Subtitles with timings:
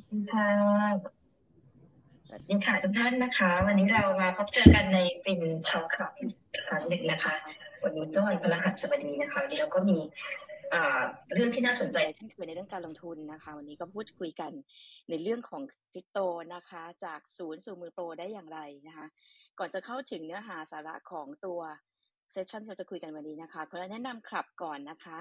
[0.00, 0.48] อบคุณค่ะ
[2.26, 6.12] สวัสดีค่ะทุกท่านนะคะ วันนี้เรามาพบเจอกันใน FinTalk Club
[6.68, 7.34] ครั้งหนึ่งนะคะ
[7.84, 9.98] วันนี้ก็วันพฤหัสบดีนะคะวันนี้เราก็มี
[11.34, 14.52] เรื่องที่น่าสนใจเช่นเคยในเรื่องการลงทุนนะคะ วันนี้ก็พูดคุยกัน
[15.10, 15.62] ในเรื่องของ
[15.92, 16.18] คริปโต
[16.54, 19.06] นะคะ จากศูนย์สู่มือโปรได้อย่างไรนะคะ
[19.58, 21.60] ก่อนจะเข้าถึงเนื้อหาสาระของตัว
[22.32, 25.18] session ที่เราจะคุยกันวันนี้นะคะขอแนะนำคลับก่อนนะคะ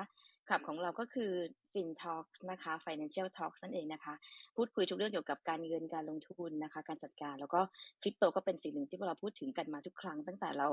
[0.49, 1.31] คลับของเราก็คือ
[1.71, 4.13] Fin Talks นะคะ Financial Talks นั่นเองนะคะ
[4.55, 7.61] พูดคุยทุกเรื่องเกี่ยวกับการเงินการลงทุนนะคะ การจัดการแล้วก็
[8.01, 10.67] คริปโตก็เป็นสิ่งหนึ่งที่พวกเราพูดถึงกันมาทุกครั้ง ตั้งแต่เรา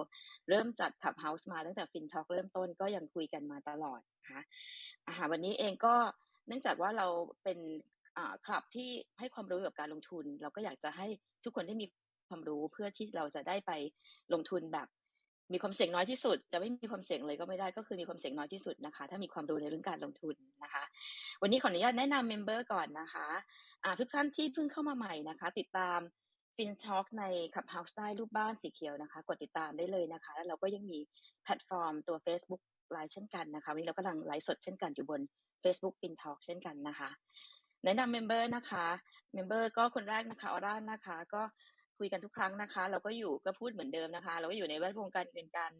[0.49, 4.43] เริ่มจัดขับเฮาส์มาตั้งแต่ Fin Talk เริ่มต้นก็ยังคุยกันมาตลอดนะคะ
[5.09, 5.95] อาหาวันนี้เองก็
[6.49, 7.07] เนื่องจากว่าเรา
[7.45, 7.59] เป็น
[8.47, 11.07] คลับที่ให้ความรู้เกี่ยวกับการลงทุน เราก็อยากจะให้
[11.45, 11.87] ทุกคนได้มี
[12.29, 13.73] ความรู้เพื่อที่เราจะได้ไป
[14.33, 14.89] ลงทุนแบบ
[15.53, 20.85] มีความเสี่ยงน้อยที่สุด จะไม่มีความเสี่ยงเลยก็ไม่ได้ก็คือมีความเสี่ยงน้อยที่สุดนะคะ ถ้ามีความรู้ในเรื่องการลงทุนนะคะ
[21.43, 25.99] วันนี้ขออนุญาตแนะนำ member ก่อนนะคะทุกท่านที่เพิ่งเข้ามาใหม่นะคะ ติดตาม
[26.57, 27.25] FinTalk ใน
[27.55, 30.99] Clubhouse ได้รูปบ้านสีเขียวนะคะ กดติดตามได้เลยนะคะ แล้วเราก็ยังมี
[31.43, 35.21] แพลตฟอร์มตัว Facebook ไลฟ์เช่นกันนะคะ วันนี้เรากำลังไลฟ์สดเช่นกันอยู่บน
[35.63, 37.11] Facebook f i n Talk เช่นกันนะคะ
[37.85, 38.87] แนะนำ member นะคะ
[39.35, 41.43] member ก็คนแรกนะคะออร่านะคะ ก็
[41.99, 45.73] คุยกันทุกครั้งนะคะ เราก็อยู่ก็พูดเหมือนเดิมนะคะ เราก็อยู่ในแวดวงการเงินการ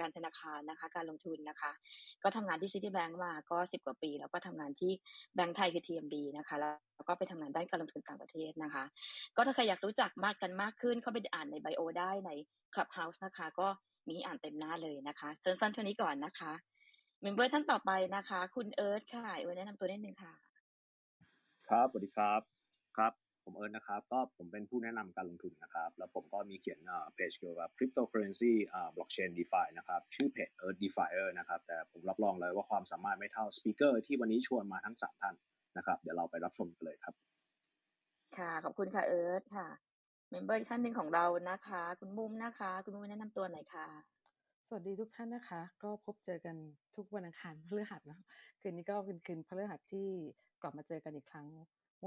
[0.00, 1.70] การธนาคารนะคะ การลงทุนนะคะ
[2.22, 4.92] ก็ทำงานที่ Citibank มาก็สิบกว่าปี แล้วก็ทำงานที่
[5.34, 8.84] แบงก์ไทยคือ TMB นะคะ แล้วก็ไปทำงานด้านการลงทุนต่างประเทศนะคะ
[9.36, 12.30] ก็ถ้าใครอยากรู้จักมากกันมากขึ้นเข้าไปอ่านใน bio ได้ใน
[12.74, 13.68] Clubhouse นะคะ ก็
[14.08, 16.52] มีอ่านเต็มหน้าเลยนะคะสั้นๆเท่านี้ก่อนนะคะ
[17.22, 20.32] member ท่านต่อไปนะคะ คุณเอิร์ธค่ะเอิร์ธแนะนำตัวนิดนึงค่ะ
[21.68, 22.40] ครับสวัสดีครับ
[22.96, 26.78] ครับ ผมเอิร์ธนะครับก็ผมเป็นผู้แนะนำการลงทุนนะครับ แล้วผมก็มีเขียน
[27.14, 28.52] เพจเกี่ยวกับคริปโตเคอเรนซี
[28.94, 35.34] บล็อกเชน DeFi นะครับ ชื่อเพจเอิร์ d e f i อนะครับ แต่ผมรับรองเลยว่าความสามารถไม่เท่า speaker ที่วันนี้ชวนมาทั้งสามท่าน
[35.76, 37.14] นะครับ เดี๋ยวเราไปรับชมกันเลยครับ
[38.36, 39.68] ค่ะ ขอบคุณค่ะเอิร์ธค่ะ
[40.30, 43.86] member ท่านหนึ่งของเรานะคะ คุณมุมนะคะ คุณมุมแนะนำตัวหน่อยค่ะ
[44.68, 46.56] สวัสดีทุกท่านนะคะ ก็พบเจอกัน
[46.96, 48.18] ทุกวันอังคารพฤหัสนะ
[48.60, 50.08] คืนนี้ก็เป็นคืนพฤหัสที่
[50.62, 51.46] กลับมาเจอกันอีกครั้ง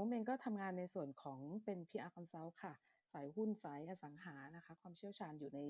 [0.04, 2.74] มมเองก็ทำงานในส่วนของเป็น PR Consult ค่ะ
[3.12, 5.60] สายหุ้นสายอสังหานะคะ ความเชี่ยวชาญอยู่ใน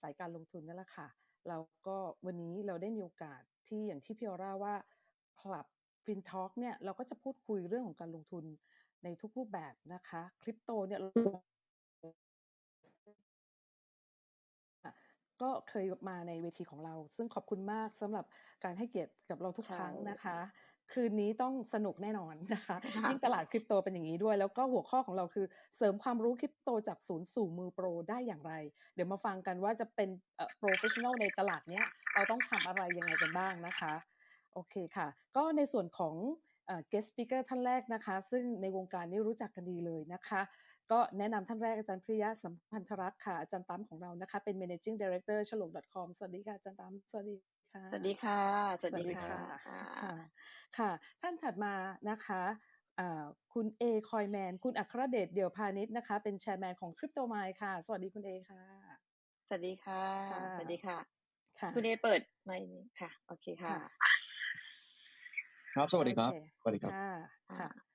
[0.00, 1.08] สายการลงทุนนั่นแหละค่ะ
[1.48, 1.96] แล้วก็
[2.26, 4.74] วันนี้เราได้มีโอกาสที่อย่างที่พี่อราว่า
[5.40, 5.66] คลับ
[6.04, 8.44] ฟินทอล์กเนี่ยเราก็จะพูดคุยเรื่องของการลงทุน
[9.04, 11.00] ในทุกรูปแบบนะคะคริปโตเนี่ย
[15.42, 18.24] ก็เคยมาในเวทีของเรา ซึ่งขอบคุณมากสำหรับ
[18.64, 20.38] การให้เกียรติกับเราทุกครั้งนะคะ
[20.92, 22.76] คืนนี้ต้องสนุกแน่นอนนะคะ
[23.08, 28.52] ยิ่งตลาดคริปโตเป็นอย่างนี้ด้วย แล้วก็หัวข้อของเราคือเสริมความรู้คริปโตจากศูนย์สู่มือโปรได้อย่างไร
[28.94, 30.08] เดี๋ยวมาฟังกันว่าจะเป็น
[30.58, 33.92] professional ในตลาดเนี้ยเราต้องทำอะไรยังไงกันบ้างนะคะ
[34.52, 36.14] โอเคค่ะ ก็ในส่วนของ
[36.92, 40.40] guest speaker ท่านแรกนะคะ ซึ่งในวงการนี้รู้จักกันดีเลยนะคะ
[40.92, 48.40] ก็แนะนำท่านแรกอาจารย์พิริยะสัมพันธรักษ์ค่ะอาจารย์ตั้มของเรานะคะเป็น managing director ฉลอง .com สวัสดีค่ะอาจารย์ตั้มสวัสดี ค่ะ สวัสดีค่ะ
[48.80, 49.28] สวัสดีค่ะ
[49.66, 50.14] ค่ะ
[50.78, 50.90] ค่ะ
[51.22, 51.74] ท่านถัดมา
[52.10, 52.42] นะคะ
[53.54, 58.64] คุณเอคอยแมน คุณอัครเดชเดี่ยวพาณิชย์นะคะ เป็นแชร์แมนของคริปโตไมล์ค่ะ สวัสดีคุณเอค่ะ
[59.46, 60.02] สวัสดีค่ะ
[60.56, 60.98] สวัสดีค่ะ
[61.74, 63.76] คุณเอเปิดไมค์ค่ะ โอเคค่ะ
[65.74, 66.92] ครับ สวัสดีครับ สวัสดีครับ
[67.58, 67.87] ค่ะ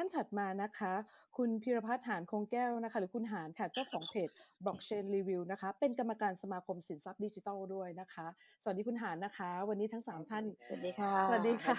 [0.00, 0.92] ท่านถัดมานะคะ
[1.36, 4.28] คุณพิรพัฒน์หานคงแก้วนะคะ หรือคุณหานค่ะเจ้าของเพจ
[4.64, 8.26] Blockchain Review นะคะ เป็นกรรมการสมาคมสินทรัพย์ดิจิทัลด้วยนะคะ
[8.62, 11.74] สวัสดีคุณหานนะคะ วันนี้ทั้งสามท่าน สวัสดีค่ะ สวัสดีค่ะ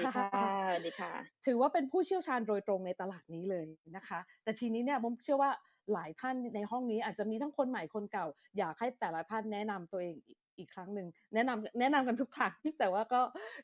[0.69, 1.11] สวัสดีค่ะ
[1.45, 5.51] ถือว่าเป็นผู้เชี่ยวชาญโดยตรงในตลาดนี้เลยนะคะ แต่ทีนี้เนี่ยผมเชื่อว่า
[5.93, 8.25] หลายท่านในห้องนี้อาจจะมีทั้งคนใหม่คนเก่า
[8.57, 10.15] อยากให้แต่ละท่านแนะนำตัวเอง
[10.57, 13.21] อีกครั้งหนึ่งแนะนำแนะนำกันทุกครั้งแต่ว่าก็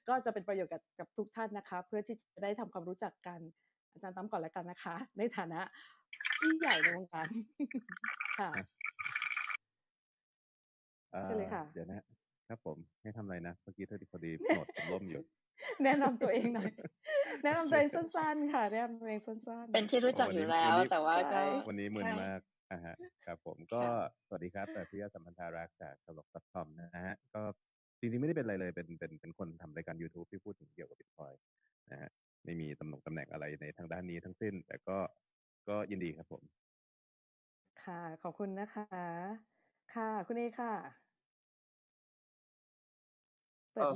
[0.09, 3.41] ก็จะเป็นประโยชน์กับกับทุกท่านนะคะ เพื่อที่จะได้ทำความรู้จักกัน
[3.95, 5.59] อาจารย์ตั้มก่อนแล้วกันนะคะ ในฐานะ
[6.41, 7.27] พี่ใหญ่ในวงการ
[8.39, 8.49] ค่ะ
[11.23, 12.05] ใช่เลยค่ะ เดี๋ยวนะ
[12.49, 15.21] ครับผมให้ทำอะไรนะเมื่อกี้เท่าที่พอดีหมดผมล่มอยู่
[15.83, 16.71] แนะนำตัวเองหน่อย
[17.43, 22.39] แนะนำตัวเองสั้นๆ ค่ะ แนะนำตัวเองสั้นๆ เป็นที่รู้จักอยู่แล้ว แต่ว่าก็วันนี้มึนมาก
[22.71, 23.81] อ่าฮะครับผมก็
[24.27, 27.41] สวัสดีครับแต่พิยาสัมพันธารักษ์จากตลกดอทคอมนะฮะก็
[27.99, 31.33] จริงๆไม่ได้เป็นอะไรเลยเป็นเป็นเป็นคนทำรายการ YouTube ที่พูดถึงเกี่ยวกับบิตคอย
[31.91, 32.09] นะฮะ
[32.45, 34.97] ไม่มีตำแหน่งตำแหน่งอะไรในทางด้านนี้ทั้งสิ้น แต่ก็
[35.69, 36.41] ก็ยินดีครับผม
[37.83, 38.85] ค่ะ ขอบคุณนะคะ
[39.93, 40.73] ค่ะ คุณเอค่ะ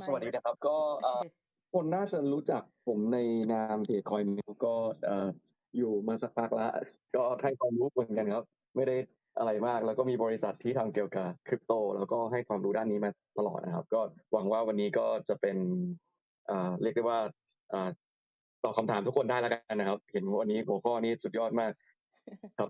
[0.08, 0.78] สวัสดีนะครับ ก็
[1.74, 3.18] คนน่าจะรู้จักผมใน
[3.54, 4.76] นามเพจคอยมิวก็
[5.78, 6.72] อยู่มาสักพักแล้ว
[7.16, 8.96] ก็ให้ความรู้เหมือนกันครับ ไม่ได้
[9.38, 14.02] อะไรมากแล้วก็มีบริษัทที่ทำเกี่ยวกับคริปโต แล้วก็ให้ความรู้ด้านนี้มาตลอดนะครับ ก็
[14.34, 15.58] หวังว่าวันนี้ก็จะเป็น
[16.82, 17.20] เรียกได้ว่า
[18.64, 21.72] ตอบคำถามทุกคนได้แล้วกันนะครับ เห็นวันนี้หัวข้อนี้สุดยอดมาก
[22.58, 22.70] ครับ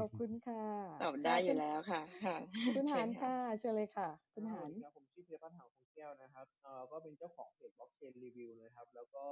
[0.00, 0.62] ขอบคุณค่ะ
[1.02, 2.36] ตอบได้อยู่แล้วค่ะค่ะ
[2.76, 9.24] คุณหานเชิญค่ะเชิญเลยค่ะ คุณหานครับผมชื่อเพียรพัฒน์หาวคงแก้วนะครับเอ่อก็เป็นเจ้าของเพจบล็อกเชนรีวิวนะครับ แล้วก็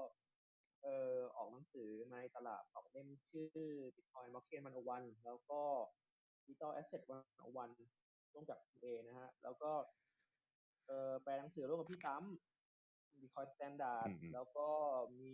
[0.83, 4.63] เอ่อออกหนังสือในตลาดสองเล่มชื่อ Bitcoin Blockchain
[4.93, 5.61] 101แล้วก็
[6.47, 9.73] Digital Asset 101ร่วมกับคุณเอนะฮะแล้วก็
[10.87, 12.25] เอ่อแปลหนังสือร่วมกับพี่ตั้ม
[13.21, 14.69] Bitcoin Standard อืมอืมแล้วก็
[15.21, 15.31] มี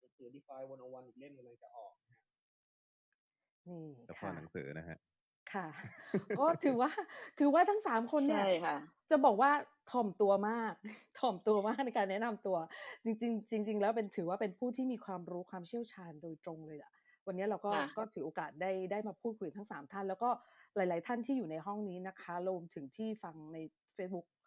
[0.00, 2.18] หนังสือ DeFi 101อีกเล่มกำลังจะออกนะฮะ
[3.68, 4.98] นี่เฉพาะค่ะ หนังสือนะฮะ
[5.52, 5.66] ค่ะ
[6.38, 6.90] ก็ถือว่า
[7.38, 8.76] ถือว่าทั้งสามคนเนี่ย ใช่ค่ะ
[9.10, 9.50] จะบอกว่า
[9.92, 10.74] ถ่อมตัวมาก
[11.20, 12.56] ถ่อมตัวมากในการแนะนำตัว
[13.04, 16.92] จริงๆจริง ๆ แล้วเป็นถือว่าเป็นผู้ที่มีความรู้ความเชี่ยวชาญโดยตรงเลยอะ
[17.26, 20.30] วันนี้เราก็ค่ะ ก็ถือโอกาสได้ได้มาพูดคุยทั้งสามท่าน แล้วก็
[20.76, 23.58] หลาย ๆ ท่านที่อยู่ในห้องนี้นะคะรวมถึงที่ฟังใน
[23.96, 24.39] Facebook เอ่อ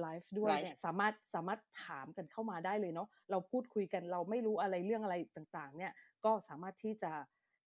[0.00, 5.92] ไลฟ์ด้วยไลฟ์เนี่ยสามารถสามารถถามกันเข้ามาได้เลยเนาะเราพูดคุยกันเราไม่รู้อะไรเรื่องอะไรต่างๆ เนี่ย
[6.24, 7.12] ก็สามารถที่จะ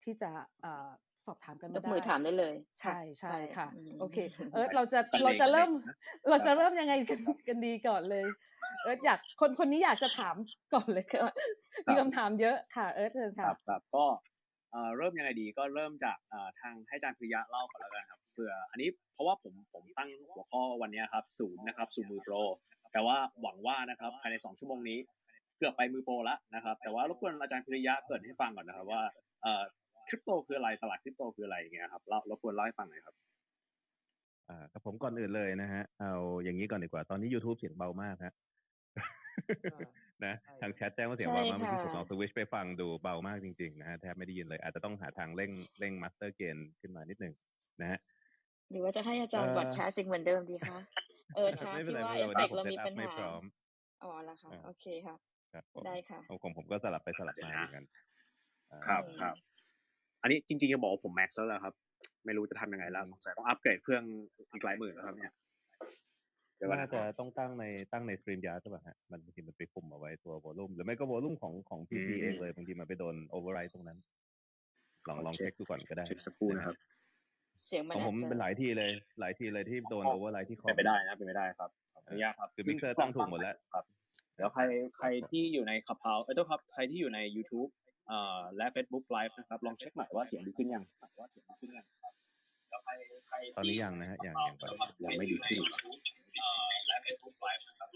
[0.05, 0.31] ที่จะ
[0.62, 0.88] เอ่อ
[1.25, 4.19] สอบถามกันยมากได้มือถามได้เลย ใช่ใช่ค่ะอืมโอเค
[4.53, 5.97] เอิร์ธเราจะกันเราจะเองเริ่มนะ
[6.29, 8.26] เราจะเริ่มยังไงกันกันดีก่อนเลย
[8.82, 10.37] เอิร์ธอยากคนคนนี้อยากจะถาม
[10.75, 11.32] ก่อนเลยครับ
[11.88, 14.05] มีคำถามเยอะค่ะ เอิร์ธเชิญคค่ะรับครับก็
[14.70, 22.34] เอ่อเริ่มยังไงดีก็เริ่มจากเอ่อทางให้อาจารย์พิริยะเล่าก่อนแล้วกันครับ เผื่ออันนี้เพราะว่าผมผมตั้งหัวข้อวันเนี้ยครับศูนย์นะครับสู่มือโปร
[22.92, 24.98] แต่ว่าหวังว่านะครับภายในสองชั่วโมงนี้
[25.58, 29.02] เกือบไปมือโปรแล้วนะครับแต่ว่ารบกวนอาจารย์พิริยะเกริดให้ฟังก่อนนะครับว่า
[29.42, 29.62] เอ่อ
[30.08, 33.14] คริปโตคืออะไรตลาดคริปโตคืออะไรอย่างเงี้ยครับเล่ารบกวนเล่าให้ฟังหน่อยครับ
[34.48, 36.12] อ่าครับผมก่อนอื่นเลยนะฮะเอา
[36.44, 38.34] อย่างนี้ก่อนดีกว่าตอนนี้ YouTube เสียงเบามากฮะ
[40.24, 47.34] นะใช่ทางแชทแจ้งว่าเสียงใช่เบามากเมื่อกี้ค่ะผมลองสวิชไปฟังดูเบามากจริงๆนะฮะแทบไม่ได้ยินเลยอาจจะต้องหาทางเร่งเร่งมาสเตอร์เกนขึ้นมานิดนึง
[47.80, 47.98] นะฮะ
[48.70, 50.78] หรือว่าจะให้อาจารย์เอ่อบอดแคสต์อีกเหมือนเดิมดีคะ
[51.36, 53.42] เออค่ะไม่เป็นพี่ไรว่าไม่เอเป็นฟไรเฟวันกนี้ต์ผมเราเซตอัพมีปัญไม่หาพร้อม
[54.02, 55.16] อ๋อแล้วค่ะอ่าโอเคค่ะ
[55.52, 57.84] ครับผมได้ค่ะของผมผมก็สลับไปสลับมาเหมือนกัน
[58.70, 59.34] อ่าครับอืมครับ
[60.22, 61.74] อันนี้จริงๆจะบอกว่าผมแม็กซ์แล้วล่ะครับ
[62.24, 64.04] ไม่รู้จะทำยังไงแล้วสงสัยต้องอัปเกรดเครื่อง
[64.52, 65.32] อีกหลายหมื่นแล้วครับเนี่ย
[66.56, 73.98] เดี๋ยวก่อนน่านะจะต้องตั้งในตั้งในสตรีมยาร์ใช่ป่ะฮะมันบางทีมันไปคุมเอาไว้ตัววอลลุ่มหรือไม่ก็วอลลุ่มของของพีซีเองเลยบางทีมันไปโดนโอเวอร์ไรตรงนั้น
[75.08, 76.76] ลองลองเช็คดูก่อนก็ได้เช็คสักครู่นะครับ
[77.64, 83.85] เสียงมัขนองผอาจมจะเป็นหลายที่เลย หลายที่เลยที่โดนโอเวอร์ไรที่คอเป็นไปได้นะเป็นไปได้ครับขออนุญาตครับคือมิกเซอร์ตั้งถูกหมดแล้วครับ
[84.37, 84.62] เดี๋ยวใคร
[84.99, 87.70] ใครที่อยู่ในขับเฮาเอ้ยต้องครับใครที่อยู่ใน YouTube
[88.08, 90.85] เอ่อและ Facebook Live นะครับ ลองเช็คหน่อยว่าเสียงดีขึ้นยัง
[91.19, 92.12] ว่าเสียงดีขึ้นยังครับ
[92.70, 92.93] แล้วใคร
[93.29, 94.70] ใครตอนนี้ยังนะฮะยังยังก่อน
[95.05, 95.61] ยังไม่ดีขึ้น
[96.41, 97.88] เอ่อและ Facebook Live นะครับ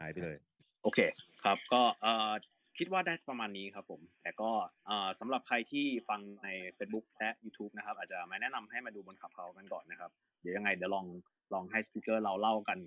[0.00, 0.36] หายไปเลย
[0.82, 0.98] โอเค
[1.44, 2.32] ครับก็เอ่อ
[2.78, 4.50] คิดว่าได้ประมาณนี้ครับผม แต่ก็
[4.86, 10.10] เอ่อสำหรับใครที่ฟังใน Facebook และ YouTube นะครับ อาจจะไม่แนะนำให้มาดูบนขับเฮากันก่อนนะครับ
[10.40, 11.06] เดี๋ยวยังไงเดี๋ยวลอง
[11.54, 12.78] ลองให้สปิเกอร์เราเล่ากัน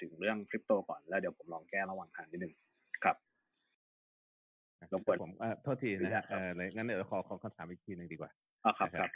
[0.00, 2.52] ถึงเรื่องคริปโตก่อน แล้วเดี๋ยวผมลองแก้ระหว่างทางนิดนึง
[3.04, 3.16] ครับ
[4.92, 8.30] รบกวนผมเอ่อโทษทีนะฮะครับเออเลยงั้นเดี๋ยวขอขอคำถามอีกทีหนึ่งดีกว่า
[8.64, 9.10] อะครับนะครับ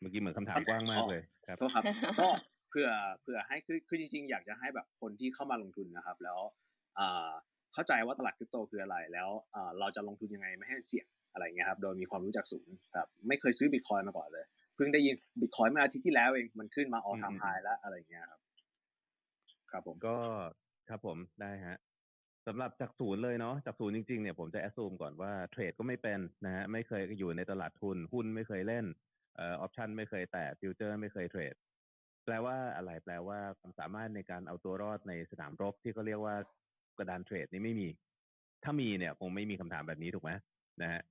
[0.00, 1.84] เมื่อกี้เหมือนคำถามกว้างมากเลยครับโทษครับ
[2.20, 2.28] ก็
[2.70, 2.88] เพื่อ
[3.22, 6.40] เพื่อให้คือคือจริง ๆ อยากจะให้แบบคนที่เข้ามาลงทุนนะครับ แล้ว
[6.98, 7.30] อ่า
[7.76, 14.44] เข้าใจว่าตลาดคริปโตคืออะไร แล้วอ่าเราจะลงทุนยังไงไม่ให้เสี่ยงอะไรเงี้ยครับ โดยมีความรู้จักศูนย์ครับไม่เคยซื้อบิตคอยมาก่อนเลย
[14.76, 18.40] เพิ่งได้ยินบิตคอยน์เมื่ออาทิตย์ที่แล้วเองมันขึ้นมา all time อืม high แล้วอะไรเงี้ยครับ
[19.70, 20.16] ครับผมก็
[20.88, 21.78] ครับผมได้ฮะ
[22.46, 28.84] สำหรับจากศูนย์เลยเนาะจากศูนย์จริงๆเนี่ยผมจะ assume ก่อนว่าเทรดก็ไม่เป็นนะฮะไม่เคยอยู่ในตลาดทุนหุ้นไม่เคยเล่น
[29.36, 31.54] เอ่อ option ไม่เคยแตะ future ไม่เคยเทรด
[32.24, 36.36] แปลว่าอะไรแปลว่าความสามารถในการเอาตัวรอดในสนามรบที่เขาเรียกว่า
[36.98, 37.88] กระดานเทรดนี่ไม่มี
[38.64, 40.30] ถ้ามีเนี่ยคงไม่มีคำถามแบบนี้ถูกไหม
[40.82, 41.02] นะฮะ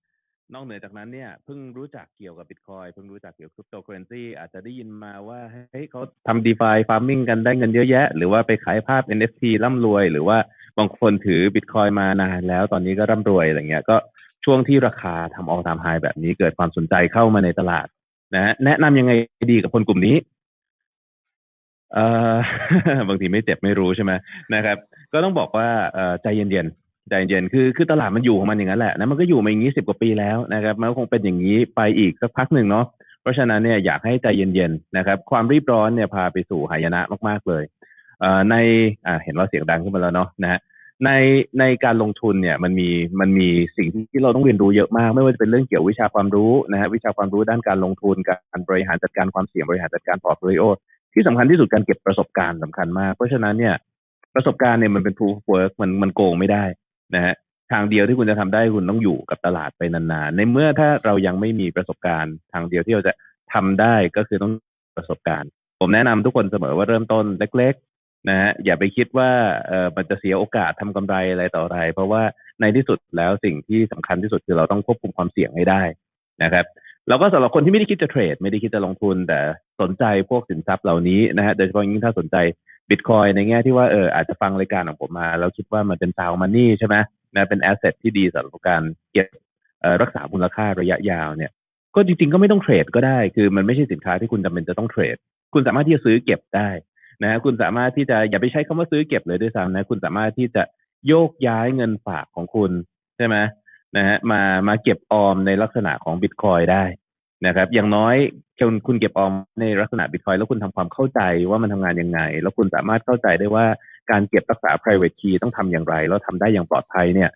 [0.54, 10.38] นอกเหนือจากนั้นเนี่ยเพิ่งรู้จักเกี่ยวกับบิตคอยน์เพิ่งรู้จักเกี่ยวกับคริปโตเคอเรนซีอาจจะได้ยินมาว่าเฮ้ยเขาทำ d e f i farming กันได้เงินเยอะแยะ หรือว่าไปขายภาพ NFT ร่ำรวย หรือว่า
[10.78, 13.98] บางคนถือบิตคอยน์มานานแล้ว ตอนนี้ก็ร่ำรวยอะไรเงี้ยก็
[14.46, 17.88] ช่วงที่ราคาทำ all time high แบบนี้เกิดความสนใจเข้ามาในตลาด
[18.36, 19.12] นะฮะแนะนำยังไง
[19.52, 20.16] ดีกับคนกลุ่มนี้
[23.08, 24.12] บางทีไม่เจ็บไม่รู้ใช่ไหม
[24.54, 24.78] นะครับ
[25.14, 32.86] ก็ต้องบอกว่าเอ่อใจเย็นๆใจเย็นๆคือคือตลาดมันอยู่ของมันอย่างนั้นแหละนะมันก็อยู่มาอย่างนี้สิบกว่าปีแล้วนะครับมันก็คงเป็นอย่างนี้ไปอีกสักพักหนึ่งเนาะ
[33.22, 37.64] เพราะฉะนั้นเนี่ยอยากให้ใจเย็นๆนะครับ ความรีบร้อนเนี่ยพาไปสู่หายนะมากๆเลย
[38.20, 38.56] เอ่อใน
[39.08, 40.60] อ่าเห็นว่าเสียงดังขึ้นมาแล้วเนาะนะฮะ
[41.06, 41.12] ใน
[41.60, 42.90] ในการลงทุนเนี่ยมันมี
[43.20, 50.64] มันมีสิ่งที่เราต้องเรียนรู้เยอะมาก ไม่ว่าจะเป็นเรื่องเกี่ยววิชาความรู้นะฮะวิชาความรู้ด้านการลงทุนการบริหารจัดการความเสี่ยงบริหารจัดการพอร์ตโฟลิโอ
[51.16, 53.76] ที่สำคัญที่สุดการเก็บประสบการณ์สำคัญมาก เพราะฉะนั้นเนี่ย
[54.36, 56.64] ประสบการณ์เนี่ยมันเป็น proof work มันมันโกงไม่ได้
[57.16, 57.34] นะฮะ
[57.72, 63.14] ทางเดียวที่คุณจะทำได้คุณต้องอยู่กับตลาดไปนานๆ ในเมื่อถ้าเรายังไม่มีประสบการณ์ ทางเดียวที่เราจะ
[63.54, 64.54] ทำได้ก็คือต้อง
[64.98, 67.26] ประสบการณ์ ผมแนะนำทุกคนเสมอว่าเริ่มต้น
[67.58, 69.30] เล็กๆนะฮะอย่าไปคิดว่า
[69.68, 72.22] เออมันจะเสียโอกาสทำกำไรอะไรต่ออะไร เพราะว่า
[72.62, 75.82] ในที่สุดแล้วสิ่งที่สำคัญที่สุดคือเราต้องควบคุมความเสี่ยงให้ได้
[76.44, 76.66] นะครับ
[77.08, 79.40] แล้วก็สำหรับคนที่ไม่ได้คิดจะเทรด ไม่ได้คิดจะลงทุนแต่
[79.82, 82.36] สนใจพวกสินทรัพย์เหล่านี้นะฮะโดยเฉพาะยิ่งถ้าสนใจ
[82.90, 86.96] บิตคอยในแง่ที่ว่าเอออาจจะฟังรายการของผมมาแล้วคิดว่ามันเป็นซาวมันนี่ใช่ไหม
[87.36, 89.28] นะเป็นแอสเซทที่ดีสำหรับการเก็บ
[90.02, 91.52] รักษามูลค่าระยะยาวเนี่ย
[91.96, 95.18] ก็จริงๆก็ไม่ต้องเทรดก็ได้ คือมันไม่ใช่สินค้าที่คุณจำเป็นจะต้องเทรด
[95.54, 96.70] คุณสามารถที่จะซื้อเก็บได้
[97.24, 100.64] นะฮะคุณสามารถที่จะอย่าไปใช้คำว่าซื้อเก็บเลยด้วยซ้ำนะคุณสามารถที่จะ
[101.08, 102.72] โยกย้ายเงินฝากของคุณ
[103.18, 103.36] ใช่ไหม
[103.98, 106.84] นะฮะมามาเก็บออมในลักษณะของบิตคอยได้
[107.46, 108.16] นะครับ อย่างน้อย
[108.60, 113.66] คุณคุณเก็บออมในลักษณะบิตคอยแล้วคุณทำความเข้าใจว่ามันทำงานยังไง แล้วคุณสามารถเข้าใจได้ว่า
[114.12, 117.30] การเก็บรักษา private key ต้องทำอย่างไร แล้วทำได้อย่างปลอดภัยเนี่ย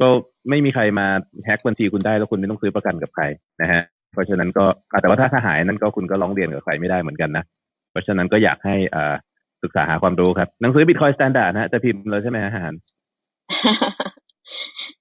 [0.00, 0.08] ก็
[0.48, 1.06] ไม่มีใครมา
[1.44, 3.24] แฮกบัญชีคุณได้แล้วคุณไม่ต้องซื้อประกันกับใคร
[3.62, 4.64] นะฮะเพราะฉะนั้นก็
[5.00, 7.44] แต่ว่าถ้าถ้าหายนั้นก็คุณก็ร้องเรียนกับใครไม่ได้เหมือนกันนะ
[7.90, 9.14] เพราะฉะนั้นก็อยากให้อ่า
[9.62, 12.72] ศึกษาหาความรู้ครับ หนังสือ Bitcoin Standard นะจะพิมพ์เลยใช่ไหมอาหาร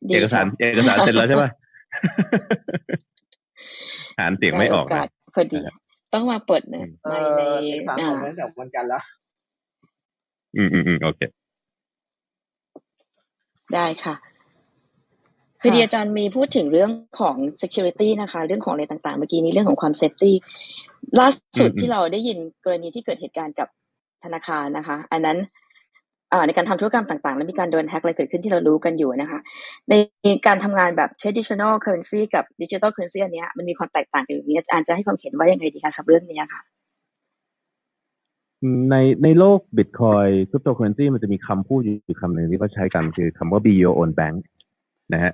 [0.09, 1.49] เอกสารเอกสารเสร็จแล้วใช่ป่ะ
[4.21, 5.59] อ่านเสียงไม่ออกนะพอดี
[6.13, 6.75] ต้องมาเปิดใน
[7.37, 9.03] ในเอกสารของตั้งแต่วันจันทร์แล้ว
[10.55, 11.21] อืมอืมอืมโอเค
[13.73, 14.15] ได้ค่ะ
[15.61, 20.31] พอดีอาจารย์มีพูดถึงเรื่องของ security นะคะ เรื่องของอะไรต่างๆ เมื่อกี้นี้เรื่องของความ safety
[21.19, 21.27] ล่า
[21.59, 23.67] สุดที่เราได้ยินกรณีที่เกิดเหตุการณ์กับ
[24.23, 25.37] ธนาคารนะคะ อันนั้น
[26.47, 29.39] ในการทำธุรกรรมต่างๆ แล้วมีการโดนแฮ็กอะไรเกิดขึ้นที่เรารู้กันอยู่นะคะ
[29.89, 29.93] ใน
[30.47, 36.61] การทำงานแบบ traditional currency กับ digital currency อันนี้มันมีความแตกต่างกันอยู่นี้อาจารย์จะให้ความเห็นว่ายังไงดีคะสำหรับเรื่องนี้ค่ะ
[38.91, 44.37] ในในโลกบิตคอยน์คริปโตเคอเรนซีมันจะมีคำพูดอยู่คำหนึ่งที่เขาใช้กันคือคำว่า be your own bank
[45.13, 45.33] นะฮะ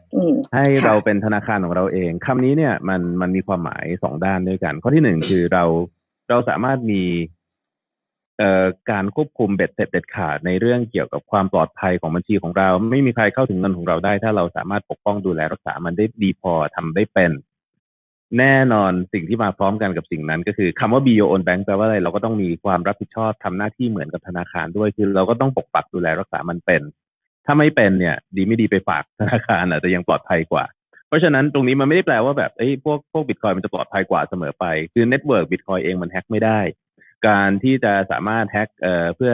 [0.53, 5.63] ให้เราเป็นธนาคารของเราเองคำนี้เนี่ยมันมันมีความหมายสองด้านด้วยกัน ข้อที่หนึ่งคือเรา
[6.29, 7.36] เราสามารถมีเอ่อ
[8.91, 17.31] การควบคุมเบ็ดเสร็จเด็ดขาดในเรื่องเกี่ยวกับความปลอดภัยของบัญชีของเรา ไม่มีใครเข้าถึงเงินของเราได้ ถ้าเราสามารถปกป้องดูแลรักษามันได้ดีพอทำได้เป็น
[18.39, 26.81] แน่นอนสิ่งที่มาพร้อมกันกับสิ่งนั้น ก็คือคำว่า b o on bank แปลว่าอะไรเราก็ต้องมีความรับผิดชอบทำหน้าที่เหมือนกับธนาคารด้วย คือเราก็ต้องปกปักดูแลรักษามันเป็น
[27.45, 30.65] ถ้าไม่เป็นเนี่ย ดีไม่ดีไปฝากธนาคารอาจจะยังปลอดภัยกว่า
[31.07, 36.59] เพราะฉะนั้นตรงนี้มันไม่ได้แปลว่าแบบเอ้พวกพวกบิตคอยมันจะปลอดภัยกว่าเสมอไป คือ network บิตคอยน์เองมันแฮ็กไม่ได้
[37.27, 39.33] การที่จะสามารถแฮ็กเอ่อเพื่อ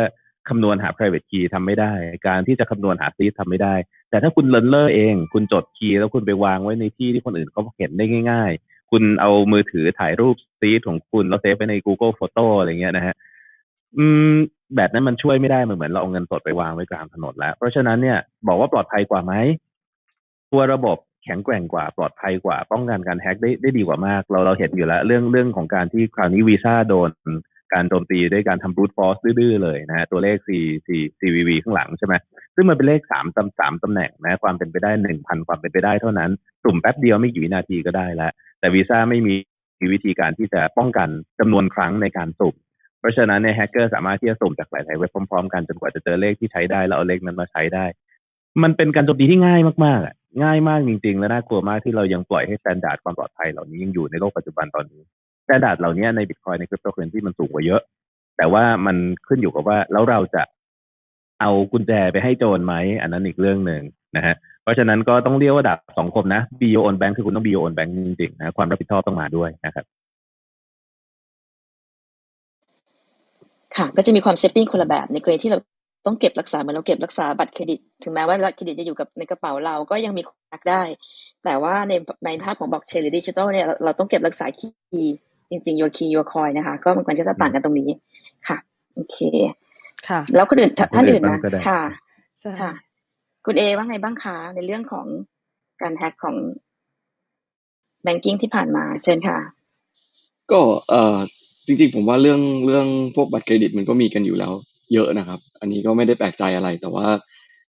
[0.49, 1.93] คำนวณหา private key ทำไม่ได้
[2.27, 3.75] การที่จะคำนวณหา seed ทำไม่ได้
[4.09, 13.15] แต่ถ้าคุณเลินเล่อเอง คุณจด key แล้วคุณไปวางไว้ในที่ที่คนอื่นเขาเห็นได้ง่าย ๆ คุณเอามือถือถ่ายรูป seed ของคุณแล้วเซฟไว้ใน Google Photos อะไรเงี้ยนะฮะ
[13.97, 14.33] อืม
[14.75, 19.33] แบบนั้นมันช่วยไม่ได้มันเหมือนเราเอาเงินสดไปวางไว้กลางถนนแล้ว เพราะฉะนั้นเนี่ยบอกว่าปลอดภัยกว่าไหม
[20.51, 27.09] ตัวระบบแข็งแกร่งกว่าปลอดภัยกว่า ป้องกันการแฮ็กได้ได้ดีกว่ามาก เราเราเห็นอยู่แล้ว เรื่องเรื่องของการที่คราวนี้วีซ่าโดน
[27.73, 30.49] การโจมตีด้วยการทำ brute force ดื้อเลยนะฮะตัวเลข C
[30.85, 30.89] C
[31.19, 32.13] CVV ข้างหลังใช่ไหม
[32.55, 36.31] ซึ่งมันเป็นเลขสามตำสามตำแหน่งนะความเป็นไปได้หนึ่งพันความเป็นไปได้เท่านั้น
[36.63, 39.35] สุ่มแป๊บเดียวไม่กี่วินาทีก็ได้แล้ว แต่วีซ่าไม่มี
[39.93, 42.55] วิธีการที่จะป้องกันจำนวนครั้งในการสุ่ม
[42.99, 47.85] เพราะฉะนั้นในแฮกเกอร์สามารถที่จะสุ่มจากหลายๆเว็บพร้อมๆกันจนกว่าจะเจอเลขที่ใช้ได้แล้วเอาเลขนั้นมาใช้ได้
[48.63, 55.01] มันเป็นการโจมตีที่ง่ายมากๆอะง่ายมากจริงๆ และน่ากลัวมากที่เรายังปล่อยให้ standard ความปลอดภัยเหล่านี้ยังอยู่ในโลกปัจจุบันตอนนี้
[55.43, 57.81] standard เหล่านี้ในบิตคอยน์ในคริปโตเคอเรนซีมันสูงกว่าเยอะ
[58.37, 58.97] แต่ว่ามัน
[59.27, 60.43] ขึ้นอยู่กับว่าแล้วเราจะ
[61.41, 63.81] เอากุญแจไปให้โจรไหม อันนั้นอีกเรื่องหนึ่ง
[64.15, 69.85] นะฮะเพราะฉะนั้นก็ต้องเรียกว่าดับสองคมนะ b โ o on bank คือคุณต้อง b โ o on bank จริงๆนะความรับผิดชอบต้องมาด้วยนะครับ
[73.75, 75.59] ค่ะ ก็จะมีความ safety คนละแบบในกรณีที่เรา
[76.05, 80.83] ต้องเก็บรักษาเหมือนเราเก็บรักษาบัตรเครดิต ถึงแม้ว่าบัตรเครดิตจะอยู่กับในกระเป๋าเราก็ยังมีแฮกได้
[81.43, 81.93] แต่ว่าใน
[82.25, 85.15] ในภาพของบล็อกเชนหรือดิจิทัลเนี่ยเราต้องเก็บรักษา key
[85.49, 87.89] จริงๆ your key your coin นะคะ ก็มันควรจะต่างกันตรงนี้
[88.47, 88.57] ค่ะ
[88.95, 89.17] โอเค
[90.07, 91.81] ค่ะ แล้วคนอื่นท่านอื่นนะค่ะ
[92.61, 92.71] ค่ะ
[93.45, 95.05] คุณเอว่าไงบ้างคะในเรื่องของ
[95.81, 96.35] การแฮกของ
[98.03, 99.37] banking ที่ผ่านมา เชิญค่ะ
[100.51, 100.59] ก็
[100.89, 101.17] เอ่อ
[101.65, 104.51] จริงๆ ผมว่าเรื่องเรื่องพวกบัตรเครดิตมันก็มีกันอยู่แล้ว
[104.93, 107.07] เยอะนะครับ อันนี้ก็ไม่ได้แปลกใจอะไร แต่ว่า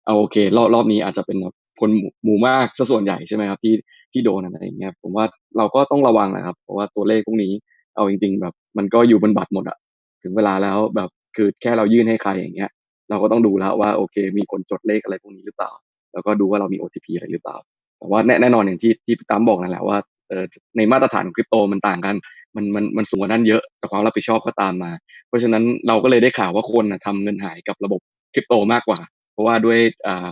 [0.07, 1.37] เอาโอเค รอบรอบนี้อาจจะเป็น
[1.81, 1.91] คน
[2.25, 3.75] หมู่มากซะส่วนใหญ่ใช่ไหมครับที่
[4.13, 5.25] ที่โดนอะไรอย่างเงี้ยผมว่า
[5.57, 7.53] เราก็ต้องระวังนะครับ เพราะว่าตัวเลขพวกนี้
[7.95, 9.79] เอาจริง ๆ แบบ มันก็อยู่บนบัตรหมดอะ
[10.23, 12.71] ถึงเวลาแล้วแบบคือแค่เรายื่นให้ใครอย่างเงี้ย
[13.11, 15.71] เราก็ต้องดูแล้วว่าโอเค มีคนจดเลขอะไรพวกนี้หรือเปล่า
[16.13, 17.57] แล้วก็ดูว่าเรามี OTP อะไรหรือเปล่า
[17.99, 20.45] แต่ว่าแน่นอนอย่างที่ที่ตั้มบอกนั่นแหละว่าเออ
[20.77, 22.17] ในมาตรฐานคริปโตมันต่างกัน
[22.57, 24.93] มันมันมันสูงกว่านั้นเยอะ แต่ความรับผิดชอบก็ตามมา
[25.29, 28.01] เพราะฉะนั้นเราก็เลยได้ข่าวว่าคนนะทำเงินหายกับระบบ
[28.35, 29.01] คริปโตมากกว่า
[29.33, 30.27] เพราะว่าด้วยอ่า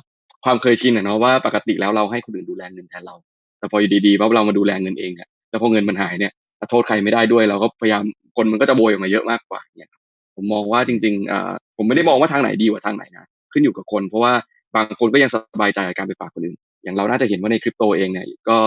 [0.44, 3.14] ความเคยชินอะเนาะว่าปกติแล้วเราให้คนอื่นดูแลเงินแทนเรา
[3.58, 6.32] แต่พออยู่ดีๆว่าเรามาดูแลเงินเองอะแล้วพอเงินมันหายเนี่ย
[6.70, 8.02] โทษใครไม่ได้ด้วยเราก็พยายาม
[8.37, 9.90] คนมันก็จะโวยออกมาเยอะมากกว่าเนี่ย
[10.37, 14.32] ผมมองว่าจริงๆอ่าผมผมไม่ได้มองว่าทางไหนดีกว่าทางไหนนะขึ้นอยู่กับคน เพราะว่า
[14.75, 18.58] บางคนก็ยังสบายใจกับการไปฝากคนอื่น อย่างเราน่าจะเห็นว่าในคริปโตเองเนี่ยก็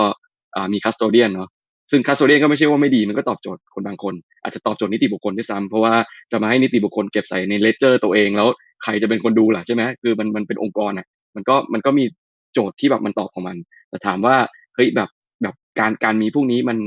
[0.74, 1.50] มี custodian เนาะ
[1.92, 4.14] ซึ่ง custodian ก็ไม่ใช่ว่าไม่ดีมันก็ตอบโจทย์คนบางคน
[4.44, 5.94] อาจจะตอบโจทย์นิติบุคคลด้วยซ้ำเพราะว่า
[6.32, 8.48] จะมาให้นิติบุคคลเก็บใส่ใน Ledger ตัวเองแล้ว
[8.84, 11.06] ใครจะเป็นคนดูล่ะใช่ไหมคือมันมันเป็นองค์กรอะ
[11.36, 12.06] มันก็มันก็มี
[12.54, 13.58] โจทย์ที่แบบมันตอบของมัน
[13.90, 14.36] แต่ถามว่า
[14.76, 15.10] เฮ้ยแบบ
[15.42, 16.78] แบบการการมีพวกนี้มัน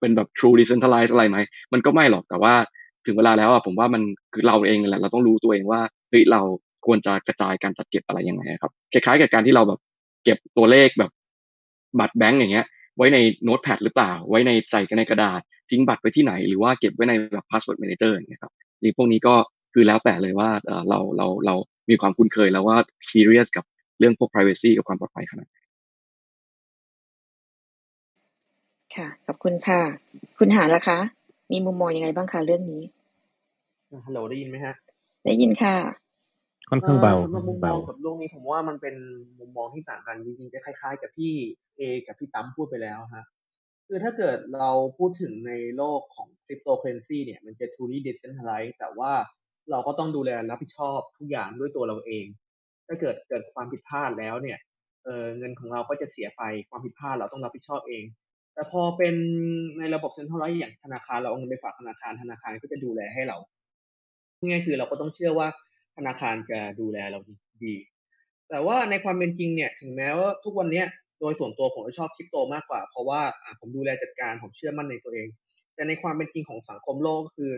[0.00, 1.38] เป็นแบบ true decentralized อะไรไหม
[1.72, 2.54] มันก็ไม่หรอกแต่ว่า
[3.06, 5.80] ถึงเวลาแล้วอะผมว่ามันคือเราเองแหละเราต้องรู้ตัวเองว่า
[6.10, 6.40] เฮ้ยเรา
[6.86, 9.80] ควรจะกระจายการจัดเก็บอะไรยังไงครับคล้ายๆกับการที่เราแบบ
[10.24, 11.10] เก็บตัวเลขแบบ
[12.00, 19.34] บัตรแบงก์อย่างเงี้ย ไว้ใน Notepad หรือเปล่า ไว้ในใส่กันในกระดาษ ทิ้งบัตรไว้ที่ไหน หรือว่าเก็บไว้ในแบบ password manager อย่างเงี้ยครับจริงพวกนี้ก็
[19.74, 20.50] คือแล้วแต่เลยว่า
[20.88, 21.54] เราเราเรา
[21.90, 22.76] มีความคุ้นเคยแล้วว่า
[23.12, 23.64] ซีเรียสกับ
[23.98, 25.56] เรื่องพวก privacy กับความปลอดภัยขนาดไหน
[28.96, 29.80] ค่ะ ขอบคุณค่ะ
[30.38, 30.98] คุณหาละคะ
[31.52, 32.82] มีมุมมองยังไงบ้างคะเรื่องนี้
[34.06, 34.74] ฮัลโหลได้ยินไหมฮะ
[35.24, 35.76] ได้ยินค่ะ
[36.70, 38.94] ค่อนข้างเบาสำหรับมุมมเบาองกับเรื่องนี้ผมว่ามันเป็น
[39.38, 41.32] มุมมองที่ต่างกันจริงๆจะคล้ายๆ กับที่
[41.76, 43.24] เอกับพี่ตั้มพูดไปแล้วฮะ
[43.88, 49.12] คือถ้าเกิดเราพูดถึงในโลกของคริปโตเคอเรนซีเนี่ยมันจะ truly decentralized แต่ว่า
[49.70, 52.26] เราก็ต้องดูแลรับผิดชอบทุกอย่างด้วยตัวเราเอง
[52.86, 54.58] ถ้าเกิดเกิดความผิดพลาดแล้วเนี่ย
[55.04, 58.04] เออเงินของเราก็จะเสียไปความผิดพลาดเราต้องรับผิดชอบเอง
[58.54, 59.14] แต่พอเป็น
[59.78, 63.36] ในระบบเซ็นทรัลไลซ์อย่างธนาคารเราเอาเงินไปฝากธนาคารธนาคารก็จะดูแลให้เรา
[64.48, 65.48] ง่ายคือเราก็ต้องเชื่อว่า
[65.96, 67.18] ธนาคารจะดูแลเรา
[67.64, 67.74] ดี
[68.48, 70.86] แต่ว่าในความเป็นจริงเนี่ยถึงแม้ว่าทุกวันเนี้ย
[71.20, 73.20] โดยส่วนตัวผมชอบคริปโตมากกว่า เพราะว่า
[73.60, 75.28] ผมดูแลจัดการผมเชื่อมั่นในตัวเอง
[75.74, 77.52] แต่ในความเป็นจริงของสังคมโลกก็คือ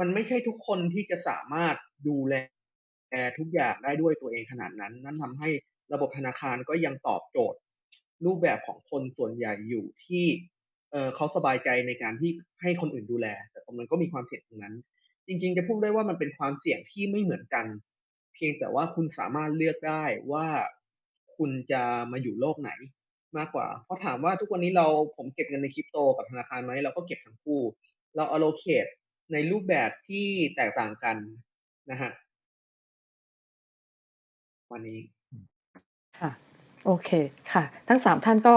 [0.00, 1.76] มันไม่ใช่ทุกคนที่จะสามารถ
[2.08, 2.34] ดูแล
[3.38, 5.48] ทุกอย่างได้ด้วยตัวเองขนาดนั้น นั่นทำให้
[5.92, 7.58] ระบบธนาคารก็ยังตอบโจทย์
[8.24, 10.26] รูปแบบของคนส่วนใหญ่อยู่ที่
[10.90, 12.30] เเขาสบายใจในการที่
[12.62, 14.74] ให้คนอื่นดูแล แต่ตรงนั้นก็มีความเสี่ยงตรงนั้น
[15.26, 17.66] จริง ๆ จะพูดได้ว่ามันเป็นความเสี่ยงที่ไม่เหมือนกัน
[18.34, 20.46] เพียงแต่ว่าคุณสามารถเลือกได้ว่า
[21.36, 22.70] คุณจะมาอยู่โลกไหน
[23.38, 27.60] มากกว่า เพราะถามว่าทุกวันนี้เราผมเก็บเงินในคริปโตกับธนาคารไหมเราก็เก็บทั้งคู่
[28.16, 28.90] เรา allocate
[29.32, 31.16] ในรูปแบบที่แตกต่างกัน
[31.90, 32.10] นะฮะ
[34.72, 34.98] วันนี้
[36.20, 36.30] ค่ะ
[36.86, 37.10] โอเค
[37.52, 38.54] ค่ะ ทั้งสามท่านก็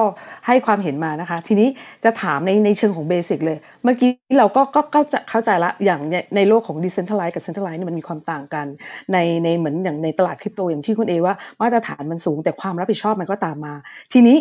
[0.47, 1.67] ให้ความเห็นมานะคะ ทีนี้
[2.03, 8.65] จะถามในในเชิงของเบสิกเลย เมื่อกี้เราก็ก็เข้าใจเข้าใจละอย่างในในโลกของ decentralized กับ centralized เนี่ยมันมีความต่างกัน
[9.13, 13.73] ในในเหมือนอย่างในตลาดคริปโตอย่างที่คุณเอว่ามาตรฐานมันสูงแต่ความรับผิดชอบมันก็ตามมา
[14.13, 14.37] ทีนี้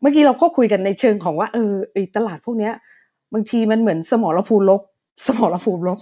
[0.00, 2.72] เมื่อกี้เราก็คุยกันในเชิงของว่าเออไอตลาดพวกเนี้ย
[3.34, 4.80] บางทีมันเหมือนสมรภูมิลบ
[5.26, 5.98] สมรภูมิลบ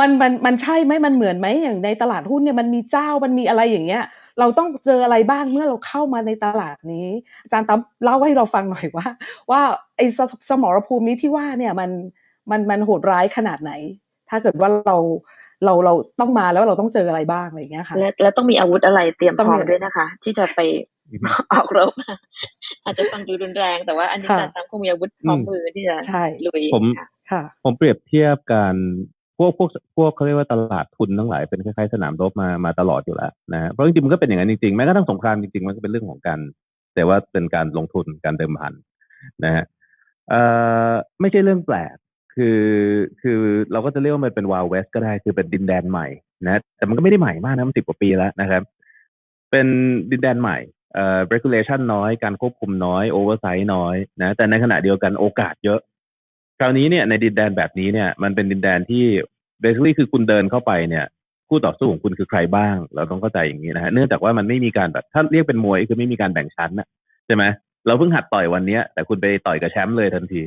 [0.00, 4.02] มันมันมันใช่ไหมมันเหมือนไหมอย่างในตลาดหุ้นเนี่ยมันมีเจ้ามันมีอะไรอย่างเงี้ย
[4.38, 7.08] เราต้องเจออะไรบ้างเมื่อเราเข้ามาในตลาดนี้
[7.42, 9.06] อาจารย์ตั้มเล่าให้เราฟังหน่อยว่า
[9.50, 9.60] ว่า
[9.96, 10.18] ไอ้ส
[10.48, 11.90] สมรภูมินี้ที่ว่าเนี่ยมัน
[12.50, 13.72] มันมันโหดร้ายขนาดไหน
[14.28, 14.96] ถ้าเกิดว่าเรา
[15.64, 20.60] เราเราต้องมาแล้วเราต้องเจออะไรบ้างอะไรอย่างเงี้ยค่ะและและต้องมีอาวุธอะไรเตรียมพต้องร้อมีมด้วยนะคะ ที่จะไป
[21.52, 21.90] ออกรบ
[22.84, 27.06] อาจจะฟังดูรุนแรงแต่ว่าอันนี้ค่ะอาจารย์ตั้มคงมีอาวุธพร้อมอืมมือที่จะใช่ลุยผมค่ะค่ะ
[27.64, 28.74] ผมเปรียบเทียบการ
[29.38, 36.40] พวกพวกพวกเขาเรียกว่าตลาดทุนทั้งหลายเป็นคล้ายๆสนามรบมามาตลอดอยู่แล้วนะเพราะจริงๆมันก็เป็นอย่างนั้นจริงๆแม้กระทั่งสงครามจริงๆมันก็เป็นเรื่องของการ
[36.94, 38.72] แต่ว่าเป็นการลงทุนการเดิมพัน
[39.44, 39.64] นะฮะ
[40.28, 40.42] เอ่
[40.90, 41.94] อไม่ใช่เรื่องแปลก
[42.34, 42.60] คือ
[43.22, 43.40] คือ
[43.72, 46.06] เราก็จะเรียกว่ามันเป็นว i ลเวสก็ได้คือเป็นดินแดนใหม่
[46.46, 48.62] นะแต่มันก็ไม่ได้ใหม่มากนะมันสิบกว่าปีแล้วนะครับ
[49.50, 49.66] เป็น
[50.10, 50.58] ดินแดนใหม่
[50.94, 55.80] เอ่อ regulation น้อย การควบคุมน้อย oversight น้อยนะแต่ในขณะเดียวกันโอกาสเยอะ
[56.60, 59.04] คราวนี้เนี่ยในดินแดนแบบนี้เนี่ยมันเป็นดินแดนที่
[59.62, 61.04] basically คือคุณเดินเข้าไปเนี่ย
[61.48, 66.88] คู่ต่อสู้ของคุณคือใครบ้าง เราต้องเข้าใจอย่างนี้นะฮะเนื่องจากว่ามันไม่มีการแบบถ้าเรียกเป็นมวยคือไม่มีการแบ่งชั้นนะ
[67.26, 67.44] ใช่ไหม
[67.86, 70.42] เราเพิ่งหัดต่อยวันเนี้ยแต่คุณไปต่อยกับแชมป์เลยทันที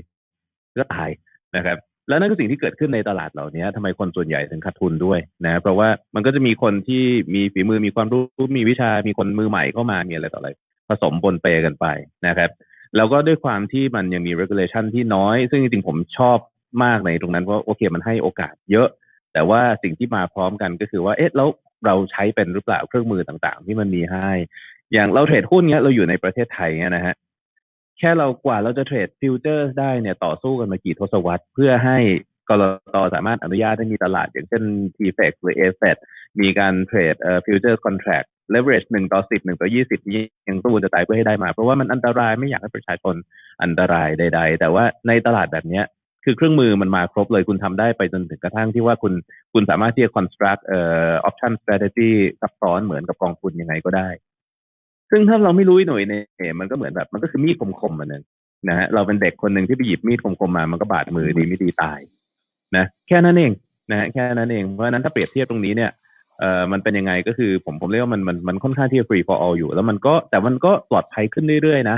[0.77, 1.09] ก็ตาย
[1.55, 7.03] นะครับ แล้วนั่นคือสิ่งที่เกิดขึ้นในตลาดเหล่านี้ทำไมคนส่วนใหญ่ถึงขาดทุนด้วยนะเพราะว่ามันก็จะมีคนที่
[7.35, 8.21] มีฝีมือมีความรู้
[8.57, 10.49] มีวิชามีคนมือใหม่เข้ามามีอะไรต่ออะไร
[10.89, 11.85] ผสมปนเปกันไป
[12.27, 12.49] นะครับ
[12.95, 16.37] แล้วก็ด้วยความที่มันยังมี regulation ที่น้อย ซึ่งจริงๆผมชอบ
[16.83, 18.87] มากในตรงนั้นเพราะโอเคมันให้โอกาสเยอะ
[19.33, 21.49] แต่ว่าสิ่งที่มาพร้อมกันก็คือว่าเอ๊ะแล้ว
[21.85, 24.29] เราใช้เป็นหรือเปล่าเครื่องมือต่างๆ ที่มันมีให้
[24.93, 27.15] อย่างเราเทรดหุ้นเนี้ยเราอยู่ในประเทศไทยเนี้ยนะฮะ
[27.97, 31.97] แค่เรากว่าเราจะเทรดฟิวเจอร์ได้เนี่ยต่อสู้กันมากี่ทศวรรษเพื่อให้
[32.49, 32.63] ก.ล.
[32.93, 34.63] ต.สามารถอนุญาตให้มีตลาดอย่างเช่น
[34.95, 35.97] TFX หรือ AFET
[36.39, 43.15] มีการเทรดเอ่อฟิวเจอร์คอนแท c t leverage หนึ่งต่อสิบหนึ่งต่อยี่สิบนี้ยังสู้จะตายเพื่อให้ได้มา เพราะว่ามันอันตรายไม่อยากให้ประชาชน
[43.63, 45.85] อันตรายใด ๆ แต่ว่าในตลาดแบบเนี้ย
[46.25, 49.13] คือเครื่องมือมันมาครบเลยคุณทำได้ไปจนถึงกระทั่งที่ว่าคุณ
[49.53, 52.11] คุณสามารถที่จะ construct เอ่อ option strategy
[52.41, 54.09] ซับซ้อนเหมือนกับกองทุนยังไงก็ได้
[55.11, 58.23] ซึ่งถ้าเราไม่รู้หน่วยเนี่ยมันก็เหมือนแบบมันก็คือมีดคมๆมันนึง
[58.69, 61.99] นะฮะเราเป็นเด็กคนหนึ่งที่ไปหยิบมีดคมๆมา มันก็บาดมือดีไม่ดีตาย
[62.77, 63.51] นะ แค่นั้นเอง
[63.91, 65.91] นะฮะแค่นั้นเองเพราะฉะนั้นถ้าเปรียบเทียบตรงนี้เนี่ย
[66.41, 71.97] เอ่อมันเป็นยังไงก็คือผมผมเรียกว่ามันมันมันค่อนข้างที่จะ free for all อยู่ แล้วมันก็แต่มันก็ปลอดภัยขึ้นเรื่อยๆนะ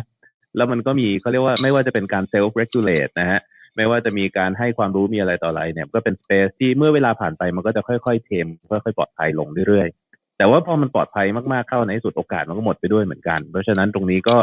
[0.57, 3.39] แล้วมันก็มีเขาเรียกว่าไม่ว่าจะเป็นการ self regulate นะฮะ
[3.75, 14.35] ไม่ว่าจะมีการให้ความรู้มีอะไรต่ออะไรเนี่ย ก็เป็น space ที่เมื่อเวลาผ่านไปมันก็จะค่อยๆเทมค่อยๆปลอดภัยลงเรื่อยๆ แต่ว่าพอมันปลอดภัยมากๆเข้าในที่สุดโอกาสมันก็หมดไปด้วยเหมือนกัน เพราะฉะนั้นตรงนี้ก็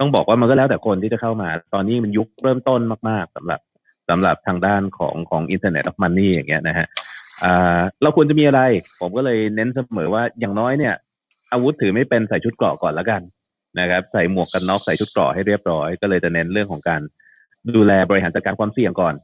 [0.00, 3.60] ต้องบอกว่ามันก็แล้วแต่คนที่จะเข้ามา ตอนนี้มันยุคเริ่มต้นมากๆสำหรับ
[4.08, 6.86] สำหรับทางด้านของของ Internet of Money อย่างเงี้ยนะฮะ
[7.44, 8.60] อ่าเราควรจะมีอะไร
[9.00, 10.94] ผมก็เลยเน้นเสมอว่าอย่างน้อยเนี่ย
[11.52, 13.22] อาวุธถือไม่เป็นใส่ชุดเกราะก่อนแล้วกัน
[13.78, 17.00] นะครับ ใส่หมวกกันน็อกใส่ชุดเกราะให้เรียบร้อย ก็เลยจะเน้นเรื่องของการ
[17.76, 19.14] ดูแลบริหารจัดการความเสี่ยงก่อน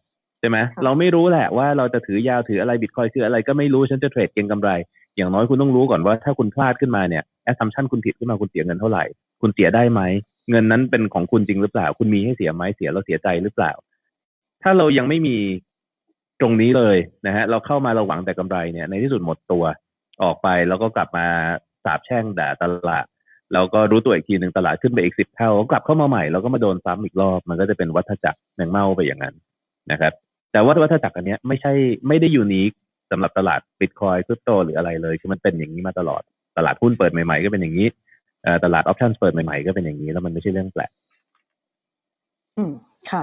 [0.41, 4.71] ใช่ไหมเราไม่รู้แหละว่าเราจะถือยาวถืออะไรบิตคอยคืออะไรก็ไม่รู้ฉันจะเทรดเก็งกำไร
[5.17, 9.05] อย่างน้อยคุณต้องรู้ก่อนว่าถ้าคุณพลาดขึ้นมาเนี่ย assumption คุณผิดขึ้นมาคุณเสียเงินเท่าไหร่
[9.41, 10.01] คุณเสียได้ไหม
[10.51, 13.73] เงินนั้นเป็นของคุณจริงหรือเปล่า คุณมีให้เสียไหมเสียเราเสียใจหรือเปล่า
[14.63, 15.37] ถ้าเรายังไม่มี
[16.43, 19.65] ตรงนี้เลยนะฮะเราเข้ามาเราหวังแต่กำไรเนี่ยในที่สุดหมดตัว
[20.23, 21.27] ออกไปแล้วก็กลับมา
[21.85, 23.07] สาบแช่งด่าตลาด
[23.53, 29.35] แล้วก็รู้ตัวอีกทีหนึ่งตลาดขึ้นไปอีกสิบเท่ากลับเข้ามาใหม่แล้วก็มาโดนซ้ำอีกรอบมันก็จะเป็นวัฏจักรแมงเม่าไปอย่างนั้น
[29.93, 30.13] นะครับ
[30.53, 31.73] แต่ว่าวัฏจักรอันนี้ไม่ใช่
[32.09, 32.73] ไม่ได้ยูนิค
[33.11, 36.23] สำหรับตลาดบิตคอยคริปโตหรืออะไรเลยคือมันเป็นอย่างนี้มาตลอด
[36.57, 37.87] ตลาดหุ้นเปิดใหม่ๆก็เป็นอย่างนี้
[38.65, 40.91] ตลาดออปชั่นเปิดใหม่ๆก็เป็นอย่างนี้แล้วมันไม่ใช่เรื่องแปลก
[42.57, 42.73] อืม
[43.11, 43.23] ค่ะ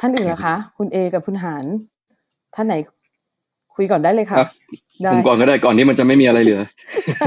[0.00, 1.64] ท่านอื่นนะคะ คุณเอกับคุณหาน
[2.54, 2.74] ท่านไหน
[3.74, 4.50] คุยก่อนได้เลยค่ะครับ
[5.02, 6.60] ได้ผมก่อนก็ได้ก่อนที่มันจะไม่มีอะไรเหลือ
[7.08, 7.26] ใช่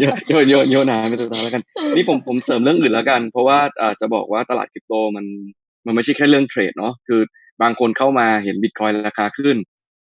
[0.00, 1.62] โยนโยนโยนโยนหาไปตัวแล้วกัน
[1.96, 5.24] นี่ผมผมเสริมเรื่องอื่นแล้วกัน เพราะว่าอ่าจะบอกว่าตลาดคริปโตมัน
[5.86, 7.20] มันไม่ใช่แค่เรื่องเทรดเนาะคือ
[7.62, 9.56] บางคนเข้ามาเห็นบิตคอยราคาขึ้น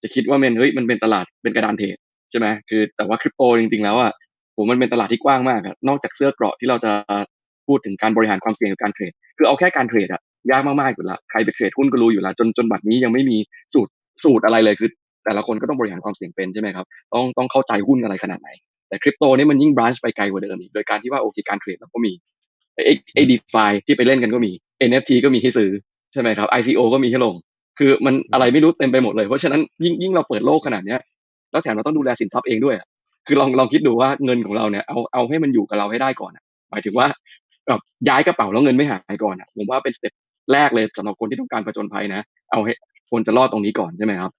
[0.03, 1.97] จะคิดว่ามันเฮ้ยมันเป็นตลาดเป็นกระดานเทรด
[2.31, 4.13] ใช่ไหมคือแต่ว่าคริปโตจริง ๆ แล้วอะ
[4.57, 6.93] ผมมันเป็นตลาดที่กว้างมากอะนอกจากเสื้อเกราะที่เราจะ
[7.67, 13.37] พูดถึงการบริหารความเสี่ยงกับการเทรด คือเอาแค่การเทรดอะ ยากมากๆอยู่ละใครไปเทรดหุ้นก็รู้อยู่แล้วจนจนบัดนี้ยังไม่มี
[13.75, 13.91] สูตร
[14.25, 14.91] สูตรอะไรเลยคือ
[15.25, 18.49] แต่ละคนก็ต้องบริหารความเสี่ยงเป็นใช่ไหมครับต้องต้องเข้าใจหุ้นอะไรขนาดไหน
[18.89, 22.13] แต่คริปโตนี่มันยิ่งบรันช์ไปไกลกว่าเดิมอีกโดยการที่ว่าโอเคการเทรดเราก็มี
[22.75, 24.53] ไอ้ไอ้ดีฟาที่ไปเล่นกันก็มี
[24.89, 25.71] NFT ก็มีให้ซื้อ
[26.13, 27.35] ใช่ไหมครับ ICO ก็มีให้ลง
[27.79, 31.01] คือมันอะไรไม่รู้เต็มไปหมดเลย เพราะฉะนั้นยิ่งยิ่งเราเปิดโลกขนาดเนี้ย
[31.53, 32.77] แล้วแถมเราต้องดูแลสินทรัพย์เองด้วย
[33.27, 36.33] คือลองลองคิดดูว่าเงินของเราเนี่ยเอาเอาให้มันอยู่กับเราให้ได้ก่อน
[36.71, 37.07] หมายถึงว่า
[37.69, 40.13] แบบย้ายกระเป๋าแล้วเงินไม่หายก่อนอะผมว่าเป็นสเต็ป
[40.53, 42.21] แรกเลยสำหรับคนที่ต้องการผจญภัยนะ
[42.53, 42.73] เอาให้
[43.11, 44.33] คนจะรอดตรงนี้ก่อนใช่ไหมครับ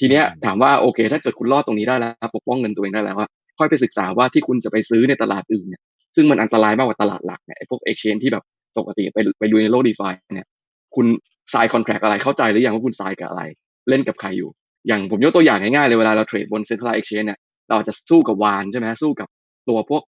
[0.00, 3.28] ทีเนี้ยถามว่าโอเค ถ้าเกิดคุณรอดตรงนี้ได้แล้วปกป้องเงินตัวเองได้แล้วอะ
[3.58, 5.82] ค่อยไปศึกษาว่าที่คุณจะไปซื้อในตลาดอื่นเนี่ย
[6.16, 8.44] ซึ่งมันอันตรายมากกว่าตลาดหลักเนี่ยไอ้พวก exchange ที่แบบ
[8.78, 10.46] ปกติไปไปดูในโลก DeFi เนี่ย
[10.94, 11.06] คุณ
[11.52, 13.42] สายคอนแทรคอะไรเข้าใจหรือยังว่าคุณสายกับอะไร
[13.88, 14.50] เล่นกับใครอยู่
[14.88, 17.38] อย่างผมยกตัวอย่างง่ายๆเลยเวลาเราเทรดบน centralized exchange เนี่ย
[17.70, 19.28] เราจะสู้กับวานใช่ไหมสู้กับ
[19.68, 20.02] ตัวพวก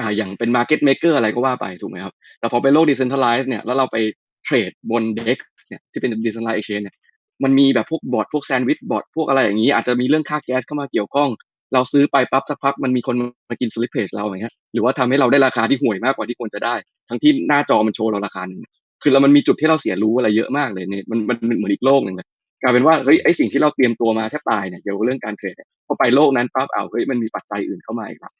[0.00, 3.96] อ่าอย่างเป็น market maker อะไรก็ว่าไปถูกไหมครับ แต่พอเป็นโลก decentralized เนี่ยแล้วเราไป
[4.44, 6.96] เทรดบน DEX เนี่ยที่เป็น decentralized exchange เนี่ย
[7.42, 11.28] มันมีแบบพวกบอทพวกแซนด์วิชบอทพวกอะไรอย่างนี้ อาจจะมีเรื่องค่าแก๊สเข้ามาเกี่ยวข้อง
[11.74, 13.16] เราซื้อไปปั๊บสักพักมันมีคน
[13.50, 16.74] มากินสลิปเพจเราอย่างเงี้ยหรือว่าทำให้เราได้ราคาที่ห่วยมากกว่าที่ควรจะได้
[17.08, 18.60] ทั้งที่หน้าจอมันโชว์เราราคาหนึ่ง
[19.02, 22.26] คือเรามันมีจุดที่เราเสียรู้อะไรเยอะมากเลยเนี่ยมันมันเหมือนอีกโลกหนึ่งเลย
[22.62, 25.54] กลายเป็นว่าเฮ้ยไอสิ่งที่เราเตรียมตัวมาแทบตายเนี่ยเกี่ยวกับเรื่องการเทรด
[25.86, 28.32] พอไปโลกนั้นปั๊บเอาเฮ้ยมันมีปัจจัยอื่นเข้ามาอีกละ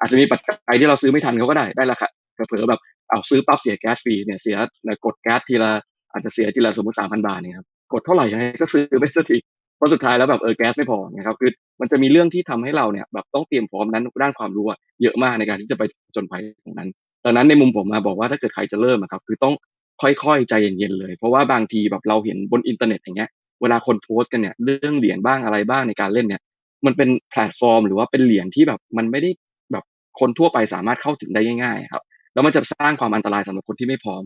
[0.00, 2.06] อาจจะมีปัจจัยที่เราซื้อไม่ทันเขาก็ได้ได้ราคา
[2.48, 4.56] เผลอแบบ เอาซื้อปั๊บเสียแก๊สฟรีเนี่ยเสีย
[5.04, 5.70] กดแก๊สทีละ
[6.12, 9.38] อาจจะเสียทีละสมมติสามพันบาทเนี่ยครับกดเท่าไหร่ยังไงก็ซื้อไม่สักที
[9.76, 15.82] เพราะสุดท้ายแล้วแบบเออแก๊สไม่พอนะครับคือมันจะมีเรื่องที่ทำให้เราเนี่ยแบบต้องเตรียมพร้อมนั้นด้านความรู้อะเยอะมากในการที่จะไป
[16.16, 16.88] ผจญภัยตรงนั้น
[17.24, 19.54] ดังนั้นในมุมผมมาบอกว่าถ้าเกิดใครจะเริ่มครับคือต้อง
[20.02, 23.30] ค่อยๆใจเย็นๆเลย เพราะว่าบางทีแบบเราเห็นบนอินเทอร์เน็ตอย่างเงี้ย
[23.62, 26.42] เวลาคนโพสต์กันเนี่ยเรื่องเหรียญบ้างอะไรบ้างในการเล่นเนี่ย
[26.86, 29.30] มันเป็นแพลตฟอร์ม หรือว่าเป็นเหรียญที่แบบมันไม่ได้
[29.72, 29.84] แบบ
[30.20, 32.02] คนทั่วไปสามารถเข้าถึงได้ง่ายๆครับ
[32.34, 34.22] แล้วมันจะสร้างความอันตรายสำหรับคนที่ไม่พร้อม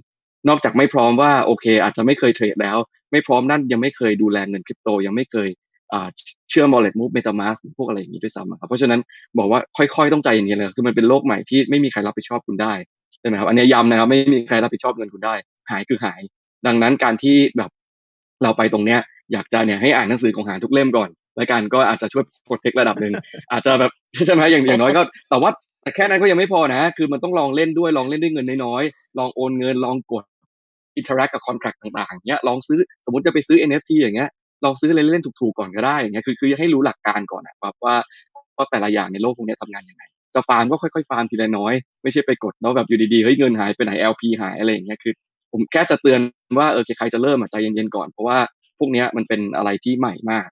[0.48, 2.76] นอกจากไม่พร้อมว่าโอเค อาจจะไม่เคยเทรดแล้ว
[3.12, 5.48] ไม่พร้อมนั่นยังไม่เคยดูแลเงินคริปโต ยังไม่เคย
[6.50, 9.00] เชื่อม wallet มูฟ MetaMask พวกอะไรอย่างนี้ด้วยซ้ำครับเพราะฉะนั้น
[9.38, 12.74] บอกว่าค่อยๆต้องใจเย็นๆเลยคือมันเป็นโลกใหม่ที่ไม่มีใครรับผิดชอบคุณได้
[13.20, 15.34] ใช่ไหมครับอันนี้ย้ำนะครับไม่มีใครรับผิดชอบเงินคุณได้
[15.70, 16.20] หายคือหาย
[16.66, 17.70] ดังนั้นการที่แบบ
[18.42, 19.00] เราไปตรงเนี้ย
[19.32, 23.12] อยากจะเนี่ยให้อ่านหนังสือของหาทุกเล่มก่อน แล้วกันก็อาจจะช่วย protect ระดับหนึ่ง
[23.52, 23.92] อาจจะแบบ
[24.26, 25.50] ใช่ไหมอย่างอย่างน้อยก็แต่ว่า
[25.84, 30.24] แต่แค่นั้นก็ยังไม่พอนะ คือมันต้องลองเล่นด้วย ลองเล่นด้วยเงินน้อยๆ ลองโอนเงิน ลองกด
[30.96, 34.30] interact กับ contract ต่างๆเนี้ย ลองซื้อ สมมติจะไปซื้อ NFT อย่างเงี้ย
[34.64, 37.96] ลองซื้อเล่นๆถูกๆก่อนก็ได้อย่างเงี้ย คือคือให้รู้หลักการก่อนนะครับว่า
[38.56, 40.02] ว่าแต่ละอย่างในโลกพวกนี้ทำงานยังไง
[40.34, 45.12] จะฟาร์มก็ค่อยๆฟาร์มทีละน้อย ไม่ใช่ไปกดแล้วแบบอยู่ดีๆ เฮ้ยเงินหายไปไหน LP หายอะไรอย่างเงี้ย คือ
[45.52, 46.20] ผมแค่จะเตือน
[46.58, 48.38] ว่าเออใครจะเริ่มใจเย็นๆก่อน เพราะว่า
[48.78, 50.48] พวกนี้มันเป็นอะไรที่ใหม่มาก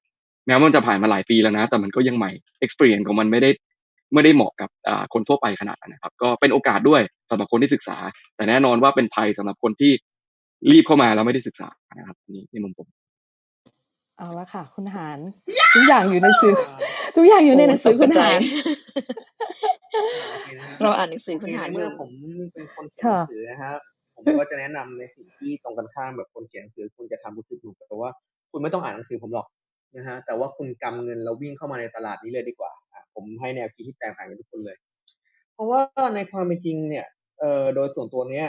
[0.46, 2.30] แม้ว่ามันจะผ่านมาหลายปีแล้วนะ แต่มันก็ยังใหม่
[2.64, 3.50] experience ของมันไม่ได้
[4.14, 4.70] ไม่ได้เหมาะกับ
[5.12, 7.96] คนทั่วไปขนาดนั้นนะครับ ก็เป็นโอกาสด้วยสำหรับคนที่ศึกษา
[8.36, 9.92] แต่แน่นอนว่าเป็นภัยสำหรับคนที่
[10.70, 12.88] รีบเข้ามาแล้วไม่ได้ศึกษานะครับนี่ในมุมผม
[14.18, 15.18] เอาละค่ะ คุณหาร
[15.74, 16.54] ทุกอย่างอยู่ในสื่อ
[17.16, 18.40] ทุกอย่างอยู่ในหนังสือคุณหาร
[20.82, 22.10] เราอ่านหนังสือคุณหารอเมื่ยู่อผม
[22.54, 23.72] เป็นคนเขียนหนังสือนะฮะ
[24.14, 28.10] ผมก็จะแนะนำในสิ่งที่ตรงกันข้ามแบบคนเขียนหนังสือคุณจะทำก็คือถูกแต่ว่า
[28.50, 29.46] คุณไม่ต้องอ่านหนังสือผมหรอก
[29.96, 32.81] นะฮะแต่ว่าคุณกำเงินแล้ววิ่งเข้ามาในตลาดนี้เลยดีกว่าอะ
[33.22, 34.76] ผมให้แนวคิดที่แตกต่างกันทุกคนเลย
[35.54, 35.80] เพราะว่า
[36.14, 37.06] ในความเป็นจริงเนี่ย
[37.40, 38.46] เอ่อโดยส่วนตัวเนี้ย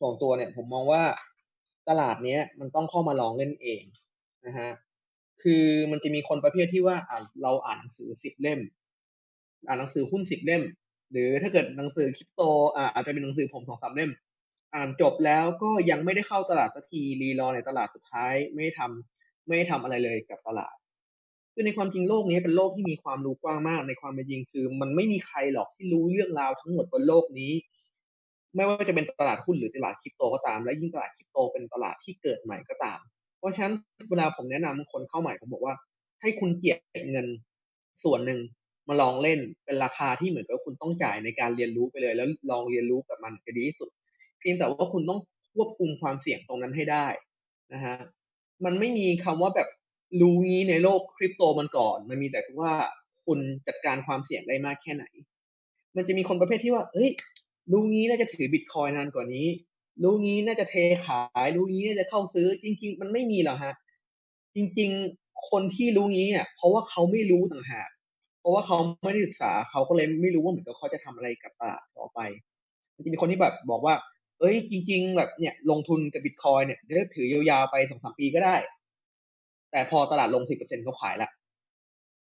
[0.00, 1.02] ส่วนตัวเนี่ยผมมองว่า
[1.88, 3.82] ตลาดเนี้ยมันต้องเข้ามาลองเล่นเอง
[4.46, 4.70] นะฮะ
[5.42, 8.60] คือมันจะมีคนประเภทที่ว่าอ่าเราอ่านหนังสือสิบเล่ม
[9.66, 10.62] อ่านหนังสือหุ้นสิบเล่ม
[11.12, 12.42] หรือถ้าเกิดหนังสือคริปโต
[12.76, 14.10] อ่าอาจจะเป็นหนังสือผมสองสามเล่ม
[14.74, 20.76] อ่านจบแล้วก็ยังไม่ได้เข้าตลาดสักทีรีรอในตลาดสุดท้ายไม่ได้ทำไม่ได้ทำอะไรเลยกับตลาด
[21.58, 27.52] คือในความจริงโลกนี้เป็นโลกที่มีความรู้กว้างมาก ในความเป็นจริงคือ มันไม่มีใครหรอกที่รู้เรื่องราวทั้งหมดบนโลกนี้
[28.54, 32.98] ไม่ว่าจะเป็นตลาดหุ้นหรือตลาดคริปโตก็ตาม และยิ่งตลาดคริปโตเป็นตลาดที่เกิดใหม่ก็ตาม
[33.38, 33.74] เพราะฉะนั้น
[34.08, 35.74] เวลาผมแนะนำคนเข้าใหม่ผมบอกว่า
[36.20, 36.78] ให้คุณเจียด
[37.10, 37.26] เงิน
[38.04, 38.40] ส่วนหนึ่ง
[38.88, 43.90] มาลองเล่นเป็นราคาที่เหมือนกับคุณต้องจ่ายในการเรียนรู้ไปเลย แล้วลองเรียนรู้กับมันจะดีที่สุด
[44.40, 45.20] เพียงแต่ว่าคุณต้อง
[45.54, 47.06] ควบคุมความเสี่ยงตรงนั้นให้ได้
[47.72, 47.96] นะฮะ
[48.64, 49.68] มันไม่มีคำว่าแบบ
[50.20, 52.72] รู้งี้ในโลกคริปโตมันก่อน มันมีแต่ว่า
[53.24, 55.04] คุณจัดการความเสี่ยงได้มากแค่ไหน
[55.96, 57.10] มันจะมีคนประเภทที่ว่า เอ้ย
[57.72, 59.46] รู้งี้น่าจะถือบิตคอยนานกว่านี้
[60.02, 60.74] รู้งี้น่าจะเท
[61.06, 63.74] ขาย รู้งี้น่าจะเข้าซื้อ จริง ๆ มันไม่มีหรอกฮะ
[64.56, 67.88] จริง ๆ คนที่รู้งี้อะเพราะว่าเขาไม่รู้ต่างหาก
[68.40, 72.20] เพราะว่าเขาไม่ได้ศึกษา เขาก็เลยไม่รู้ว่าเหมือนกับเขาจะทำอะไรกับตลาดต่อไป
[72.96, 73.94] มันจะมีคนที่แบบบอกว่า
[74.40, 78.56] เอ้ย จริง ๆ แบบเนี่ย ลงทุนกับบิตคอยเนี่ยเดี๋ยวถือยาวๆไปสองสามปีก็ได้
[79.70, 81.30] แต่พอตลาดลงสิบเปอร์เซ็นเขาขายละ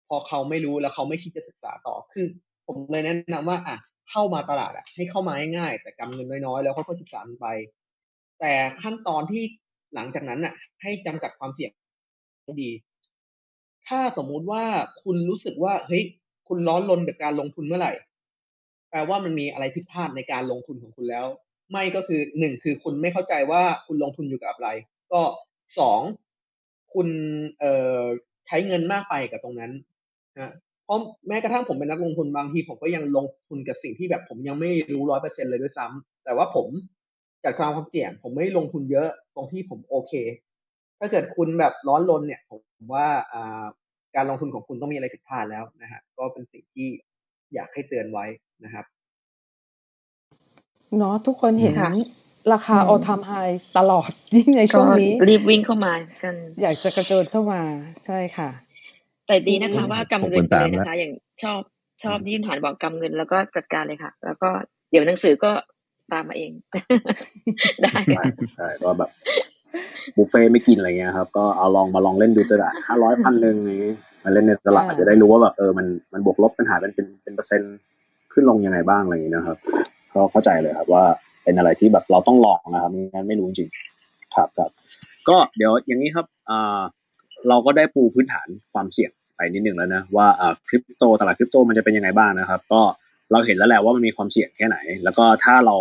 [0.08, 2.26] พอเขาไม่รู้แล้วเขาไม่คิดจะศึกษาต่อคือ
[2.68, 3.78] ผมเลยแนะนำว่าอะ
[4.12, 7.48] เข้ามาตลาดอะ ให้เข้ามาง่ายๆแต่กำเงินน้อยๆแล้วค่อยๆศึกษาไป
[8.40, 9.44] แต่ขั้นตอนที่
[9.96, 11.72] หลังจากนั้นอะ ให้จำกัดความเสี่ยง
[12.44, 12.72] ให้ดี
[13.88, 14.64] ถ้าสมมุติว่า
[15.04, 16.04] คุณรู้สึกว่าเฮ้ย
[16.48, 17.94] คุณร้อนรนกับการลงทุนเมื่อไหร่
[18.90, 21.26] แปลว่ามันมีอะไรผิดพลาดในการลงทุนของคุณแล้ว
[21.72, 24.70] ไม่ก็คือหนึ่งคือคุณไม่เข้าใจว่าคุณลงทุนอยู่กับอะไร
[25.12, 25.22] ก็
[25.80, 26.02] สอง
[26.96, 27.08] คุณ
[27.60, 28.02] เอ่อ
[28.48, 29.72] ใช้เงินมากไปกับตรงนั้น
[30.36, 30.54] นะ
[30.86, 36.68] เพราะแม้กระทั่งผมเป็นนักลงทุนบางทีผมก็ยังลงทุนกับสิ่งที่แบบผมยังไม่รู้ร้อยเปอร์เซ็นเลยด้วยซ้ำแต่ว่าผม
[37.44, 40.14] จัดความความเสี่ยง ผมไม่ลงทุนเยอะตรงที่ผมโอเค
[41.00, 42.52] ถ้าเกิดคุณแบบร้อนรนเนี่ย ผ
[42.86, 43.66] มว่าอ่า
[44.16, 46.88] การลงทุนของคุณต้องมีอะไรผิดพลาดแล้วนะฮะก็เป็นสิ่งที่
[47.54, 48.26] อยากให้เตือนไว้
[48.64, 48.86] นะครับ
[50.98, 51.90] เนาะทุกคนเห็นค่ะ
[52.54, 57.62] ราคาอืม all time high ตลอดยิ่งในช่ก็วงนี้ รีบวิ่งเข้ามากัน อยากจะกระโดดเข้ามา
[58.06, 58.50] ใช่ค่ะ
[59.28, 61.12] แต่ดีนะคะอืมว่ากำเงินไปเลยนะคะ อย่าง
[61.44, 61.62] ชอบ
[62.04, 64.50] ชอบที่คุณหานบอกกำเงินแล้วก็จัดการเลยค่ะ แล้วก็
[64.92, 65.52] เดี๋ยวหนังสือก็
[66.12, 66.52] ตามมาเอง
[67.82, 68.24] ได้ใช่ค่ะ
[68.56, 69.10] ใช่ก็แบบ
[70.16, 73.84] บุฟเฟ่ต์ไม่กินอะไรเงี้ยครับ ก็เอาลองมาลองเล่นดูตลาดห้าร้อยพันหนึ่งนี้
[74.24, 77.76] มาเล่นในตลาดอ่าจะได้รู้ว่าแบบเออมันมันบวกลบปัญหาเป็นเป็นเป็นเปอร์เซ็นต์
[78.34, 79.58] ขึ้นลงยังไงบ้างอะไรอย่างเงี้ยนะครับ
[80.14, 81.06] ก็เข้าใจเลยครับว่า
[81.46, 83.70] เป็นอะไรที่แบบเราต้องลองนะครับไม่งั้นไม่รู้จริง
[84.36, 84.72] ครับครับ
[85.30, 86.80] ก็เดี๋ยวอย่างนี้ครับอ่า
[87.50, 92.82] เราก็ได้ปูพื้นฐานความเสี่ยงไปนิดนึงแล้วนะว่าอ่าคริปโตตลาดคริปโตมันจะเป็นยังไงบ้างนะครับ ก็
[93.32, 95.76] เราเห็นแล้วแหละว่ามันมีความเสี่ยงแค่ไหน แล้วก็ถ้าเรา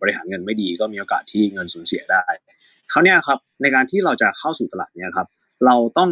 [0.00, 2.22] บริหารเงินไม่ดีก็มีโอกาสที่เงินสูญเสียได้
[2.92, 5.28] คราวเนี้ยครับในการที่เราจะเข้าสู่ตลาดเนี้ยครับ
[5.66, 6.10] เราต้อง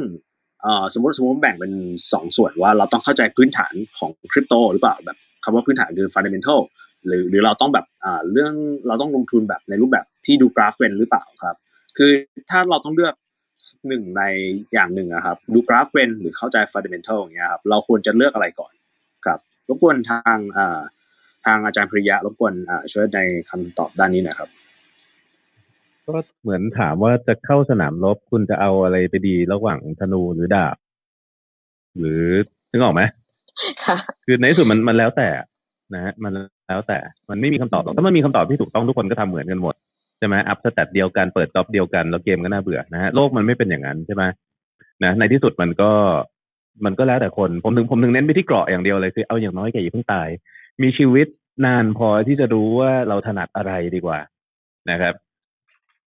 [0.64, 1.72] อ่อสมมติสมมติแบ่งเป็น
[2.12, 6.60] สองส่วนว่าเราต้องเข้าใจพื้นฐานของคริปโตหรือเปล่าแบบคำว่าพื้นฐานคือ fundamental
[7.06, 8.52] หรือหรือเราต้องแบบอ่าเรื่อง
[8.86, 11.56] เราต้องลงทุนแบบในรูปแบบที่ดูกราฟเป็นหรือเปล่าครับ
[11.96, 12.10] คือ
[12.50, 13.14] ถ้าเราต้องเลือก
[13.88, 14.22] หนึ่งใน
[14.72, 18.72] อย่างหนึ่งอะครับดูกราฟเป็นหรือเข้าใจ fundamental อย่างเงี้ยครับเราควรจะเลือกอะไรก่อน
[19.26, 19.38] ครับ
[19.68, 20.80] รบกวนทางอ่า
[21.46, 24.48] ทางอาจารย์พริยะรบกวนอ่าช่วยในคำตอบด้านนี้หนะครับ
[26.06, 30.76] ก็เหมือนถามว่าจะเข้าสนามรบคุณจะเอาอะไรไปดีระหว่างธนูหรือดาบ
[31.98, 32.22] หรือ
[32.70, 33.02] นึกออกไหม
[33.84, 35.28] ค่ะคือในที่สุดมันมันแล้วแต่
[35.94, 36.32] นะฮะมัน
[36.68, 36.98] แล้วแต่
[37.30, 39.74] มันไม่มีคำตอบหรอกถ้ามันมีคำตอบที่ถูกต้องทุกคนก็ทำเหมือนกันหมด
[40.18, 44.22] ใช่ไหมอัพสแตทเดียวกันเปิดจ็อบเดียวกันแล้วเกมก็น่าเบื่อนะฮะโลกมันไม่เป็นอย่างนั้นใช่ไหม
[45.04, 45.90] นะในที่สุดมันก็
[46.84, 50.28] มันก็แล้วแต่คนผมถึงผมถึงเน้นไปที่เกราะอย่างเดียวเลยคือเอาอย่างน้อยแกอย่าเพิ่งตาย
[50.82, 51.26] มีชีวิต
[51.66, 54.18] นานพอที่จะรู้ว่าเราถนัดอะไรดีกว่า
[54.90, 55.14] นะครับ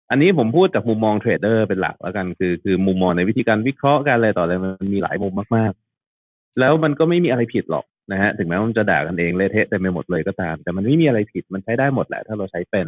[0.09, 12.87] อันนี้ผมพูดจากมุมมองเทรดเดอร์เป็นหลักแล้วกันคือ คือมุมมองในวิธีการวิเคราะห์การอะไรต่ออะไรมันมีหลายมุมมากๆ แล้วมันก็ไม่มีอะไรผิดหรอก นะฮะถึงแม้ว่ามันจะด่ากันเองเละเทะเต็มไปหมดเลยก็ตาม แต่มันไม่มีอะไรผิดมันใช้ได้หมดแหละ ถ้าเราใช้เป็น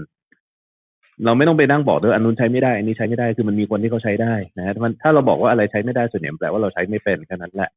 [1.26, 7.70] เราไม่ต้องไปนั่งบอกด้วยอันนู้นใช้ไม่ได้อันนี้ใช้ไม่ได้คือมันมีคนที่เขาใช้ได้นะฮะถ้ามันถ้าเราบอกว่าอะไรใช้ไม่ได้ส่วนใหญ่แปลว่าเราใช้ไม่เป็นแค่นั้นแหละ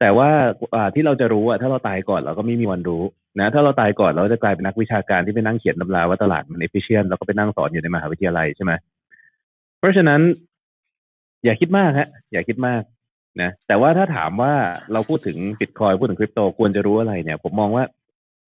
[0.00, 0.30] แต่ว่า
[0.74, 3.02] อ่าที่เราจะรู้อะถ้าเราตายก่อนเราก็ไม่มีวันรู้
[3.40, 8.72] นะถ้าเราตายก่อนเราจะกลายเป็นนักวิชาการที่ไปนั่งเขียนตำราว่าตลาดมัน efficient แล้วก็ไปนั่งสอนอยู่ในมหาวิทยาลัยใช่ไหม
[9.78, 10.20] เพราะฉะนั้น
[11.44, 12.82] อย่าคิดมากฮะ อย่าคิดมาก
[13.40, 14.52] นะแต่ว่าถ้าถามว่า
[14.92, 17.84] เราพูดถึงบิตคอยพูดถึงคริปโตควรจะรู้อะไรเนี่ย ผมมองว่า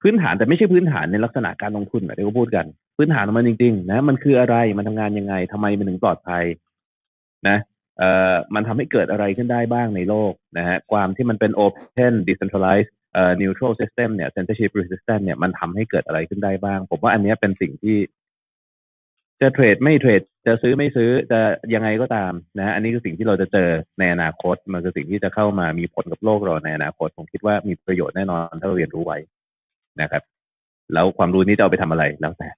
[0.03, 2.67] พื้นฐานแต่ไม่ใช่พื้นฐานในลักษณะการลงทุนแบบที่เขาพูดกัน
[2.97, 6.45] พื้นฐานมันจริงๆนะมันคืออะไรมันทำงานยังไงทำไมมันถึงปลอดภัย
[7.49, 7.59] นะ
[7.99, 17.97] เอ่อมันทำให้เกิดอะไรขึ้นได้บ้างในโลกนะฮะความที่มันเป็น open decentralized เอ่อ neutral system เนี่ย censorship resistant เนี่ยมันทำให้เกิดอะไรขึ้นได้บ้าง ผมว่าอันเนี้ยเป็นสิ่งที่
[19.45, 21.41] จะเทรดไม่เทรดจะซื้อไม่ซื้อจะ
[21.75, 29.19] ยังไงก็ตามนะอันนี้คือสิ่งที่เราจะเจอในอนาคต มันคือสิ่งที่จะเข้ามามีผลกับโลกเราในอนาคต ผมคิดว่ามีประโยชน์แน่นอนถ้าเราเรียนรู้ไว้
[30.03, 30.23] นะครับ
[30.95, 32.49] แล้วความรู้นี้จะเอาไปทำอะไรแล้วแต่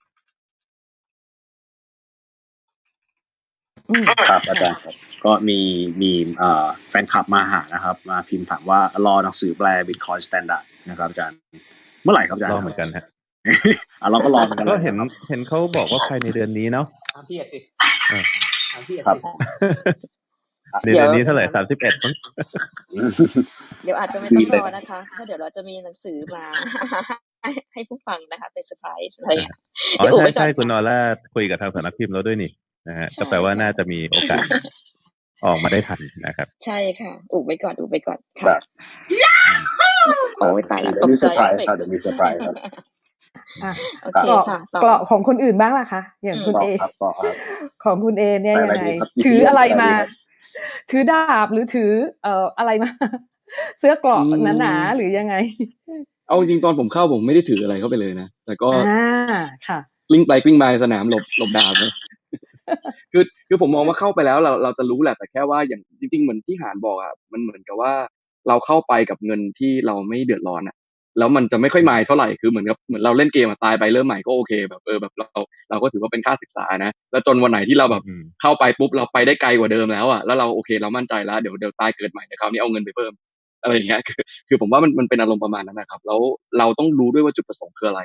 [3.91, 4.95] อืมครับอาจารย์ครับ
[5.25, 5.59] ก็มี
[6.03, 11.39] มีเอ่อแฟนคลับมาหานะครับ มาพิมพ์ถามว่ารอหนังสือแปล Bitcoin Standard นะครับอาจารย์
[12.03, 13.05] เมื่อไหร่ครับอาจารย์รอเหมือนกันฮะ
[14.01, 17.61] อะเราก็รอเหมือนกันก็ลยเห็นครับเห็นเขาบอกว่าภายในเดือนนี้เนาะถามพี่เอกสิ
[18.09, 18.25] เออ
[18.73, 19.19] ถามพี่เอกครับสิ
[20.85, 22.15] ในเดือนนี้เท่าไหร่สามสิบเอ็ดมั้ง
[23.85, 26.45] เดี๋ยวอาจจะไม่ดีต้องเลยรอนะคะเพราะเดี๋ยวเราจะมีหนังสือมา
[27.43, 29.57] ให้ให้ผู้ฟังนะคะเป็นเซอร์ไพรส์อะไรอย่างเงี้ย
[29.99, 30.99] อ๋อเดี๋ยวอุบใช่ไว้ก่อนใช่คุณนอร่า
[31.35, 32.51] คุยกับทางสำนักพิมพ์แล้วด้วยนี่
[32.89, 34.45] นะฮะใช่ก็แปลว่าค่ะน่าจะมีโอกาส
[35.47, 38.57] ออกมาได้ทันนะครับ ใช่ค่ะ อุบไว้ก่อน อุบไว้ก่อนครัค่ะบ
[40.39, 42.71] โอ้ยตายละเดี๋ตยวกมีเซใจอร์ไพรเอฟส์เฟกครับต์เดี๋ยวมีเซอร์ไพรส์ครับอะ
[44.03, 47.35] โอเคเกราะค่ะต่อเกราะของคนอื่นบ้างล่ะคะ อย่างคุณต่อเอครับต่อครับ
[47.85, 50.09] ของคุณเอเนี่ยไปยัอะไรงไงดีครับถืออะไรมาไปอะไรดีครับ
[50.91, 51.91] ถือดาบหรือถือ
[52.23, 52.91] เอ่ออะไรมา
[53.79, 55.35] เสื้อเกราะอืมหนาๆหรือยังไง
[56.29, 61.91] เอาจริงๆตอนผมเข้าผมไม่ได้ถืออะไรเข้าไปเลยนะแต่ก็อ่าค่ะกลิ้งไปกลิ้งมาในสนามหลบหลบดาวนะ
[63.13, 67.93] คือคือผมมองว่าเข้าไปแล้วเราเราจะรู้แหละแต่แค่ว่าอย่างจริง ๆ เหมือนที่หานบอกอะมันเหมือนกับว่า
[68.49, 70.76] เราเข้าไปกับเงินที่เราไม่เดือดร้อนอะ
[71.19, 75.29] แล้วมันจะไม่ค่อยมายเท่าไหร่คือเหมือนกับเหมือนเราเล่นเกมอะตายไปเริ่มใหม่ก็โอเคแบบเออแบบเรา
[75.71, 83.13] เราก็ถือว่าเป็นค่าศึกษานะ แล้วจนวันไหนที่เราแบบอืมเข้าไปปุ๊บเราไปได้ไกลกว่าเดิมแล้วอะแล้วเราโอเคเรามั่นใจแล้วเดี๋ยวเดี๋ยวตายเกิดใหม่เดี๋ยวคราวนี้เอาเงินไปเพิ่ม
[83.63, 86.21] อะไรอย่างเงี้ยคือคือผมว่ามันมันเป็นอารมณ์ประมาณนั้นนะครับ แล้ว
[86.59, 88.01] เราต้องรู้ด้วยว่าจุดประสงค์คืออะไร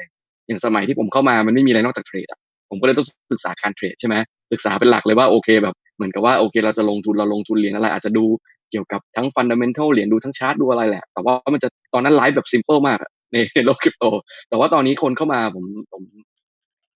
[0.47, 4.15] อย่างสมัยที่ผมเข้ามามันไม่มีอะไรนอกจากเทรดอะผมก็เลยต้องศึกษาการเทรดใช่ไหม
[4.51, 8.25] ศึกษาเป็นหลักเลยว่าโอเคแบบเหมือนกับว่าโอเค เราจะลงทุนเราลงทุนเหรียญอะไรอาจจะดู
[8.71, 12.97] เกี่ยวกับทั้งฟันดัมเ n นทัลเหรียญดูทั้งชาร์ตดูอะไรแหละ แต่ว่ามันจะตอนนั้นไลฟ์แบบซิมเ l ิลมาก
[13.33, 14.03] ในโลกคริปโต
[14.49, 16.03] แต่ว่าตอนนี้คนเข้ามาผมผม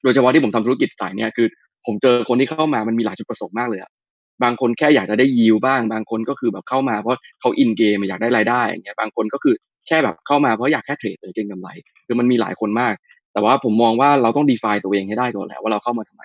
[0.04, 1.48] โดยเฉพาะที่ผมทำธุรกิจสายเนี้ยคือ
[1.86, 3.92] ผมเจอคนที่เข้ามามันมีหลายจุดประสงค์มากเลยอะ
[4.44, 9.56] บางคนแค่อยากจะได้ยิวบ้าง บางคนก็คือแบบเข้ามาเพราะเขาอินเกมอยากได้รายได้อย่างเงี้ยบางคนก็คือ
[9.88, 11.70] แค่แบบเข้ามาเพราะอยากแค่เทรดเลยเก็งกำไร
[12.06, 12.94] คือมันมีหลายคนมาก
[13.34, 16.24] แต่ว่าผมมองว่าเราต้อง define ตัวเองให้ได้ก่อนแหละว่าเราเข้ามาทำไม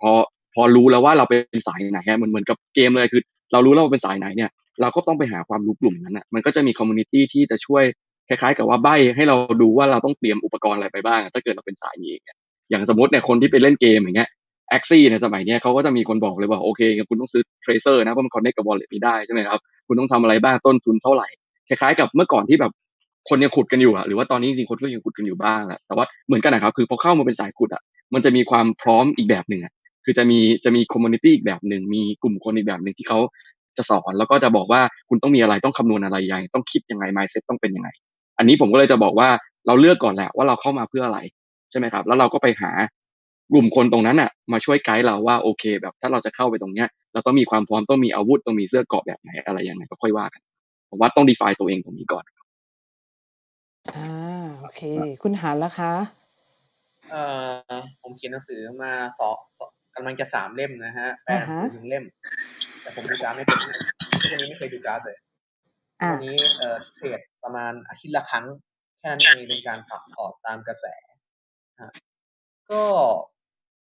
[0.00, 0.10] พอ
[0.54, 4.50] พอรู้แล้วว่าเราเป็นสายไหนอะเหมือนเหมือนกับเกมเลยคือ เรารู้แล้วว่าเป็นสายไหนเนี่ย
[4.80, 7.84] เราก็ต้องไปหาความรู้กลุ่มนั้นอะมันก็จะมี community ที่จะช่วย
[8.28, 12.22] คล้ายๆ กับว่าใบ้ให้เราดูว่าเราต้องเตรียมอุปกรณ์อะไรไปบ้าง ถ้าเกิดเราเป็นสายนี้อง
[12.70, 14.30] อย่างสมมติเนี่ยคนที่ไปเล่นเกมอย่างเงี้ย
[14.70, 21.28] Axie ในสมัยนี้เขาก็จะมีคนบอกเลยว่าโอเคคุณต้องซื้อ Trezor นะเพราะมัน connect กับ wallet นี้ได้ใช่ไหมครับคุณต้องทำอะไรบ้างต้นทุนเท่าไหร่
[21.68, 22.72] คล้ายๆ กับเมื่อก่อนที่แบบ
[23.28, 27.82] คนยังขุดกันอยู่อะหรือว่าตอนนี้จริงๆคนก็ยังขุดกันอยู่บ้างอะแต่ว่าเหมือนกันนะครับคือพอเข้ามาเป็นสายขุดอะ
[28.14, 29.72] มันจะมีความพร้อมอีกแบบหนึ่งอะ
[30.04, 33.18] คือจะมีจะมี community อีกแบบหนึ่งมีกลุ่มคนอีกแบบหนึ่งที่เขา
[33.78, 37.88] จะสอนแล้วก็จะบอกว่าคุณต้องมีอะไรต้องคำนวณอะไรยังไงต้องคิดยังไง mindset ต้องเป็นยังไง
[38.38, 39.28] อันนี้ผมก็เลยจะบอกว่า
[39.66, 41.18] เราเลือกก่อนแหละว่าเราเข้ามาเพื่ออะไร
[41.70, 42.70] ใช่ไหมครับ แล้วเราก็ไปหา
[43.52, 50.42] กลุ่มคนตรงนั้นอะ มาช่วยไกด์เราว่าโอเค แบบถ้าเราจะเข้าไปตรงเนี้ยเราต้องมีความพร้อมต้องมีอาวุธต้องมีเสื้อเกราะแบบไหนอะไรยังไงก็ค่อยว่ากัน
[50.90, 52.24] ผมว่าต้อง define ตัวเองตรงนี้ก่อน
[53.94, 54.82] อ่าโอเค
[55.22, 55.92] คุณหานละคะ
[57.10, 59.36] เอ่อผมเขียนหนังสือมาสอง
[59.94, 62.04] กำลังจะสามเล่มนะฮะแปลอ่าฮะหนึ่งเล่ม
[62.84, 63.58] แต่ผมดูการ์ดไม่เป็น
[64.20, 65.16] ทุกวันนี้ไม่เคยดูกราฟเลย
[66.02, 68.46] อ่าวันนี้เอ่อเทรดประมาณอาทิตย์ละครั้ง
[68.98, 70.86] แค่นั้นเองเป็นการ swap ออกตามกระแส
[71.80, 71.92] ฮะ
[72.70, 72.82] ก็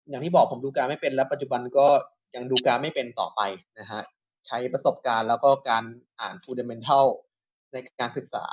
[0.08, 1.86] อย่างที่บอกผมดูกราฟไม่เป็นแล้วปัจจุบันก็
[2.34, 3.40] ยังดูกราฟไม่เป็นต่อไป
[3.78, 4.00] นะฮะ
[4.46, 5.84] ใช้ประสบการณ์แล้วก็การ
[6.20, 7.06] อ่าน fundamental
[7.72, 8.44] ในการศึกษา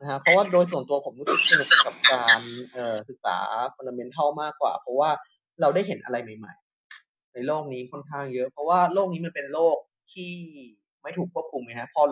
[0.00, 2.40] นะฮะเพราะว่าโดยส่วนตัวผมรู้สึกสนุกกับการ
[2.72, 3.36] เอ่อศึกษา
[3.74, 5.10] fundamental มากกว่า เพราะว่า
[5.60, 6.65] เราได้เห็นอะไรใหม่ๆ
[7.36, 9.76] ในโลกนี้ค่อนข้างเยอะ เพราะว่าโลกนี้มันเป็นโลก
[10.12, 10.32] ที่
[11.02, 12.02] ไม่ถูกควบคุมไงฮะพอ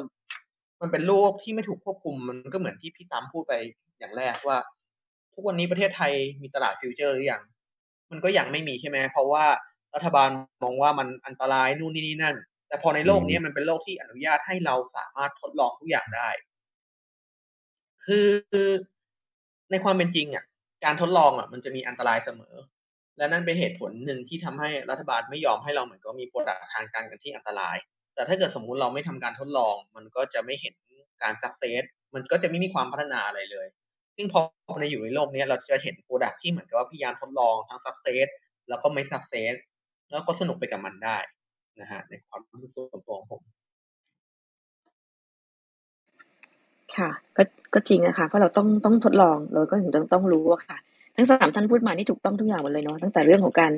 [0.83, 3.53] มันเป็นโลกที่ไม่ถูกควบคุมมันก็เหมือนที่พี่ตามพูดไป
[3.99, 4.59] อย่างแรกว่า
[5.35, 6.13] ทุกวันนี้ประเทศไทย
[6.43, 7.43] มีตลาดฟิวเจอร์หรือยัง
[8.11, 9.45] มันก็ยังไม่มีใช่ไหมเพราะว่า
[9.95, 10.31] รัฐบาล
[10.63, 12.37] มองว่ามันอันตรายนู่นนี่นี่นั่น
[12.69, 16.29] แต่พอในโลกนี้มันเป็นโลกที่อนุญาตให้เราสามารถทดลองทุกอย่างได้
[18.05, 18.29] คือ
[19.71, 20.45] ในความเป็นจริงอะ
[20.85, 22.55] การทดลองอะ มันจะมีอันตรายเสมอ
[23.19, 27.77] และนั่นเป็นเหตุผลหนึ่งที่ทำให้รัฐบาลไม่ยอมให้เราเหมือนก็มี product ทางการเงินที่อันตราย
[28.15, 30.75] แต่ถ้าเกิดสมมุติเราไม่ทำการทดลอง มันก็จะไม่เห็น
[31.23, 31.83] การ success
[32.15, 33.67] มันก็จะไม่มีความพัฒนาอะไรเลย
[34.17, 34.41] ซึ่งพอ
[34.81, 38.27] ในอยู่ในโลกนี้เราจะเห็น product ที่เหมือนกับว่าพยายามทดลองทั้ง success
[38.69, 39.55] แล้วก็ไม่ success
[40.11, 41.19] แล้วก็สนุกไปกับมันได้
[41.81, 43.43] นะฮะในความรู้สึกส่วนตัวของผม
[46.97, 47.43] ค่ะ ก็
[47.75, 50.79] ก็จริงนะคะเพราะเราต้องต้องทดลองเราก็ถึงต้องต้องรู้อะค่ะ
[51.17, 53.73] ทั้งสามท่านพูดมานี่ถูกต้องทุกอย่างหมดเลยเนาะตั้งแต่เรื่องของการ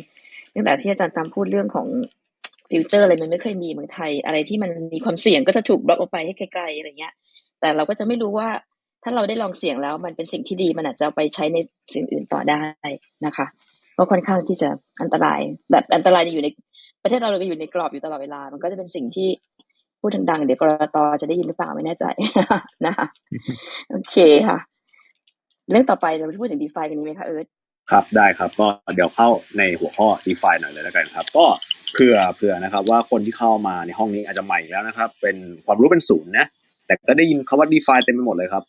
[0.54, 1.86] ตั้งแต่ที่อาจารย์ตามพูดเรื่องของ
[2.70, 7.14] ฟิวเจอร์อะไรมันไม่เคยมีเมืองไทย อะไรที่มันมีความเสี่ยงก็จะถูกบล็อกออกไปให้ไกลๆอะไรเงี้ย
[7.60, 8.48] แต่เราก็จะไม่รู้ว่า
[9.04, 11.58] ถ้าเราได้ลองเสี่ยงแล้ว มันเป็นสิ่งที่ดีมันอาจจะเอาไปใช้ใน
[11.94, 12.60] สิ่งอื่นต่อได้
[13.26, 13.46] นะคะ
[13.94, 14.68] เพราะค่อนข้างที่จะ
[15.00, 16.48] อันตราย แบบอันตรายอยู่ใน
[17.02, 19.28] ประเทศเราเราก็อยู่ในกรอบอยู่ตลอดเวลา มันก็จะเป็นสิ่งที่
[20.00, 22.04] พูดดังๆเดี๋ยวกรตจะได้ยินหรือเปล่าไม่แน่ใจ
[22.86, 23.06] นะคะ
[23.90, 24.16] โอเค
[24.48, 24.58] ค่ะ
[25.70, 27.46] เรื่องต่อไปเราจะพูดถึงดีฟากันนี้ไหมคะเอิร์ธ
[27.90, 31.44] ครับได้ครับก็เดี๋ยวเข้าในหัวข้อ DeFi หน่อยเลยแล้วกันครับ ก็
[31.94, 35.36] เผื่อเผื่อนะครับว่าคนที่เข้ามาในห้องนี้อาจจะใหม่แล้วนะครับ เป็น
[35.66, 36.46] ความรู้เป็นศูนย์นะ
[36.86, 38.64] แต่ก็ได้ยินคาว่า DeFi เต็มไปหมดเลยครับ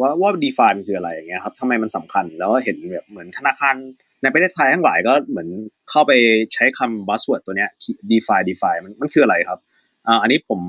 [0.00, 3.74] ว่าว่า DeFi มันคืออะไรอย่างเงี้ยครับทำไมมันสำคัญแล้วเห็นแบบเหมือนธนาคาร
[4.22, 5.48] ในประเทศไทยทั้งหลายก็เหมือน
[5.90, 6.12] เข้าไป
[6.54, 7.70] ใช้คำ buzzword ตัวเนี้ย
[8.10, 9.58] DeFi DeFi มันมันคืออะไรครับ
[10.06, 10.60] อ่าอันนี้ผม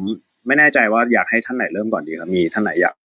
[0.47, 2.95] ไม่แน่ใจว่าอยากให้ท่านไหนเริ่มก่อนดีครับมีท่านไหนอยาก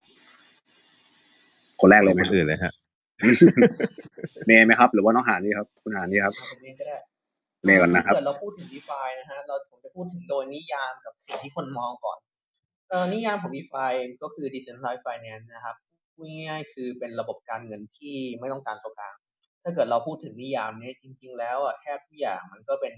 [1.81, 2.73] คนแรกเลยไหมคนอื่นเลยฮะ
[4.45, 6.97] เมย์ไหมครับ หรือว่าน้องหานนี่ครับ คุณหานนี่ครับเอาผมเองก็ได้
[7.65, 12.19] เมย์ก่อนนะครับถ้าเกิดเราพูดถึง DeFi นะฮะเราผมจะพูดถึงโดยนิยามกับสิ่งที่คนมองก่อน
[12.89, 13.91] เอ่อนิยามของ DeFi
[14.23, 15.75] ก็คือ Decentralized Finance นะครับ
[16.13, 19.15] พูดง่ายๆคือเป็นระบบการเงินที่ไม่ต้องการตัวกลาง
[19.63, 22.93] ถ้าเกิดเราพูดถึงนิยามนี้จริง ๆ แล้วอะแทบทุกอย่างมันก็เป็น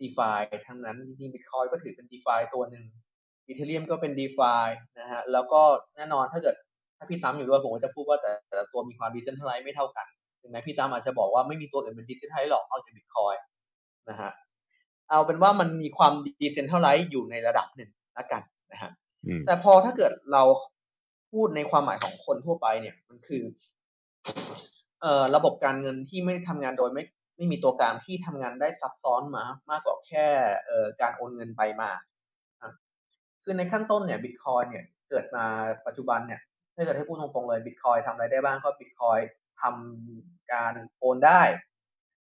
[0.00, 2.84] DeFi ทั้งนั้นจริงๆ Bitcoin ก็ถือเป็น DeFi ตัวหนึ่ง
[3.48, 4.66] Ethereum ก็เป็น DeFi
[4.98, 5.62] นะฮะแล้วก็
[5.96, 6.56] แน่นอนถ้าเกิด
[6.98, 10.06] ถ้าพี่ตั้มอยู่ด้วยผมก็จะพูดว่าแต่แต่ละตัวมีความ Decentralized ไม่เท่ากัน
[10.40, 13.38] ถึงแม้พี่ตั้มอาจจะบอกว่าไม่มีตัวอื่นเป็น Decentralized หรอกนอกจาก Bitcoin
[14.08, 14.30] นะฮะ
[15.10, 18.42] เอาเป็นว่ามันมีความ Decentralized อยู่ในระดับหนึ่งละกัน
[18.72, 18.90] นะฮะ
[19.26, 20.42] อืมแต่พอถ้าเกิดเรา
[21.32, 23.42] พูดในความหมายของคนทั่วไปเนี่ยมันคือ
[25.02, 27.04] เอ่อระบบการเงินที่ไม่ทำงานโดยไม่
[27.36, 30.26] ไม่มีตัวกลางที่ทำงานได้ซับซ้อนมามากกว่าแค่
[30.66, 31.90] เอ่อการโอนเงินไปมา
[32.62, 32.70] อะ
[33.42, 35.44] คือในขั้นต้นเนี่ยบิตคอยเนี่ยเกิดมา
[35.86, 36.40] ปัจจุบันเนี่ย
[36.76, 39.18] ถ้าเกิดให้พูดตรงๆเลยบิตคอยทำอะไรได้บ้างก็บิตคอย
[39.62, 41.42] ทำการโอนได้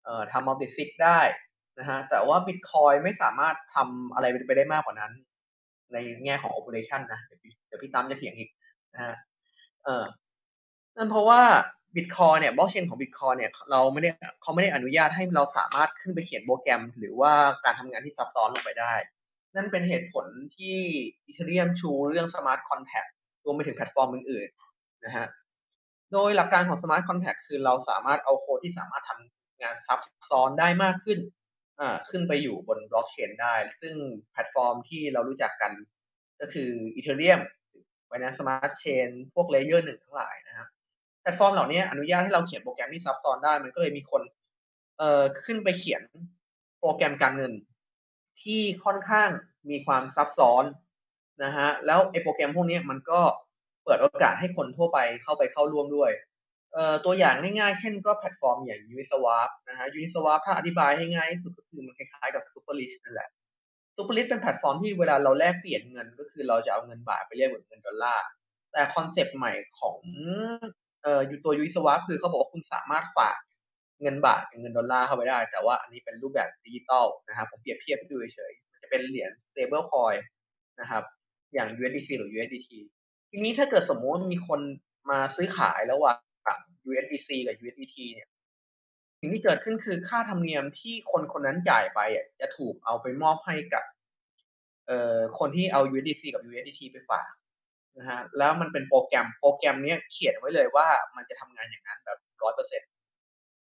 [0.04, 1.20] เอ่อทำมัลติซิกได้
[1.78, 5.12] นะฮะแต่ว่าบิตคอยไม่สามารถทำอะไรไปได้มากกว่านั้น
[5.92, 8.50] ในแง่ของ operation นะเดี๋ยวพี่เดี๋ยวพี่ตั้มจะเถียงอีก
[8.94, 9.14] นะฮะ
[9.84, 10.04] เออ
[10.96, 11.42] นั่นเพราะว่า
[11.96, 14.10] บิตคอยน์เนี่ยบล็อกเชนของบิตคอยน์เนี่ยเราไม่ได้
[14.42, 17.32] เขาไม่ได้อนุญาตให้เราสามารถขึ้นไปเขียนโปรแกรม หรือว่า
[17.64, 18.94] การทำงานที่ซับซ้อนลงไปได้
[19.56, 20.26] นั่นเป็นเหตุผล
[20.56, 20.76] ที่
[21.24, 23.13] อีเทเรียมชูเรื่อง smart contract ร
[23.44, 25.26] รวมไปถึงแพลตฟอร์มอื่นๆนะฮะ
[26.12, 31.18] โดยหลักการของ smart contract คือเราสามารถเอาโค้ดที่สามารถทำงานซับซ้อนได้มากขึ้น
[31.80, 33.94] อ่าขึ้นไปอยู่บนบล็อกเชนได้ ซึ่ง
[34.32, 35.72] แพลตฟอร์มที่เรารู้จักกัน
[36.40, 37.40] ก็คือ Ethereum
[38.10, 40.68] Binance Smart Chain พวก layer หนึ่งทั้งหลายนะครับ
[41.20, 44.22] แพลตฟอร์มเหล่านี้อนุญาตให้เราเขียนโปรแกรมที่ซับซ้อนได้ มันก็เลยมีคน
[44.98, 46.02] เอ่อขึ้นไปเขียน
[46.80, 47.52] โปรแกรมการเงิน
[48.42, 49.30] ที่ค่อนข้าง
[49.70, 50.64] มีความซับซ้อน
[51.42, 53.20] นะฮะแล้วไอ้โปรแกรมพวกนี้มันก็
[53.84, 56.10] เปิดโอกาสให้คนทั่วไปเข้าไปเข้าร่วมด้วย
[56.72, 63.28] เอ่อตัวอย่างง่ายๆ เช่นก็แพลตฟอร์มอย่าง Uniswap นะฮะ Uniswap ถ้าอธิบายให้ง่ายที่สุดก็คือมันคล้ายๆกับ Superrich นั่นแหละ
[63.96, 68.26] Superrich เป็นแพลตฟอร์มที่เวลาเราแลกเปลี่ยนเงิน ก็คือเราจะเอาเงินบาทไปเรียกเหมือนเงินดอลลาร์
[68.72, 69.98] แต่คอนเซปต์ใหม่ของ
[71.02, 73.38] เอ่ออยู่ตัว Uniswap คือเขาบอกว่าคุณสามารถฝาก
[74.02, 80.18] เงินบาทกับเงินดอลลาร์เข้าไปได้ แต่ว่าอันนี้เป็นรูปแบบดิจิตอลนะครับผมเปรียบเทียบให้ดูเฉยๆมันจะเป็นเหรียญ stable coin
[80.80, 81.02] นะครับ
[81.54, 82.70] อย่าง USDC หรือ USDT
[83.30, 84.60] ทีนี้ถ้าเกิดสมมติว่ามีคน
[85.10, 86.18] มาซื้อขายระหว่าง
[86.90, 88.28] USDC กับ USDT เนี่ย
[89.20, 92.00] สิ่งที่เกิดขึ้นคือค่าธรรมเนียมที่คนคนนั้นจ่ายไป
[92.40, 93.84] จะถูกเอาไปมอบให้กับ
[94.86, 97.30] เอ่อคนที่เอา USDC กับ USDT ไปฝาก
[97.98, 102.82] นะฮะแล้วมันเป็นโปรแกรมโปรแกรมนี้เขียนไว้เลยว่ามันจะทำงานอย่างนั้นแบบร้อยเปอร์เซ็น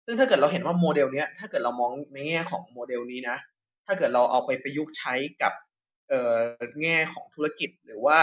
[0.05, 3.38] ซึ่งถ้าเกิดเราเห็นว่าโมเดลเนี้ยถ้าเกิดเรามองในแง่ของโมเดลนี้นะ
[3.86, 5.53] ถ้าเกิดเราเอาไปประยุกต์ใช้กับ
[6.81, 8.19] แง่ของธุรกิจหรือว่า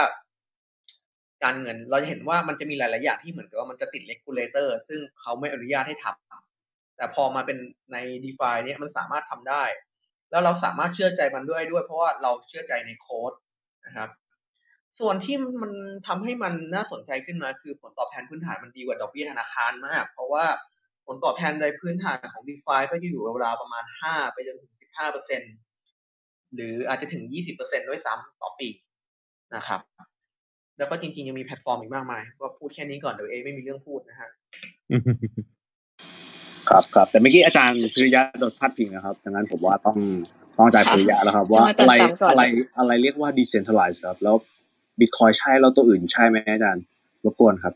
[1.43, 7.57] การเงิน เราจะเห็นว่ามันจะมีหลาย ๆ อย่างที่เหมือนกับว่ามันจะติด regulator ซึ่งเขาไม่อนุญาตให้ทำแต่พอมาเป็น
[7.93, 9.63] ใน d e f i เนี่ยมันสามารถทำได้
[10.31, 13.33] แล้วเราสามารถเชื่อใจมันด้วยด้วย เพราะว่าเราเชื่อใจในโค้ด
[13.85, 14.09] นะครับ
[14.99, 15.71] ส่วนที่มัน
[16.07, 20.45] ทำให้มันน่าสนใจขึ้นมาคือผลตอบแทนพื้นฐานมันดีกว่าดอกเบี้ยธนาคารมาก เพราะว่า
[21.05, 25.53] ผลตอบแทนในพื้นฐานของ d e f i ก็จะอยู่ราวประมาณ5ไปจนถึง15เปอร์เซ็นต์
[26.55, 28.67] หรืออาจจะถึง 20เปอร์เซ็นด้วยซ้ำต่อปี
[29.55, 29.79] นะครับ
[30.77, 34.29] แล้วก็จริงๆ ยังมีแพลตฟอร์มอีกมากมาย ก็พูดแค่นี้ก่อนเดี๋ยวเอไม่มีเรื่องพูดนะฮะ
[36.69, 39.97] ครับครับแต่เมื่อกี้อาจารย์พิริยะโดนพาดพิงนะครับดังนั้นผมว่าต้อง
[40.57, 42.43] ต้องอาจารย์พิริยะแล้วครับ ว่าต้องอะไรอาจารย์จำก่อนอะไร
[42.79, 44.35] อะไรเรียกว่า decentralized ครับ แล้ว
[44.99, 46.83] บิตคอยน์ใช่แล้วตัวอื่นใช่ไหมอาจารย์
[47.25, 47.73] รบกวนครับ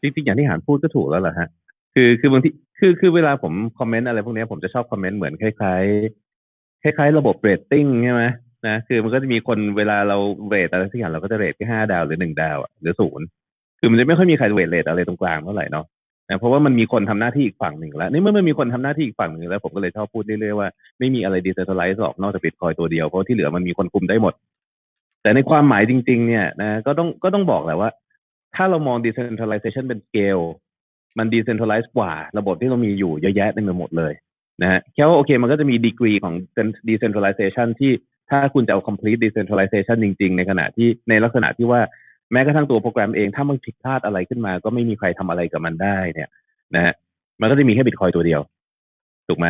[0.00, 1.48] จริงๆอย่างที่หานพูดก็ถูกแล้วแหละฮะ
[1.94, 2.48] คือคือบางที
[2.78, 6.27] คือคือเวลาผมคอมเมนต์อะไรพวกเนี้ยผมจะชอบคอมเมนต์เหมือนคล้ายๆ
[6.82, 8.24] คล้ายๆระบบเรตติ้งใช่ไหม
[8.66, 10.16] นะคือมันก็จะมีคนเวลาเรา
[10.48, 13.26] rate อะไรสักอย่างเราก็จะ rate แค่ห้าดาวหรือหนึ่งดาวหรือศูนย์
[13.78, 15.86] คือมันจะไม่ค่อยมีใครเวทเรทอะไรตรงกลางเท่าไหร่เนาะ
[16.28, 20.68] นะเพราะว่ามันมีคนทำหน้าที่อีกฝั่งหนึ่งแล้วนี่เมื่อมันมีคนทำหน้าที่อีกฝั่งหนึ่งแล้ว ผมก็เลยชอบพูดเรื่อยๆว่า
[20.98, 24.34] ไม่มีอะไรดิจิทัลไลซ์หรอกนอกจากบิตคอยตัวเดียวเพราะที่เหลือมันมีคนคุมได้หมด
[25.22, 27.90] แต่ในความหมายจริง ๆ เนี่ยนะก็ต้องก็ต้องบอกแหละว่า
[28.54, 30.44] ถ้าเรามอง decentralization เป็น scale
[31.18, 34.12] มัน decentralize กว่า ระบบที่เรามีอยู่เยอะแยะเต็มไปหมดเลย
[34.62, 36.34] นะฮะแค่ว่าโอเคมันก็จะมีดีกรีของ
[36.88, 37.92] decentralization ที่
[38.30, 41.80] ถ้าคุณจะเอา complete decentralization จริง ๆ ในขณะที่ในลักษณะที่ว่า
[42.32, 46.28] แม้กระทั่งตัวโปรแกรมเอง ถ้ามันผิดพลาดอะไรขึ้นมา ก็ไม่มีใครทำอะไรกับมันได้เนี่ย
[46.74, 46.94] นะฮะ
[47.40, 48.40] มันก็จะมีแค่บิตคอยตัวเดียว
[49.28, 49.46] ถูกไหม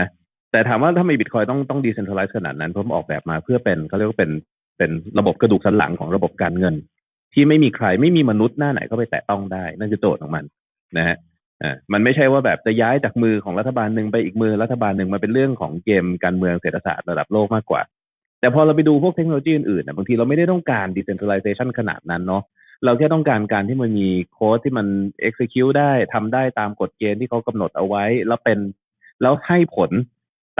[0.53, 4.31] แต่ถามว่าถ้าไม่บิตคอยต้องต้อง decentralize ขนาดนั้นเพราะมันออกแบบมาเพื่อเป็นเขาเรียกว่าเป็น
[4.79, 6.75] เป็นระบบกระดูกสันหลังของระบบการเงิน
[7.35, 10.45] ที่ไม่มีใครไม่มีมนุษย์หน้าไหนเข้าไปแตะต้องได้ นั่นคือโจทย์ของมัน
[10.99, 11.17] นะฮะ
[11.63, 17.83] อ่ามันไม่ใช่ว่าแบบจะย้ายจากมือของรัฐบาลหนึ่งไปอีกมือรัฐบาลหนึ่งมาเป็นเรื่องของเกมการเมืองเศรษฐศาสตร์ระดับโลกมากกว่า
[18.41, 22.43] แต่พอเราไปดูพวกเทคโนโลยีอื่นๆนะบางทีเราไม่ได้ต้องการ decentralization ขนาดนั้นเนาะ
[22.85, 24.87] เราแค่ต้องการการที่มันมีโค้ดที่มัน
[25.29, 28.59] execute ได้ทำได้ตามกฎเกณฑ์ที่เขากำหนดเอาไว้ แล้วเป็น
[29.23, 29.91] แล้วให้ผล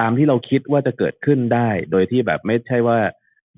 [0.01, 2.99] ตามที่เราคิดว่าจะเกิดขึ้นได้ โดยที่แบบไม่ใช่ว่า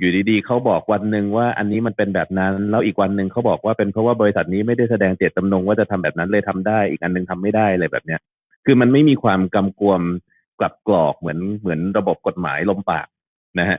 [0.00, 8.20] อยู่ดีๆเขาบอกวันหนึ่งว่าอันนี้มันเป็นแบบนั้น แล้วอีกวันหนึ่งเขาบอกว่าเป็นเพราะว่าบริษัทนี้ไม่ได้แสดงเจตจำนงว่าจะทำแบบนั้นเลยทำได้ อีกอันหนึ่งทำไม่ได้อะไรแบบเนี้ย
[8.66, 10.00] คือมันไม่มีความกำกวม
[10.60, 13.06] กลับกรอกเหมือนเหมือนระบบกฎหมายลมปาก
[13.58, 13.78] นะฮะ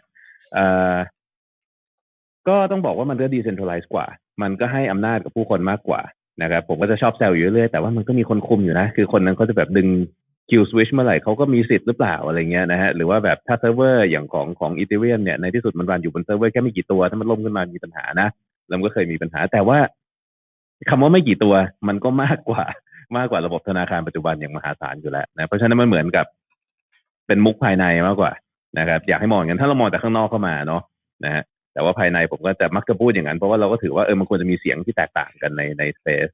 [2.47, 4.05] ก็ต้องบอกว่ามันก็ decentralized กว่า
[4.41, 6.01] มันก็ให้อำนาจกับผู้คนมากกว่า
[6.41, 9.87] นะครับผมก็จะชอบแซวอยู่เรื่อยแต่ว่ามันก็มีคนคุมอยู่นะ คือคนนั้นเขาจะแบบดึง
[10.51, 18.27] kill switch เมื่อไหร่เขาก็มีสิทธิ์หรือเปล่าอะไรเงี้ยนะฮะหรือว่าแบบถ้าเซิร์ฟเวอร์อย่างของของ Ethereum เนี่ยในที่สุดมันรันอยู่บนเซิร์ฟเวอร์แค่ไม่กี่ตัวถ้ามันล่มขึ้นมามีปัญหานะ
[18.67, 19.79] แล้วมันก็เคยมีปัญหา แต่ว่า
[20.89, 21.53] คำว่าไม่กี่ตัว
[21.87, 22.63] มันก็มากกว่า
[23.17, 26.25] มากกว่าระบบธนาคารปัจจุบันอย่างมหาศาลอยู่แล้วนะเพราะฉะนั้นมันเหมือนกับ
[27.27, 28.31] เป็นมุกภายในมากกว่า
[28.79, 30.81] นะครับ อยากให้มองอย่างนั้นถ้าเรามองแต่ข้างนอกเข้ามาเนาะ
[31.25, 31.43] นะฮะ
[31.73, 36.27] แต่ว่าภายในผมก็จะมักจะพูดอย่างนั้นเพราะว่าเราก็ถือว่าเออมันควรจะมีเสียงที่แตกต่างกันในใน space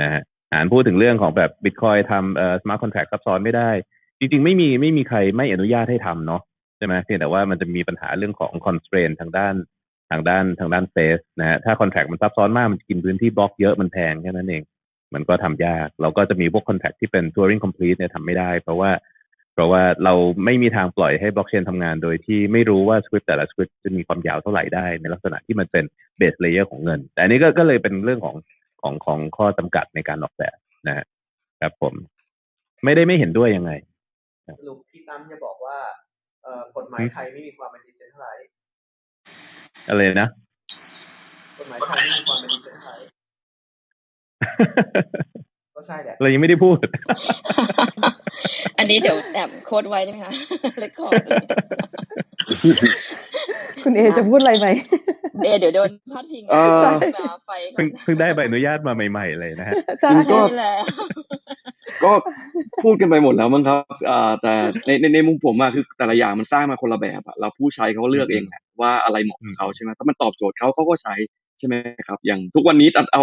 [0.00, 0.22] นะฮะ
[0.52, 3.70] อ่านพูดถึงเรื่องของแบบบิตคอยน์ทำเอ่อ smart contract ซับซ้อนไม่ได้
[4.18, 6.42] จริง ๆ ไม่มีไม่มีใครไม่อนุญาตให้ทำเนาะ
[6.76, 9.54] ใช่ไหมเพียงแต่ว่ามันจะมีปัญหาเรื่องของ constraint ทางด้าน
[10.10, 14.62] ทางด้านทางด้าน space นะฮะถ้า contract มันซับซ้อนมากมันกินพื้นที่บล็อกเยอะมันแพงแค่นั้นเอง
[15.14, 18.90] มันก็ทำยาก เราก็จะมีพวก contract ที่เป็น Turing complete เนี่ยทำไม่ได้ เพราะว่า
[19.54, 25.84] เพราะว่าเราไม่มีทางปล่อยให้บล็อกเชนทำงานโดยที่ไม่รู้ว่าสคริปต์แต่ละสคริปต์จะมีความยาวเท่าไหร่ได้ ในลักษณะที่มันเป็น
[26.18, 28.36] base layer ของเงิน แต่อันนี้ก็ก็เลยเป็นเรื่องของ
[28.82, 30.56] ของของข้อจำกัดในการออกแบบ
[30.88, 31.06] นะฮะ
[31.60, 31.94] ครับผม
[32.84, 33.72] ไม่ได้ไม่เห็นด้วยยังไง
[34.58, 35.78] สรุปพี่ตั้มจะบอกว่า
[36.42, 38.50] เอ่อกฎหมายไทยไม่มีความเป็นดิจิทัลไลซ์
[39.88, 40.28] อะไรนะ
[41.58, 43.10] กฎหมายไทยไม่มีความเป็นดิจิทัลไลซ์
[45.80, 46.76] ก็ใช่แหละเรายังไม่ได้พูด
[48.78, 50.32] อันนี้เดี๋ยวแอบโค้ดไว้ได้ไหมคะ
[50.80, 51.22] เรคคอร์ด
[53.84, 54.66] คุณเอจะพูดอะไรไหม
[55.44, 60.82] เอเดี๋ยวโดนพาดพิงเออใช่มาไฟก่อเพิ่งนเพิ่งได้ใบอนุญาตมาใหม่ ๆ เลยนะฮะใช่จริงก็ใช่แล้ว
[62.04, 62.12] ก็
[62.82, 64.54] พูดกันไปหมดแล้วมั้งครับอ่าแต่
[64.86, 71.14] ในในในมุมผมอะคือแต่ละอย่างมันสร้างมาคนละแบบอะเราผู้ใช้เขาก็เลือกเองแหละว่าอะไรเหมาะกับเขาใช่ไหมถ้ามันตอบโจทย์เขาเขาก็ใช้
[71.58, 71.74] ใช่ไหม
[72.06, 73.22] ครับ อย่างทุกวันนี้ตัดเอา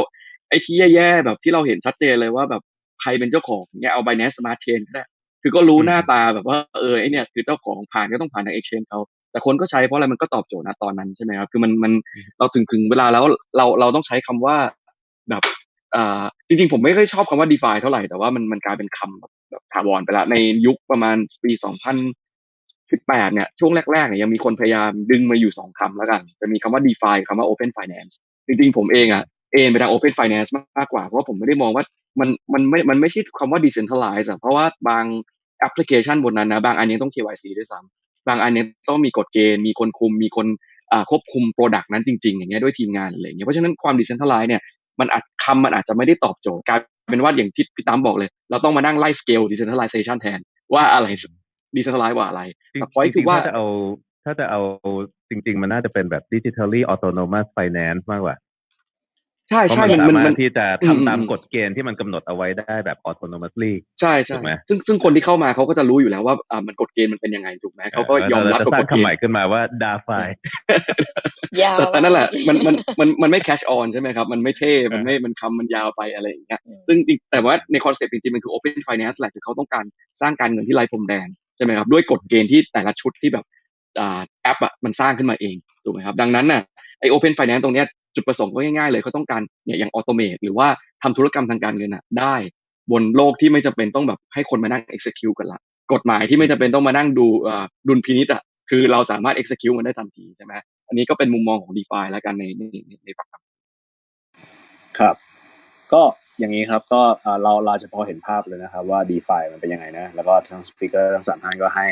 [0.49, 2.61] ไอ้ที่แย่ๆแบบที่เราเห็นชัดเจนเลยว่าแบบ
[3.01, 5.03] ใครเป็นเจ้าของเนี่ยเอา Binance Smart Chain ก็ได้
[5.41, 8.99] คือก็รู้หน้าตาแบบว่าเออไอเนี่ยคือเจ้าของผ่านก็ต้องผ่านทาง Exchange เขา
[9.31, 11.91] แต่คนก็ใช้เพราะอะไรมันก็ตอบโจทย์นะตอนนั้นใช่ไหมครับคือมันมัน
[12.39, 13.23] เราถึงถึงเวลาแล้ว
[13.57, 14.55] เราเราต้องใช้คำว่า
[15.29, 15.43] แบบ
[15.95, 20.35] อ่าจริงๆ ผมไม่ค่อยชอบคำว่า DeFi เท่าไหร่แต่ว่ามันมันกลายเป็นคำแบบแบบถาวรไปแล้วใน
[20.65, 21.51] ยุคประมาณปี
[22.33, 28.13] 2018เนี่ยช่วงแรกๆเนี่ยยังมีคนพยายามดึงมาอยู่สองคำแล้วกัน จะมีคำว่า DeFi คำว่า Open Finance
[28.47, 31.83] จริงๆ ผมเองอะ เอ็นไปทาง Open Finance มากกว่า เพราะว่าผมไม่ได้มองว่า
[32.19, 35.05] มันมันไม่ มันไม่ใช่คำว่า Decentralize อะเพราะว่าบาง
[35.59, 40.47] แอปพลิเคชันบนนั้นนะ บางอันยังต้อง KYC ด้วยซ้ำบางอันยังต้องมีกฎเกณฑ์ มีคนคุม มีคน
[40.91, 44.61] อ่าควบคุมโปรดักต์นั้นจริง ๆ อย่างเงี้ยด้วยทีมงานอะไรอย่างเงี้ย เพราะฉะนั้นความ Decentralize เนี่ย
[44.99, 46.79] มันอาจคำมันอาจจะไม่ได้ตอบโจทย์กลาย
[47.09, 50.39] เป็นว่าอย่างที่พี่ตั้มบอกเลย เราต้องมานั่งไล่ scale decentralization แทน
[50.73, 51.07] ว่าอะไร
[51.75, 52.41] decentralize ว่าอะไร
[52.71, 53.65] แต่ point จริงๆคือว่าถ้าจะเอา
[54.25, 54.61] ถ้าจะเอา
[55.29, 58.46] จริง ๆ มันน่าจะเป็นแบบ digitally autonomous finance มากกว่าใช่เพราะใช่มันมันสา
[60.09, 70.27] มันมารมัถนที่จะอืมทำตามอืมกฎเกณฑ์ที่มันกำหนดเอาไว้ได้แบบ autonomously ใช่ใช่ถูกไหมซึ่งซึ่งคนที่เข้ามาเขาก็จะรู้อยู่แล้วว่าอ่ามันกฎเกณฑ์มันเป็นยังไงถูกไหมเขาก็ยอมรับเรากับจะสร้ากงฎคำเกใหณม่ฑ์ขึ้นมาว่า DAFI
[71.61, 79.85] ยาวแต่แต่นั่นแหละไปมันมันมันมันไม่ catch on ใช่ไหมครับ มันไม่เท่ มันไม่มันคำมันยาวไปอะไรอย่างเงี้ยอืมซึ่งจริงแต่ว่าในคอนเซ็ปต์จริงๆมันคือ open finance แหละคือเขาต้องการ
[80.21, 81.27] สร้างการเงินที่ไร้พรมแดน
[81.57, 83.45] ใช่ไหมครับด้วยกฎเกณฑ์ที่แต่ละชุดที่แบบ
[83.99, 86.61] อ่าแอปอะมันสร้างขึ้นมาเองถูกไหมครับดังนั้นน่ะ
[86.99, 87.87] ไอ open finance ตรงเนี้ย
[88.17, 90.67] จุดประสงค์ก็ง่ายๆเลยเขาต้องการเนี่ยอย่าง automate หรือว่า
[91.03, 92.35] ทำธุรกรรมทางการเงินอะได้
[92.91, 95.59] บนโลกที่ไม่จำเป็นต้องแบบให้คนมานั่ง execute กันละ
[95.93, 97.27] กฎหมายที่ไม่จำเป็นต้องมานั่งดู
[97.87, 100.53] ดุลพินิษอะคือเราสามารถ execute มันได้ทันทีใช่ไหม
[100.87, 102.63] อันนี้ก็เป็นมุมมองของ d e f าแล้วกันในใน
[103.05, 103.27] ในฝั่ง
[104.99, 105.15] ครับ
[105.93, 106.03] ก็
[106.39, 107.01] อย่างนี้ครับก็
[107.43, 111.87] เราเราจะพอเห็นภาพเลยนะครับว่า d e f ามันเป็นยังไงนะ แล้วก็ทั้งสปีกเกอร์ทั้งสามท่านก็ให้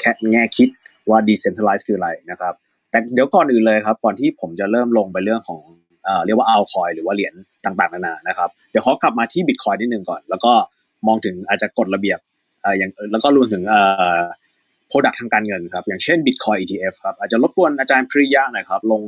[0.00, 0.68] แค่แง่คิด
[1.10, 2.54] ว่า decentralized คืออะไรนะครับ
[2.90, 5.60] แต่เดี๋ยวก่อนอื่นเลยครับ ก่อนที่ผมจะเริ่มลงไปเรื่องของ
[6.26, 7.34] เรียกว่าเอาคอยหรือว่าเหรียญ
[7.64, 10.52] ต่างๆนานานะครับ เดี๋ยวขอกลับมาที่บิตคอยนิดนึงก่อน แล้วก็
[11.06, 12.18] มองถึงอาจจะกฎระเบียบ
[12.78, 13.80] อย่างแล้วก็รวมถึงเอ่
[14.18, 14.22] อ
[14.90, 19.02] product ทางการเงินครับ อย่างเช่น Bitcoin ETF ครับ อาจจะรบกวนอาจารย์พริยะหน่อยครับ ลง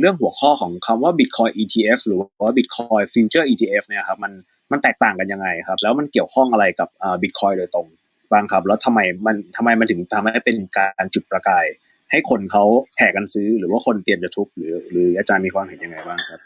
[0.00, 4.32] เรื่องหัวข้อของคำว่า Bitcoin ETF หรือว่า Bitcoin Future ETF เนี่ยครับ มัน
[4.72, 7.86] มันแตกต่างกันยังไงครับ แล้วมันเกี่ยวข้องอะไรกับอ่า Bitcoin โดยตรง
[8.32, 11.66] บ้างครับ แล้วทำไมมันทำไมมันถึงทำให้เป็นการจุดประกาย
[12.10, 12.64] ให้คนเขา
[12.98, 16.40] แห่กันซื้อ หรือว่าคนเตรียมจะทุบหรือ หรืออาจารย์มีความเห็นยังไงบ้างครับ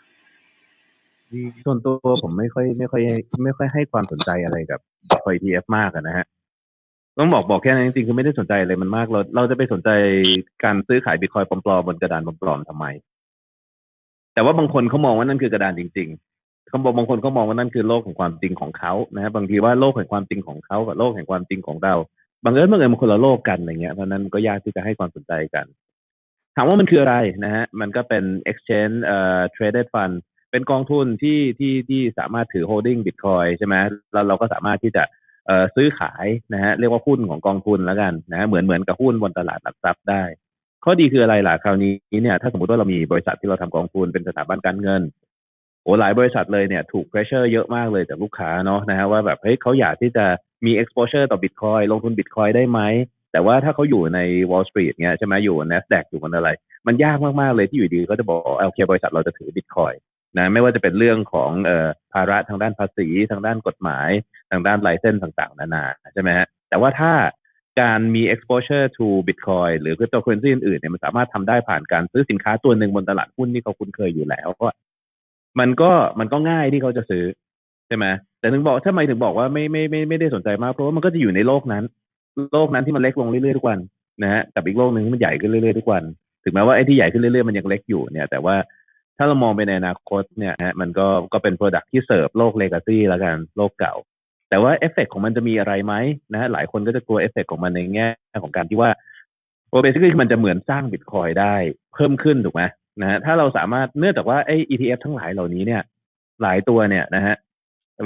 [1.64, 3.02] ส่วนตัวผมไม่ค่อยไม่ค่อย
[3.44, 6.26] ไม่ค่อยให้ความสนใจอะไรกับ Bitcoin ETF มากนะฮะ
[7.18, 9.90] ต้องบอกบอกแค่นั้นจริงๆคือไม่ได้สนใจอะไรมันมากเราเราจะไปสนใจ
[10.64, 12.86] การซื้อขายบิตคอยปลอมๆบนกระดานปลอมๆทำไม
[14.34, 21.94] แต่ว่าบางคนเขามองว่านั่นคือกระดานจริงๆเขาบอกบางคนเขามองว่านั่นคือโลกแห่งความจริงของเขานะฮะบางทีว่าโลกแห่งความจริงของเขากับโลกแห่งความจริงของเรา
[22.44, 25.66] บางเอิญบางเอิญมันคนละโลกกันอะไรเงี้ยเพราะนั้นก็ยากที่จะให้ความสนใจกัน
[26.56, 30.14] ถามว่ามันคืออะไรนะฮะมันก็เป็น exchange เอ่อ traded fund
[30.50, 33.74] เป็นกองทุนที่ที่ที่สามารถถือ holding bitcoin ใช่ไหม
[34.12, 35.02] แล้วเราก็สามารถที่จะ
[35.46, 40.22] เอ่อซื้อขายนะฮะเรียกว่าหุ้นของกองทุนแล้วกันนะฮะเหมือนเหมือนกับหุ้นบนตลาดหลักทรัพย์ได้
[40.84, 41.92] ข้อดีคืออะไรล่ะคราวนี้
[42.22, 45.02] เนี่ยถ้าสมมติว่าเรามีบริษัทที่เราทำกองทุนเป็นสถาบันการเงิน
[45.82, 50.24] โอ้หลายบริษัทเลยเนี่ยถูก pressure เยอะมากเลยจากลูกค้าเนาะนะฮะว่าแบบเฮ้ยเขาอยากที่จะ
[50.66, 52.80] มี exposure ต่อ bitcoin ลงทุน bitcoin ได้ไหม
[53.32, 56.50] แต่ว่าถ้าเขาอยู่ใน Wall Street เนี่ยใช่ไหมอยู่ NASDAQ อยู่บนอะไร
[56.86, 59.96] มันยากมาก ๆ เลยที่อยู่ดีก็จะบอกโอเคบริษัทเราจะถือ bitcoin
[60.38, 64.08] นะไม่ว่าจะเป็นเรื่องของเอ่อภาระทางด้านภาษี ทางด้านกฎหมาย
[64.50, 67.12] ทางด้านไลเซนส์ต่าง ๆ นานาใช่ไหมฮะแต่ว่าถ้า
[67.80, 74.68] การมี exposure to bitcoin หรือ cryptocurrency อื่นๆเนี่ยมันสามารถทำได้ผ่านการซื้อสินค้าตัวหนึ่งบนตลาดหุ้นที่เขาคุ้นเคยอยู่แล้วก็
[75.60, 77.24] มันก็มันก็ง่ายที่เขาจะซื้อ
[77.86, 78.06] ใช่ไหม
[78.44, 81.84] แต่ถึงบอกถ้าไม่ถึงบอกว่าไม่ไม่ไม่ไม่ได้สนใจมากเพราะว่ามันก็จะอยู่ในโลกนั้น
[82.52, 83.78] โลกนั้นที่มันเล็กลงเรื่อยๆทุกวัน
[84.22, 86.02] นะฮะกับอีกโลกหนึ่งที่มันใหญ่ขึ้นเรื่อยๆทุกวัน
[86.44, 88.56] ถึงแม้ว่าไอ้ที่ใหญ่ขึ้นเรื่อยๆมันยังเล็กอยู่เนี่ย แต่ว่า
[89.16, 93.94] ถ้าเรามองไปในอนาคตเนี่ยฮะมันก็ก็เป็น Product ที่เสิร์ฟโลก legacy แล้วกันโลกเก่า
[94.50, 95.94] แต่ว่าเอฟเฟกของมันจะมีอะไรไหม
[96.32, 98.08] นะฮะหลายคนก็จะกลัวเอฟเฟกของมันในแง่
[98.42, 98.90] ของการที่ว่า
[99.70, 101.54] basically คือมันจะเหมือนสร้างบิตคอยได้
[101.94, 102.62] เพิ่มขึ้นถูกไหม
[103.00, 105.82] นะฮะถ้าเราสามารถเนื่องจากว่าไอ้ ETF ทั้งหลายเหล่านี้เนี่ย
[106.42, 107.34] หลายตัวเนี่ยนะฮะ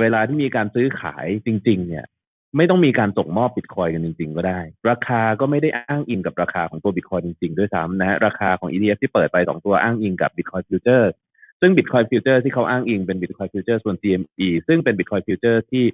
[0.01, 2.05] เวลาที่มีการซื้อขายจริง ๆ เนี่ย
[2.57, 4.61] ไม่ต้องมีการส่งมอบบิตคอยกันจริง ๆ ก็ได้
[4.91, 11.11] ราคาก็ไม่ได้อ้างอิงกับราคาของตัวบิตคอยจริง ๆ ด้วยซ้ำนะฮะราคาของ ETF ที่เปิดไปสองตัวอ้างอิงกับบิตคอยฟิวเจอร์
[11.61, 15.85] ซึ่ง Bitcoin Future ที่เขาอ้างอิงเป็น Bitcoin Future ส่วน CME ซึ่งเป็น Bitcoin Future ที่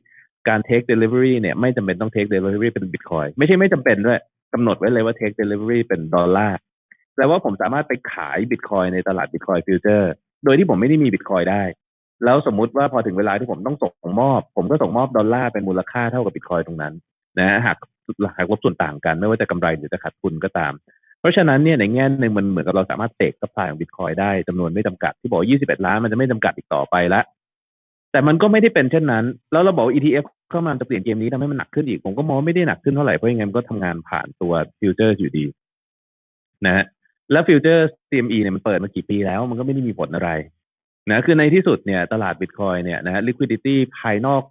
[0.49, 4.19] การ take delivery เนี่ยไม่จำเป็นต้อง take delivery เป็น Bitcoin ไม่ใช่ไม่จำเป็นด้วย
[4.53, 6.59] กำหนดไว้เลยว่า take delivery เป็นดอลลาร์
[7.15, 10.07] แปลว่าผมสามารถไปขาย Bitcoin ในตลาด Bitcoin Future
[10.45, 11.63] โดยที่ผมไม่ได้มี Bitcoin ได้
[12.25, 16.95] แล้วสมมุติว่าพอถึงเวลาที่ผมต้องส่งมอบ ผมก็ส่งมอบดอลลาร์เป็นมูลค่าเท่ากับ Bitcoin ตรงนั้น
[17.39, 17.77] นะหัก
[18.37, 20.73] หักลบส่วนต่างกัน ไม่ว่าจะกำไรหรือจะขาดทุนก็ตาม
[21.21, 27.21] เพราะฉะนั้นเนี่ยในแง่หนึ่งมันเหมือนกับเราสามารถ create supply ของบิตคอยได้จำนวนไม่จำกัดที่บอก 21 ล้านมันจะไม่จำกัดอีกต่อไปละ
[28.13, 35.45] แต่มันก็ไม่ได้เป็นเช่นนั้น แล้วเราบอก ETF เข้ามาจะเปลี่ยนเกมนี้ทำให้มันหนักขึ้นอีก ผมก็มองไม่ได้หนักขึ้นเท่าไหร่ เพราะยังไงมันก็ทำงานผ่านตัว future อยู่ดี
[36.67, 36.85] นะฮะ
[37.33, 40.31] แล้ว future CME เนี่ยมันเปิดมากี่ปีแล้ว มันก็ไม่ได้มีผลอะไร
[41.11, 44.43] นะคือในที่สุดเนี่ยตลาดบิตคอยเนี่ยนะฮะ liquidity ภายนอก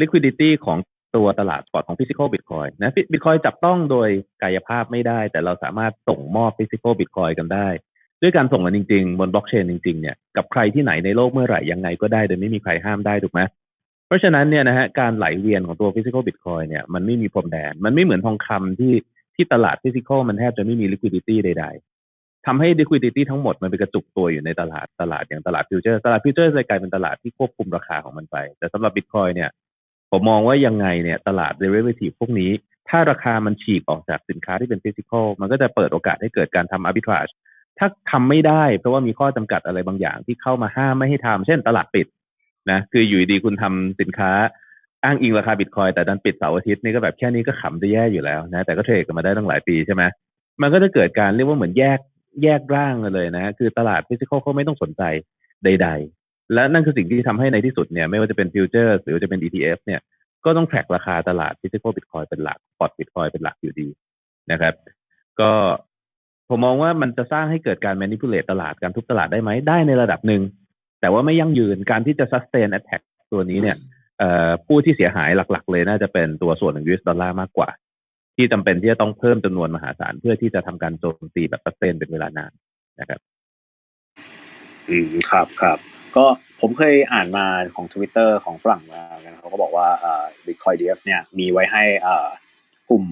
[0.00, 0.78] liquidity ของ
[1.16, 4.08] ตัวตลาด spot ของ physical bitcoin นะ bitcoin จับต้องโดย
[4.42, 7.68] กายภาพไม่ได้ แต่เราสามารถส่งมอบ physical bitcoin กันได้
[8.22, 13.40] ด้วยการส่งมันจริง ๆ บนบล็อกเชนจริง ๆ เนี่ยกับใครที่ไหนในโลกเมื่อไหร่ยังไงก็ได้ โดยไม่มีใครห้ามได้ถูกไหม
[14.06, 18.94] เพราะฉะนั้นเนี่ยนะฮะการไหลเวียนของตัว physical bitcoin เนี่ยมันไม่มีพรมแดน มันไม่เหมือนทองคำที่
[19.34, 21.66] ที่ตลาด physical มันแทบจะไม่มี liquidity ใด
[22.46, 29.50] ทำให้ liquidity ทั้งหมดมันไปกระจุกตัวอยู่ในตลาดตลาดอย่างตลาด future ตลาด future เลยกลายเป็นตลาดที่ควบคุมราคาของมันไป แต่สำหรับ bitcoin เนี่ย
[30.10, 32.50] ผมมองว่ายังไงเนี่ยตลาด derivative พวกนี้
[32.88, 37.32] ถ้าราคามันฉีกออกจากสินค้าที่เป็น physical มันก็จะเปิดโอกาสให้เกิดการทำ arbitrage
[37.78, 42.06] ถ้าทำไม่ได้ เพราะว่ามีข้อจำกัดอะไรบางอย่างที่เข้ามาห้ามไม่ให้ทำเช่นตลาดปิด
[42.70, 44.32] นะคืออยู่ดีคุณทำสินค้า
[45.04, 50.02] อ้างอิงราคาบิตคอยแต่ดันปิดเสาร์อาทิตย์นี่ก็แบบแค่นี้ก็ขำจะแย่อยู่แล้วนะแต่ก็เทรดกันมาได้ตั้งหลายปีใช่ไหม
[50.62, 51.98] มันก็จะเกิดการเรียกว่าเหมือนแยก
[52.42, 55.02] แยกร่างกันเลยนะคือตลาด physical เขาไม่ต้องสนใจ
[55.64, 55.88] ใด
[56.20, 60.00] ๆ และนั่นคือสิ่งที่ทำให้ในที่สุดเนี่ยไม่ว่าจะเป็น future หรือจะเป็น ETF เนี่ย
[60.44, 63.88] ก็ต้อง track ราคาตลาด physical Bitcoin เป็นหลัก spot Bitcoin เป็นหลักอยู่ดี
[64.52, 64.74] นะครับ
[65.40, 65.50] ก็
[66.48, 70.42] ผมมองว่ามันจะสร้างให้เกิดการ manipulate ตลาดการทุบตลาดได้ไหมได้ในระดับหนึ่ง
[71.00, 73.76] แต่ว่าไม่ยั่งยืนการที่จะ sustain attack ตัวนี้เนี่ย
[74.66, 77.68] ผู้ที่เสียหายหลัก ๆ เลยน่าจะเป็นตัวส่วนของ US ดอลลาร์มากกว่า
[78.36, 82.52] ที่จำเป็นที่จะต้องเพิ่มจำนวนมหาศาลเพื่อที่จะทำการโจมตีแบบ sustain เป็นเวลานาน
[83.00, 83.20] นะครับ
[84.88, 85.78] อืมครับครับ
[86.16, 86.24] ก็
[86.60, 92.28] ผมเคยอ่านมาของ Twitter ของฝรั่งมากันเขาก็บอกว่าอ่า Bitcoin DF เนี่ยมีไว้ให้อ่า
[92.90, 93.04] กลุ่ม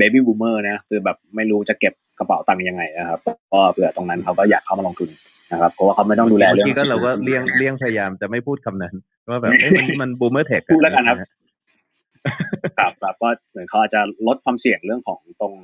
[0.00, 3.20] Baby Boomer นะคือแบบไม่รู้จะเก็บกระเป๋าตังค์ยังไงนะครับ
[3.52, 5.10] ก็เผื่อตรงนั้นเขาก็อยากเข้ามาลงทุน
[5.52, 8.94] นะครับเพราะว่าเขาไม่ต้องดูแลเรื่องบางทีก็เราก็เลี่ยงเลี่ยงพยายามจะไม่พูดคำนั้น
[9.30, 11.18] ว่าแบบเอ้ยมันมัน boomer tech พูดแล้วกันครับ
[12.78, 15.54] ครับครับก็เหมือนเขาอาจจะลดความเสี่ยงเรื่องของตรง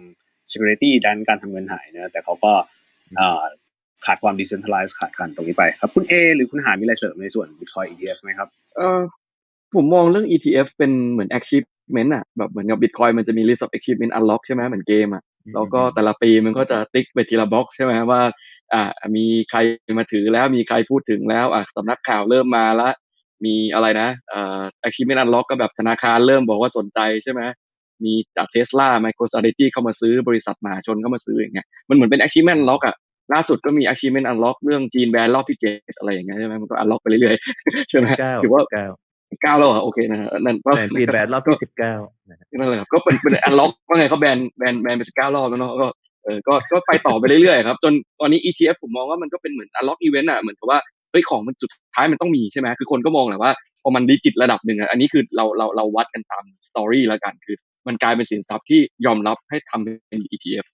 [0.51, 2.53] security ด้านการทำเงินหายนะแต่เขาก็
[3.19, 3.45] อ่า
[4.07, 9.01] ขาดความ decentralized ขาดขันตรงนี้ไป ครับคุณเอหรือคุณหามีอะไรเสริมในส่วน Bitcoin ETF ไหมครับเออ
[9.75, 15.23] ผมมองเรื่อง ETF เป็นเหมือน achievement อะแบบเหมือนกับ Bitcoin มันจะมี list of achievement unlock ใช่ไหมเหมือนเกมอะ
[15.55, 18.23] แล้วก็แต่ละปีมันก็จะติ๊กไปทีละบล็อกใช่ไหมว่า
[18.73, 19.59] อ่ามีใคร
[19.99, 22.93] มาถือแล้วมีใครพูดถึงแล้วอะสำนักข่าวเริ่มมาแล้ว
[23.47, 27.43] มีอะไรนะเอ่อ achievement unlock ก็แบบธนาคารเริ่มบอกว่าสนใจใช่ไหม
[28.05, 32.97] มีจากเทสลา MicroStrategy เข้ามาซื้อบริษัทมหาชนเข้ามาซื้ออย่างเงี้ยมันเหมือนเป็น achievement unlock อะ
[33.33, 38.87] ล่าสุดก็มี achievement unlock เรื่องจีนแบนรอบที่เจ็ดอะไรอย่างเงี้ยใช่ไหมมันก็ unlock ไปเรื่อยๆใช่ไหมเก้าถือว่าเก้า
[39.43, 41.95] เก้าแล้วเหรอโอเคนะฮะนั่นก็แต่ปีแบนรอบที่สิบเก้า
[42.31, 45.87] นะฮะนั่นแหละครับก็เป็นเป็น unlock ว่าไงเขาแบนแบนแบนไปสิบเก้ารอบแล้วเนาะก็
[46.25, 50.79] เออก็ก็ไปต่อไปเรื่อยๆครับจนตอนนี้ ETF ผมมองว่ามันก็เป็นเหมือน unlock event อะเหมือนกับว่า
[51.15, 53.53] เฮ้ยของมันสุดท้ายมันต้องมีใช่ไหมคือคนก็มองแหละว่า
[53.83, 57.57] พอมันดิจิตระดับหนึ่งอันนี้คือเราเราเราวัดกันตามสตอรี่แล้วกันคือ
[57.87, 60.65] มันกลายเป็นสินทรัพย์ที่ยอมรับให้ทำเป็น ETF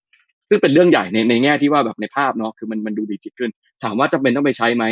[0.49, 3.51] ซึ่งเป็นเรื่องใหญ่ในในแง่ที่ว่าแบบในภาพเนาะคือมันมันดูดิจิตขึ้น
[3.84, 4.84] ถามว่าจำเป็นต้องไปใช้ไหม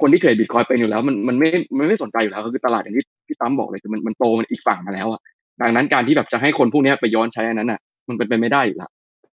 [0.00, 1.48] คนที่เทรดบิตคอยเป็นอยู่แล้ว มันมันไม่
[1.78, 5.20] มันไม่สนใจอยู่แล้วก็คือตลาดอย่างที่พี่ตั้มบอกเลยคือมันมันโตมันอีกฝั่งมาแล้วอะ
[5.62, 8.90] ดังนั้นการที่แบบจะให้คนพวกนี้ไปย้อนใช้อันนั้นอะมันเป็นไปไม่ได้อยู่แล้ว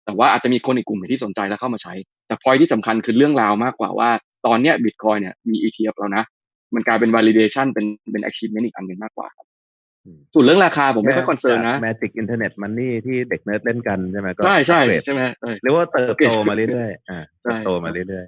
[0.06, 1.94] แต่ว่าอาจจะมีคนอีกกลุ่มที่สนใจแล้วเข้ามาใช้
[2.28, 4.10] แต่พอยที่สำคัญคือเรื่องราวมากกว่าว่า
[4.46, 6.24] ตอนเนี้ยบิตคอยเนี่ยมี ETF แล้วนะ
[6.76, 9.48] มันกลายเป็น validation เป็นเป็น achievement อีกอันหนึ่งมากกว่าครับ
[10.06, 18.26] อืมส่วนเรื่องราคาผมไม่ค่อย concern นะ magic internet money ที่เด็กเนิร์ดเล่นกันใช่ไหมก็ใช่ใช่อัปเกรดใช่ไหมเออเรียกว่าเติบโตมาเรื่อยๆอ่าใช่เติบโตมาเรื่อย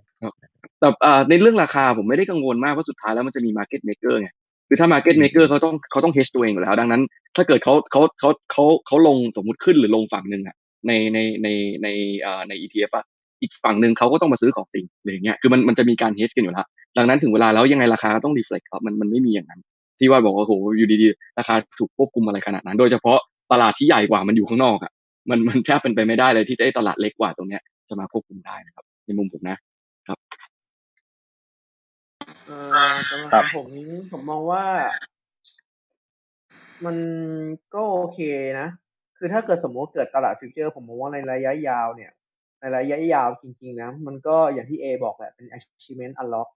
[0.80, 4.30] แต่อ่าในเรื่องราคาผมไม่ได้กังวลมากเพราะสุดท้ายแล้วมันจะมี market maker ไง
[4.68, 7.02] คือถ้า market maker เขาต้องเขาต้อง hedge ตัวเองอยู่แล้ว ดังนั้น
[7.36, 10.56] ถ้าเกิดเขาเขาเขาเขาเขาลงสมมุติขึ้นหรือลงฝั่งหนึ่งอะ
[10.88, 11.48] ในในใน
[11.84, 11.88] ใน
[12.26, 13.06] อ่าใน ETF อะ
[13.42, 16.68] อีกฝั่งหนึ่งเขาก็ต้องมาซื้อของจริงอะไรอย่างเงี้ยคือมันมันจะมีการ hedge กันอยู่แล้ว
[16.98, 19.62] ดังนั้นถึงเวลาแล้วยังไงราคาก็ต้อง reflect ครับมันมันไม่มีอย่างนั้น
[20.00, 23.18] ที่ว่าบอกว่าโหอยู่ดีๆราคาถูกควบคุมอะไรขนาดนั้น โดยเฉพาะ
[23.52, 24.92] ตลาดที่ใหญ่กว่ามันอยู่ข้างนอกอะ
[25.30, 29.58] มันมันแทบเป็นไปไม่ได้เลยที่จะให้ตลาดเล็กกว่าตรงเนี้ยจะมาควบคุมได้นะครับ ในมุมผมนะ
[32.46, 32.58] เอ่
[32.92, 33.68] อสำหรับผม
[34.12, 34.64] ผมมองว่า
[36.86, 36.98] มัน
[37.74, 38.20] ก็โอเค
[38.60, 38.68] นะ
[39.18, 42.12] คือถ้าเกิดสมมติเกิดตลาดฟิวเจอร์ ผมมองว่าในระยะยาวเนี่ย
[42.60, 46.50] ในระยะยาวจริงๆนะ มันก็อย่างที่เอบอกแหละเป็น achievement unlock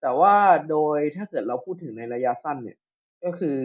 [0.00, 0.34] แต่ว่า
[0.70, 2.78] โดยถ้าเกิดเราพูดถึงในระยะสั้นเนี่ย
[3.24, 3.58] ก็คือ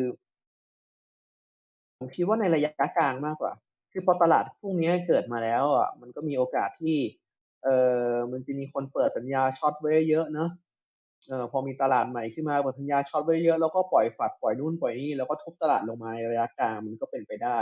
[1.97, 3.51] ผมคิดว่าในระยะกลางมากกว่า
[3.91, 6.97] คือพอตลาดพวกนี้เกิดมาแล้วอะ มันก็มีโอกาสที่
[7.64, 7.68] เอ
[8.12, 10.49] อมันจะมีคนเปิดสัญญา short ไว้เยอะเนอะ
[11.28, 17.59] เออพอมีตลาดใหม่ขึ้นมาเปิดสัญญา short ไว้เยอะแล้วก็ปล่อย FUD ปล่อยนู่นปล่อยนี่แล้วก็ทุบตลาดลงมาในระยะกลางมันก็เป็นไปได้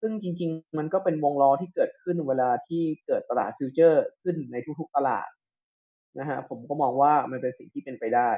[0.00, 5.28] ซึ่งจริง ๆ มันก็เป็นวงล้อที่เกิดขึ้นเวลาที่เกิดตลาด future ขึ้นในทุกๆตลาด
[6.18, 8.30] นะฮะผมก็มองว่ามันเป็นสิ่งที่เป็นไปได้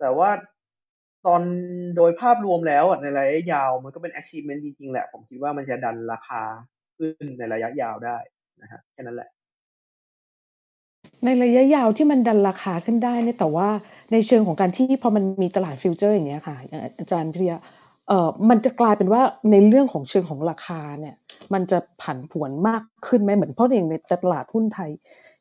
[0.00, 0.30] แต่ว่า
[1.26, 1.42] ตอน
[1.96, 6.42] โดยภาพรวมแล้วในระยะยาวมันก็เป็น achievement จริง ๆ แหละ ผมคิดว่ามันจะดันราคา
[6.96, 8.18] ขึ้นในระยะยาวได้
[8.62, 9.30] นะฮะแค่นั้นแหละ
[11.24, 13.68] ในระยะยาวที่มันดันราคาขึ้นได้เนี่ยแต่ว่า
[14.12, 17.58] ในเชิงของการที่พอมันมีตลาดฟิวเจอร์อย่างเงี้ยค่ะอางอาจารย์พิริยะ
[18.08, 21.14] เอ่อมันจะกลายเป็นว่าในเรื่องของเชิงของราคาเนี่ย
[21.54, 24.90] มันจะผันผวนมากขึ้นไหมเหมือนเพราะอย่างในตลาดหุ้นไทย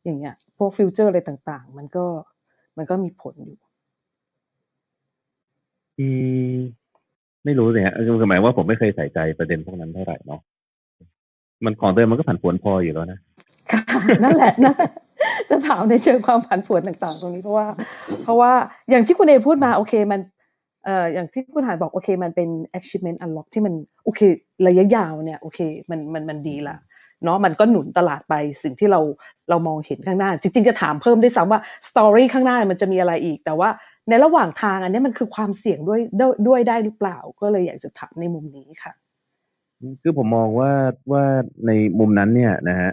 [0.03, 2.05] อย่างเงี้ยพวกฟิวเจอร์อะไรต่าง ๆ มันก็
[2.77, 6.07] มันก็มีผลอยู่ๆอื
[6.55, 6.57] ม
[7.45, 10.41] ไม่รู้สิฮะคือหมายว่าผมไม่เคยใส่ใจประเด็นพวกนั้นเท่าไหร่เนาะ
[11.65, 13.19] มันของเดิมมันก็ผันผวนพออยู่แล้วนะ
[13.71, 13.81] ค่ะ
[14.23, 14.75] นั่นแหละนะ
[15.49, 17.67] จะถามในเชิงความผันผวนต่าง ๆ ตรงนี้เพราะว่า
[18.23, 18.51] เพราะว่า
[18.89, 20.21] อย่างที่คุณเอพูดมาโอเค มัน
[20.87, 23.73] เอ่ออย่างที่คุณหานบอกโอเค มันเป็น achievement unlock ที่มัน
[24.03, 24.21] โอเค
[24.67, 25.59] ระยะยาวเนี่ยโอเค
[25.89, 26.77] มันมันมันดีละ
[27.23, 28.33] เนาะมันก็หนุนตลาดไป
[28.63, 29.01] สิ่งที่เรา
[29.49, 31.59] เรามองเห็นข้างหน้า จริง ๆ จะถามเพิ่มด้วยซ้ำว่า
[31.89, 33.69] สตอรี่ข้างหน้ามันจะมีอะไรอีก แต่ว่า
[34.09, 38.93] ในระหว่างทางอันนี้มันคือความเสี่ยงด้วยด้วยด้วยได้หรือเปล่า ก็เลยอยากจะถามในมุมนี้ค่ะ
[40.01, 40.71] คือผมมองว่า
[41.11, 41.23] ว่า
[41.67, 42.91] ในมุมนั้นเนี่ยนะฮะ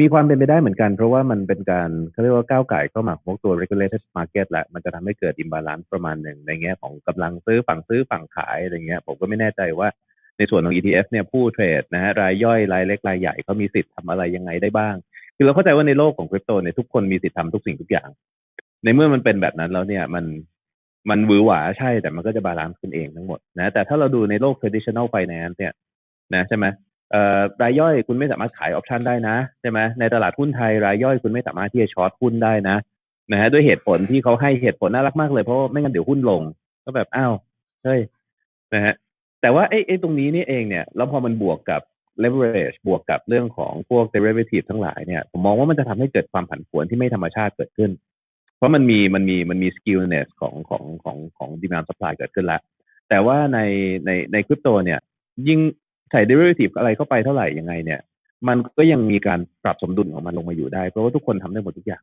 [0.00, 9.88] มีความเป็นไปได้เหมือนกัน เพราะว่ามันเป็นการเขาเรียกว่าก้าวไก่เข้ามาของตัว regulated market แหละมันจะทำให้เกิด imbalance ประมาณหนึ่งในแง่ของกำลังซื้อฝั่งซื้อฝั่งขายอะไรเงี้ย ผมก็ไม่แน่ใจว่า
[10.38, 14.94] ในส่วนของ ETF เนี่ยผู้เทรดนะฮะรายย่อยรายเล็กรายใหญ่เขามีสิทธิ์ทำอะไรยังไงได้บ้าง
[15.36, 18.08] คือเราเข้าใจว่าในโลกของคริปโตเนี่ยทุกคนมีสิทธิ์ทำทุกสิ่งทุกอย่าง
[18.84, 20.24] ในเมื่อมันเป็นแบบนั้นแล้วเนี่ยมัน
[21.10, 25.72] มันหวือหวาใช่แต่มันก็จะ balance ขึ้นเองทั้งหมดนะแต่ถ้าเราดูในโลก traditional finance เนี่ย
[26.34, 26.66] นะใช่ไหม
[27.62, 32.76] รายย่อยคุณไม่สามารถขาย option ได้นะใช่ไหมในตลาดหุ้นไทยรายย่อยคุณไม่สามารถที่จะ short หุ้นได้นะ
[33.32, 36.42] นะฮะด้วยเหตุผลที่เขาให้เหตุผลน่ารักมากเลยเพราะไม่งั้นเดี๋ยวหุ้นลง
[36.84, 37.32] ก็แบบอ้าว
[37.84, 38.00] เฮ้ย
[38.74, 38.94] นะฮะ
[39.40, 41.82] แต่ว่าไอ้ไอ้ตรงนี้นี่เองเนี่ยแล้วพอมันบวกกับ
[42.22, 47.90] leverage บวกกับเรื่องของพวก derivative ทั้งหลายเนี่ยผมมองว่ามันจะทำให้เกิดความผันผวนที่ไม่ธรรมชาติเกิดขึ้น
[48.56, 52.60] เพราะมันมีมันมีมันมี skillness ของของของของ demand supply เกิดขึ้นแล้ว
[53.08, 53.58] แต่ว่าใน
[54.06, 55.00] ในในคริปโตเนี่ย
[55.48, 55.60] ยิ่ง
[56.16, 58.00] ใส่ derivative อะไรเข้าไปเท่าไหร่ยังไงเนี่ย
[58.48, 62.02] มันก็ยังมีการปรับสมดุลของมันลงมาอยู่ได้ เพราะว่าทุกคนทำได้หมดทุกอย่าง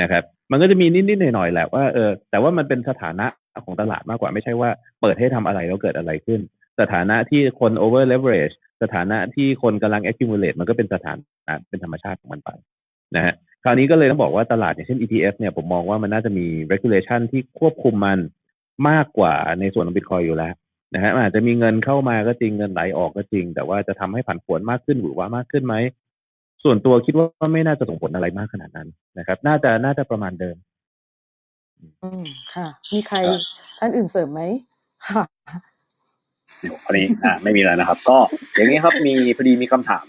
[0.00, 3.26] นะครับ มันก็จะมีนิดๆหน่อยๆแหละว่าเออแต่ว่ามันเป็นสถานะ
[3.64, 4.70] ของตลาดมากกว่าไม่ใช่ว่า
[5.00, 6.40] เปิดให้ทำอะไรแล้วเกิดอะไรขึ้น
[6.80, 12.50] สถานะที่คน over leverage สถานะที่คนกำลัง accumulate มันก็เป็นสถานะเป็นธรรมชาติของมันไป
[13.16, 13.34] นะฮะ
[13.64, 18.18] คราวนี้ก็เลยต้องบอกว่าตลาดอย่างเช่น ETF เนี่ยผมมองว่ามันน่าจะมี regulation ที่ควบคุมมัน
[18.88, 20.54] มากกว่าในส่วนของ Bitcoin อยู่แล้ว
[20.94, 25.74] นะฮะอาจจะมีเงินเข้ามาก็จริงเงินไหลออกก็จริง แต่ว่าจะทำให้ผันผวนมากขึ้นหรือว่ามากขึ้นไหม
[26.64, 30.56] ส่วนตัวคิดว่าไม่น่าจะส่งผลอะไรมากขนาดนั้นนะครับ น่าจะน่าจะประมาณเดิม
[32.02, 32.24] อืม
[32.54, 33.18] ค่ะ มีใคร
[33.78, 34.42] ท่านอื่นเสริมไหม
[35.08, 35.24] ค่ะ
[36.60, 38.18] เดี๋ยวคราวนี้อ่าไม่มีแล้วนะครับ ก็
[38.54, 40.06] อย่างนี้ครับมีพอดีมีคำถาม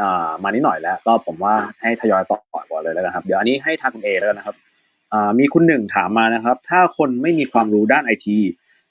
[0.00, 4.56] อ่ามานิดหน่อยแล้ว ก็ผมว่าให้ทยอยตอบก่อนเลยแล้วนะครับ เดี๋ยวอันนี้ให้ทางคุณเอแล้วนะครับ
[5.12, 8.38] อ่ามีคุณหนึ่งถามมานะครับ ถ้าคนไม่มีความรู้ด้านไอที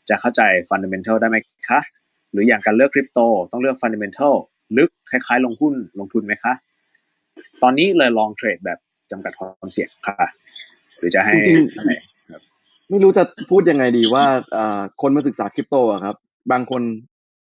[0.10, 1.38] จะเข้าใจฟันเดเมนทัลได้ไหม
[1.70, 1.80] คะ
[2.32, 3.20] หรืออย่างการเลือกคริปโต
[3.52, 4.34] ต้องเลือก fundamental
[4.78, 6.54] ลึกคล้ายๆ ลงหุ้นลงทุนไหมคะ
[7.64, 8.80] ตอนนี้เลยลองเทรดแบบ
[9.12, 10.28] จำกัดความเสี่ยงค่ะ
[10.98, 16.16] หรือจะให้จริงอันไหนๆไม่รู้จะพูดยังไงดีว่าเอ่อคนมาศึกษาคริปโตอะครับ
[16.52, 16.82] บางคน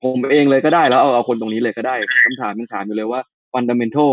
[0.04, 1.96] ผมเองเลยก็ได้แล้วเอาเอาคนตรงนี้เลยก็ได้
[2.26, 3.20] คำถามมันถามอยู่เลยว่า
[3.54, 4.12] ฟันดัมเ n นทัล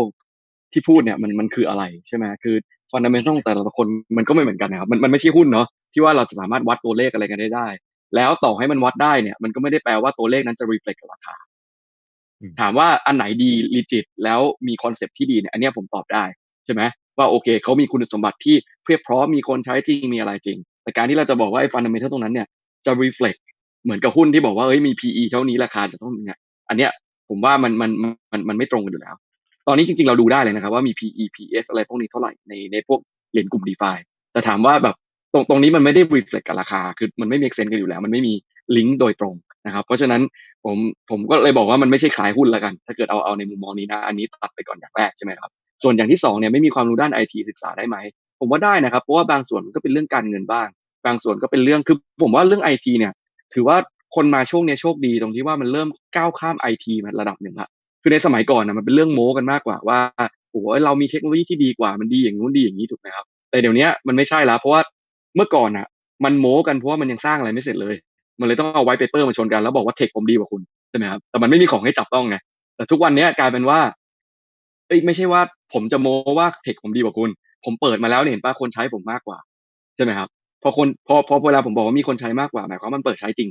[0.73, 2.55] ที่พูดเนี่ยมันมันคืออะไรใช่ไหมคือ
[2.91, 3.87] ฟันดัมเ n นทัลแต่ละคน
[4.17, 7.67] มันก็ไม่เหมือนกันนะครับมันมันไม่ใช่หุ้นเนาะที่ว่าเราจะสามารถวัดตัวเลขอะไรกันได้ได้
[8.15, 11.35] แล้วต่อให้มันวัดได้เนี่ยมันก็ไม่ได้แปลว่าตัวเลขนั้นจะ reflect กับราคา
[12.41, 16.23] อืมถามว่าอันไหนดี legit แล้วมี concept ที่ดีเนี่ยอันเนี้ยผมตอบได้
[16.65, 16.81] ใช่ไหม
[17.17, 22.47] ว่าโอเคเขามีคุณสมบัติที่เพียบพร้อมมีคนใช้จริงมีอะไรจริง แต่การที่เราจะบอกว่าไอ้ฟันดัมเ n นทัลตรงนั้นเนี่ย
[22.85, 23.39] จะ reflect
[23.83, 26.39] เหมือนกับหุ้นที่บอกว่าเอ้ยมี PE เท่านี้ราคาจะต้องเนี่ย
[26.69, 26.91] อันเนี้ย
[27.29, 27.91] ผมว่ามันมัน
[28.31, 29.15] มันมันไม่ตรงกันอยู่แล้ว
[29.67, 32.99] ตอนนี้จริงๆเราดูได้เลยนะครับว่ามี PE PS อะไรพวกนี้เท่าไหร่ในในพวก
[33.31, 33.97] เหรียญกลุ่ม DeFi
[34.31, 34.97] แต่ถามว่าแบบต
[35.37, 38.33] รงตรงนี้มันไม่ได้ reflect กับราคา คือมันไม่ make sense กันอยู่แล้ว มันไม่มี
[38.75, 39.35] ลิงก์โดยตรง
[39.65, 40.21] นะครับ เพราะฉะนั้น
[40.65, 40.77] ผม
[41.09, 45.49] ผมก็เลยบอกว่ามันไม่ใช่ขายหุ้นแล้วกัน ถ้าเกิดเอาเอาในมุมมองนี้นะ อันนี้ตัดไปก่อนอย่างแรกใช่ไหมครับ
[45.83, 47.97] ส่วนอย่างที่สองเนี่ยไม่มีความรู้ด้านไอทีศึกษาได้ไหม
[48.39, 50.67] ผมว่าได้นะครับ เพราะว่าบางส่วนมันก็เป็นเรื่องการเงินบ้าง
[51.05, 53.13] บางส่วนก็เป็นเรื่อง คือผมว่าเรื่องไอทีเนี่ย
[53.53, 53.77] ถือว่า
[54.15, 57.69] คนมาช่วงเนี้ยโชคดีตรงที่ว่ามันเริ่มก้าวข้ามไอทีมาระดับหนึ่งละ
[58.01, 59.99] คือในสมัยก่อนนะมันเป็นเรื่องโม้กันมากกว่าว่า
[60.51, 64.81] โอ้เรามีเทคโนโลยีที่ดีกว่ามันดีอย่างนู้นดีอย่างนี้ถูกไหมครับแต่เดี๋ยวนี้มันไม่ใช่แล้วเพราะว่า
[65.35, 65.87] เมื่อก่อนอะ
[66.25, 67.95] มันโม้กันเพราะว่ามันยังสร้างอะไรไม่เสร็จเลย
[68.39, 72.37] มันเลยต้องเอา white paper มาชนกันแล้วบอกว่า tech ผมดีกว่าคุณใช่ไหมครับแต่มันไม่มีของให้จับต้องไง
[72.75, 73.79] แต่ทุกวันนี้กลายเป็นว่า
[74.87, 75.41] เอ้ยไม่ใช่ว่า
[75.73, 77.29] ผมจะโม้ว่า tech ผมดีกว่าคุณ
[77.65, 79.37] ผมเปิดมาแล้วเนี่ยเห็นป่ะคนใช้ผมมากกว่า
[79.95, 80.27] ใช่ไหมครับ
[80.63, 83.49] พอคนพอพอเวลาผมบอกว่ามีคนใช้มากกว่าหมายความว่ามันเปิดใช้จริง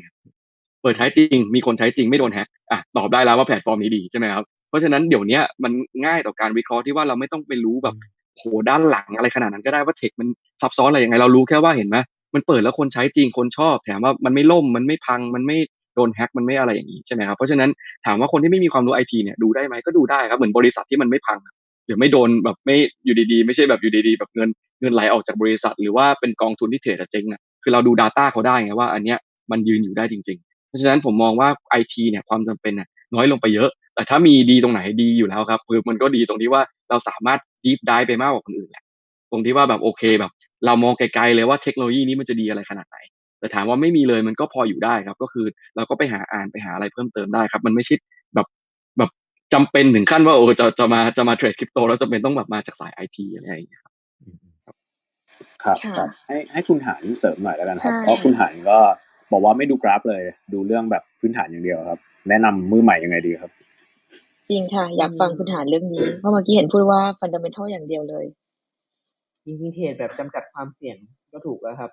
[0.83, 5.73] เปิดใช้จริง มีคนใช้จริงไม่โดนแฮกอะตอบได้แล้วว่าแพลตฟอร์มนี้ดีใช่ไหมครับเพราะฉะนั้นเดี๋ยวนี้มัน
[6.07, 7.95] ง่ายต่อการวิเคราะห์ที่ว่าเราไม่ต้องไปรู้แบบ
[8.39, 10.29] โหด้านหลังอะไรขนาดนั้นก็ได้ว่าเทคมัน
[10.63, 11.97] ซับซ้อนอะไรยังไงเรารู้แค่ว่าเห็นไหม
[12.35, 15.57] มันเปิดแล้วคนใช้จริงคนชอบ แถมว่ามันไม่ล่มมันไม่พังมันไม่
[15.95, 17.71] โดนแฮกมันไม่อะไรอย่างนี้ใช่ไหมครับเพราะฉะนั้น
[18.07, 21.39] ถามว่าคนที่ไม่มีความรู้ไอทีเนี่ยดูได้ไหมก็ดูได้ครับเหมือนบริษัทที่มันไม่พัง
[21.87, 24.49] หรือไม่โดนแบบไม่อยู่ดีๆ ไม่ใช่แบบอยู่ดีๆ แบบเงิน
[24.81, 29.19] เงินไหลออกจากบริษัท หรือว่าเป็นกองทุนที่เทรดะเจ๊งอะคือเราดู Data เขาได้ไงว่าอันเนี้ย
[29.51, 38.85] มันยืนอยู่ได้จริง ๆ เพราะฉะนั้นผมมองว่าไอทีเนี่ยความจำเป็นน่ะน้อยลงไปเยอะ แต่ถ้ามีดีตรงไหนดีอยู่แล้วครับคือมันก็ดีตรงที่ว่าเราสามารถ deep dive ไปมากกว่าคนอื่นแหละ
[39.31, 40.33] ตรงที่ว่าแบบโอเคแบบ
[40.67, 42.99] เรามองไกลๆเลยว่าเทคโนโลยีนี้มันจะดีอะไรขนาดไหน
[43.41, 45.47] แต่ถามว่าไม่มีเลยมันก็พออยู่ได้ครับ ก็คือ
[45.77, 47.95] เราก็ไปหาอ่านไปหาอะไรเพิ่มเติมได้ครับ มันไม่ใช่
[48.35, 48.47] แบบ
[48.99, 49.11] แบบ
[49.55, 53.95] จำเป็นถึงขั้นว่าโอ้จะจะมาจะมาเทรดคริปโต แล้วจำเป็นต้องแบบมาจากสายไอทีอะไรอย่างเงี้ยครับ
[55.65, 58.79] ครับค่ะครับให้ให้คุณหานเสริมหน่อยแล้วกันครับใช่เพราะคุณหานก็
[59.33, 63.51] บอกว่าไม่ดูกราฟเลย ดูเรื่องแบบพื้นฐานอย่างเดียวครับ แนะนำมือใหม่ยังไงดีครับ
[64.49, 68.27] จริงค่ะ อยากฟังคุณหานเรื่องนี้ เพราะเมื่อกี้เห็นพูดว่าฟันดัมเ n นทัลอย่างเดียวเลย
[69.45, 70.97] จริงๆเทรดแบบจำกัดความเสี่ยง
[71.33, 71.91] ก็ถูกแล้วครับ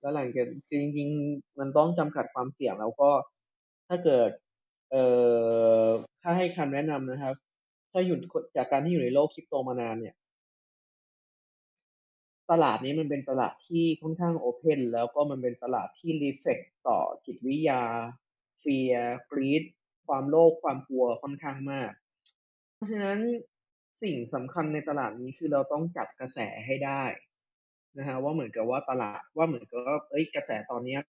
[0.00, 3.10] แล้วหลังจากคือจริง ๆ มันต้องจำกัดความเสี่ยงแล้วก็
[3.88, 4.30] ถ้าเกิด
[4.90, 5.04] เอ่
[5.84, 5.86] อ
[6.22, 7.34] ถ้าให้คำแนะนำนะครับ
[7.92, 8.16] ถ้าอยู่
[8.56, 10.14] จากการที่อยู่ในโลกคริปโตมานานเนี่ย
[12.50, 16.58] ตลาดนี้มันเป็นตลาดที่ค่อนข้าง open แล้วก็มันเป็นตลาดที่ reflect
[16.88, 17.82] ต่อจิตวิทยา
[18.60, 19.64] fear greed
[20.12, 21.92] ความโลภความกลัวค่อนข้างมาก
[22.74, 23.20] เพราะฉะนั้น
[24.02, 27.04] สิ่งสำคัญในตลาดนี้คือเราต้องจับกระแสให้ได้
[27.98, 31.00] นะฮะว่าเหมือนกับว่าตลาดว่าเหมือนกับว่าเอ้ยกระแสตอนเนี้ย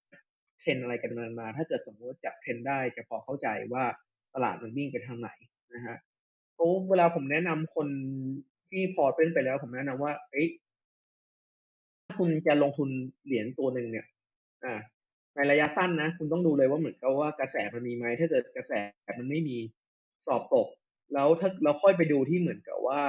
[0.60, 3.86] เทรนด์อะไรกันมามาถ้าเกิดสมมติจับเทรนด์ได้จะพอเข้าใจว่า
[4.36, 5.30] ตลาดมันวิ่งไปทางไหน
[5.76, 5.96] นะฮะ
[6.54, 7.88] เพราะเวลาผมแนะนำคน
[8.70, 10.48] ที่พอเป็นไปแล้วผมแนะนำว่าเอ้ย
[12.06, 12.90] ถ้าคุณจะลงทุน
[13.26, 14.06] เหรียญตัวหนึ่งเนี่ย
[14.64, 14.74] อ่า
[15.36, 18.74] ในระยะสั้นนะ คุณต้องดูเลยว่าเหมือนกับว่ากระแสมันมีไหมถ้าเกิดกระแส
[19.20, 19.58] มันไม่มี
[20.26, 20.68] สอบตก
[21.14, 23.02] แล้วถ้าเราค่อยไปดูที่เหมือนกับว่า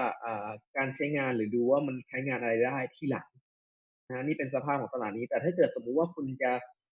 [0.77, 3.29] การใช้งานหรือดูว่ามันใช้งานอะไรได้ที่หลัง
[4.11, 6.53] นะนี่เป็นสภาพของตลาดนี้ แต่ถ้าเกิดสมมุติว่าคุณจะ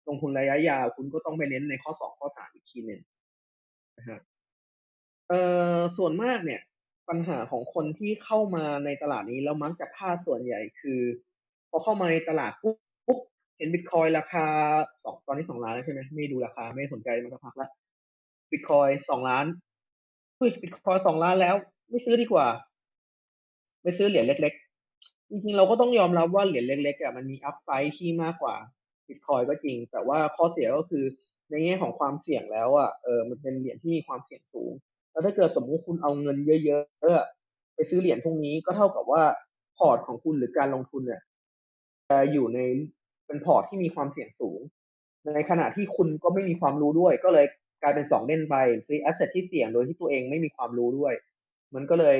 [0.08, 3.02] ลงทุนระยะยาว คุณก็ต้องไปเน้นในข้อสองข้อสามอีกทีหนึ่ง
[3.98, 4.20] นะฮะ
[5.30, 5.42] เอ่
[5.78, 6.62] อส่วนมากเนี่ย
[7.10, 11.02] ปัญหาของคนที่เข้ามาในตลาดนี้แล้วมักจะพลาดส่วนใหญ่คือ
[11.70, 13.20] พอเข้ามาในตลาดปุ๊บปุ๊บ
[13.58, 14.46] เห็นบิตคอยราคา
[15.04, 17.70] สองตอนนี้สองล้านแล้วใช่ไหมไม่ดูราคาไม่สนใจมาสักพักล้ว
[18.52, 19.46] บิตคอยสองล้าน
[20.38, 21.56] เฮ้ยบิตคอยสองล้านแล้ว
[21.90, 22.48] ไม่ซื้อดีกว่า
[23.84, 24.54] ไม่ซื้อเหรียญเล็ก
[24.94, 28.56] ๆ จริงๆเราก็ต้องยอมรับว่าเหรียญเล็กๆอะมันมีอัพไซด์ที่มากกว่า
[29.08, 31.06] บิตคอยน์ก็จริง แต่ว่าข้อเสียก็คือ
[31.50, 34.72] ในแง่ของความเสี่ยงแล้วอะเออมันเป็นเหรียญที่มีความเสี่ยงสูง
[35.12, 39.24] แล้วถ้าเกิดสมมุติคุณเอาเงินเยอะๆไปซื้อเหรียญพวกนี้ก็เท่ากับว่า
[39.78, 41.22] พอร์ตของคุณหรือการลงทุนเนี่ย
[42.10, 42.60] จะอยู่ใน
[43.28, 44.60] เป็นพอร์ตที่มีความเสี่ยงสูง
[45.36, 47.46] ในขณะที่คุณก็ไม่มีความรู้ด้วย ก็เลย
[47.82, 48.56] กลายเป็นสองเด้งไป
[48.88, 51.14] ซื้อ asset ที่เสี่ยงโดยที่ตัวเองไม่มีความรู้ด้วย
[51.76, 52.18] มันก็เลย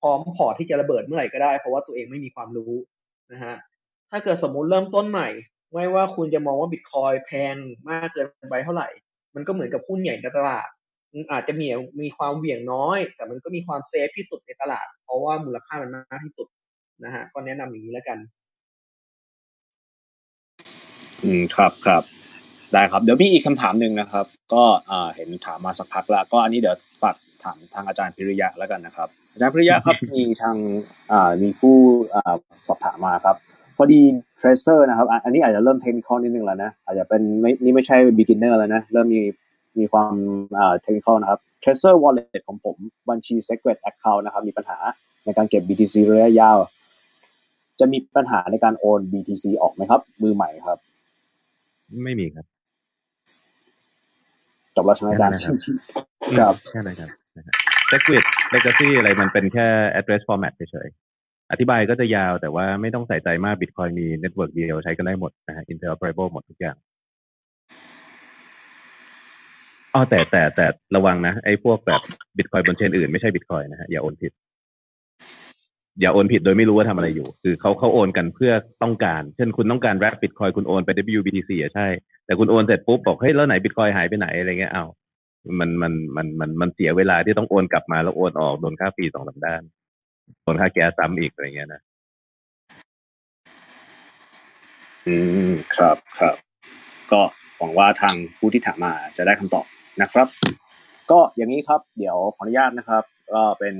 [0.00, 2.72] พร้อมพอร์ตที่จะระเบิดเมื่อไหร่ก็ได้ เพราะว่าตัวเองไม่มีความรู้
[3.32, 3.56] นะฮะ
[4.10, 5.28] ถ้าเกิดสมมุติเริ่มต้นใหม่
[5.72, 7.54] ไม่ว่าคุณจะมองว่าบิตคอยแพง
[7.88, 8.88] มากเกินไปเท่าไหร่
[9.34, 10.68] มันก็เหมือนกับหุ้นใหญ่ในตลาด
[11.12, 11.66] มันอาจจะมี
[12.00, 16.48] มีความเหวี่ยงน้อย แต่มันก็มีความเซฟที่สุดในตลาด เพราะว่ามูลค่ามันมากที่สุด
[17.04, 18.18] นะฮะก็แนะนำอย่างนี้แล้วกัน
[21.24, 22.02] อืมครับครับ
[22.72, 30.56] ได้ครับเดี๋ยวมีอีกคำถามหนึ่งนะครับ ก็อ่าเห็นถามมาสักพักแล้วก็อันนี้เดี๋ยวฝากถามทางอาจารย์พิริยะแล้วกันนะครับ อาจารย์พิริยะครับมีทาง
[31.12, 31.74] อ่ามีผู้
[32.14, 32.34] อ่า
[32.66, 33.36] สอบถามมาครับ
[33.76, 34.00] พอดี
[34.38, 39.20] เทรเซอร์นะครับอะอันนี้อาจจะเริ่มเทคนิคนิดนึงแล้วนะอาจจะเป็นไม่นี่ไม่ใช่ beginner แล้วนะเริ่มมี
[39.78, 40.12] มีความ
[40.58, 42.76] อ่าเทคนิคนะครับ Tracer Wallet ของผม
[43.10, 44.78] บัญชี Secret Account นะครับ มีปัญหา
[45.24, 46.58] ในการเก็บ BTC ระยะยาว
[47.80, 50.78] จะมีปัญหาในการโอน BTC ออกไหมครับ มือใหม่ครับ
[52.04, 52.46] ไม่มีครับ
[54.76, 55.58] จบแล้วใช่ไหมอาจารย์แค่นั้น
[56.30, 57.54] นะครับครับ แค่นั้นครับนะฮะ
[57.90, 58.24] Segwit
[58.54, 59.66] Legacy อะไรมันเป็นแค่
[60.00, 66.76] address format เฉยๆ อธิบายก็จะยาวแต่ว่าไม่ต้องใส่ใจมาก Bitcoin มี network เดียวใช้กันได้หมดนะฮะ interoperable หมดทุกอย่าง
[69.94, 70.66] อ๋อแต่แต่แต่
[70.96, 72.00] ระวังนะ ไอ้พวกแบบ
[72.36, 74.32] Bitcoin บนเชนอื่นไม่ใช่ Bitcoin นะฮะอย่าโอนผิด
[76.00, 81.88] อย่าโอนผิดโดยไม่รู้ว่าทำอะไรอยู่ คือเขาเขาโอนกันเพื่อต้องการ เช่นคุณต้องการ wrap Bitcoin คุณโอนไป WBTC อะใช่
[82.26, 84.84] แต่คุณโอนเสร็จปุ๊บบอกเฮ้ยแล้วไหน Bitcoin หายไปไหนอะไรเงี้ยเอ้า
[85.58, 89.62] มันมันมันมันมันเสียเวลาที่ต้องโอนกลับมาแล้วโอนออกโดนค่าฟรีสองสาด้าน
[90.42, 91.80] โดนค่าแก๊สซ้ำอีกอะไรเงี้ยนะ
[95.06, 95.16] อื
[95.50, 96.34] มครับครับ
[97.12, 97.20] ก็
[97.58, 99.66] หวังว่าทางผู้ที่ถามมาจะได้คำตอบ
[100.02, 100.26] นะครับ
[101.10, 103.02] ก็อย่างนี้ครับ เดี๋ยวขออนุญาตนะครับ
[103.34, 103.74] ก็เป็น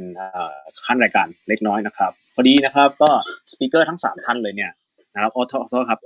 [0.86, 3.10] ขั้นรายการเล็กน้อยนะครับ พอดีนะครับก็
[3.50, 4.72] speaker ทั้งสามท่านเลยเนี่ย
[5.14, 6.00] นะครับโอ้โทษโทษครับ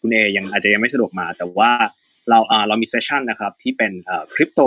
[0.00, 1.70] คุณเอยังอาจจะยังไม่สะดวกมา แต่ว่า
[2.28, 3.92] เราเรามี session นะครับที่เป็น
[4.34, 4.60] คริปโต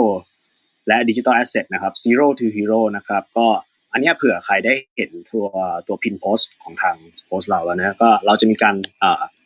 [0.88, 3.46] และดิจิ t a ลแอสเซทนะครับ zero to hero นะครับก็
[3.92, 5.46] อันนี้เผื่อใครได้เห็นตัว
[5.86, 6.96] ตัว pin post ของทาง
[7.26, 8.74] โพสเราแล้วนะก็เราจะมีการ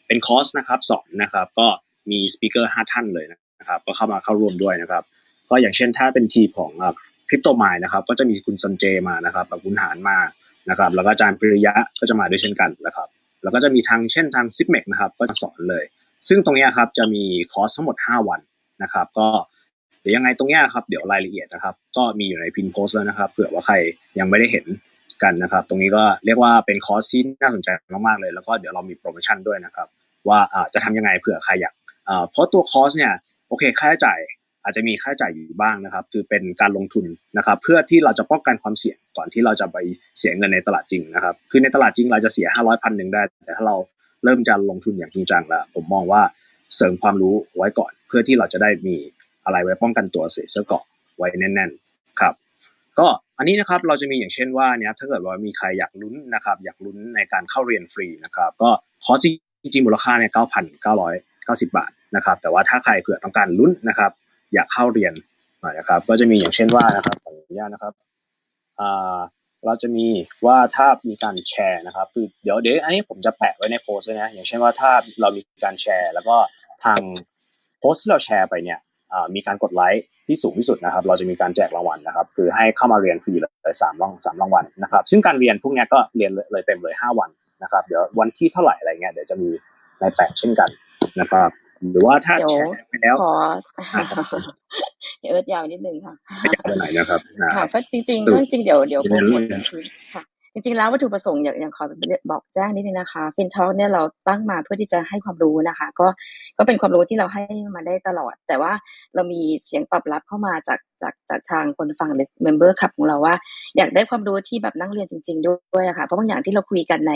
[0.07, 1.67] เป็นคอร์สนะครับสอนนะครับก็
[2.11, 5.03] มี speaker ห้าท่านเลยนะครับก็เข้ามาเข้าร่วมด้วยนะครับ
[5.51, 6.73] ก็อย่างเช่นถ้าเป็นทีมของ
[7.31, 10.19] Cryptomind นะครับ ก็จะมีคุณซันเจมานะครับกับคุณหานมา
[10.71, 13.09] นะครับ แล้วก็อาจารย์ปริยะก็จะมาด้วยเช่นกันนะครับ
[13.43, 15.85] แล้วก็จะมีทางเช่นทาง Zipmex นะครับ ก็จะสอนเลย
[16.29, 18.41] ซึ่งตรงนี้ครับจะมีคอร์สทั้งหมด 5 วัน
[18.83, 19.29] นะครับ ก็
[20.01, 23.75] เดี๋ยวยังไงตรงนี้ครับเดี๋ยวรายละเอียดนะครับ ก็มีอยู่ใน pin post แล้วนะครับเผื่อว่าใคร
[24.19, 24.67] ยังไม่ได้เห็น
[25.23, 27.69] กันนะครับ ตรงนี้ก็เรียกว่าเป็นคอร์สที่น่าสนใจ
[28.07, 29.89] มากๆเลย แล้วก็เดี๋ยวเรามีโปรโมชั่นด้วยนะครับ
[30.29, 30.39] ว่า
[30.75, 31.75] จะทำยังไงเผื่อใครอยาก
[32.31, 33.13] เพราะตัวคอร์สเนี่ย
[33.49, 34.19] โอเคค่าใช้จ่าย
[34.65, 37.05] อาจจะมีค่าใช้จ่ายอยู่บ้างนะครับ คือเป็นการลงทุน
[37.39, 39.77] นะครับ เพื่อที่เราจะป้องกันความเสี่ยงก่อนที่เราจะไป
[40.19, 43.77] เสียเงินในตลาดจริงนะครับ คือในตลาดจริงเราจะเสียห้าร้อยพันหนึ่งได้ แต่ถ้าเรา
[44.25, 46.23] เริ่มจะลงทุนอย่างจริงจังแล้ว ผมมองว่า
[46.77, 48.97] เสริมความรู้ไว้ก่อน เพื่อที่เราจะได้มี
[49.45, 50.85] อะไรไว้ป้องกันตัวเสียเสื้อเกราะ
[51.17, 52.35] ไว้แน่น ๆครับ
[52.99, 53.07] ก็
[53.39, 58.71] อันนี้นะครับเราจะมีอย่างเช่นว่าเนี่ยถ้าเกิดว่ามีใครอยากลุ้นนะครับ อยากลุ้นในการเข้าเรียนฟรีนะครับ ก็
[59.05, 59.27] คอร์ส
[59.63, 64.11] จริงๆมูลค่าเนี่ยเก้าพันเก้าร้อยเก้าสิบบาทนะครับ แต่ว่าถ้าใครเผื่อต้องการลุ้นนะครับ
[64.55, 65.13] อยากเข้าเรียน
[65.61, 67.95] หน่อยนะครับ ก็จะมีอย่างเช่นว่านะครับขออนุญาตนะครับ
[68.81, 69.19] อ่า
[69.67, 70.07] เราจะมี
[70.47, 74.91] ว่าถ้ามีการแชร์นะครับ คือเดี๋ยวเดี๋ยวอันนี้ผมจะแปะไว้ในโพสต์ด้วยนะ อย่างเช่นว่าถ้า
[75.21, 76.37] เรามีการแชร์ แล้วก็
[76.85, 77.01] ทาง
[77.79, 78.79] โพสต์ที่เราแชร์ไปเนี่ย
[79.35, 87.31] มีการกดไลค์ที่สูงที่สุดนะครับ เราจะมีการแจกรางวัลนะครับ คือให้เข้ามาเรียนฟรีเลยสามรางสามรางวัลนะครับ ซึ่งการเรียนพวกนี้ก็เรียนเลยเลยเต็มเลยห้าวัน
[87.63, 89.51] นะครับ เดี๋ยววันที่เท่าไหร่อะไรเงี้ยเดี๋ยวจะมี
[90.01, 90.71] ในแปะเช่นกัน
[91.21, 91.51] นะครับ
[91.93, 93.33] หรือว่าถ้าเดี๋ยวแชร์ไปแล้วขอ
[93.79, 94.41] อ่าครับผม
[95.21, 99.63] เดี๋ยวเอิร์ธยาวนิดนึงค่ะไม่อยากไปไหนนะครับอ่าค่ะก็จริงๆสรุก็ปจริงๆเดี๋ยวเดี๋ยวเรีโปรยนโมเรื่ทอง
[100.15, 100.23] ค่ะ
[100.53, 101.85] จริง ๆ แล้ววัตถุประสงค์อย่างอย่างขอ
[102.31, 106.07] บอกแจ้งนิดนึงนะคะฟินทอ k เนี่ยเราตั้งมาเพื่อที่จะให้ความรู้นะคะ ก็
[106.59, 107.43] ก็เป็นความรู้ที่เราให้
[107.75, 108.73] มาได้ตลอด แต่ว่า
[109.15, 113.35] เรามีเสียงตอบรับเข้ามาจากจากจากทางคนฟังหรือเมมเบอร์คลับของเราว่า
[113.77, 117.13] อยากได้ความรู้ที่แบบนั่งเรียนจริง ๆ ด้วยอะค่ะเพราะบางอย่างที่เราคุยกันใน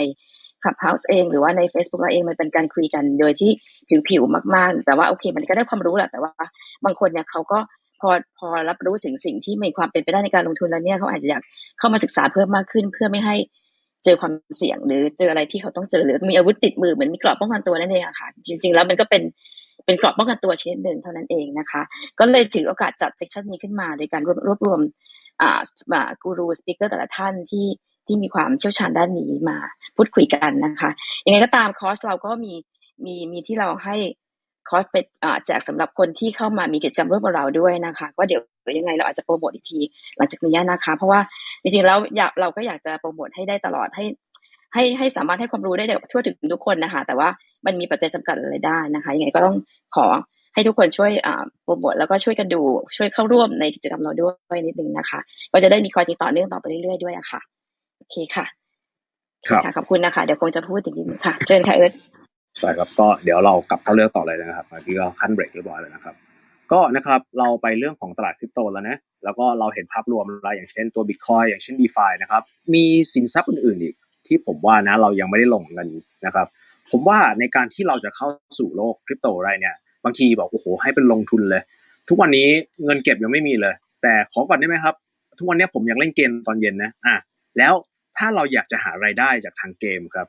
[0.65, 3.51] Clubhouse เอง หรือว่าใน Facebook เราเองมันเป็นการคุยกันโดยที่
[4.09, 6.31] ผิวๆมากๆ แต่ว่าโอเค มันก็ได้ความรู้แหละแต่ว่า
[6.85, 7.59] บางคนเนี่ยเขาก็
[8.01, 11.41] พอพอรับรู้ถึงสิ่งที่มีความเป็นไปได้ในการลงทุนแล้วเนี่ยเขาอาจจะอยาก
[11.79, 13.35] เข้ามาศึกษาเพิ่มมากขึ้น เพื่อไม่ให้
[14.03, 19.23] เจอความเสี่ยง หรือเจออะไรที่เขาต้องเจอหรือมีอาวุธติดมือเหมือนมีกรอบป้องกันตัวนั่นเองอะค่ะ จริง ๆ แล้วมันก็เป็น
[19.85, 21.81] เป็นกรอบป้องกันตัวชนิดหนึ่งเท่านั้นเองนะคะ
[22.19, 24.79] ก็เลยถือโอกาสจัดเซสชันนี้ขึ้นมา โดยการรวบรวม
[25.41, 25.59] อ่า
[25.93, 27.65] อ่ากูรูสปิเกอร์แต่ละท่านที่
[28.07, 29.57] ที่มีความเชี่ยวชาญด้านนี้มา
[29.95, 30.89] พูดคุยกันนะคะ
[31.25, 32.53] ยังไงก็ตามคอร์สเราก็มี
[33.05, 33.95] มีมีที่เราให้
[34.69, 35.05] คอร์สเป็น
[35.45, 38.41] แจกสำหรับคนที่เข้ามามีกิจกรรมร่วมกับเราด้วยนะคะก็เดี๋ยว
[38.77, 39.79] ยังไงเราอาจจะโปรโมทอีกที
[40.17, 41.19] หลังจากนี้นะคะ เพราะว่า
[41.61, 44.05] จริงๆแล้วอยากเราก็อยากจะโปรโมทให้ได้ตลอดให้
[44.73, 47.29] ให้ให้สามารถให้ความรู้ได้ทั่วถึงทุกคนนะคะ แต่ว่า
[47.65, 49.55] มันมีปัจจัยจำกัดหลายด้นะคะยังไงก็ต้อง
[49.95, 50.07] ขอ
[50.53, 51.11] ให้ทุกคนช่วย
[51.63, 52.61] โปรโมทแล้วก็ช่วยกันดู
[52.97, 55.19] ช่วยเข้าร่วมในกิจกรรมเราด้วยนิดนึงนะคะ
[55.53, 57.41] ก็จะได้มีคอยติดต่อเนื่องต่อไปเรื่อยๆด้วยะค่ะ
[57.97, 58.45] โอเคค่ะ
[59.37, 61.93] โอเคครับค่ะขอบคุณนะคะ เดี๋ยวคงจะพูดอีกนิดนึงค่ะ เชิญค่ะเอิร์ธ
[62.59, 66.15] ใช่ครับก็เดี๋ยวเรากลับเข้าเรื่องต่อเลยนะครับเมื่อกี้ก็ขั้นเบรกเรียบร้อยแล้วนะครับ
[66.71, 72.41] ก็นะครับเราไปเรื่องของตลาดคริปโตแล้วนะแล้วก็เราเห็นภาพรวมอะไรอย่างเช่นตัว Bitcoin อย่างเช่น DeFi นะครับ
[72.73, 72.83] มี
[73.13, 73.95] สินทรัพย์อื่นๆอีก
[74.27, 75.87] ที่ผมว่านะเรายังไม่ได้ลงกัน
[76.25, 76.47] นะครับ
[76.91, 78.27] ผมว่าในการที่เราจะเข้า
[78.59, 81.61] สู่โลกคริปโตอะไรเนี่ยบางทีบอกโอ้โหให้เป็นลงทุนเลย
[82.09, 82.47] ทุกวันนี้
[82.85, 84.95] เงินเก็บยังไม่มีเลย แต่ขอก่อนได้ไหมครับ
[85.37, 87.15] ทุกวันนี้ผมยังเล่นเกมตอนเย็นนะอะ
[87.57, 87.73] แล้ว
[88.17, 90.27] ถ้าเราอยากจะหารายได้จากทางเกมครับ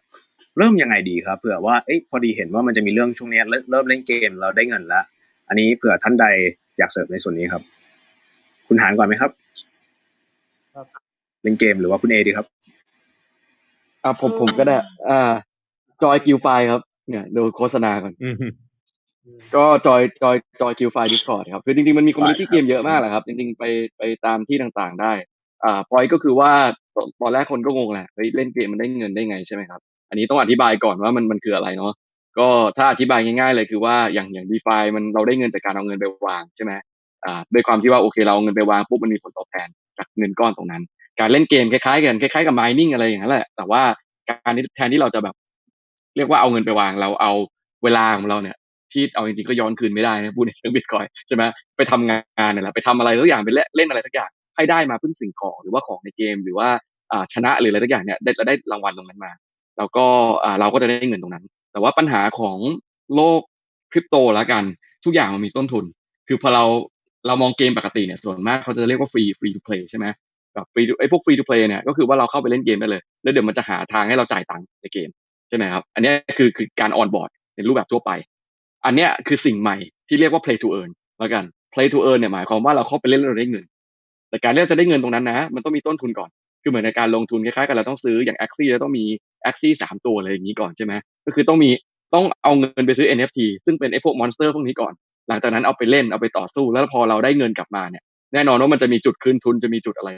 [0.59, 5.05] เริ่มยังไงดีครับเผื่อว่าเอ้ยพอดีเห็นว่ามันจะมีเรื่องช่วงเนี้ยเริ่มเริ่มเล่นเกมเราได้เงินแล้ว
[5.49, 6.27] อันนี้เผื่อท่านใด
[6.79, 7.63] อยากเสิร์ฟในส่วนนี้ครับ
[8.67, 9.31] คุณหานก่อนไหมครับ
[10.75, 10.87] ครับ
[11.43, 12.47] เล่นเกมหรือว่าคุณเอดีครับ
[14.05, 14.77] อ่าผมผมก็ได้
[15.09, 15.21] อ่า
[16.03, 18.53] join GuildFi ครับ เนี่ยดูโฆษณาก่อนอืมอืม
[19.55, 23.65] ก็ join join join GuildFi Discord ครับคือจริงๆมันมี community ได้ครับเกมเยอะมากแหละครับ จริงๆไป
[23.99, 25.13] ไปตามที่ต่างๆได้
[25.65, 26.51] อ่าพอยก็คือว่า
[27.21, 31.93] ตอนแรกคนก็งงแหละเฮ้ยเล่นเกมมันได้เงินได้ไงใช่ไหมครับ อันนี้ต้องอธิบายก่อนว่ามันมันคืออะไรเนาะ
[32.39, 32.49] ก็
[32.79, 36.73] ถ้าอธิบายง่าย ๆ เลยคือว่าอย่างอย่าง DeFi มันเราได้เงินจากการเอาเงินไปวางใช่ไหม
[37.25, 40.83] อ่าด้วยความที่ว่าโอเคเราเอาเงินไปวางปุ๊บมันมีผลตอบแทนจากเงินก้อนตรงนั้น
[41.21, 43.83] การเล่นเกมคล้ายๆกันคล้ายๆกับ mining อะไรอย่างนั้นแหละแต่ว่า
[44.31, 45.35] การที่แทนที่เราจะแบบ
[46.17, 47.33] เรียกว่าเอาเงินไปวางเราเอา
[47.85, 48.57] เวลาของเราเนี่ย
[48.93, 51.43] ที่เอาจริงๆก็ย้อนคืนไม่ได้นะพูดในเรื่องบิตคอยใช่ไหม
[51.77, 56.69] ไปทำงานเนี่ยแหละไปทำอะไรสักอย่างไปเล่นอะไรสักอย่าง ให้ได้มาพึ่งสิ่งของหรือว่าของในเกม หรือว่า
[57.33, 59.33] ชนะหรืออะไรสักอย่างเนี่ยได้ได้รางวัลตรงนั้นมา
[59.79, 60.07] แล้วก็
[60.61, 62.57] เราก็จะได้เงินตรงนั้น แต่ว่าปัญหาของ
[63.15, 63.41] โลก
[63.93, 64.63] คริปโตแล้วกัน
[65.05, 65.85] ทุกอย่างมันมีต้นทุน
[66.29, 66.65] คือพอเรา
[67.27, 70.07] เรามองเกมปกติเนี่ยส่วนมากเขาจะเรียกว่า free free to play ใช่ไหม
[70.55, 75.09] แบบฟรีไอ้พวก free to play เนี่ยก็คือว่าเราเข้าไปเล่นเกมได้เลย แล้วเดี๋ยวมันจะหาทางให้เราจ่ายตังค์ในเกม
[75.49, 78.11] ใช่ไหมครับ อันนี้คือคือการ onboard ในรูปแบบทั่วไป
[78.85, 79.77] อันเนี้ยคือสิ่งใหม่
[80.09, 81.45] ที่เรียกว่า play to earn แล้วกัน
[81.75, 83.65] play to earn เนี่ยหมายความว่าเราเข้าไปเล่นแล้วเราได้เงิน
[84.37, 86.31] แต่การที่เราจะได้เงินตรงนั้นนะ มันต้องมีต้นทุนก่อน
[86.63, 89.05] คือเหมือนในการลงทุนคล้ายๆกันเราต้องซื้ออย่าง Axie เราต้องมี
[89.47, 90.93] Axie สามตัวอะไรอย่างนี้ก่อนใช่ไหม
[91.27, 91.71] ก็คือต้องมี
[92.15, 94.93] ต้องเอาเงินไปซื้อ NFT ซึ่งเป็นไอ้พวก monster พวกนี้ก่อน
[95.29, 98.03] หลังจากนั้นเอาไปเล่นเอาไปต่อสู้ แล้วพอเราได้เงินกลับมาเนี่ย
[98.35, 100.11] แน่นอนว่ามันจะมีจุดคืนทุนจะมีจุดอะไร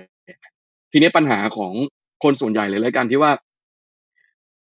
[0.93, 1.73] ทีนี้ปัญหาของ
[2.23, 3.33] คนส่วนใหญ่เลยแล้วกันที่ว่า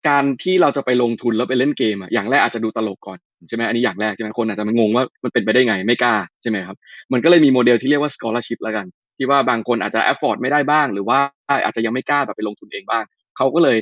[0.09, 6.77] การที่เราจะไปลงทุนแล้วไปเล่นเกมอะอย่างแรกอาจจะดูตลกก่อนใช่ไหมอันนี้อย่างแรกใช่ไหมคนอาจจะมันงงว่ามันเป็นไปได้ไงไม่กล้าใช่ไหมครับ
[7.13, 8.87] มันก็เลยมีโมเดลที่เรียกว่า scholarship แล้วกัน
[9.21, 11.19] ที่ว่าบางคนอาจจะ afford ไม่ได้บ้าง หรือว่า
[11.65, 13.05] อาจจะยังไม่กล้าแบบไปลงทุนเองบ้าง
[13.37, 13.79] เขาก็เลย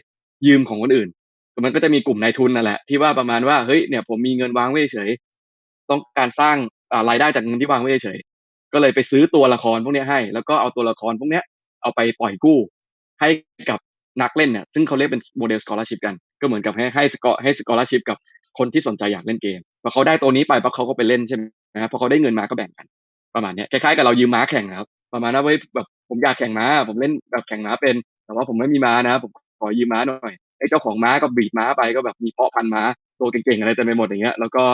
[0.46, 1.08] ยืมของคนอื่น
[1.64, 5.10] มันก็จะมีกลุ่มนายทุนนั่นแหละที่ว่าประมาณว่าเฮ้ยเนี่ยผมมีเงินวางไว้เฉย
[5.90, 6.56] ต้องการสร้าง
[7.08, 8.18] รายได้จากเงินที่วางไว้เฉย
[8.72, 11.40] ก็เลยไปซื้อตัวละครพวกนี้ให้ แล้วก็เอาตัวละครพวกนี้
[11.82, 12.58] เอาไปปล่อยกู้
[13.20, 13.28] ให้
[13.70, 13.78] กับ
[14.22, 18.16] นักเล่นเนี่ยซึ่งเขาเรียกเป็นโมเดล scholarship กัน ก็เหมือนกับให้ให้สกอให้ scholarship กับ
[18.58, 21.42] คนที่สนใจอยากเล่นเกมพอเขาได้ตัวนี้ไปปั๊บเขาก็ไปเล่นใช่ไหม
[21.92, 22.86] พอเขาได้เงินมาก็แบ่งกัน
[23.34, 27.94] ประมาณนี้คล้ายๆกับเรายืมม้าแข่งนะครับ ประมาณว่าเว้ยแบบผมอยากแข่งม้า ผมเล่นแบบแข่งม้าเป็น
[28.24, 29.30] แต่ว่าผมไม่มีม้านะ ผม
[29.60, 32.82] ขอยืมม้าหน่อยไอ้เจ้าของม้าก็บีบม้าไปก็แบบมีเพาะพันม้า
[33.20, 34.64] ตัวเก่งๆอะไรเต็มไปหมดอย่างเงี้ยแล้วก็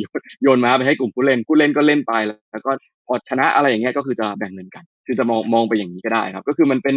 [0.00, 2.12] โยนโยนม้าไปให้กลุ่มผู้เล่นผู้เล่นก็เล่นไป
[2.50, 2.70] แล้วก็
[3.06, 6.96] พอชนะอะไรอย่างเงี้ยก็คือจะแบ่งเงินกัน คือจะมองมองไปอย่างนี้ก็ได้ครับ ก็คือมันเป็น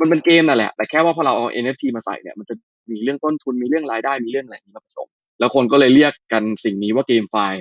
[0.00, 2.54] มันเป็นเกมนั่นแหละ แต่แค่ว่าพอเราเอา NFT มาใส่เนี่ยมันจะ
[2.90, 7.60] มีเรื่องต้นทุนมีเรื่องรายได้มีเรื่องอะไรนี้มาผสมแล้วคนก็เลยเรียกกันสิ่งนี้ว่าเกมไฟล์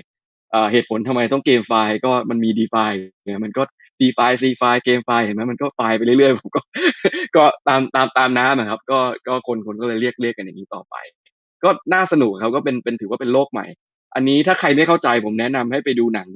[0.51, 2.75] เอ่อเหตุผลทำไมต้อง GameFi ก็มันมี DeFi
[3.23, 3.63] เนี่ยมันก็
[4.01, 6.61] DeFi CeFi GameFi เห็นไหมมันก็ Fi ไปเรื่อยๆผมก็
[7.35, 10.95] ก็ตามตามตามน้ำอะครับ ก็ก็คนคนก็เลยเรียกเรียกกันอย่างนี้ต่อไป
[11.63, 13.65] ก็น่าสนุกครับก็เป็นเป็นถือว่าเป็นโลกใหม่
[14.15, 16.27] อันนี้ถ้าใครไม่เข้าใจผมแนะนำให้ไปดูหนัง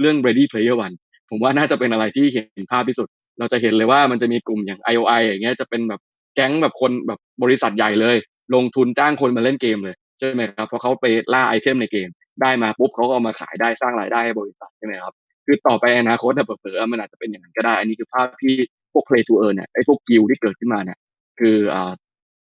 [0.00, 0.96] เรื่อง Ready Player One
[1.30, 6.00] ผมว่าน่าจะเป็นอะไรที่เห็นภาพที่สุด เราจะเห็นเลยว่ามันจะมีกลุ่มอย่าง IOI อย่างเงี้ยจะเป็นแบบ
[6.34, 8.16] แก๊งแบบคนแบบบริษัทใหญ่เลย
[8.54, 12.08] ลงทุนจ้างคนมาเล่นเกมเลยใช่ไหมครับเพราะเขาไปล่าไอเทมในเกม
[12.42, 15.14] ได้มาปุ๊บเขาก็เอามาขายได้สร้างรายได้ให้บริษัทใช่ไหมครับ
[15.46, 18.54] คือต่อไปอนาคตเนี่เผลอๆมันอาจจะเป็นอย่างนั้นก็ได้ อันนี้คือภาพที่
[18.92, 20.98] พวก play to earn เนี่ยไอ้พวกกิลที่เกิดขึ้นมาเนี่ย
[21.40, 21.92] คืออ่า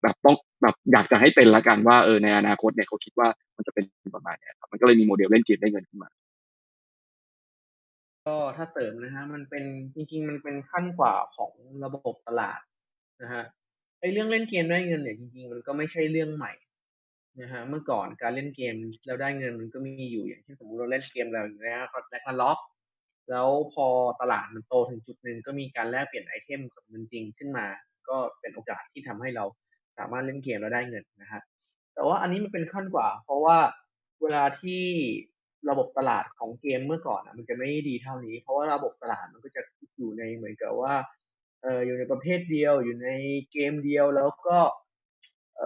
[0.02, 6.08] แบบต้องแบบอยากจะให้เป็นละกันว่าเออในอนาคตเนี่ยเขาคิดว่ามันจะเป็นประมาณเนี้ยครับมันก็เลยมีโมเดลเล่นเกมได้เงินขึ้นมา
[8.26, 9.64] ก็ถ้าเสริมนะฮะมันเป็น
[9.94, 11.52] จริงๆ มันเป็นขั้นกว่าของ
[11.84, 12.60] ระบบตลาด
[13.22, 13.44] นะฮะ
[14.00, 16.52] ไอเรื่องเล่นเกมได้เงินเนี่ยจริงๆ มันก็ไม่ใช่เรื่องใหม่
[17.40, 18.74] นะฮะเมื่อก่อนการเล่นเกม
[19.06, 22.58] แล้วได้เงินมันก็มีอยู่อย่างเช่นสมมติเราเล่นเกมเราอยู่แล้วก็แลกมาล็อก
[23.30, 23.86] แล้วพอ
[24.20, 27.66] ตลาดมันโตถึงจุดหนึ่งก็มีการแลกเปลี่ยนไอเทมกับเงินจริงขึ้นมา
[28.08, 29.44] ก็เป็นโอกาสที่ทำให้เรา
[29.98, 31.42] สามารถเล่นเกมแล้วได้เงินนะฮะ
[31.94, 33.58] แต่ว่าอันนี้มันเป็นขั้นกว่า เพราะว่า
[34.22, 34.82] เวลาที่
[35.70, 39.62] ระบบตลาดของเกมเมื่อก่อนอะ มันจะไม่ดีเท่านี้ เพราะว่าระบบตลาดมันก็จะ
[39.98, 40.94] อยู่ในเหมือนกับว่า
[41.62, 43.08] เอออยู่ในประเภทเดียวอยู่ใน
[43.52, 44.58] เกมเดียวแล้วก็
[45.60, 45.64] เอ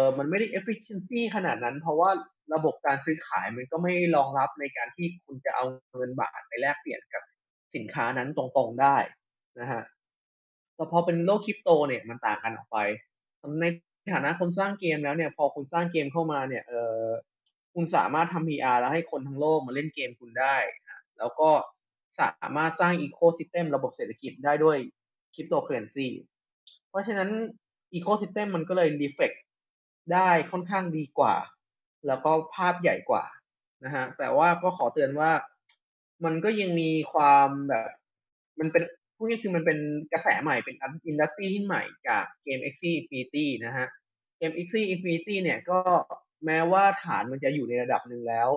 [0.00, 2.10] อมันไม่ได้ efficiency ขนาดนั้น เพราะว่า
[2.54, 5.64] ระบบการซื้อขายมันก็ไม่รองรับในการที่คุณจะเอา
[5.96, 7.22] เงินบาทไปแลกเปลี่ยนกับ
[7.74, 8.96] สินค้านั้นตรงๆได้
[9.60, 9.82] นะฮะ
[10.74, 12.78] แต่พอเป็นโลกคริปโตเนี่ยมันต่างกันออกไป
[13.60, 13.64] ใน
[14.14, 16.72] ฐานะคนสร้างเกมแล้วเนี่ย พอคุณสร้างเกมเข้ามาเนี่ย เอ
[17.02, 17.06] อ
[17.74, 20.56] คุณสามารถทำ PR แล้วให้คนทั้งโลกมาเล่นเกมคุณได้
[21.18, 21.50] แล้วก็
[22.20, 24.78] สามารถสร้าง ecosystem ระบบเศรษฐกิจได้ด้วย
[25.34, 26.08] คริปโตเคอร์เรนซี
[26.88, 27.30] เพราะฉะนั้น
[27.92, 29.32] ecosystem มันก็เลย reflect
[30.12, 31.34] ได้ค่อนข้างดีกว่า
[32.06, 33.24] แล้วก็ภาพใหญ่กว่า
[33.84, 35.30] นะฮะแต่ว่าก็ขอเตือนว่า
[36.24, 37.88] มันก็ยังมีความแบบ
[38.60, 38.82] มันเป็น
[39.16, 39.78] พวกนี้คือมันเป็น
[40.12, 40.76] กระแสใหม่เป็น
[41.06, 43.86] industry ที่ใหม่จากเกม Axie Infinity นะฮะ
[44.38, 45.80] เกม x Infinity เนี่ยก็
[46.46, 48.50] แม้ว่าฐานมันจะอยู่ในระดับหนึ่งแล้ว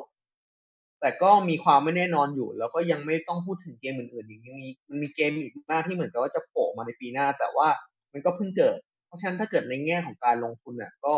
[1.02, 7.68] แต่ก็มีความไม่แน่นอนอยู่ แล้วก็ยังไม่ต้องพูดถึงเกมอื่นๆอีกยังมีมันมีเกมอีกมากที่เหมือนกับว่าจะโผล่มาในปีหน้า แต่ว่า
[8.14, 8.80] มันก็เพิ่งเกิด
[9.10, 11.16] เพราะฉะนั้นถ้าเกิดในแง่ของการลงทุนเนี่ยก็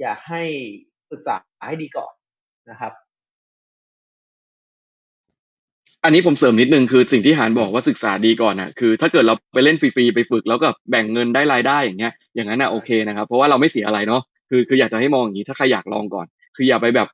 [0.00, 0.42] อยากให้
[1.10, 1.36] ศึกษา
[1.68, 2.12] ให้ดีก่อน
[2.70, 2.92] นะครับ
[6.04, 16.26] อันนี้ผมเสริมนิดนึงคือสิ่งที่หานบอกว่าศึกษาดีก่อนอะคือ ถ้าเกิดเราไปเล่นฟรีๆไปฝึกแล้วก็แบ่งเงินได้รายได้อย่างเงี้ยอย่างนั้นอะโอเคนะครับเพราะว่าเราไม่เสียอะไรเนาะคือคืออยากจะให้มองอย่างนี้ถ้าใครอยากลองก่อน
[16.56, 17.08] คืออย่าไปแบบ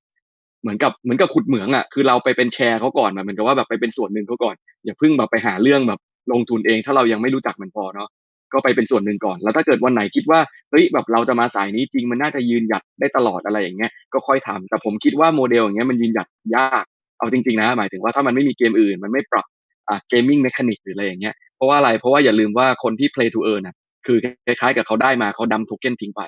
[0.62, 6.00] เหมือนกับเหมือนกับขุดเหมืองอะคือเราไปเป็นแชร์เขาก่อนแบบเหมือนกับว่าแบบไปเป็นส่วนหนึ่งเขาก่อน อย่าเพิ่งแบบไปหาเรื่องแบบ
[6.32, 8.08] ลงทุนเองถ้าเรายังไม่รู้จักมันพอเนาะ
[8.52, 16.84] ก็ไปเป็นส่วนหนึ่งก่อน แล้วถ้าเกิดวันไหนคิดว่าเฮ้ยแบบเราจะมาสายนี้จริงมันน่าจะยืนหยัดได้ตลอดอะไรอย่างเงี้ยก็ค่อยทำแต่ผมคิดว่าโมเดลอย่างเงี้ยมันยืนหยัดยาก
[17.18, 19.46] เอาจริงๆนะหมายถึงว่าถ้ามันไม่มีเกมอื่น มันไม่ปรับ
[19.88, 23.76] อ่า gaming mechanic หรืออะไรอย่างเงี้ยเพราะว่าอะไรเพราะว่าอย่าลืมว่าคนที่ play to earn น่ะ
[24.06, 26.22] คือคล้ายๆกับเขาได้มาเขา dump token ทิ้งไป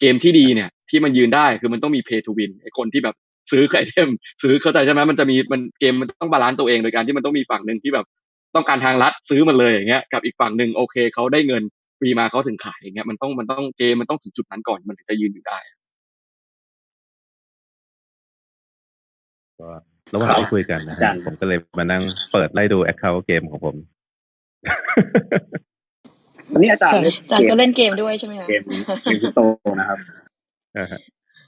[0.00, 3.16] เกมที่ดีเนี่ยที่มันยืนได้คือมันต้องมี pay to win ไอคนที่แบบ
[3.50, 4.08] ซื้อ item
[4.42, 8.06] ซื้อเข้าใจใช่ไหมมันจะมีมันเกมมันต้อง balance ตัวเองโดยการที่มันต้องมีฝั่งหนึ่งที่แบบ
[8.54, 11.62] ต้องการทางลัดซื้อมันเลยอย่างเงี้ยกับอีกฝั่งหนึ่งโอเคเขาได้เงิน
[11.98, 15.58] ฟรีมาเขาถึงขายอย่างเงี้ยมันต้องมันต้องเกมมันต้องถึงจุดนั้นก่อนมันถึงจะยืนอยู่ได้
[19.60, 19.68] ก็
[20.14, 22.02] ระหว่างที่คุยกันนะฮะผมก็เลยมานั่ง
[22.32, 23.76] เปิดไล่ดู account เกมของผม
[26.52, 28.62] วันนี้อาจารย์เล่นอาจารย์ก็เล่นเกมด้วยใช่ไหมคะเกม
[29.04, 29.40] เกมคริปโต
[29.80, 29.98] นะครับ
[30.78, 31.00] อ่าฮะ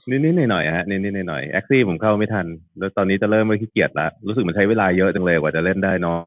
[0.09, 2.45] นิดๆหน่อยๆฮะนิดๆหน่อยๆ Axie ผมเข้าไม่ทัน
[2.77, 6.19] แล้วตอนนี้จะเริ่มไม่ขี้เกียจละรู้สึกมันใช้เวลาเยอะจังเลยกว่าจะเล่นได้เนาะ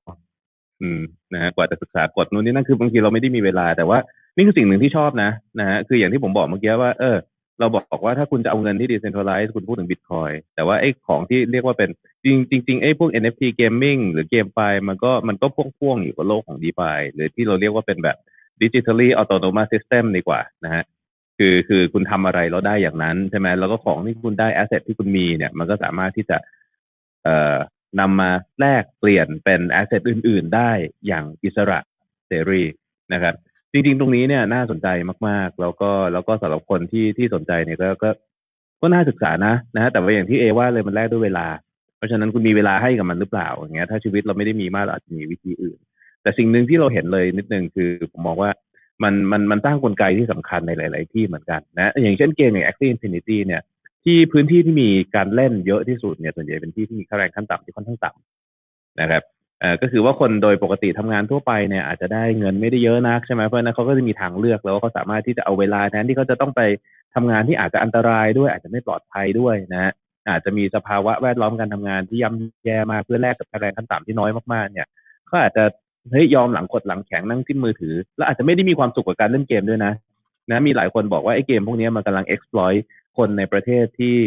[0.82, 1.00] อืม
[1.34, 3.98] นะฮะกว่าจะศึกษากฎนู้นนี่นั่นคือบางทีเราไม่ได้มีเวลาแต่ว่า
[4.36, 5.30] นี่คือสิ่งหนึ่งที่ชอบนะ
[5.60, 7.16] นะฮะคืออย่างที่ผมบอกเมื่อกี้ว่าเออ
[7.60, 11.90] เราบอกว่าถ้าคุณจะเอาเงินที่ decentralize คุณพูดถึง bitcoin แต่ว่าไอ้ของที่เรียกว่าเป็น
[12.24, 14.58] จริงจริงไอ้พวก NFT gaming หรือเกมไฟ
[14.88, 15.46] มันก็มันก็
[15.78, 18.16] พ่วงๆอยู่กับโลกของ DeFi หรือที่เราเรียกว่าเป็นแบบ
[18.62, 20.84] digitally autonomous system ดีกว่านะฮะ
[21.38, 26.36] คือคือคุณทำอะไรแล้วได้อย่างนั้นใช่ไหมแล้วก็ของที่คุณได้แอสเซทที่คุณมีเนี่ย มันก็สามารถที่จะ
[27.24, 27.56] เอ่อ
[28.00, 28.30] นำมา
[28.60, 30.70] แลกเปลี่ยนเป็นแอสเซทอื่น ๆ ได้
[31.06, 31.78] อย่างอิสระ
[32.28, 32.62] เสรี
[33.12, 33.34] นะครับ
[33.72, 34.88] จริง ๆ ตรงนี้เนี่ยน่าสนใจ
[35.28, 38.10] มาก ๆ แล้วก็แล้วก็สำหรับคนที่ที่สนใจเนี่ยก็ก็
[38.80, 41.46] ก็น่าศึกษานะนะฮะแต่ว่าอย่างที่เอว่าเลยมันแลกด้วยเวลา
[41.96, 45.78] เพราะฉะนั้นคุณมีเวลาให้กับมันหรือเปล่าอย่างเงี้ยถ้าชีวิตเราไม่ได้มีมากเราอาจจะมีวิธีอื่น
[46.22, 48.50] แต่สิ่งหนึ่งที่เราเห็นเลยนิดนึงคือผมมองว่า
[49.02, 53.62] มันมันมันสร้งกลไกที่สำคัญในหลาย ๆ ที่เหมือนกันนะอย่างเช่นเกมอย่าง Axie Infinity เนี่ย
[54.06, 59.22] ที่พื้นที่ที่มีการเล่นเยอะที่สุดเนี่ยส่วนใหญ่เป็นที่ที่มีค่าแรงขั้นต่ำที่ค่อนข้างต่ำนะครับ
[59.60, 66.60] เอ่อก็คือว่าคนโดยปกติทำงานทั่วไปเนี่ยอาจจะได้เงินไม่ได้เยอะนักใช่ไหมเพราะนั้นเขาก็จะมีทางเลือกแล้วเขาสามารถที่จะเอาเวลาแทนที่เขาจะต้องไป
[67.14, 69.92] ทำงานที่อาจจะอันตรายด้วยอาจจะไม่ปลอดภัยด้วยนะ
[70.28, 74.86] อาจจะมีสภาวะแวดล้อมการทำงานที่ย่ำแย่มากเพื่อแลกกับค่าแรงขั้นต่ำที่น้อยมากๆเนี่ย
[75.30, 75.64] ก็อาจจะ
[76.10, 79.92] เฮ้ยยอมหลังกดหลังแข็งนั่งจิ้มมือถือ แล้วอาจจะไม่ได้มีความสุขกับการเล่นเกมด้วยนะ
[80.50, 82.78] นะมีหลายคนบอกว่าไอ้เกมพวกนี้มันกำลัง exploit
[83.16, 84.18] คนในประเทศที่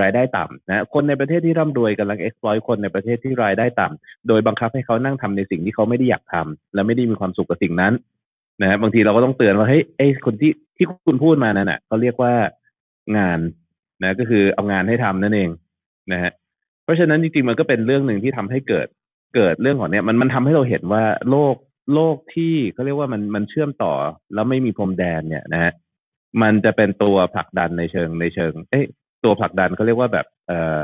[0.00, 7.92] รายได้ต่ำนะคนในประเทศที่ร่ำรวยกำลัง exploit คนในประเทศที่รายได้ต่ำโดยบังคับให้เขานั่งทำในสิ่งที่เขาไม่ได้อยากทำและไม่ได้มีความสุขกับสิ่งนั้น
[8.60, 12.34] นะฮะบางทีเราก็ต้องเตือนว่าเฮ้ยไอ้คนที่ที่คุณพูดมานั่นน่ะเขาเรียกว่า
[13.18, 13.38] งาน
[14.02, 15.50] นะก็คือเอางานให้ทำนั่นเอง
[16.12, 16.30] นะฮะ
[16.84, 18.86] เพราะฉะนั้นจริงๆมันก็เป็นเรื่องหนึ่งที่ทำให้เกิด
[19.34, 21.56] เกิดเรื่องของเนี้ยมันมันทำให้เราเห็นว่าโลก
[21.94, 23.92] โลกที่เขาเรียกว่ามันมันเชื่อมต่อ
[24.34, 25.72] แล้วไม่มีพรมแดนเนี่ยนะฮะ
[26.42, 28.84] มันจะเป็นตัวผลักดันในเชิงในเชิง เอ้ย
[29.24, 30.78] ตัวผลักดันเขาเรียกว่าแบบเอ่อ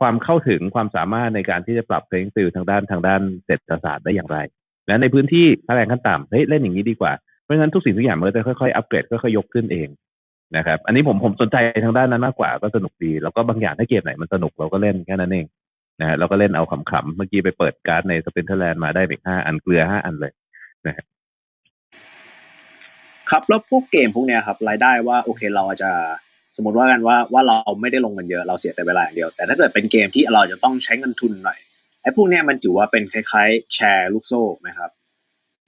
[0.00, 4.38] ความเข้าถึงความสามารถในการที่จะปรับเพลงติวทางด้านทางด้านเศรษฐศาสตร์ได้อย่างไร
[4.86, 7.12] และในพื้นที่ค่าแรงขั้นต่ำเฮ้ยเล่นอย่างนี้ดีกว่า
[7.42, 9.88] เพราะฉะนั้นทุกสิ่งทุกอย่างมันก็จะค่อยๆอัปเกรดค่อยๆยกขึ้นเอง
[10.56, 15.46] นะครับ อันนี้ผมผมสนใจทางด้านนั้นมากกว่าก็สนุกดี แล้วก็บางอย่างถ้าเกมไหนมันสนุกเราก็เล่นแค่นั้นเอง
[16.00, 20.32] นะฮะเราก็เล่นเอาขำๆเมื่อกี้ไปเปิดการ์ดใน Splinterlands มาได้อีกห้าอันเกลือห้าอันเลย
[20.86, 21.04] นะฮะ
[23.32, 25.90] ครับแล้วพวกเกมพวกเนี้ยครับรายได้ว่าโอเคเราอาจจะ
[26.56, 31.58] สมมติว่ากันว่าว่าเราไม่ได้ลงเงินเยอะเราเสียแต่เวลาอย่างเดียว แต่ถ้าเกิดเป็นเกมที่เราจะต้องใช้เงินทุนหน่อย
[32.02, 34.90] ไอ้พวกเนี้ยมันถือว่าเป็นคล้ายๆ แชร์ลูกโซ่ไหมครับ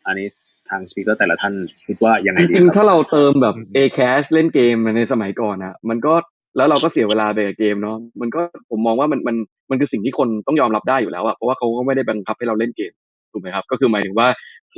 [0.06, 0.26] อันนี้
[0.68, 1.54] ทางสปีกเกอร์แต่ละท่าน
[1.86, 6.14] คิดว่ายังไงจดีริงคๆถ้ารับเราเติมแบบอืม A cash เล่นเกมในสมัยก่อนอะมันก็
[6.56, 9.36] แล้วเราก็เสียเวลาไปกับเกมเนาะมันก็ผมมองว่ามันมัน
[9.70, 12.92] มันคือสิ่งที่คนต้องยอมรับได้อยู่แล้วอะเพราะว่าเขาก็ไม่ได้บังคับให้เราเล่นเกม
[13.32, 14.28] ถูกไหมครับ ก็คือหมายถึงว่า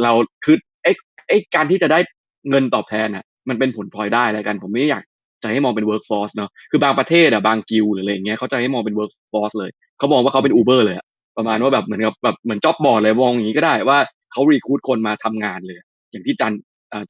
[0.02, 0.12] เรา
[0.44, 0.92] คือไอ้
[1.28, 1.98] ไอ้การที่จะได้
[2.50, 5.04] เงินตอบแทนอะมันเป็นผลพลอยได้อะไรกัน ผมไม่อยาก
[5.42, 10.96] จะให้มองเป็น workforce เนาะคือบางประเทศอะบางกิลหรืออะไรเงี้ยเขาจะให้มองเป็น workforce เลยเขามองว่าเขาเป็น Uber เลย
[11.36, 13.98] ประมาณว่าแบบเหมือนกับแบบเหมือนจ็อบบอร์ดเลยมองอย่างนี้ก็ได้ว่า
[14.32, 15.78] เขารีคูดคนมาทำงานเลย
[16.12, 16.52] อย่างที่จัน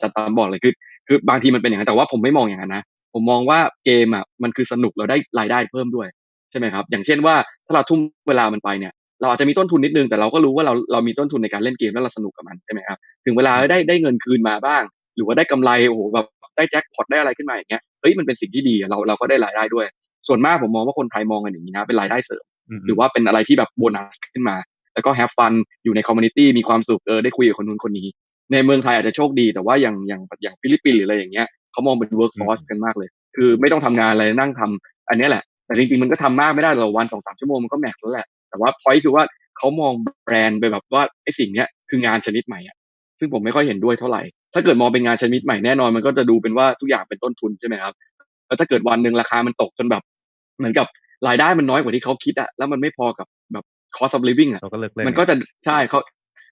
[0.01, 0.73] จันตามบอกเลยคือ
[1.09, 2.83] คือบางทีมันเป็นอย่างนั้นแต่ว่าผมไม่มองอย่างนั้นนะ
[3.15, 6.09] ผมมองว่าเกมอะมันคือสนุกเราได้รายได้เพิ่มด้วย
[6.51, 7.35] ใช่ไหมครับ อย่างเช่นว่า
[7.67, 14.83] ถ้าเราทุ่มเวลามันไปเนี่ยเราอาจจะมีต้นทุนนิดนึงแต่เราก็รู้ว่าเราเรามีต้นทุนในการเล่นเกมแล้วเราสนุกกับมันใช่ไหมครับถึงเวลาได้ได้เงินคืนมาบ้าง
[15.17, 16.27] หรือว่าได้กำไรโอ้โหแบบ
[16.57, 19.87] ได้แจ็คพอตได้อะไรขึ้นมาอย่างเงี้ยเฮ้ยมันเป็นสิ่งที่ดีอะเราเราก็ได้รายได้ด้วย
[20.29, 24.57] ส่วนมากผมมองว่าคนไทยมองกันอย่างนี้นะเป็นรายได้เสริมหรือว่าเป็นอะไรที่แบบโบนัสขึ้นมา
[24.95, 25.53] แล้วก็ have fun
[25.85, 28.07] อยู่ใน community มีความสุขเออได้คุยกับคนนู้นคนนี้
[28.53, 39.25] ในเมืองไทยอาจจะโชคดีแต่ว่าอย่างอย่างอย่างฟิลิปปินส์หรืออะไรอย่างเงี้ยเขามองเป็น work force กันมากเลย คือไม่ต้องทำงานอะไรนั่งทำอันเนี้ยแหละ แต่จริงๆมันก็ทำมากไม่ได้หรอกวันสองสามชั่วโมงมันก็ max แล้วแหละแต่ว่าพอยคือว่า
[39.59, 39.93] เขามอง
[40.25, 42.77] แบรนด์ไปแบบว่าไอ้สิ่งเนี้ยคืองานชนิดใหม่อะ
[43.19, 44.23] ซึ่งผมไม่ค่อยเห็นด้วยเท่าไหร่
[44.57, 47.95] ถ้าเกิดมองเป็นงานชนิดใหม่แน่นอนมันก็จะดูเป็นว่าทุกอย่างเป็นต้นทุนใช่ไหมครับ
[48.47, 50.03] แล้วถ้าเกิดวันหนึ่งราคามันตกจนแบบ
[50.59, 50.87] เหมือนกับ
[51.29, 53.65] รายได้มันน้อยกว่าที่เขาคิดอะแล้วมันไม่พอกับแบบ
[53.97, 55.35] cost of living อะเราก็เลิกเล่นมันก็จะ
[55.67, 55.99] ใช่เขา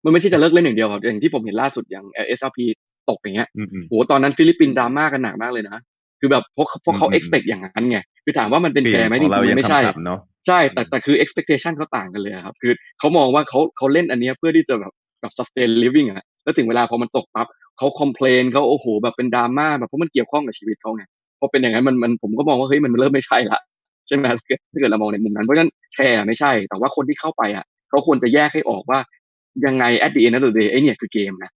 [0.05, 2.65] มันไม่ใช่จะเลิกเล่นอย่างเดียวครับอย่างที่ผมเห็นล่าสุดอย่างเอสอาร์พี
[3.11, 5.79] ตกอย่างเงี้ยอืมอืมโหตอนนั้นฟิลิปปินส์ดราม่ากันหนักมากเลยนะ
[6.21, 17.47] คือแบบเพราะเพราะเขาอืมอืม expect อย่างนั้นไงคือถามว่ามันเป็นแชร์ไหมขจองเราริงๆยัมันงไม่ใช่ขำๆเนาะใช่แต่แต่คือ expectation เขาต่างกันเลยอะครับคือเขามองว่าเขาเขาเล่นอันเนี้ยเพื่อที่จะแบบแบบ sustain living อะแล้วถึงเวลาพอมันตกปั๊บ
[17.79, 21.05] เขา complain เขาโอ้โหแบบเป็นดราม่าแบบเพราะมันเกี่ยวข้องกับชีวิตเขาไง
[21.41, 23.61] พอเป็นอย่างนั้นมันมันผมก็มองว่าเฮ้ยมันเริ่มไม่ใช่ละ
[24.07, 24.27] ใช่ไหม
[24.73, 28.99] ถ้าเกิดเรามองในมุมนั้นเพราะฉะนั้นแชร์ไม่ใช่ แต่ว่าคนที่เข้าไปอะเขาควรจะแยกให้ออกว่า
[29.67, 31.53] ยังไง at the end of the day ไอเนี่ยคือเกมนะ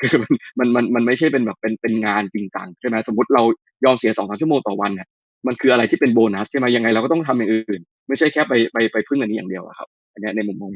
[0.00, 3.42] คือมันมันมันมันไม่ใช่เป็นแบบเป็นเป็นงานจริงจังใช่ไหมสมมติเรา
[3.84, 5.08] ยอมเสียสองสามชั่วโมงต่อวันเนี่ย
[5.46, 10.70] มันคืออะไรที่เป็นโบนัสใช่ไหมยังไงเราก็ต้องทำอย่างอื่น ไม่ใช่แค่ไปไปไปพึ่งอันนี้อย่างเดียวอะครับอันนี้ในมุมมอง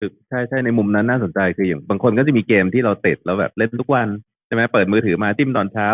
[0.00, 4.08] คือใช่ใช่ในมุมนั้นน่าสนใจคืออย่างบางคนก็จะมีเกมที่เราติดแล้วแบบเล่นทุกวัน
[4.46, 5.88] ใช่ไหมเปิดมือถือมาจิ้มตอนเช้า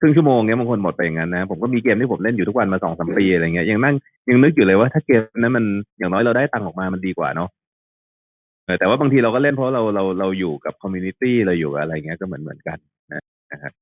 [0.00, 3.94] ครึ่งชั่วโมงเงี้ยบางคนหมดไปอย่างนั้นนะผมก็มีเกมที่ผมเล่นอยู่ทุกวันมาสองสามปีอะไรเงี้ยยังนั่ง
[4.28, 5.64] ยังนึกอยู่เลยว่าถ้าเกมนั้นมัน
[5.98, 7.48] อย่างน้อยเราได้ตังค์ออกมามันดีกว่าเนาะ
[8.64, 12.78] เออแต่ว่าบางทีเราก็เล่นเพราะเราเราเราอยู่กับ community เราอยู่กับอะไรเงี้ยก็เหมือนเหมือนกัน
[13.12, 13.72] นะนะครับ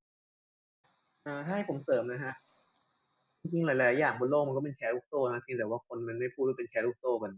[1.27, 2.35] อ่าให้ผมเสริมนะฮะ
[3.41, 7.33] จริงๆหลาย ๆ อย่างบนโลกมันก็เป็นแชร์ลูกโซ่นะเพียงแต่ว่าคนมันไม่พูดว่าเป็นแชร์ลูกโซ่กัน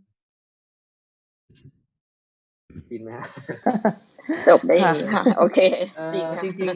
[2.90, 3.26] จริงไหมฮะ
[4.48, 5.58] จบได้อย่างนี้ค่ะ โอเค
[5.96, 6.68] เอ่อจริงค่ะจริง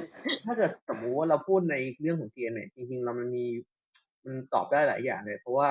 [0.00, 3.46] ๆถ้าเกิดสมมุติว่าเราพูดในเรื่องของเกมเนี่ยจริงๆเรามันมี
[4.24, 5.68] มันตอบได้หลายอย่างเลย เพราะว่า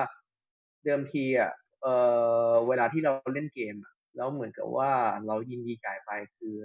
[0.84, 1.50] เดิมทีอะ
[1.82, 1.94] เอ่
[2.50, 4.90] อเวลาที่เราเล่นเกมอะแล้วเหมือนกับว่า
[5.26, 6.56] เรายินดีจ่ายไปคือ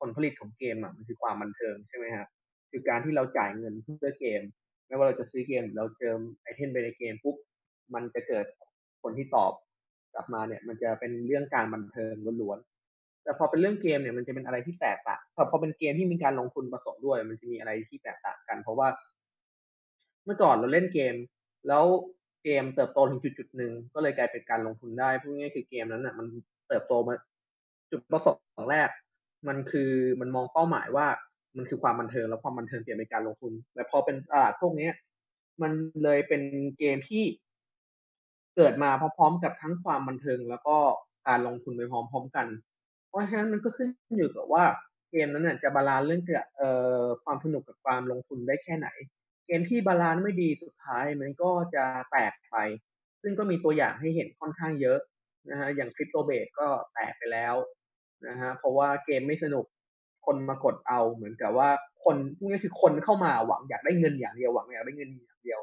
[0.00, 2.26] ผลผลิตของเกมอะมันคือความบันเทิงใช่ไหมฮะ
[2.70, 4.42] คือการที่เราจ่ายเงินเพื่อเกม
[4.86, 7.36] ไม่ว่าเราจะซื้อเกมหรือเราเติมไอเทมไปในเกมปุ๊บ
[7.94, 8.46] มันจะเกิด
[9.02, 9.52] ผลที่ตอบ
[10.14, 18.88] กลับมาเนี่ย มันจะเป็นเรื่องการบันเทิงล้วนๆแต่พอเป็นเรื่องเกมเนี่ยมันจะเป็นอะไรที่แตกต่างพอพอเป็นเกมที่มีการลงทุนผสมด้วย มันจะมีอะไรที่แตกต่างกัน เพราะว่า
[20.24, 21.14] เมื่อก่อนเราเล่นเกม
[21.68, 21.84] แล้ว
[22.44, 26.26] เกมเติบโตถึงจุดจุดหนึ่งก็เลยกลายเป็นการลงทุนได้พูดง่ายๆคือเกมนั้นอะ มัน
[26.68, 27.14] เติบโตมา
[27.92, 28.90] จุดประสงค์แรก
[29.48, 31.06] มันคือมันมองเป้าหมายว่า
[31.56, 34.90] มันคือความบันเทิงแล้วความบันเทิงเปลี่ยนเป็นการลงทุนแต่พอเป็นตลาดพวกนี้
[35.62, 35.72] มัน
[36.02, 36.42] เลยเป็น
[36.78, 37.24] เกมที่
[38.56, 40.76] เกิดมาพร้อมๆกับทั้งความบันเทิงแล้วก็
[41.28, 42.46] การลงทุนไปพร้อมๆกัน
[43.08, 44.64] เพราะฉะนั้นมันก็ขึ้นอยู่กับว่า
[45.10, 46.70] เกมนั้นน่ะจะ balance เรื่องเกี่ยวเอ่
[47.00, 48.88] อความสนุกกับความลงทุนได้แค่ไหน
[49.46, 52.56] เกมที่ balance ไม่ดีสุดท้ายมันก็จะแตกไป
[53.22, 54.98] ซึ่งก็มีตัวอย่างให้เห็นค่อนข้างเยอะ
[55.50, 57.54] นะฮะอย่าง CryptoBlades ก็แตกไปแล้ว
[58.28, 59.64] นะฮะเพราะว่าเกมไม่สนุก
[60.26, 61.70] คนมากดเอาเหมือนกับว่า
[62.04, 65.60] คนพวกนี้คือคนเข้ามาหวังอยากได้เงินอย่างเดียวหวังอยากได้เงินอย่างเดียว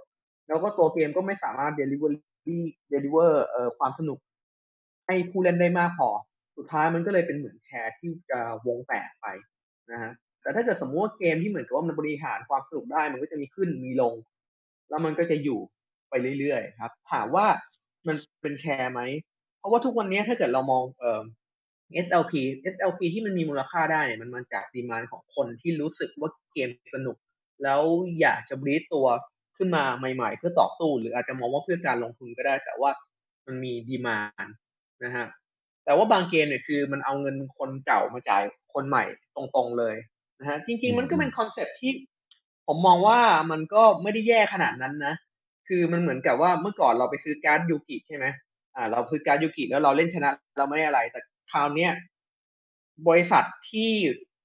[0.47, 2.59] แล้วก็ตัวเกมก็ไม่สามารถ deliver deliver เอ่ ดี
[2.89, 3.45] เดลิเวอร์
[3.77, 4.19] ความสนุก
[5.05, 6.09] ให้ผู้เล่นได้มากพอ
[6.57, 9.25] สุดท้ายมันก็เลยเป็นเหมือนแชร์ที่จะวงแตกไป
[9.91, 10.11] นะฮะ
[10.41, 14.13] แต่ถ้าเกิดสมมติว่าเกมที่เหมือนกับว่ามันบริหารความสนุกได้มันก็จะมีขึ้นมีลง
[14.89, 15.59] แล้วมันก็จะอยู่
[16.09, 17.45] ไปเรื่อยๆครับ ถามว่า
[18.07, 19.01] มันเป็นแชร์ไหม
[19.59, 21.21] เพราะว่าทุกวันนี้ถ้าเกิดเรามองเอ่อ
[22.05, 22.33] SLP
[22.73, 27.17] SLP ที่มันมีมูลค่าได้เนี่ยมันมาจาก demand ของคนที่รู้สึกว่าเกมสนุก
[27.63, 27.81] แล้ว
[28.21, 29.07] อยากจะ breed ตัว
[29.61, 29.85] ขึ้นมา
[30.15, 32.91] ใหม่ ๆ เพื่อต่อสู้หรืออาจจะมองว่าเพื่อการลงทุนก็ได้ แต่ว่า
[33.45, 34.47] มันมี demand
[35.03, 35.27] นะฮะ
[35.85, 38.43] แต่ว่าบางเกมเนี่ยคือมันเอาเงินคนเก่ามาจ่าย
[38.73, 39.03] คนใหม่
[39.35, 39.95] ตรงๆเลย
[40.39, 41.91] นะฮะจริง ๆ มันก็เป็น concept ที่
[42.67, 43.19] ผมมองว่า
[43.51, 45.13] มันก็ไม่ได้แย่ขนาดนั้นนะ
[45.67, 48.25] คือมันเหมือนกับว่าเมื่อก่อนเราไปซื้อการ์ดยูกิใช่ไหม
[48.75, 51.19] อ่า เราซื้อการ์ดยูกิแล้วเราเล่นชนะ เราไม่อะไร แต่
[51.51, 51.91] คราวเนี้ย
[53.07, 53.91] บริษัทที่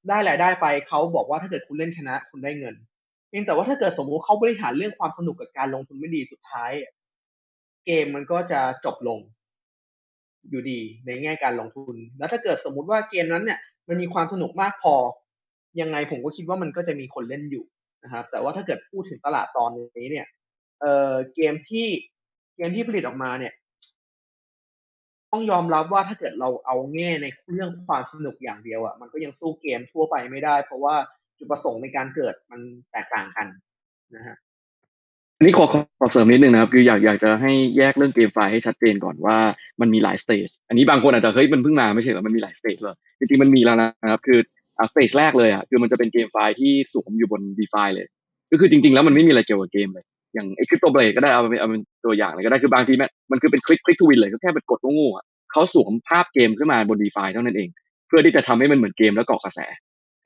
[0.08, 2.95] ได้รายได้ไปเขาบอกว่าถ้าเกิดคุณเล่นชนะคุณได้เงินเพีย
[3.40, 6.72] งแต่ว่าถ้าเกิดสมมุติเขาบริหารเรื่องความสนุกกับการลงทุนไม่ดีสุดท้าย
[7.86, 9.18] เกมมันก็จะจบลง
[10.50, 13.58] อยู่ดีในแง่การลงทุน แล้วถ้าเกิดสมมุติว่าเกมนั้นเนี่ย
[13.88, 14.94] มันมีความสนุกมากพอ
[15.80, 17.64] ยังไงผมก็คิดว่ามันก็จะมีคนเล่นอยู่
[18.04, 20.26] นะครับ แต่ว่าถ้าเกิดพูดถึงตลาดตอนนี้เนี่ย
[20.80, 21.86] เออเกมที่
[22.56, 23.52] เกมที่ผลิตออกมาเนี่ย
[25.32, 30.96] ต้องยอมรับว่าถ้าเกิดเราเอาแง่ในเรื่องความสนุกอย่างเดียวอะ่ะมันก็ยังสู้เกมทั่วไปไม่ได้ เพราะว่า
[31.38, 32.60] จุดประสงค์ในการเกิดมัน
[32.92, 33.46] แตกต่างกัน
[34.16, 34.36] นะฮะ
[35.38, 35.66] อันนี้ขอ
[35.98, 39.36] ขอเสริมนิดนึงนะครับ คืออยากอยากจะให้แยกเรื่อง GameFi ให้ชัดเจนก่อนว่า
[39.80, 44.38] มันมีหลาย stage อันนี้บางคนอาจจะเฮ้ยมันเพิ่งมาไม่ใช่เหรอมันมีหลาย stage เลยจริงๆมันมีแล้วนะครับ คือ
[44.78, 48.06] อ่า stage แรกเลยอะคือมันจะเป็น GameFi ที่สวมอยู่บน d e f i เลย
[48.52, 50.04] ก็คือจริง ๆ แล้วมันไม่มีอะไรเกี่ยวกับเกมเลย
[50.34, 57.68] อย่างไอ้คริปโตเบลก็ได้เอาเป็นเอาเป็นตัวอย่างเลยก็ได้คือบางทีมันมันคือเป็นคลิกคลิกทูวินเลยก็แค่เป็นกดโง่ๆอะเขาสวมภาพเกมขึ้นมาบน d e f i เท่านั้นเอง
[58.06, 59.60] เพื่อที่จะทำให้มันเหมือนเกมแล้วกาะกระแส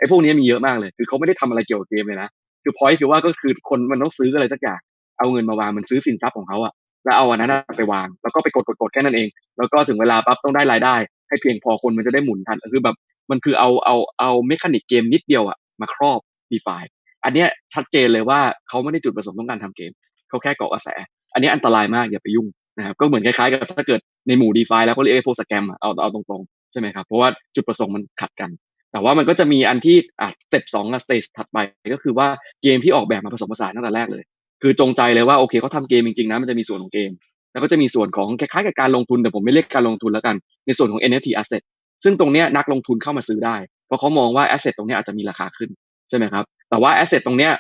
[0.01, 2.29] ไอ้พวกนี้มีเยอะมากเลย คือเขาไม่ได้ทำอะไรเกี่ยวกับเกมเลยนะ
[2.63, 4.81] คือพอยคือว่าก็คือคนมันต้องซื้ออะไรสักอย่าง
[5.19, 6.73] เอาเงินมาวางมันซื้อสินทรัพย์ของเขาอะ
[7.05, 9.29] แล้วเอาอันนั้นไปวาง แล้วก็ไปกดกดกดแค่นั้นเอง
[9.59, 10.95] แล้วก็ถึงเวลาปั๊บต้องได้รายได้
[11.29, 12.97] ให้เพียงพอคนมันจะได้หมุนทัน คือแบบ
[13.31, 16.21] มันคือเอาเอาเอา mechanic เกมนิดเดียวอะมาครอบ
[16.53, 16.77] DeFi
[17.25, 19.93] อันเนี้ยชัดเจนเลยว่าเขาไม่ได้จุดประสงค์ต้องการทำเกม
[20.29, 20.89] เขาแค่เกาะกระแส
[21.33, 22.47] อันนี้อันตรายมากอย่าไปยุ่ง
[22.79, 28.51] นะครับ ก็เหมือนคล้ายๆกับถ้าเกิดในหมู่ DeFi แล้วเขาเรียกไอ้พวก scam เอาเอาตรงๆใช่ไหมครับ เพราะว่าจุดประสงค์มันขัดกัน
[28.93, 31.59] แต่ว่ามันก็จะมีอันที่อะ step สองกับ stage ถัดไป
[31.95, 32.29] ก็คือว่า
[32.63, 34.23] เกมที่ออกแบบมาผสมผสานตั้งแต่แรกเลย
[34.63, 37.11] คือจงใจเลยว่าโอเคเขาทำเกมจริงๆนะมันจะมีส่วนของเกม
[37.53, 40.37] แล้วก็จะมีส่วนของคล้ายๆกับการลงทุนแต่ผมไม่เรียกการลงทุนแล้วกัน
[40.67, 41.63] ในส่วนของ NFT asset
[42.05, 43.57] ซึ่งตรงเนี้ยนักลงทุนเข้ามาซื้อได้
[43.87, 45.71] เพราะเขามองว่า asset ตรงเนี้ยอาจจะมีราคาขึ้น
[46.09, 47.53] ใช่ไหมครับแต่ว่า asset ตรงเนี้ย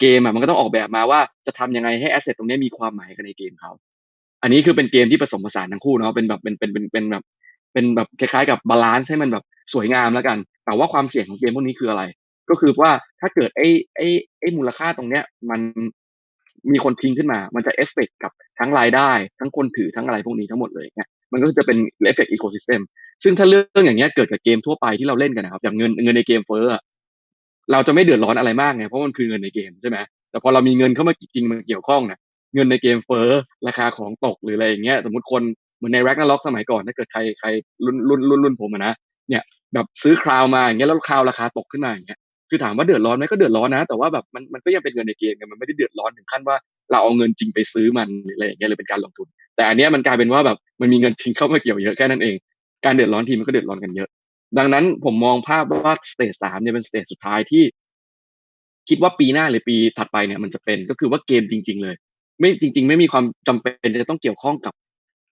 [0.00, 3.70] เกมอะมันก็ต้องออกแบบมาว่าจะทำยังไงให้ asset ตรงเนี้ยมีความหมายกันในเกมเขา
[4.42, 7.24] อันนี้คือเป็นเกมที่ผสมผสานทั้งคู่เนาะเป็นแบบเป็นเป็นเป็นเป็นแบบ
[7.72, 9.44] เป็นแบบคล้ายๆกับ balance ให้มันแบบ
[9.74, 12.02] สวยงามแล้วกัน แต่ว่าความเสี่ยงของเกมพวกนี้คืออะไร
[12.50, 14.08] ก็คือว่าถ้าเกิดไอ้ไอ้
[14.40, 15.60] ไอ้มูลค่าตรงเนี้ยมัน
[16.72, 19.10] มีคนทิ้งขึ้นมา มันจะเอฟเฟกกับทั้งรายได้
[19.40, 22.80] ทั้งคนถือทั้งอะไรพวกนี้ทั้งหมดเลยเนี่ยมันก็จะเป็น effect ecosystem
[23.22, 26.64] ซึ่งถ้าเรื่องอย่างเงี้ยเกิดกับเกมทั่วไปที่เราเล่นกันนะครับ อย่างเงินเงินในเกมเฟ้อ
[27.72, 29.98] เราจะไม่เดือดร้อนอะไรมากไงเพราะมันคือเงินในเกมใช่ไหม
[30.30, 32.18] แต่พอเรามีเงินเข้ามาจริงมันเกี่ยวข้องเนี่ย
[32.54, 33.28] เงินในเกมเฟ้อ
[33.66, 35.42] ราคาของตกหรืออะไรอย่างเงี้ย สมมติคน
[35.80, 37.48] เหมือนใน Ragnarok สมัยก่อนถ้าเกิดใครใคร
[37.84, 38.92] รุ่นรุ่นรุ่นรุ่นผมนะ
[39.28, 39.42] เนี่ย
[39.74, 42.18] แบบซื้อคราวมาอย่างเงี้ยแล้วคราวราคาตกขึ้นมาอย่างเงี้ย
[42.50, 46.56] คือถามว่าเดือดร้อนไหมก็เดือดร้อนนะ แต่ว่าแบบมันมันก็ยังเป็นเงินในเกมไงมันไม่ได้เดือดร้อนถึงขั้นว่า
[46.90, 49.26] เราเอาเงินจริงไปซื้อมันอะไรอย่างเงี้ยหรือเป็นการลงทุน
[49.56, 52.36] แต่อันเนี้ยมันกลายเป็นว่าแบบมันมีเงินจริงเข้ามาเกี่ยวเยอะแค่นั้นเอง
[52.84, 54.08] การเดือดร้อนทีมันก็เดือดร้อนกันเยอะ
[54.58, 57.64] ดังนั้นผมมองภาพว่า stage สามเนี่ยเป็น stage สุดท้ายที่
[58.88, 61.94] คิดว่าปีหน้าหรือปีถัดไปเนี่ยมันจะเป็นก็คือว่าเกมจริง ๆ เลย
[62.40, 64.74] ไม่จริง ๆ ไม่มีความจำเป็นจะต้องเกี่ยวข้องกับ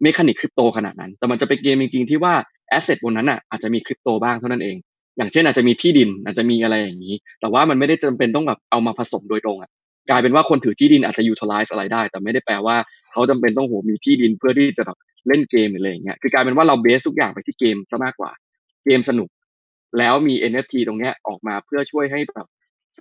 [0.02, 2.34] mechanic คริปโตขนาดนั้น แต่มันจะเป็นเกมจริงๆที่ว่า
[2.68, 4.76] asset บนนั้นอะอาจจะมีคริปโตบ้างเท่านั้นเอง
[5.16, 9.70] อย่างเช่นอาจจะมีที่ดินอาจจะมีอะไรอย่างนี้ แต่ว่ามันไม่ได้จำเป็นต้องแบบเอามาผสมโดยตรงอะ
[10.10, 12.76] กลายเป็นว่าคนถือที่ดินอาจจะ utilize อะไรได้ แต่ไม่ได้แปลว่า
[13.12, 14.98] เขาจำเป็นต้องโหมีที่ดินเพื่อที่จะแบบ
[15.28, 18.30] เล่นเกมหรืออะไรอย่างเงี้ยคือกลายเป็นว่าเราเบสทุกอย่างไปที่เกมซะมากกว่า
[18.84, 19.28] เกมสนุก
[19.98, 22.46] แล้วมี NFT ตรงเนี้ยออกมาเพื่อช่วยให้แบบ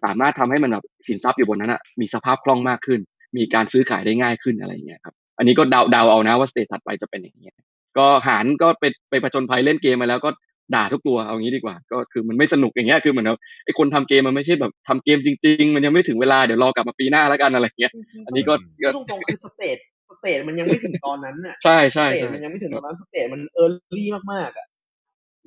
[0.04, 3.00] สามารถทำให้มันแบบสินทรัพย์อยู่บนนั้นอะมีสภาพคล่องมากขึ้น
[3.38, 7.56] มีการซื้อขายได้ง่ายขึ้นอะไรอย่างเงี้ยครับ อันนี้ก็เดาเดาเอานะว่าสเตจถัดไปจะเป็นอย่างเงี้ย
[7.98, 10.30] ก็หารก็ไปไปผจญภัยเล่นเกมมาแล้วก็
[10.76, 13.30] ด่าทุกตัวเอางี้ดีกว่า ก็คือมันไม่สนุกอย่างเงี้ยคือเหมือน
[13.66, 17.92] ไอ้คนทำเกมมันไม่ใช่แบบทำเกมจริง ๆ มันยังไม่ถึงเวลาเดี๋ยวรอกลับมาปีหน้าแล้วกันอะไรเงี้ย
[18.26, 18.54] อันนี้ก็
[18.96, 19.78] ตรงๆคือ stage
[20.10, 24.68] stage มันยังไม่ถึงตอนนั้นน่ะใช่ใช่ stage ใช่มันยังไม่ถึงตอนนั้น stage มัน early มากๆอะ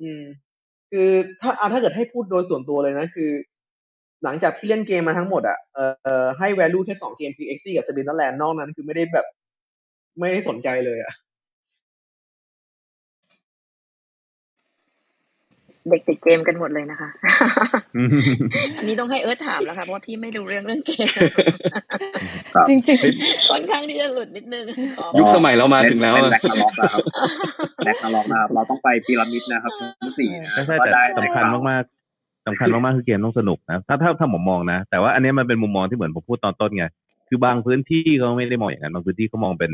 [0.01, 0.21] อืม
[0.91, 1.09] คือ
[1.41, 3.31] ถ้าเอาถ้าเกิดให้พูดโดยส่วนตัวเลยนะคือ
[4.23, 9.25] หลังจากที่เล่นเกมมาทั้งหมดอะเอ่อให้ value แค่สองเกมคือ x กับ s p l i n t e r Land นอกนั้นคือไม่ได้แบบ
[10.19, 11.13] ไม่ได้สนใจเลยอะ
[15.89, 17.09] เด็กติดเกมกันหมดเลยนะคะ
[18.77, 21.09] อันนี้ต้องให้เอิร์ธถามแล้วค่ะ เพราะว่าพี่ไม่รู้เรื่องเรื่องเกม
[22.55, 22.79] ครับจริง
[23.49, 24.65] ค่อนข้างที่จะหลุดนิดนึง
[24.97, 26.99] ขอยุคสมัยเรามาถึงแล้วเป็นอะแบ็คนาล็อกนะครับ
[27.85, 36.85] แบ็คนาล็อกนะครับเราต้องไปพีระมิดนะครับชั้นสี่นะใช่ใช่ก็แต่ได้สำคัญมากๆสำคัญมากๆคือเกมต้องสนุกนะ ถ้าถ้าถ้าผมมองนะ แต่ว่าอันเนี้ยมันเป็นมุมมองที่เหมือนผมพูดตอนต้นไง
[37.29, 39.71] คือบางพื้นที่เขาไม่ได้มองอย่างนั้น บางพื้นที่เขามองเป็น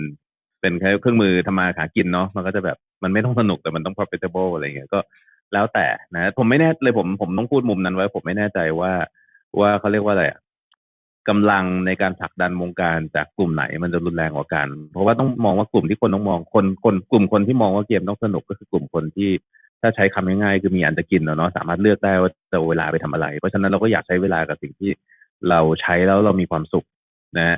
[0.62, 5.00] เป็นแค่เครื่องมือทำมาหากินเนาะมันก็จะแบบมันไม่ต้องสนุกแต่มันต้อง profitable อะไรเงี้ยก็
[5.54, 8.92] แล้วแต่นะ ผมไม่แน่เลยผมผมต้องพูดมุมนั้นไว้ ผมไม่แน่ใจว่า
[9.60, 10.40] ว่าเขาเรียกว่าอะไรอะ
[11.30, 19.30] กำลังในการผลักดันวงการจากกลุ่มไหนมันจะรุนแรงกว่ากัน เพราะว่าต้องมองว่ากลุ่มที่คนต้องมองคนคนกลุ่มคนที่มองว่าเกมต้องสนุกก็คือกลุ่มคนที่
[19.82, 24.92] ถ้าใช้คำง่ายๆคือมีอันจะกินเนอะเนาะสามารถเลือกได้ว่าจะเวลาไปทำอะไร เพราะฉะนั้นเราก็อยากใช้เวลากับสิ่งที่
[25.50, 26.86] เราใช้แล้วเรามีความสุข
[27.38, 27.58] นะ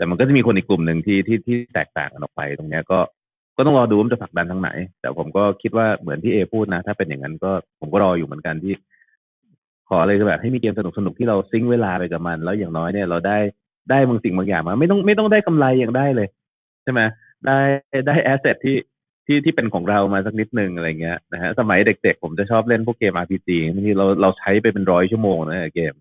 [0.00, 2.98] แต่มันก็จะมีคนอีกกลุ่มหนึ่งที่ที่ที่แตกต่างกันออกไป ตรงเนี้ยก็
[3.56, 4.70] ก็ต้องรอดูว่ามันจะผลักดันทางไหน
[5.00, 7.50] แต่ผมก็คิดว่าเหมือนที่เอพูดนะ ถ้าเป็นอย่างนั้นก็
[7.80, 8.74] ผมก็รออยู่เหมือนกันที่
[9.88, 13.38] ขออะไรก็แบบให้มีเกมสนุกสนุกที่เราซิงเวลาไปกับมัน แล้วอย่างน้อยเนี่ยเราได้
[13.90, 16.28] ได้บางสิ่งบางอย่างมา ไม่ต้องไม่ต้องได้กำไรอย่างได้เลย
[16.82, 17.00] ใช่ไหม
[17.46, 17.58] ได้
[18.06, 18.76] ได้แอสเซทที่
[19.26, 25.94] ที่ที่เป็นของเรามาสักนิดนึงอะไรเงี้ยนะฮะสมัยเด็กๆ ผมจะชอบเล่นพวกเกม RPG บางทีเราเราใช้ไปเป็นร้อยชั่วโมงนะเกม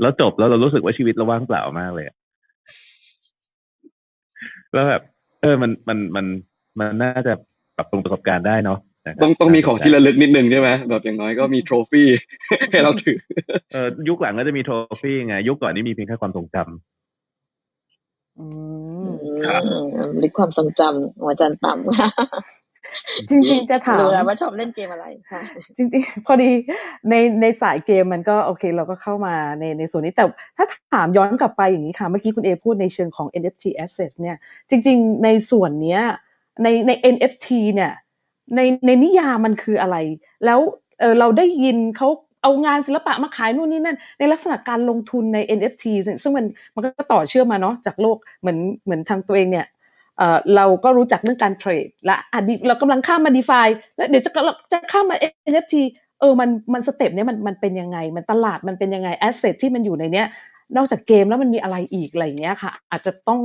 [0.00, 2.06] แล้วจบแล้วเรารู้สึกว่าชีวิตเราว่างเปล่ามากเลย
[4.74, 5.02] แล้วแบบ
[5.42, 6.26] เออมันมันมัน
[6.78, 7.32] มันน่าจะ
[7.76, 8.78] ปรับปรุงประสบการณ์ได้เนาะ
[9.08, 12.08] นะครับต้องต้องมีของที่น่าสนใจระลึกนิดนึงใช่ไหมแบบอย่างน้อยก็มีโทรฟี่
[12.70, 13.18] ให้เราถือ
[13.72, 18.46] เออยุคหลังก็จะมีโทรฟี่ไงยุคก่อนนี่มีเพียงแค่ความทรงจำๆอื
[19.08, 19.10] ม
[19.46, 19.62] ครับ
[20.22, 22.08] ลึกความทรงจำของอาจารย์ต่ำค่ะ
[23.30, 25.40] จริง ๆ จะถามรู้แล้วว่าชอบเล่นเกมอะไรค่ะ
[25.76, 26.50] จริง ๆ พอดี
[27.10, 30.24] ในในสายเกมมันก็โอเค เราก็เข้ามาในในส่วนนี้แต่
[30.56, 34.36] ถ้าถามย้อนกลับไปอย่างนี้ค่ะ เมื่อกี้คุณเอพูดในเชิงของ NFT assets เนี่ย
[34.70, 36.02] จริง ๆ ในส่วนเนี้ย
[36.62, 37.92] ในใน NFT เนี่ย
[38.56, 39.96] ในในนิยามมันคืออะไร
[40.44, 40.60] แล้ว
[41.00, 42.08] เออเราได้ยินเขา
[42.42, 49.66] เอางานศิลปะมาขายนู่นนี่นั่น ในลักษณะการลงทุนใน NFT ซึ่งซึ่งมันมันก็ต่อเชื่อมมาเนาะจากโลกเหมือนเหมือนทางตัวเองเนี่ย
[50.18, 55.16] เอ่อเราก็รู้จักเรื่องการเทรดและอะ D- เรากำลังข้ามมา DeFi แล้วเดี๋ยวจะเราจะข้ามมา
[55.52, 55.74] NFT
[56.20, 60.26] เออมันมัน step เนี้ยมันมันเป็นยังไง มันตลาดมันเป็นยังไง asset ที่มันอยู่ในเนี้ย
[60.76, 63.40] นอกจากเกมแล้วมันมีอะไรอีกอะไรอย่างเงี้ยค่ะ อาจจะต้อง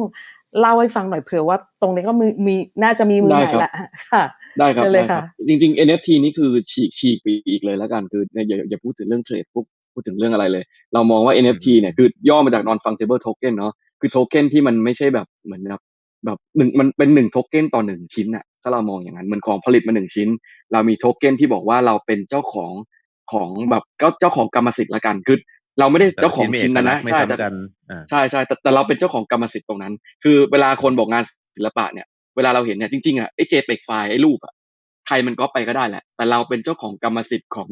[0.59, 3.69] เล่าให้ฟังหน่อยเผื่อว่าตรงนี้ก็มีมีน่าจะมีมือได้ใหม่ครับละ
[4.11, 4.23] ค่ะ
[4.59, 10.63] ได้ครับเชิญเลยครัค่ะจริงๆ NFT นี่คือฉีกฉีกไปอีกเลยแล้วกันคืออย่าอย่าอย่าพูดถึงเรื่องเทรดพูดพูดถึงเรื่องอะไรเลย
[10.93, 15.81] เรามองว่า NFT เนี่ยคือย่อมาจาก non fungible token เนาะคือโทเค็นที่มันไม่ใช่แบบเหมือนแบบ
[16.25, 20.29] แบบหนึ่งมันเป็นหนึ่งโทเค็นต่อหนึ่งชิ้นอะถ้าเรามองอย่างนั้นเหมือนของผลิตมาหนึ่งชิ้น
[20.71, 22.71] เรามีโทเค็นที่บอกว่าเราเป็นเจ้าของ
[23.31, 25.37] ของแบบก็เจ้าของกรรมสิทธิ์ละกันคือ
[25.79, 27.53] เราไม่ได้แต่เจ้าของมีชิ้นนั้นนะเอกลักษณ์ไม่ใช่ซ้ำแต่กัน
[27.89, 29.93] อ่าใช่ใช่แต่แต่เราเป็นเจ้าของกรรมสิทธิ์ตรงนั้น
[30.23, 31.23] คือเวลาคนบอกงาน
[31.55, 34.53] ศิลปะเนี่ยเวลาเราเห็นเนี่ยจริงๆอะไอ้ JPEG ไฟล์ไอ้รูปอะ
[35.07, 37.69] ใครมันก็ไปก็ได้แหละ แต่เราเป็นเจ้าของกรรมสิทธิ์ของ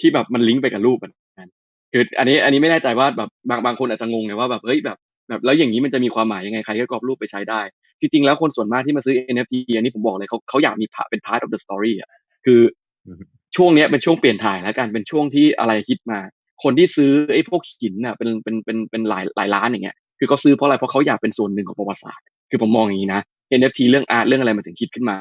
[0.00, 1.50] ที่แบบมันลิงก์ไปกับรูปอะนั้น
[1.92, 4.98] คืออันนี้อันนี้ไม่แน่ใจว่าแบบบางบางคนอาจจะงงไงว่าแบบเฮ้ยแบบ
[5.28, 7.60] แบบแล้วอย่างนี้มันจะมีความหมายยังไงใครก็กรอบรูปไปใช้ได้
[8.00, 12.10] จริงๆ แล้วคนส่วนมากที่มาซื้อ NFT อันนี้ผมบอกเลยเขาเขาอยากมีพาเป็น part of the story อะ
[12.46, 12.60] คือ
[13.06, 13.22] อม
[13.56, 16.18] ช่วงเนี้ยเป็นช่วงเปลี่ยนถ่ายแล้วกันเป็นช่วงที่อะไรคิดมา
[16.62, 23.22] คนที่ซื้อไอ้พวกหินน่ะเป็นเป็นเป็นเป็นหลายหลายล้านอย่างเงี้ยคือเขาซื้อเพราะอะไรเพราะเขาอยากเป็นส่วนหนึ่งของประวัติศาสตร์ คือผมมองอย่างนี้นะ
[23.58, 25.16] NFT เรื่องอาร์ตเรื่องอะไรมันถึงคิดขึ้นมา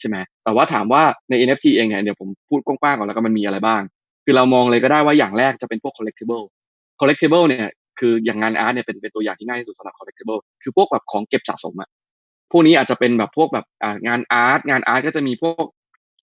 [0.00, 3.82] ใช่ไหมแต่ว่าถามว่าใน NFT เองเนี่ยเดี๋ยวผมพูดกว้างๆก่อนแล้วก็มันมีอะไรบ้าง
[4.24, 6.44] คือเรามองเลยก็ได้ว่าอย่างแรกจะเป็นพวก collectible
[7.00, 11.88] collectible เนี่ยคืออย่างงานอาร์ตเนี่ยเป็นเป็นตัวอย่างที่ง่ายที่สุดสำหรับ collectible คือพวกแบบของเก็บสะสมอะ
[12.52, 13.66] พวกนี้อาจจะเป็นแบบพวกแบบ
[14.06, 15.64] งานอาร์ตงานอาร์ตก็จะมีพวก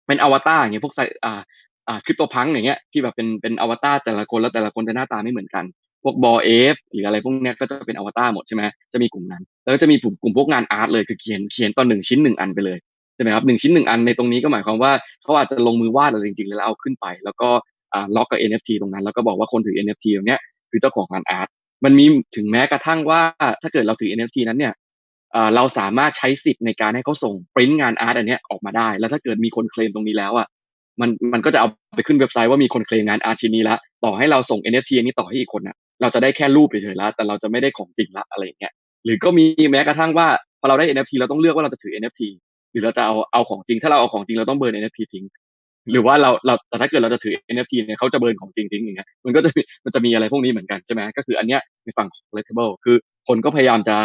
[0.06, 1.40] เป็นอวตารอย่างเงี้ยพวกใส่อ่า
[1.88, 5.64] อ่าคริปโตพังอย่างเงี้ยที่แบบเป็นเป็นอวตารแต่ละคนแล้วแต่ละคนจะหน้าตาไม่เหมือนกัน
[6.02, 12.78] พวกบอเอฟหรืออะไรพวกเนี้ยก็จะเป็นอวตารหมดใช่ไหมจะมีกลุ่มนั้น แล้วก็จะมีกลุ่มกลุ่มพวกงานอาร์ตเลยคือเขียนเขียนตอนหนึ่งชิ้นหนึ่งอันไปเลย
[13.14, 14.92] ใช่ไหมครับหนึ่งชิ้นหนึ่งอันในตรงนี้ก็หมายความว่า
[15.22, 17.48] เขาอาจจะลงมือวาดอะไรจริงๆแล้วเอาขึ้นไป แล้วก็
[17.94, 20.40] อ่าล็อกกับ NFT ตรงนั้น แล้วก็บอกว่าคนถือ NFT ตรงเนี้ย
[20.70, 21.48] คือเจ้าของงาน art
[21.84, 22.05] มันมี
[22.36, 23.20] ถึงแม้กระทั่งว่า
[23.62, 24.72] ถ้าเกิดเราถือ NFT นั้นเนี่ย
[25.56, 30.47] เราสามารถใช้สิทธิ์ในการให้เขาส่งปริ้นงาน art อันเนี้ยออกมาได้ แล้วถ้าเกิดมีคนเคลมตรงนี้แล้วอะ
[31.01, 38.73] มันมันก็จะเอาไปขึ้นเว็บไซต์ว่ามีคนเคลมงาน art ชิ้นนี้ละต่อให้เราส่ง NFT อันนี้ต่อให้อีกคนน่ะเราจะได้แค่รูปเฉยๆแล้วแต่เราจะไม่ได้ของจริงละอะไรอย่างเงี้ย
[39.05, 40.27] หรือก็มีแม้กระทั่งว่า
[40.61, 42.20] พอเราได้ NFT เราต้องเลือกว่าเราจะถือ NFT
[42.73, 45.24] หรือเราจะเอาเอาของจริง ถ้าเราเอาของจริงเราต้อง burn NFT ทิ้ง
[45.90, 49.51] หรือว่าเราเราแต่ถ้าเกิดเราจะถือ NFT เนี่ยเขาจะเบิร์นของจริงทิ้งอย่างเงี้ยมันก็จะ
[49.85, 52.97] มันจะมีอะไรพวกนี้เหมือนกันใช่ไหมก็คืออันเนี้ยในฝั่งของ collectible คือ
[53.28, 53.97] คนก็พยายามจะ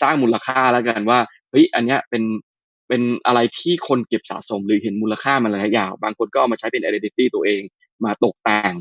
[0.00, 1.18] สร้างมูลค่าแล้วกันว่า
[1.50, 2.22] เฮ้ยอันเนี้ยเป็น
[2.88, 7.62] เป็นอะไรที่คนเก็บสะสมหรือเห็นมูลค่ามันระยะยาว บางคนก็เอามาใช้เป็น identity ตัวเอง
[8.04, 8.74] มาตกแต่ง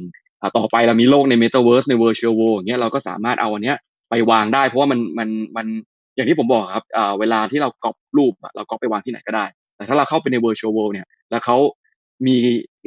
[0.58, 3.78] ต่อไปเรามีโลกใน Metaverse ใน Virtual World อย่างเงี้ยเราก็สามารถเอาอันเนี้ย
[4.10, 5.68] ไปวางได้ เพราะว่ามันมันมัน
[6.16, 6.86] อย่างที่ผมบอกครับ
[7.20, 9.46] เวลาที่เราก๊อปรูปเราก๊อปไปวางที่ไหนก็ได้
[9.76, 11.58] แต่ถ้าเราเข้าไปใน Virtual World เนี่ยแล้วเขา
[12.26, 12.36] มี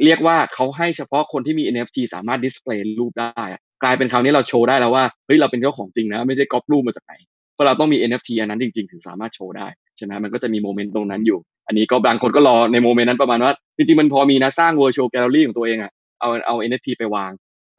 [0.03, 3.43] เรียกว่าเขาให้เฉพาะคนที่มี NFT สามารถ display รูปได้
[3.83, 7.13] กลายเป็นคราวนี้เราโชว์ได้แล้วว่าเฮ้ยเราเป็นเจ้าของจริงนะ ไม่ได้ก๊อปรูปมาจากไหน
[7.59, 9.67] เพราะเราต้องมี NFT อันนั้นจริง ๆ ถึงสามารถโชว์ได้
[9.97, 17.31] ใช่ไหมมันก็จะมี moment ตรงนั้นอยู่ อันนี้ก็บางคนก็รอใน moment นั้นประมาณว่า จริงๆ มันพอมีนะสร้าง virtual gallery ของตัวเองอะเอาเอา NFT ไปวาง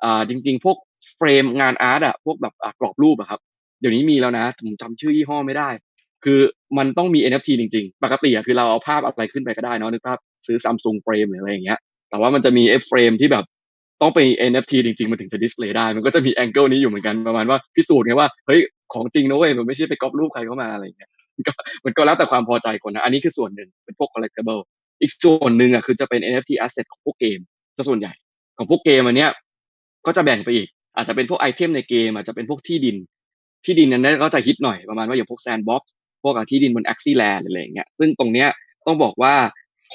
[0.02, 0.76] อ่าจริง ๆ พวก
[1.16, 3.40] frame งาน art อะพวกแบบกรอบรูปอะครับ
[3.80, 5.68] เดี๋ยวนี้มีแล้วนะผมจำชื่อยี่ห้อไม่ได้
[6.24, 6.40] คือ
[6.78, 11.78] มันต้องมี NFT จริง ๆ ปกติอะคือเราเอาภาพอะไรขึ้นไปก็ได้เนอะนึกภาพซื้อ Samsung Frame หรืออะไรอย่างเงี้ย
[12.10, 13.44] แต่ว่ามันจะมีไอ้ frame ที่แบบ
[14.00, 18.60] ต้องเป็น NFT จริง ๆ มันถึงจะ display ได้ มันก็จะมี angle นี้อยู่เหมือนกันประมาณว่าพิสูจน์ไงว่าเฮ้ย
[18.94, 21.52] ของจริงนะเว้ยมันไม่ใช่ไปก๊อปรูปใครเข้ามาอะไรเงี้ยมันก็
[21.84, 24.62] มันก็แล้วแต่ความพอใจคนนะอันนี้คือส่วนหนึ่งเป็นพวก collectible
[25.00, 27.38] อีกส่วนหนึ่งอะคือจะเป็น NFT asset ของพวกเกม
[27.76, 28.12] ซะส่วนใหญ่
[28.58, 29.30] ของพวกเกมอันเนี้ย
[30.06, 32.96] ก็จะแบ่งไปอีก อาจจะเป็นพวก item ในเกม อาจจะเป็นพวกที่ดิน
[33.64, 35.92] ที่ดินนั้นก็จะฮิตหน่อยประมาณว่าอย่างพวก Sandbox
[36.22, 38.48] พวกที่ดินบน Axie Land อะไรอย่างเงี้ยซึ่งตรงเนี้ย
[38.86, 39.34] ต้องบอกว่า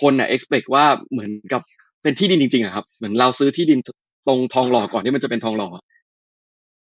[0.01, 1.61] คนอะ expect ว่าเหมือนกับ
[2.03, 3.79] เป็นที่ดินจริงๆอะครับเหมือนเราซื้อที่ดิน
[4.27, 5.69] ตรงทองหล่อก่อนที่มันจะเป็นทองหล่อ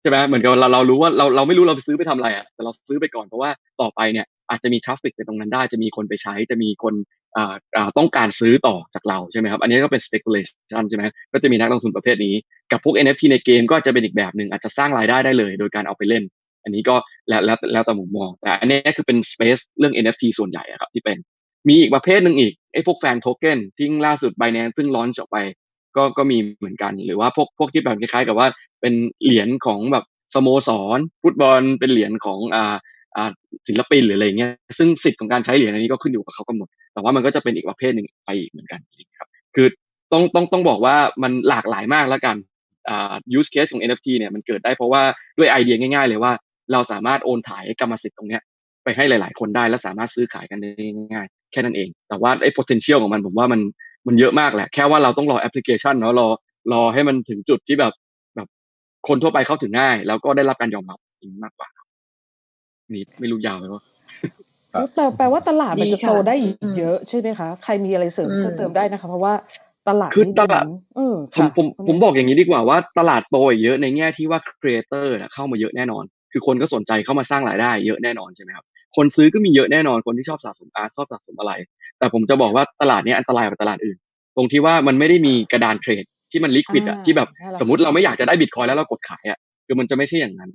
[0.04, 3.50] ใช่ไหมเหมือนกับเราเรารู้ว่าเราเราไม่รู้เราซื้อไปทำอะไรอะแต่เราซื้อไปก่อนเพราะว่า
[3.82, 6.94] ต่อไปเนี่ยอาจจะมี traffic ไปตรงนั้นได้จะมีคนไปใช้จะมีคน
[7.38, 11.04] อ่าอ่าต้องการซื้อต่อจากเราใช่ไหมครับอันนี้ก็เป็น speculation ใช่ไหม
[11.34, 12.36] ก็จะมีนักลงทุนประเภทนี้
[12.72, 16.24] กับพวก NFT ในเกมก็จะเป็นอีกแบบหนึ่งอาจจะสร้างรายได้ได้เลย โดยการเอาไปเล่น
[16.64, 16.96] อันนี้ก็
[17.30, 21.18] แล้วแล้วแล้วแต่มุมมอง แต่อันนี้คือเป็น space เรื่อง NFT ส่วนใหญ่ครับที่เป็น
[21.68, 25.38] มีอีกประเภทหนึ่งอีกไอ้พวกแฟนโทเก้นที่ล่าสุด Binance เพิ่งลอนออกไป
[25.98, 28.48] ก็ก็มีเหมือนกัน หรือว่าพวกพวกที่แบบคล้ายๆ กับว่า
[28.82, 28.94] เป็น
[29.24, 30.06] เหรียญของแบบ
[30.36, 32.76] สโมสรฟุตบอลเป็นเหรียญของอ่า
[33.18, 33.32] อ่า
[33.68, 38.80] ศิลปินหรืออะไรเงี้ยซึ่งสิทธิ์ของการใช้เหรียญอันนี้ก็ขึ้นอยู่กับเขากำหนด แต่ว่ามันก็จะเป็นอีกประเภทหนึ่งไปอีกเหมือนกัน
[39.20, 39.68] ครับ คือ
[40.12, 42.36] ต้องต้องต้องบอกว่ามันหลากหลายมากแล้วกัน
[42.90, 45.04] อ่า use case ของ NFT เนี่ยมันเกิดได้เพราะว่า
[45.38, 46.32] ด้วยไอเดียง่าย ๆ เลยว่า
[46.72, 48.42] เราสามารถโอนถ่ายกรรมสิทธิ์ตรงเนี้ย
[48.84, 50.70] ไปให้หลาย ๆ คนได้และสามารถซื้อขายกันได้
[51.14, 53.62] ง่ายๆแค่นั้นเอง แต่ว่าไอ้ potential ของมันผมว่ามัน
[54.08, 56.28] มันเยอะมากแหละ แค่ว่าเราต้องรอแอปพลิเคชันเนาะรอ
[56.74, 57.94] รอให้มันถึงจุดที่แบบ
[58.36, 58.48] แบบ
[59.08, 61.00] คนทั่วไปเข้าถึงง่าย แล้วก็ได้รับการยอมรับ
[61.44, 61.70] มากกว่า
[62.94, 63.84] นี่ไม่รู้ยาวไหมว่า
[64.94, 69.34] แปลแปลว่าตลาดมันดีจะค่ะโตได้อีกอืมเยอะใช่ไหมคะใครมีอะไรเสริมอืมเพิ่มเติมได้นะคะ เพราะว่า
[69.90, 78.66] ตลาดคือนี้ตดูเหลามืดอนเออผมค่ะผมคุณผมแม่บอกอย่างนี้ดีกว่าว่าตลาดโตอีกเยอะในแง่ที่ว่า creator เข้ามาเยอะแน่นอน คือคนก็สนใจเข้ามาสร้างรายได้เยอะแน่นอนใช่ไหมครับ
[78.96, 81.54] คนซื้อก็มีเยอะแน่นอนคนที่ชอบสะสม art ชอบสะสมอะไร
[82.00, 83.98] แต่ผมจะบอกว่าตลาดเนี้ยอันตรายกว่าตลาดอื่น
[84.36, 90.50] ตรงที่ว่ามันไม่ได้มีกระดานเทรดที่มัน liquid อะอ่าที่แบบนั่นแหละสมมติเราไม่อยากจะได้บิตคอยน์แล้วเรากดขายอะคือมันจะไม่ใช่อย่างนั้น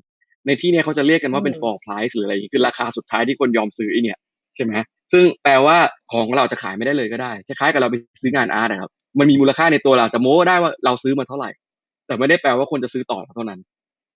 [0.46, 4.18] ในที่เนี้ยเขาจะเรียกกันว่าเป็นอืม for price หรืออะไรอย่างงี้คือราคาสุดท้ายที่คนยอมซื้อไอเนี่ย
[4.56, 4.72] ใช่ไหม
[5.12, 5.76] ซึ่งแปลว่า
[6.12, 11.50] ของเราจะขายไม่ได้เลยก็ได้คล้ายๆกับเราไปซื้องานอาร์ตนะครับมันมีมูลค่าในตัวเราจะโม้ได้ว่าเราซื้อมาเท่าไหร่
[12.06, 13.60] แต่ไม่ได้แปลว่าคนจะซื้อต่อเท่านั้น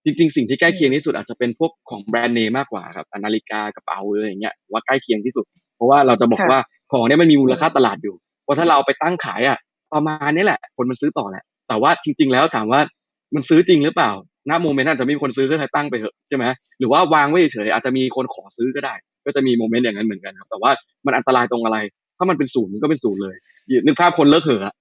[0.05, 5.45] จริงๆ สิ่งที่ใกล้เคียงที่สุดอาจจะเป็นพวกของแบรนด์เนมมากกว่าครับนาฬิกากระเป๋าอะไรอย่างเงี้ยว่าใกล้เคียงที่สุด
[5.77, 6.61] เพราะว่าเราจะบอกค่ะว่า
[6.91, 8.15] ของเนี้ยมันมีมูลค่าตลาดอยู่
[8.45, 9.59] เพราะถ้าเราเอาไปตั้งขายอะ
[9.95, 12.81] ประมาณนี้แหละ คนมันซื้อต่อแหละ แต่ว่าจริง ๆ แล้วถามว่า
[13.35, 14.11] มันซื้อจริงหรือเปล่า
[14.51, 16.45] ณโมเมนต์นั้นอาจจะไม่มีคนซื้อก็ใครตั้งไปเถอะใช่ไหม
[16.79, 18.95] หรือว่าวางไว้เฉยๆอาจจะมีคนขอซื้อก็ได้
[19.27, 20.71] ก็จะมีโมเมนต์อย่างนั้นเหมือนกันครับ แต่ว่า
[21.07, 21.79] มันอันตรายตรงอะไร
[22.19, 23.37] ถ้ามันเป็นศูนย์มันก็เป็นศูนย์เลย
[23.87, 24.75] นึกภาพคนเลิกเหอะ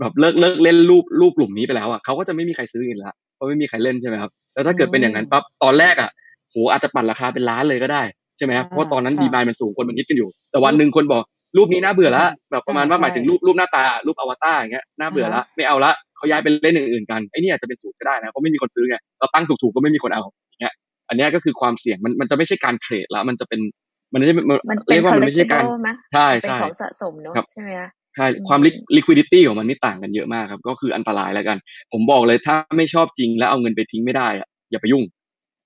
[0.00, 6.10] แบบเลิกเลิกเล่นรูปรูปกลุ่มนี้ไปแล้วอะเขาก็จะไม่มีใครซื้ออีกแล้วเพราะไม่มีใครเล่นใช่ไหมครับ แล้วถ้าเกิดเป็นอย่างนั้นปั๊บตอนแรกอะ
[6.50, 8.02] โหอาจจะปั่นราคาเป็นล้านเลยก็ได้
[8.36, 11.22] ใช่ไหมครับเพราะว่าตอนนั้นค่ะดีมานมันสูงคนมันฮิตกันอยู่ แต่วันหนึ่งคนบอก
[11.56, 20.74] รูปนี้น่าเบื่อละแบบประมาณว่าอ่าหมายถึงใช่รูปรูปหน้าตารูปอวตารอย่างเงี้ยน่าเบื่อละอ่าฮะไม่เอาละเขาย้ายไปเล่นอย่างอื่นกันไอ้นี่อาจจะเป็นสูตรก็ได้นะเพราะไม่มีคนซื้อไงเราตั้งถูกๆก็ไม่มีคนเอาอย่างเงี้ย
[21.08, 23.60] อันเนี้ยก็คือความเสี่ยงมันมันจะไม่ใช่การเทรดละมันจะเป็น
[24.12, 27.70] มันไม่ใช่มันมันเป็เรีนยกว่ามันไม่ใช่การ collectible มั้ยใช่เป็นใช่ของสะสมเนอะครับใช่ไหม
[28.18, 28.60] คะใช่อืมความ
[28.96, 31.58] liquidity ของมันนี่ต่างกันเยอะมากครับ ก็คืออันตรายแล้วกัน
[31.92, 35.04] ผมบอกเลยถ้าไม่ชอบจริงแล้วเอาเงินไปทิ้งไม่ได้อะอย่าไปยุ่ง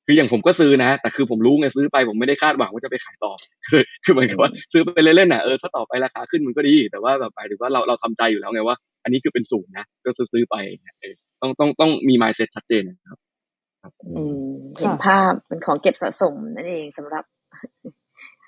[0.06, 3.32] คืออย่างผมก็ซื้อนะ แต่คือผมรู้ไงซื้อไปผมไม่ได้คาดหวังว่าจะไปขายต่อ
[3.68, 10.56] คือคือเหมือนกับว่าซื้อไปเล่นๆน่ะเออถ้าต่อไปราคาขึ้นมันก็ดี แต่ว่าแบบหมายถึงว่าเราเราทำใจอยู่แล้วไงว่า อันนี้คือเป็นศูนย์นะก็ซื้อซื้อไป
[11.00, 13.18] เออต้องต้องต้องมี mindset ชัดเจนนะครับ
[14.16, 17.24] อืมเห็นค่ะภาพเป็นของเก็บสะสมนั่นเองสำหรับ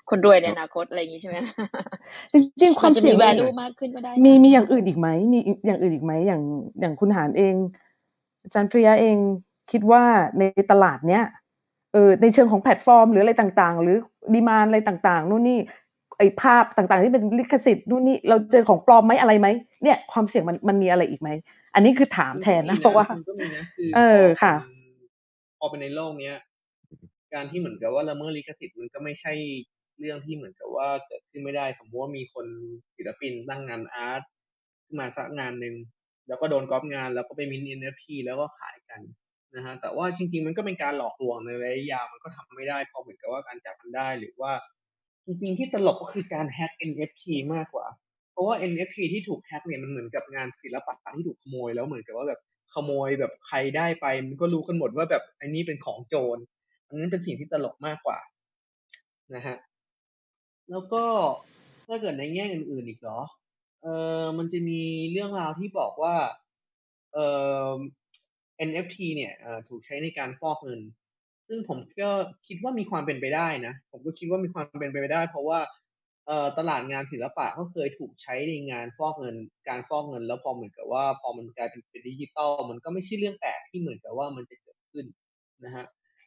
[0.09, 1.37] คนรวยในอนาคตอะไรอย่างนี้ใช่ไหม
[2.33, 6.41] จริงๆความัมนจะเสี่มียง value มากขึ้นก็ได้นะมีมีอย่างอื่นอีกไหมมีอย่างอื่นอีกไหมอย่าง
[6.79, 7.53] อย่างคุณหารเอง
[8.43, 9.17] อาจารย์ปริยาเอง
[9.71, 10.03] คิดว่า
[10.39, 11.23] ในตลาดเนี้ย
[11.93, 13.97] เออในเชิงของแพลตฟอร์ม หรืออะไรต่างๆ หรือ
[14.33, 15.59] ดีมานอะไรต่างๆนู่นนี่
[16.17, 19.47] ไอภาพต่างๆ ที่เป็นลิขสิทธิ์นู่นนี่เราเจอของปลอมไหมอะไรไหม
[19.83, 21.29] เนี่ยความเสี่ยงมันมันมีอะไรอีกไหม
[21.75, 24.77] อันนี้คือถามแทนนะเพราะว่ามันก็มีนะคือเออพค่ะเป็น
[25.59, 26.35] พอเป็นในโลกเนี้ย
[27.33, 29.33] การที่เหมือนกับว่าละเมิดลิขสิทธิ์มันก็ไม่ใช่
[29.99, 32.47] เรื่องที่เหมือนกับว่าเกิดขึ้นไม่ได้ สมมติว่ามีคน
[32.95, 34.21] ศิลปินตั้งงานอาร์ต
[34.85, 35.75] ขึ้นมาสักงานหนึ่ง
[36.27, 39.01] แล้วก็โดนก๊อปงานแล้วก็ไปมิน NFT แล้วก็ขายกัน
[39.55, 44.51] นะฮะแต่ว่าจริง ๆ มันก็เป็นการหลอกลวงในระยะยาวมันก็ทำไม่ได้พอเหมือนกับว่าการจับมันได้หรือว่า
[45.25, 47.87] จริงๆที่ตลกก็คือการแฮ็ก NFT มากกว่า
[48.31, 52.41] เพราะว่า NFT ที่ถูกแฮ็กเนี่ยมันเหมือนกับงานศิลปะที่ถูกขโมยแล้วเหมือนกับว่าแบบ
[52.73, 56.37] ขโมยแบบใครได้ไป มันก็รู้กันหมดว่าแบบอันนี้เป็นของโจร
[56.87, 58.19] อันนั้นเป็นสิ่งที่ตลกมากกว่า
[59.35, 59.57] นะฮะ
[60.71, 61.03] แล้วก็
[61.87, 63.21] ถ้าเกิดในแง่อื่น ๆ อีกเหรอ
[63.83, 63.87] เอ
[64.21, 64.81] อมันจะมี
[65.11, 66.15] เรื่องราวที่บอกว่า
[67.13, 67.17] เอ
[67.67, 67.71] อ
[68.67, 69.33] NFT เนี่ย
[69.67, 70.81] ถูกใช้ในการฟอกเงิน
[71.47, 72.11] ซึ่งผมก็
[72.47, 75.59] คิดว่ามีความเป็นไปได้นะ ผมก็คิดว่ามีความเป็นไปได้ เพราะว่า
[76.27, 79.35] เอ่อตลาดงานศิลปะก็เคยถูกใช้ในงานฟอกเงิน
[79.67, 85.05] การฟอกเงิน แล้วพอเหมือนกับว่า พอมันกลายเป็นเป็นดิจิตอลมันก็ไม่ใช่เรื่องแปลกที่เหมือนกับว่ามันจะเกิดขึ้น
[85.65, 85.85] นะฮะ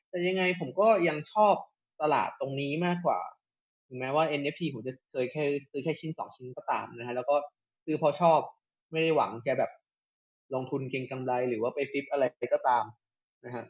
[0.09, 1.55] แต่ยังไงผมก็ยังชอบ
[2.03, 3.21] ตลาดตรงนี้มากกว่า
[3.89, 7.37] ถึงแม้ว่า NFT ผมจะเคยแค่ซื้อแค่ชิ้นสองชิ้นก็ตามนะฮะแล้วก็
[7.85, 8.41] ซื้อพอชอบ
[8.93, 9.71] ไม่ได้หวังจะแบบ
[10.55, 12.85] ลงทุนเก็งกำไรหรือว่าไปฟิปอะไรก็ตาม
[13.45, 13.65] นะฮะ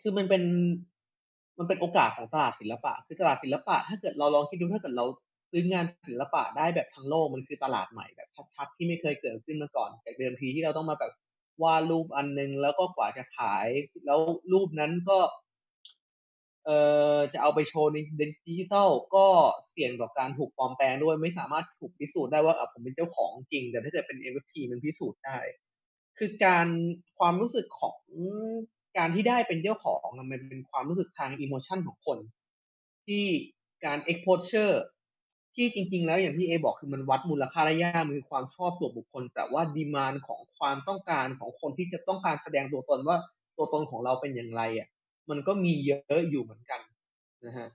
[0.00, 0.42] คือมันเป็น
[1.58, 5.06] มันเป็นโอกาสของตลาดศิลปะ คือตลาดศิลปะ ถ้าเกิดเราลองคิดดูถ้าเกิดเรา
[5.50, 11.12] ซื้องานศิลปะได้แบบทั้งโลกมันคือตลาดใหม่แบบชัดๆที่ไม่เคยเกิดขึ้นมาก่อนจากเดิมทีที่เราต้องมาแบบ
[11.62, 13.66] วาดรูปอันนึงแล้วก็กว่าจะขาย
[14.06, 14.20] แล้ว
[14.52, 15.18] รูปนั้นก็
[16.64, 16.78] เอ่
[17.16, 17.96] อจะเอาไปโชว์ใน
[18.48, 19.26] ดิจิทัลก็
[19.70, 25.38] เสี่ยงต่อการถูกปลอมแปลงด้วยไม่สามารถถูกพิสูจน์ได้ว่าอะผมเป็นเจ้าของจริง แต่ถ้าเกิดเป็น NFT มันพิสูจน์ได้
[26.18, 26.66] คือการ
[27.18, 27.96] ความรู้สึกของ
[28.98, 32.18] การที่ได้เป็นเจ้าของมันเป็นความรู้สึกทางอิโมชันของคน
[33.06, 33.24] ที่
[33.84, 34.74] การ exposure
[35.54, 43.16] ที่จริง ๆ แล้วอย่างที่เอบอกคือมันวัดมูลค่าระยะมันคือความชอบส่วบุคคล แต่ว่าดีมานของความต้องการของคนที่จะต้องการแสดงตัวตนว่า
[43.56, 44.88] ตัวตนของเราเป็นอย่างไรอะ
[45.30, 46.80] มันก็มีเยอะอยู่เหมือนกัน
[47.46, 47.68] นะฮะ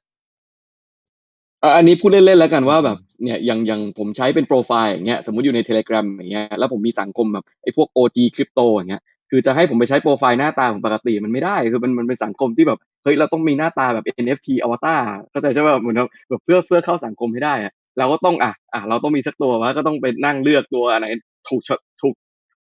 [1.76, 15.02] อันนี้พูดเล่นๆแล้วกันว่าแบบเนี่ยอย่างอย่างผมใช้เป็นโปรไฟล์อย่างเงี้ยสมมติอยู่ใน Telegram อย่างเงี้ยแล้วผมมีสังคมแบบไอ้พวก OG คริปโตอย่างเงี้ยคือจะให้ผมไปใช้โปรไฟล์หน้าตาของปกติมันไม่ได้คือมันมันเป็นสังคมที่แบบเฮ้ยเราต้องมีหน้าตาแบบ NFT อวตาร
[15.32, 15.98] เข้าใจใช่ป่ะเหมือน
[16.30, 21.06] แบบเพื่อเพื่อเข้าสังคมให้ได้อะเราก็ต้องอะอะเราต้องมีสักตัวว่าก็ต้องไปนั่งเลือกตัวอะไร
[21.50, 21.62] ถูก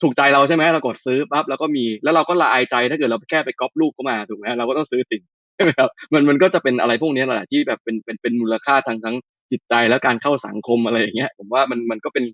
[0.01, 5.21] ถูกใจเราใช่ไหมเรากดซื้อปั๊บแล้วก็มีแล้วเราก็ละอายใจถ้าเกิดเราแค่ไปก๊อปรูปเข้ามาถูกไหมเราก็ต้องซื้อสิ่ง
[5.55, 9.15] ใช่ไหมครับมันมันก็จะเป็นอะไรพวกนี้แหละที่แบบเป็นเป็นเป็นมูลค่าทางทั้ง
[9.51, 12.26] จิตใจและการเข้าสังคมอะไรอย่างเงี้ยผมว่ามันมันก็เป็น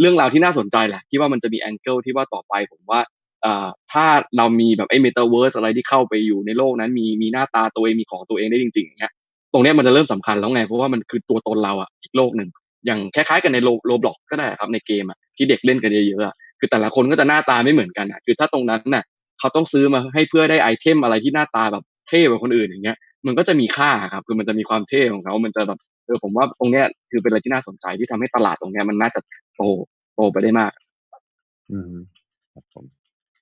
[0.00, 3.00] เรื่องราวที่น่าสนใจแหละที่ว่ามันจะมี angle ที่ว่าต่อไปผมว่า
[3.44, 4.06] อ่าถ้า
[4.36, 9.12] เรามีแบบไอ้เมตาเวิร์สอะไรที่เข้าไปอยู่ในโลกนั้น มีมีหน้าตาตัวเองมีของตัวเองได้จริงๆอย่างเงี้ย
[9.52, 12.48] ตรงเนี้ยมันจะเริ่มสำคัญแล้วไง เพราะว่ามันคือตัวตนเราอะอีกโลกหนึ่ง
[12.86, 19.04] อย่างคล้ายๆกันในโรโ Roblox ก็ได้ครับในเกมอะที่เด็กเล่นกันเยอะๆอะ คือแต่ละคนก็จะหน้าตาไม่เหมือนกันอะคือถ้าตรงนั้นน่ะ
[19.38, 29.20] เขาต้องซื้อมาให้เพื่อได้ item อะไรที่หน้าตาแบบเท่กว่าคนอื่นอย่างเงี้ย มันก็จะมีค่าครับคือมันจะมีความเท่ของเขา มันจะแบบเออผมว่าตรงเนี้ยคือเป็นอะไรที่น่าสนใจที่ทำให้ตลาดตรงเนี้ยมันน่าจะ
[29.56, 29.62] โต
[30.14, 30.72] โตไปได้มาก
[31.70, 31.94] อืม
[32.72, 32.84] ผม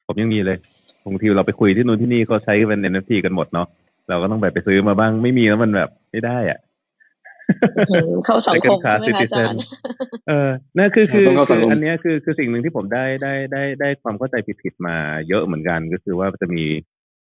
[0.06, 0.58] ผมยังมีเลย
[1.06, 3.66] บางทีเราไปคุยที่นู้นที่นี่ก็ใช้เป็น NFT กันหมดเนาะ
[4.08, 6.58] เราก็ต้องแบบไปซื้อมาบ้างไม่มีแล้วมันแบบไม่ได้อะ
[8.24, 9.60] เข้าสังคมใช่ไหมคะอาจารย์
[10.28, 14.96] เออนั่นคือคือต้องเข้าสัคืงคอมอันเนี้ยคือคือสิ่งหนึ่งที่ผมได้ได้ได้ได้ความเข้าใจผิดๆมา
[15.28, 16.64] เยอะเหมือนกัน ก็คือว่าจะมี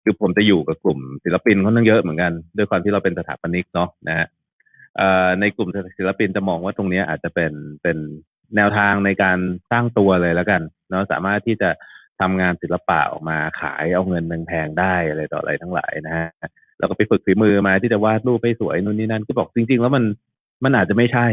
[0.03, 4.27] คือผมจะอยู่กับกลุ่มศิลปินค่อนข้างเยอะเหมือนกัน ด้วยความที่เราเป็นสถาปนิกเนาะนะฮะ
[4.97, 7.53] เอ่อในกลุ่มศิลปินจะมองว่าตรงเนี้ยอาจจะเป็น
[7.83, 7.97] เป็น
[8.55, 9.37] แนวทางในการ
[9.71, 11.69] สร้างตัวเลยแล้วกันเนาะสามารถที่จะ
[12.21, 16.29] ทำงานศิลปะออกมาขายเอาเงินแพงๆได้อะไรต่ออะไรทั้งหลายนะฮะ
[16.79, 20.03] แล้วก็ไปฝึกฝีมือมาที่จะวาดรูปให้สวยนู่นนี่นั่นก็บอกจริง ๆ แล้วมัน
[20.63, 21.27] มันอาจจะไม่ใช่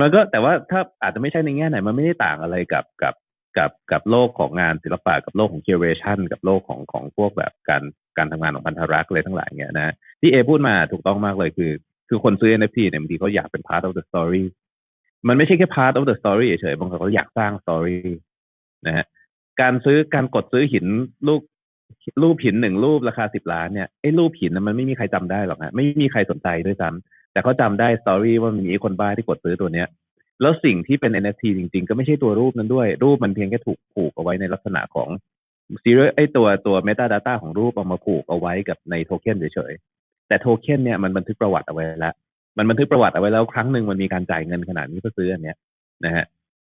[0.00, 3.14] มันก็แต่ว่าถ้าอาจจะไม่ใช่ในแง่ไหน มันไม่ได้ต่างอะไรกับกับ
[3.58, 7.82] กับกับโลกของงานศิลปะกับโลกของ curation กับโลกของของพวกแบบการ
[8.18, 11.72] การทำงานของพันธรักษ์อะไรทั้งหลายเงี้ยนะที่เอพูดมาถูกต้องมากเลยคือ
[12.08, 14.44] คือคนซื้อ NFT เนี่ยบางทีเขาอยากเป็น part of the story
[15.28, 17.98] มันไม่ใช่แค่ part of the story เฉยๆบางคนเขาอยากสร้าง story
[18.86, 19.06] นะฮะ
[19.60, 20.86] การซื้อการกดซื้อหิน
[21.26, 21.42] รูป
[22.22, 29.88] รูปหินหนึ่งรูปราคาสิบล้านเนี่ยไอ้รูปหินนะมันไม่มีใครจำได้หรอกฮะไม่มีใครสนใจด้วยซ้ำแต่เขาจำได้สตอรี่ว่ามีคนบ้าที่กดซื้อตัวเนี้ย
[30.42, 35.08] แล้วสิ่งที่เป็น NFT จริงๆ ก็ไม่ใช่ตัวรูปนั้นด้วย รูปมันเพียงแค่ถูกผูกเอาไว้ในลักษณะของ
[35.82, 42.14] ซีเรียไอ้ตัวตัว metadata ของรูปเอามาผูกเอาไว้กับในโทเค็นเฉยๆ แต่โทเค็นเนี่ยมันบันทึกประวัติเอาไว้แล้ว
[42.58, 45.56] มันบันทึกประวัติเอาไว้แล้ว ครั้งหนึ่งมันมีการจ่ายเงินขนาดนี้เพื่อซื้ออันเนี้ย
[46.04, 46.24] นะฮะ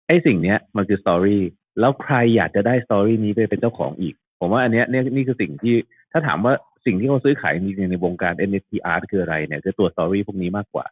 [0.07, 1.43] ไอ้สิ่งเนี้ยมันคือ story
[1.81, 5.75] แล้วใครอยากจะได้ story นี้ไปเป็นเจ้าของอีก ผมว่าอันเนี้ยนี่นี่คือสิ่งที่
[6.13, 6.55] ถ้าถามว่า
[6.87, 10.87] สิ่งที่เขาซื้อขายจริงในวงการ NFT art คืออะไรเนี่ยคือตัว story พวกนี้มากกว่า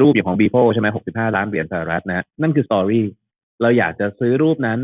[0.00, 3.04] รูปอย่างของ Beeple ใช่ไหมหกสิบห้าล้านเหรียญสหรัฐนะนั่นคือ story
[3.62, 4.78] เราอยากจะซื้อรูปนั้น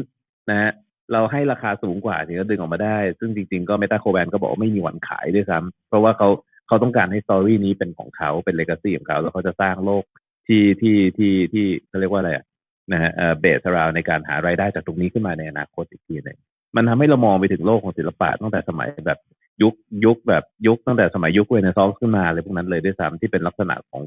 [0.51, 0.73] นะ
[1.13, 6.29] เราให้ราคาสูงกว่าถึงจะดึงออกมาได้ ซึ่งจริง ๆ ก็เมตาโคแบนก็บอกว่าไม่มีวันขายด้วยซ้ำเพราะว่าเขา
[6.67, 10.05] เขาต้องการให้สตอรี่นี้เป็นของเขาเป็นเลกาซีของเขาแล้วเขาจะสร้างโลก
[10.47, 12.45] ที่ที่ที่ที่เขาเรียกว่าอะไรอะ
[12.93, 13.11] นะฮะ
[13.41, 16.39] เบสราวในการหารายได้จากตรงนี้ขึ้นมาในอนาคตอีกทีหนึ่ง
[16.77, 19.19] มันทำให้เรามองไปถึงโลกของศิลปะตั้งแต่สมัยแบบ
[19.63, 19.75] ยุค
[20.05, 24.03] ยุคแบบยุคตั้งแต่สมัยยุคเวเนซอลขึ้นมาเลยพวกนั้นเลยด้วยซ้ำที่เป็นลักษณะของ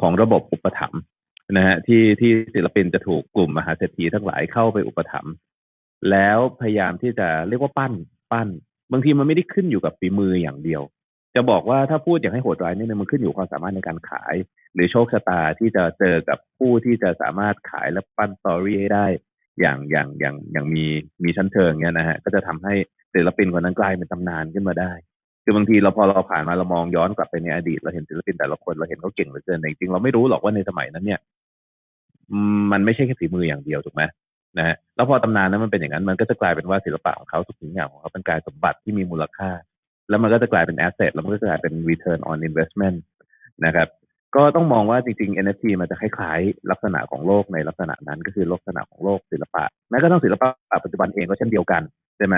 [0.00, 1.00] ของระบบอุปถัมภ์
[1.56, 5.32] นะฮะที่ที่ศิลปินจะถูกกลุ่มมหาเศรษฐีทั้งหลายเข้าไปอุปถัมภ์
[6.10, 7.92] แล้วพยายามที่จะเรียกว่าปั้น
[8.32, 8.48] ปั้น
[8.92, 10.82] บางทีมันไม่ได้ขึ้นอยู่กับฝีมืออย่างเดียว
[11.34, 14.34] จะบอกว่าถ้าพูดอย่างให้โหดร้ายนี่มันขึ้นอยู่ความสามารถในการขาย
[14.74, 19.06] หรือโชคชะตาที่จะเจอกับผู้ที่จะสามารถขายและปั้นสตอรี่ให้ได้
[19.60, 20.84] อย่างอย่างอย่างอย่างมี
[21.24, 22.74] มีชั้นเชิงเนี้ยนะฮะก็จะทำให้
[23.14, 24.92] ศิลปินคนนั้นกลายเป็นตำนานขึ้นมาได้
[25.44, 31.20] คือบางทีเราพอเราผ่านมาเรามองย้อนกลับไปในอดีตเราเห็นศิลปินแต่ละคนเราเห็นเขาเก่งเหลือเกินแต่จริงเราไม่รู้หรอกว่าในสมัยนั้นเนี่ย
[32.72, 34.02] มันไม่ใช่แค่ฝีมืออย่างเดียวถูกไหม
[34.58, 39.50] นะฮะแล้วพอตำนานนั้นมันเป็นอย่างนั้นมันก็จะกลายเป็นว่าศิลปะของเขาทุกสิ่งอย่างของเขาเป็นกายสมบัติที่มีมูลค่า
[40.08, 42.98] แล้วมันก็จะกลายเป็นแอสเซทแล้วมันก็จะกลายเป็น return on investment
[43.64, 43.88] นะครับ
[44.36, 50.48] ก็ต้องมองว่าจริงๆ NFT มันจะคล้ายๆ ลักษณะของโลกในลักษณะนั้นก็คือลักษณะของโลกศิลปะแม้กระทั่งศิลปะ
[50.84, 51.82] ปัจจุบันเองก็เช่นเดียวกัน
[52.18, 52.36] ใช่ไหม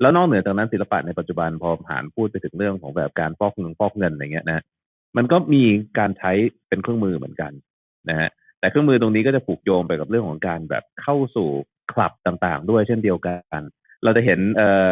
[0.00, 4.64] แล้วนอกเหนือจากนั้นศิลปะในปัจจุบันพอผ่านพูดไปถึงเรื่องของแบบการฟอกเงินฟอกเงินอะไรเงี้ยนะ
[5.16, 5.62] มันก็มี
[5.98, 6.32] การใช้
[6.68, 7.52] เป็นเครื่องมือเหมือนกัน
[8.08, 8.28] นะฮะ
[8.60, 11.48] แต่เครื่องมือตรงนี้ก็จะผูกโยงไปกับเรื่องของการแบบเข้าสู่
[11.92, 13.62] คลับต่างๆ ด้วยเช่นเดียวกัน
[14.04, 14.88] เราจะเห็นเอ่อ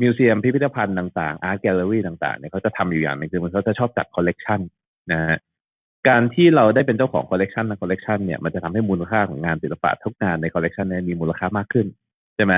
[0.00, 4.60] museum พิพิธภัณฑ์ต่างๆ art gallery ต่างๆเนี่ยเขาจะทำอยู่อย่างหนึ่งคือมันเขาจะชอบจัดคอลเลกชัน
[5.10, 5.36] นะฮะ
[6.08, 11.86] การที่เราได้เป็นเจ้าของคอลเลกชันในคอลเลกชันเนี่ยมันจะทำให้มูลค่าของงานศิลปะทุกงานในคอลเลกชันนี้มีมูลค่ามากขึ้น
[12.36, 12.54] ใช่ไหม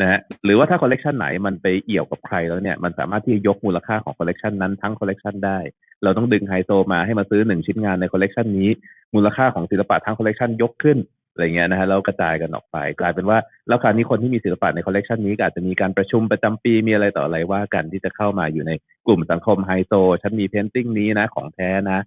[0.00, 5.58] นะฮะหรือว่าถ้าคอลเลกชันไหนมันไปเอี่ยวกับใครแล้วเนี่ยมันสามารถที่จะยกมูลค่าของคอลเลกชันนั้นทั้งคอลเลกชันได้
[6.02, 8.68] เราต้องดึงไฮโซมาให้มาซื้อหนึ่งชิ้นงานในคอลเลกชันนี้
[9.14, 10.98] มูลค่าของศิลปะทั้งคอลเลกชันยกขึ้น
[11.32, 13.38] อะไรเงี้ยนะฮะแล้วกระจายกันออกไป กลายเป็นว่า
[13.68, 18.72] แล้วคราวนี้คนที่มีศิลปะในคอลเลกชันนี้ก็อาจจะมีการประชุมประจำปีมีอะไรต่ออะไรว่ากันที่จะเข้ามาอยู่ใน
[19.06, 22.00] กลุ่มสังคมไฮโซฉันมี painting นี้นะ ของแท้นะ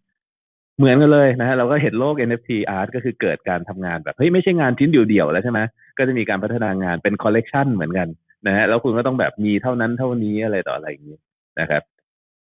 [0.77, 5.59] เหมือนกันเลยนะฮะเราก็เห็นโลก NFT art ก็คือเกิดการทำงานแบบเฮ้ยไม่ใช่งานชิ้นเดียวๆแล้วใช่ไหม
[5.97, 8.07] ก็จะมีการพัฒนางานเป็นคอลเลกชันเหมือนกัน
[8.47, 11.17] นะฮะแล้วคุณก็ต้องแบบมีเท่านั้นเท่านี้อะไรต่ออะไรอย่างนี้
[11.59, 11.83] นะครับ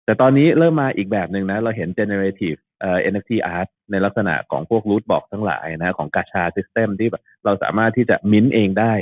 [0.04, 8.92] แต่ตอนนี้เริ่มมาอีกแบบหนึ่งนะ เราเห็น generative เอ่อ NFT art ในลักษณะของพวก root box ทั้งหลายนะของกาชา system ที่แบบเราสามารถที่จะมิ้นเองได้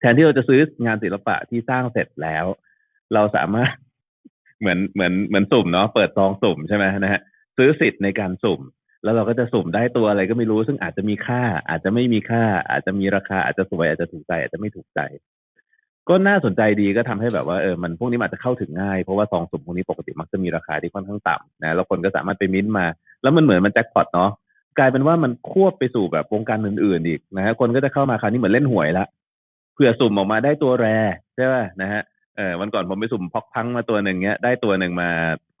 [0.00, 2.44] แทนที่เราจะซื้องานศิลปะที่สร้างเสร็จแล้ว
[3.14, 3.74] เราสามารถ
[4.60, 7.20] เหมือนเหมือนเหมือนสุ่มเนาะเปิดซองสุ่มใช่ไหมนะฮะ
[7.56, 8.60] ซื้อสิทธิ์ในการสุ่ม
[9.04, 15.00] แล้วเราก็จะสุ่มได้ตัวอะไรก็ไม่รู้ ซึ่งอาจจะมีค่า อาจจะไม่มีค่า อาจจะมีราคาอาจจะสวยอาจจะถูกใจอาจจะไม่ถูกใจ
[16.08, 22.86] ก็น่าสนใจดีก็ทำให้แบบว่าเออมันพวกนี้อาจจะเข้าถึงง่ายเพราะว่าซองสุ่มพวกนี้ปกติมักจะมีราคาที่ค่อนข้างต่ำนะแล้วคนก็สามารถไปมิ้นมา
[23.22, 24.30] แล้วมันเหมือนมันแจ็คพอตเนาะ
[24.78, 29.06] กลายเป็นว่ามันควบไปสู่แบบวงการอื่นๆอีกนะฮะคนก็จะเข้ามาคราวนี้เหมือนเล่นหวยละ
[29.74, 30.86] เผื่อสุ่มออกมาได้ตัวแร
[31.34, 32.02] ใช่ป่ะนะฮะ
[32.38, 35.10] เออวันก่อนผมไปสุ่มพอกพังมาตัวหนึ่งเนี้ยได้ตัวหนึ่งมา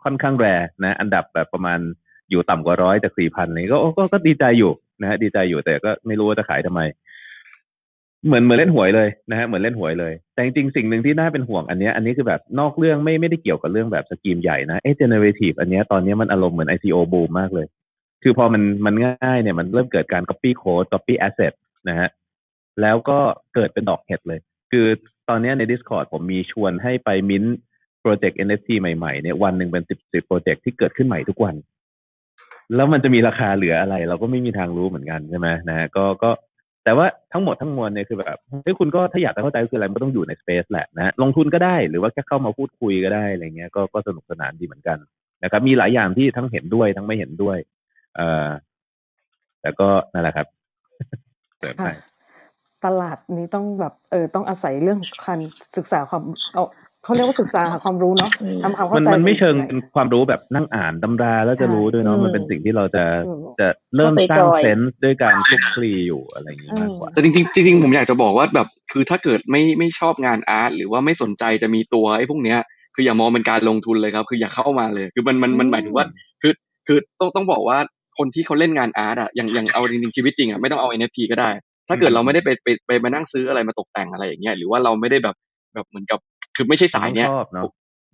[0.04, 0.46] ค่อนข้างแร
[0.84, 1.78] นะ อันดับแบบประมาณ
[2.30, 6.80] อยู่ต่ำกว่าร้อยจากสี่พันเลยก็ก็ก็ดีใจอยู่นะฮะดีใจอยู่แต่ก็ไม่รู้ว่าจะขายทำไม
[8.26, 17.66] เหมือนเหมือนเล่นหวยเลยนะฮะเหมือนเล่นหวยเลย แต่จริงๆสิ่งหนึ่งที่น่าเป็นห่วงอันนี้อันนี้คือแบบนอกเรื่องไม่ไม่ได้เกี่ยวกับเรื่องแบบสกีมใหญ่นะเอ๊ะ generative อันนี้ตอนนี้มันอารมณ์เหมือน ICO boom มากเลย
[18.22, 21.52] คือพอมันมันง่ายเนี่ยมันเริ่มเกิดการ copy code copy asset
[21.88, 22.08] นะฮะ
[22.82, 23.18] แล้วก็
[23.54, 24.40] เกิดเป็นดอกเห็ดเลย
[24.72, 24.86] คือ
[25.28, 27.44] ตอนนี้ใน Discord ผมมีชวนให้ไปมิ้น
[28.00, 31.54] โปรเจกต์ NFT ใหม่ๆเนี่ยวันหนึ่งเป็นสิบสิบโปรเจกต์ที่เกิดขึ้นใหม่ทุกวัน
[32.76, 36.30] แล้วมันจะมีราคาเหลืออะไร เราก็ไม่มีทางรู้เหมือนกันใช่ไหมนะฮะก็ก็
[36.84, 44.98] แต่ว่าทั้งหมดทั้งมวลเนี่ยคือแบบเฮ้ยคุณก็ถ้าอยากจะเข้าใจคืออะไรมันก็ต้องอยู่ในสเปซแหละนะลงทุนก็ได้หรือว่าแค่เข้ามาพูดคุยก็ได้อะไรเงี้ยก็ก็สนุกสนานดีเหมือนกัน
[45.42, 47.58] นะครับ มีหลายอย่างที่ทั้งเห็นด้วยทั้งไม่เห็นด้วย
[48.16, 48.48] เอ่อ
[49.60, 50.46] แต่ก็นั่นแหละครับ
[51.58, 51.88] เสริมไป
[52.84, 55.40] ตลาดนี้ต้องแบบเออต้องอาศัยเรื่องการ
[55.76, 56.22] ศึกษาความ
[56.54, 56.64] เอา
[57.04, 58.30] เขาเรียกว่าศึกษาหาความรู้เนาะ
[58.62, 72.58] ทำความมัเข้านใจมันไม่เชิงใหญ่เป็นความรู้แบบนั่งอ่านตำราแล้วจะใช่รู้ด้วยเนาะอืมมันเป็นสิ่งที่เราจะถูกจะเริ่มเข้าไปสร้างจอยเซนส์ด้วยการคลุกคลีอยู่อะไรอย่างนี้มากกว่าแต่จริงๆจริงๆผมอยากจะบอกว่าแบบคือถ้าเกิดไม่ไม่ชอบงานอาร์ตหรือว่าไม่สนใจจะมีตัวไอ้พวกเนี้ย
[72.94, 76.06] คืออย่ามองเป็นการลงทุนเลยครับ คืออย่าเข้ามาเลย คือมันมันมันหมายถึงว่า
[76.42, 76.52] คือ
[76.86, 77.78] คือต้องต้องบอกว่า
[78.18, 81.50] คนที่เขาเล่นงานอาร์ตอะอย่างอย่างเอาจริงๆชีวิตจริงอะไม่ต้องเอา NFT ก็ได้
[81.88, 85.36] ถ้าเกิดเราไม่ได้ไปไปไปมานั่งซื้ออะไรมาตกแต่งอะไรอย่างเงี้ยหรือว่าเราไม่ได้แบบ
[85.74, 86.18] แบบเหมือนกับ
[86.56, 87.68] คือไม่ใช่สายเนี้ยชอบเนาะ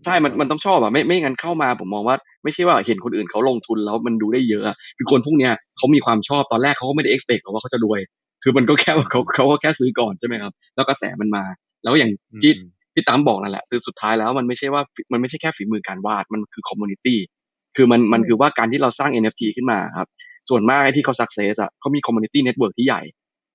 [0.04, 8.00] ใช่ มันมันต้องชอบอะไม่ไม่งั้นเข้ามาผมมองว่าไม่ใช่ว่าเห็นคนอื่นเขาลงทุนแล้วมันดูได้เยอะอะคือคนพวกเนี้ยเขามีความชอบตอนแรกเขาก็ไม่ได้ expect หรอกว่าเขาจะรวย
[8.42, 11.44] คือมันก็แค่ว่าเขาเขาก็แค่ซื้อก่อนใช่ไหมครับ แล้วกระแสมันมา
[11.84, 12.10] แล้วอย่าง
[12.42, 14.82] ที่อืมพี่ตั้มบอกนั่นแหละคือสุดท้ายแล้วมันไม่ใช่ว่า
[15.12, 17.16] มันไม่ใช่แค่ฝีมือการวาดมันคือ community
[17.76, 20.08] คือมันมันคือว่าการที่เราสร้าง NFT ขึ้นมาครับ
[20.48, 23.02] ส่วนมากไอ้ที่เขา success อะเขามี community network ที่ใหญ่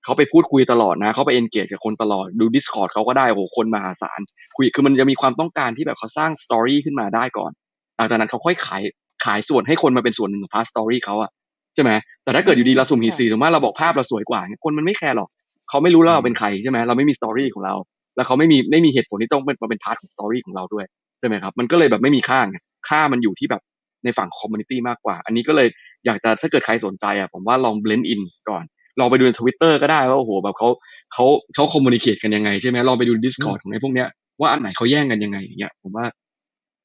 [0.04, 4.20] เขาไปพูดคุยตลอดนะเขาไป engage กับคนตลอดดู Discord เขาก็ได้โอ้โหคนมหาศาล
[4.56, 7.52] คุยคือมันจะมีความต้องการที่แบบเขาสร้าง story ขึ้นมาได้ก่อน
[7.98, 8.82] หลังจากนั้นเขาค่อยขาย
[9.26, 11.32] ขายส่วนให้คนมาเป็นส่วนหนึ่งของ part story เขาอะ
[11.74, 11.92] ใช่ไหม
[12.24, 15.30] แต่ถ้าเกิดอยู่ดีเราสุ่มหินสีสมมติเราบอกภาพเราสวยกว่าคนมันไม่แคร์หรอก
[15.70, 17.76] เขาไม่รู้แล้วเราเป็นใครใช่ไหมเราไม่มี story ของเรา
[18.16, 20.86] แล้วเขาไม่มีไม่มีเหตุผลที่ต้องเป็นมาเป็น part ของ story ของเราด้วย
[21.20, 22.58] ใช่ไหมครับมันก็เลยแบบไม่มีค่าไง
[22.90, 23.62] ค่ามันอยู่ที่แบบ
[24.04, 25.68] ในฝั่ง community มากกว่า อันนี้ก็เลย
[26.06, 28.64] อยากจะถ้าเกิดใครสนใจอะผมว่าลอง blend in ก่อน
[28.99, 30.70] ลองไปดูในทวิตเตอร์ก็ได้ว่าโอ้โหแบบเขา
[31.14, 31.26] เขา
[31.56, 34.07] เขา communicate กันยังไงใช่ไหมลองไปดู Discord ของไอ้พวกเนี้ย
[34.40, 36.06] ว่าอันไหนเขาแย่งกันยังไงอย่างเงี้ยผมว่า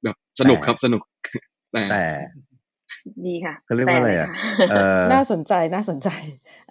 [0.04, 1.02] แบบสนุกครับสนุก
[1.72, 2.04] แต่แต่
[3.26, 4.28] ดีค่ะเขาเรียกว่าอะไรอะ
[4.70, 6.08] เออน่าสนใจน่าสนใจ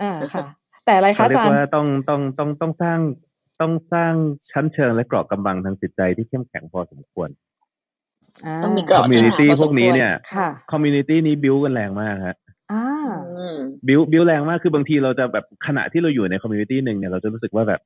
[0.01, 0.45] อ่าค่ะ
[0.85, 2.99] แต่อะไรคะเขาอาเรียจากรย์ว่าต้องต้องต้องต้องสร้าง
[3.61, 4.13] ต้องสร้าง
[4.51, 7.29] ชั้นเชิงและเกราะกำบังทางจิตใจที่เข้มแข็งพอสมควร
[8.51, 12.42] ต้องมีเกราะอมมูนิตี้พวกนี้เนี่ยค่ะ community นี้ build กันแรงมากฮะอ่าอืม
[13.87, 17.81] บิวบิวแรงมากคือบางทีเราจะแบบขณะที่เราอยู่ใน community หนึ่งเนี่ยเราจะรู้สึกว่าแบบ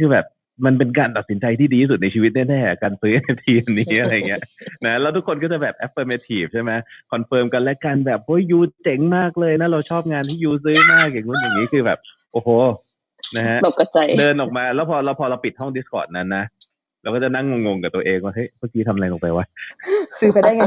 [0.00, 0.26] คือแบบ
[0.66, 4.42] มันเป็นการตัดสินใจที่ดีที่สุดในชีวิตแน่ๆการซื้อ NFT อันนี้อะไรเงี้ย
[4.84, 6.72] นะแล้วทุกคนก็จะแบบ affirmative ใช่ไหม
[7.12, 11.98] confirm กันและกันแบบเฮ้ย you เจ๋งมากเลยนะ เราชอบงานที่ you ซื้อมากอย่างนู้นอย่างนี้คือแบบ
[12.32, 12.48] โอ้โห
[13.36, 16.44] นะฮะตกกะใจเดินออกมา แล้วพอเราพอเราปิดห้อง Discord นั้นนะ
[17.02, 19.44] เราก็จะนั่งงงๆกับตัวเองว่าเฮ้ยเมื่อกี้ทำอะไรลงไปวะ
[20.20, 20.62] ซื้อไปได้ไง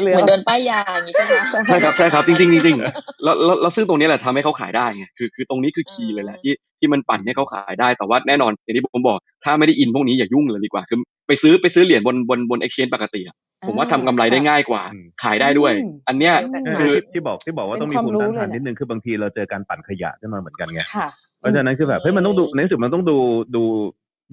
[0.00, 1.32] เหมือนโดนป้ายยาอย่างนี้ใช่ไหม
[1.68, 10.98] ใช่ครับใช่ครับจริงๆจริงๆแล้วแล้วแล้วซึ่งตรงนี้แหละทำให้เขาขายได้ไงคือคือตรงนี้คือ key เลยแหละที่ที่มันปั่นให้เขาขายได้แต่ว่าแน่นอนอย่างที่ผมบอก ถ้าไม่ได้อินพวกนี้อย่ายุ่งเลยดีกว่าคือ
[11.28, 13.36] ไปซื้อไปซื้อเหรียญบนบนบน exchange ปกติอะ
[13.66, 21.08] ผมว่าทำกำไรได้ง่ายกว่าอืมขายได้ด้วยอืมอันเนี้ยอืมคือที่ที่บอกที่บอกว่าต้องมีเป็นภูความมิต้านทานรู้เลยนะนิดนึงคือบางทีเราเจอการปั่นขยะขึ้นมาเหมือนกันไงค่ะ
[21.40, 23.16] เพราะฉะนั้นคือแบบเฮ้ยมันต้องดูในที่สุดมันต้องดู
[23.56, 23.62] ดู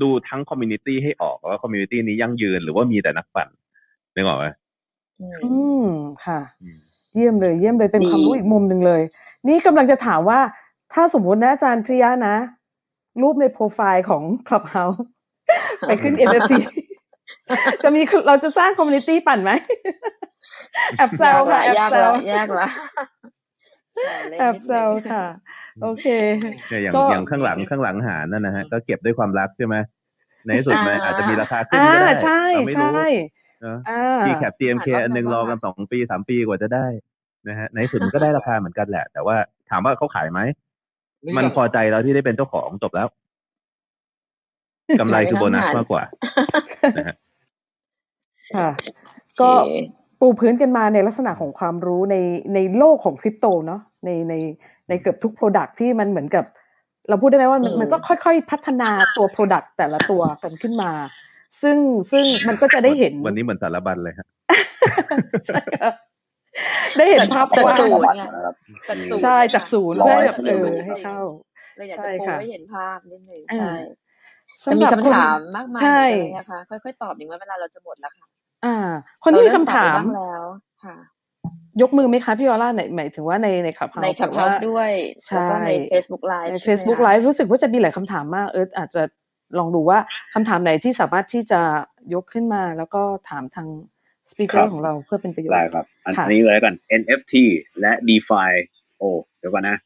[0.01, 3.47] ดูทั้ง community ให้ออกว่า community นี้ยั่งยืนหรือว่ามีแต่นักปั่น
[4.15, 4.47] นึกออกไหม
[5.43, 5.87] อืม
[6.25, 6.79] ค่ะอืม
[7.13, 9.01] เยี่ยมเลย เยี่ยมเลยเป็นดีความรู้อีกมุมหนึ่งเลย
[9.47, 10.39] นี่กำลังจะถามว่า
[10.93, 12.35] ถ้าสมมุตินะอาจารย์พิริยะนะ
[13.21, 14.99] รูปในโปรไฟล์ของ Clubhouse
[15.87, 16.51] ไปขึ้น NFT
[17.83, 19.51] จะมีเราจะสร้างคอมมูนิตี้ปั่นไหม
[20.97, 22.67] แอบแซวค่ะแอบยากแซละวยากละ
[23.93, 25.23] แซวเล่นแอบนิดแซนึงวค่ะ
[25.81, 26.05] โอเค
[26.69, 29.75] เนี่ยอย่างก็อย่างข้างหลังข้างหลังหารนั่นนะฮะก็เก็บด้วยความรักใช่ไหม
[30.45, 33.07] ในที่สุดมันอ่าอาจจะมีราคาขึ้นอ่าก็ได้ใช่เราไม่รู้ใช่
[33.61, 36.85] เนอะอ่าทีแคป TMK อ่าอันหนึงรอกันสองปีสามปีกว่าจะได้
[37.49, 39.35] นะฮะในที่สุดมันก็ได้ราคาเหมือนกันแหละ แต่ว่า
[39.69, 40.39] ถามว่าเขาขายไหม
[41.37, 43.07] มันพอใจแล้วที่ได้เป็นเจ้าของจบแล้ว
[44.99, 46.03] กำไรคือโบนัสมากกว่า
[46.97, 47.15] นะฮะ
[48.55, 48.69] ค่ะ
[49.37, 49.71] โอก็เค
[50.19, 52.15] ปูพื้นกันมาในลักษณะของความรู้ใน
[52.53, 54.33] ในโลกของคริปโตเนาะ ในใน
[54.89, 56.45] ในเกือบทุก Product ที่มันเหมือนกับ
[57.09, 60.91] เราพูดได้ไหมว่ามันอืมมันก็ค่อยๆ พัฒนาตัว Product แต่ละตัวกันขึ้นมา
[61.61, 61.77] ซึ่ง
[62.11, 64.27] ซึ่งมันก็จะได้เห็นวันนี้เหมือนสารบัญเลยฮะ
[65.47, 65.91] ใช่ค่ะ
[66.97, 68.55] ได้เห็นภาพจากกว้างศูนย์ไงนะครับ
[68.89, 71.19] จากศูนย์ใช่จากศูนย์ร้เพื่ออยให้แบบเออเปอร์เซ็นต์ให้เข้า
[71.75, 73.73] เราอยากใช่จะโพสค่ะให้เห็นภาพนิดนึงอ่าใช่
[74.65, 78.27] สำหรับแต่มีคนคำถามมากมายใช่เลยนะคะ ค่อยๆตอบดีว่าเวลาเราจะหมดแล้วค่ะ
[78.65, 78.75] อ่า
[79.23, 80.43] คนที่มีเรเริ่คำถามตอบไปบ้งแล้ว
[80.83, 80.95] ค่ะ
[81.81, 84.91] ยกมือไหมคะพี่ออร่าไหนหมายถึงว่าในในขับเฮาในส์คับเฮาส์ด้วย
[85.25, 89.01] ใช่แล้วก็ใน Facebook Live ในใช่ไหม Facebook คะ Live รู้สึกว่าจะมีหลายคำถามมากเอออาจจะ
[89.59, 89.99] ลองดูว่า
[90.33, 91.61] คำถามไหนที่สามารถที่จะ
[92.13, 93.67] ยกขึ้นมา แล้วก็ถามทาง
[94.29, 97.33] สปีกเกอครัร์บของเราเพื่อเป็นประโยชได้น์ครับอันค่ะอันนี้เลยแล้วกัน NFT
[97.81, 98.51] และ DeFi
[98.97, 99.09] โอ้
[99.39, 99.77] เดี๋ยวก่อนนะ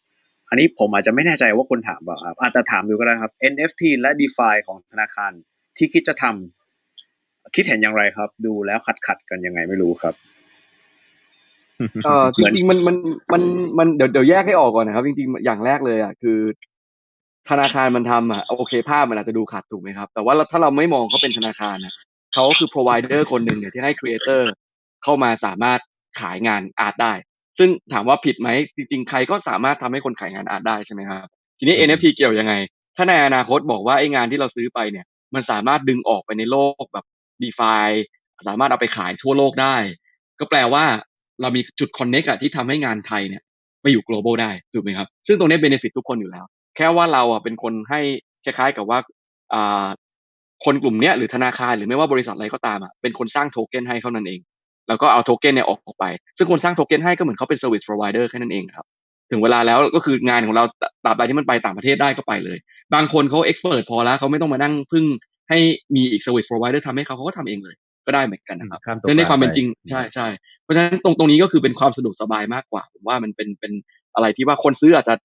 [0.50, 5.32] อันนี้ผมอาจจะไม่แน่ใจว่าคนถามเปล่าครับอาจจะถามดูก็ได้ครับ NFT และ DeFi ของธนาคาร
[5.78, 10.14] ที่คิดจะทำคิดเห็นอย่างไรครับ ดูแล้วขัดขัดๆกันยังไงไม่รู้ครับ
[12.06, 12.96] เออจริงๆมันมัน
[13.34, 13.42] มัน
[13.78, 16.40] มันเดี๋ยวเดี๋ยวแยกให้ออกก่อนนะครับ จริงๆอย่างแรกเลยอะคือ
[17.50, 21.96] ธนาคารมันทำอะโอเคภาพมันอาจจะดูขัดถูกไหมครับ แต่ว่าถ้าเราไม่มองเขาเป็นธนาคารนะ
[22.34, 24.42] เขาก็คือ provider คนหนึ่งเนี่ยที่ให้ creator
[25.04, 25.80] เข้ามาสามารถ
[26.20, 27.14] ขายงานอาร์ตได้
[27.58, 31.22] ซึ่งถามว่าผิดไหมจริง ๆ ใครก็สามารถทำให้คนขายงานอาร์ตได้ใช่ไหมครับ
[31.60, 32.54] ทีนี้อืม NFT เกี่ยวยังไง
[32.96, 37.06] ถ้าในอนาคตบอกว่าไอ้งานที่เราซื้อไปเนี่ย มันสามารถดึงออกไปในโลกแบบ
[37.42, 37.88] DeFi
[38.48, 39.76] สามารถเอาไปขายทั่วโลกได้
[40.40, 40.86] ก็แปลว่า
[41.42, 43.42] เรามีจุด connect อะที่ทำให้งานไทยเนี่ย
[43.82, 46.46] ไปอยู่ global ได้ถูกไหมครับ ซึ่งตรงนี้ benefit ทุกคนอยู่แล้ว
[46.76, 48.02] แค่ว่าเราอะเป็นคนให้
[48.44, 49.00] คล้ายๆกับว่า
[50.66, 54.40] คนกลุ่มเนี้ยหรือธนาคารหรือไม่ว่าบริษัทอะไรก็ตามอะเป็นคนสร้างโทเค็นให้เท่านั้นเอง
[54.88, 56.06] แล้วก็เอาโทเค็นเนี่ยออกไป
[56.38, 58.86] ซึ่งคนสร้างโทเค็นให้ก็เหมือนเขาเป็น service provider แค่นั้นเองครับ
[59.32, 60.64] ถึงเวลาแล้วก็คืองานของเรา
[61.04, 62.58] ตราบใดที่มันไปต่างประเทศได้ก็ไปเลย
[62.94, 65.06] บางคนเขาเอ็กซ์เพรสพอแล้วเขาไม่ต้องมานั่งพึ่ง
[65.50, 65.60] ให้
[65.96, 67.76] มีอีก service provider ทำให้เขาเขาก็ทำเองเลย
[68.08, 70.28] ก็ได้เหมือนกันนะครับข้ามตัวในในความเป็นไปจริงใช่ใช่
[70.64, 73.72] เพราะฉะนั้นตรงตรงนี้ก็คือเป็นความสะดวกสบายมากกว่าผมว่ามันเป็นเป็น
[74.16, 75.16] อะไรที่ว่าคนซื้ออาจจะ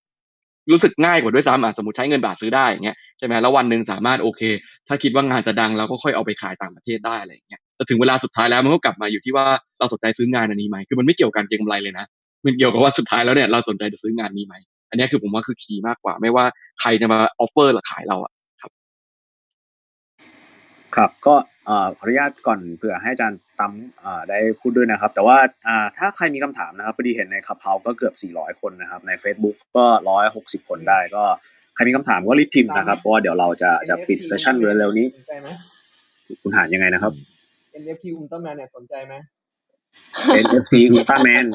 [0.71, 4.41] รู้สึกง่ายกว่าด้วยซ้ำอะสมมติใช้เงินบาทซื้อได้อย่างเงี้ยใช่ไหมแล้ววันหนึ่งสามารถโอเค
[4.87, 9.45] ถ้าคิดว่างานจะดังเราก็ค่อยเอาไปขายต่างประเทศได้อะไรอย่างเงี้ยแต่ถึงเวลาสุดท้ายแล้วมันก็กลับมาอยู่ที่ว่า
[9.79, 12.05] เราสนใจซื้องานอันนี้ไหมคือมันไม่เกี่ยวกับการเก็งกำไรเลยนะ
[12.45, 14.55] มันเกี่ยวกับว่าสุดท้ายแล้วเนี่ยเราสนใจจะซื้องานนี้ไหม
[14.89, 16.45] อันเนี้ยคือผมว่าคือ key มากกว่า ไม่ว่า
[16.81, 18.31] ใครจะมา offer หรือขายเราอะ
[18.61, 21.52] ครับก็เอ่อ
[21.97, 23.73] ขออนุญาตก่อนเผื่อให้อาจารย์ตั้ม
[24.03, 25.37] อ่าได้พูดด้วยนะครับ แต่ว่า
[25.67, 29.85] อ่าถ้าใครมีคำถามนะครับพอดีเห็นในคับเฮาก็เกือบ 400 คนนะครับ ใน Facebook ก็
[30.27, 31.23] 160 คนได้ก็
[31.75, 35.47] ใครมีคำถามก็รีบพิมพ์นะครับ เพราะว่าเดี๋ยวเราจะจะปิดเซสชั่นเร็วๆนี้สนใจไหม
[36.41, 37.13] คุณหานยังไงนะครับ
[37.81, 39.13] NFT Ultraman เนี่ยสนใจไหม
[40.43, 41.45] NFC Ultraman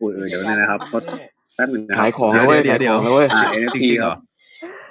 [0.00, 0.98] อุ้ยเออเดี๋ยวนะนะครับก็
[1.54, 4.16] แป๊บหนึงนะครัขาบยของแล้วเว้ยเดี๋ขาวยเดี๋ขยวองแล้วเว้ยอ่าจ NFT ริงๆคเหรรัอบ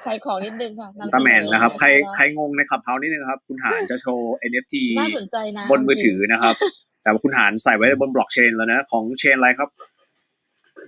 [0.06, 6.56] ขายของนิดนึงค่ะนำอุลเสตร้าแมนอนะครับ ใครว่าใครงงในขับเฮานิดนึงครับ คุณหานจะโชว์ NFT น่าสนใจนะบนมือจริถืงอนะครับ
[7.04, 9.70] แต่ว่าคุณหานใส่ไว้บนบล็อกเชนแล้วนะ ของเชนอะไรครับ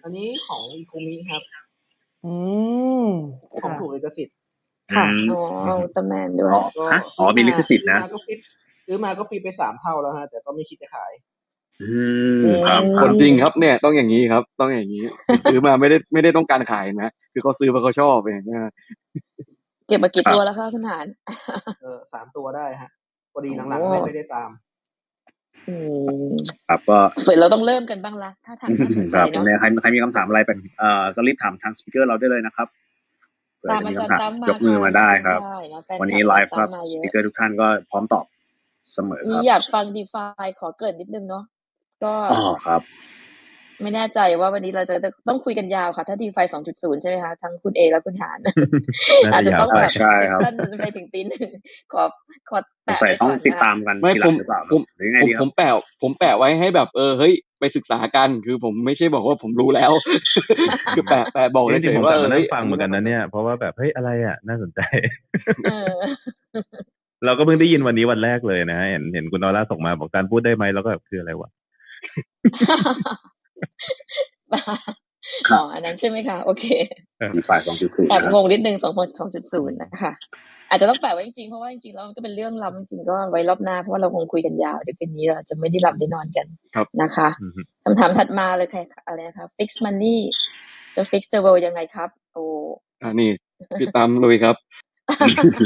[0.03, 1.43] อันนี้ของอีโคมิครับ
[2.25, 2.33] อื
[3.05, 3.09] ม
[3.61, 4.35] ของค่ะถูกลิขสิทธิ์
[4.95, 5.41] ค่ะอืมอ๋อ
[5.81, 8.39] อุลตร้าแมนด้วยอ๋อก็ฮะอ๋อมีลิขสิทธิ์นะซื้อมาก็ฟิต
[8.85, 11.13] ซื้อมาก็ฟรีไปสามเท่าแล้วฮะแต่ก็ไม่คิดจะขาย
[11.84, 12.03] อื
[12.41, 15.03] มครับคครับนจริงครับเนี่ยต้องอย่างนี้ครับ ต้องอย่างนี้
[15.43, 18.72] ซื้อมาไม่ได้ไม่ได้ต้องการขายนะคือเขาซื้อเพราะเขาชอบเองนะ
[19.88, 21.07] เก็บมากี่ครับตัวแล้วคะคุณหาน
[21.81, 22.89] เออสามตัวได้ฮะ
[23.34, 24.49] พอดีหลังโอ้ๆไม่ไม่ได้ตาม
[25.69, 25.76] อื
[26.30, 26.34] ม
[26.68, 32.68] ครับก็ส่วนเราต้องเริ่มกันบ้างละถ้าทางน่าสนคใจรับเนาะเนี่ยใครใครมีคำถามอะไรเป็นเอ่อก็รีบถามทางสปีกเกอร์เราได้เลยนะครับ
[33.57, 38.26] เผื่อตามจะอามีจารคำย์ถามตั้มมายกมือค่ะมาได้ครับใช่มาแฟนวันคนี้ลับไลอาจารย์ฟ์ตั้ครับมมาเยสอะปีกเกอร์ทุกท่านก็พร้อมตอบ
[38.93, 40.26] เสมอมีครับอยากฟังดีฟา
[40.60, 41.43] ขอเกรินนิดนึงเนาะ
[42.06, 42.82] ก็อ๋อครับ
[43.82, 44.95] ไม่แน่ใจว่าวันนี้เราจะ
[45.27, 46.38] ต้องคุยกันยาวค่ะ ถ้าดีไฟ
[46.72, 48.40] 2.0ใช่ไหมคะ ทั้งคุณเอและคุณหาน
[49.23, 51.49] น่าอาจจะจะยาวต้องไปแบบใช่เซสครับชั่นไปถึงตีหนึ่ง
[51.94, 52.03] ขอ
[52.49, 55.69] ขอสงแปะสัยไว้ต้ก่องอนติดนะคะตามกันไม่ทีหลัผงมหรือเปล่าคผรับมหรือไงผมดีคผรับมแปะ
[56.02, 59.91] ผมแปะไว้ให้แบบเออเฮ้ยไปศึกษากันคือผมไม่ใช่บอกว่าผมรู้แล้ว
[60.95, 64.82] คือแปะแปะบอกจริเฉงๆยผมๆว่าแต่เออมานั่เฮ้งยฟังอันเหมืนี้อนกันน่าสนะนใจเนี่ย เพราะว่าแบบเฮ้ยอะไรอะ น่าสนใจ
[65.65, 65.94] เออ
[67.26, 71.64] เราก็เพิ่งได้ยินวันนี้วันแรกเลยนะฮะเห็นเห็นคุณนอร่าส่งมาบอกการพูดได้ไหมแล้วก็แบบคืออะไรวะครั
[75.52, 76.65] อ๋อบอันนั้นใช่ไหมคะ โอเค
[77.36, 80.14] ดีฟายสองจุดศูนย์แอบนะครับงงนิดนึงสองสองจุดศูนย์นะคะ
[80.69, 90.18] อาจจะต้องแปะไว้จริงๆเพราะว่าจริงๆแล้วมันก็เป็นเรื่องล้ำจริงๆก็ไว้รอบหน้าเพราะว่าเราคงคุยกันยาวเดี๋ยวคืนนี้เราจะไม่ได้หลับได้นอนกันครับนะคะอือฮึคำถามถัดมาเลยค่ะอะไรนะคะ fix money
[90.95, 92.44] จะ fix the world ยังไงครับ โอ้
[93.02, 93.30] อ่านี่
[93.80, 94.56] พี่ตามลุยครับ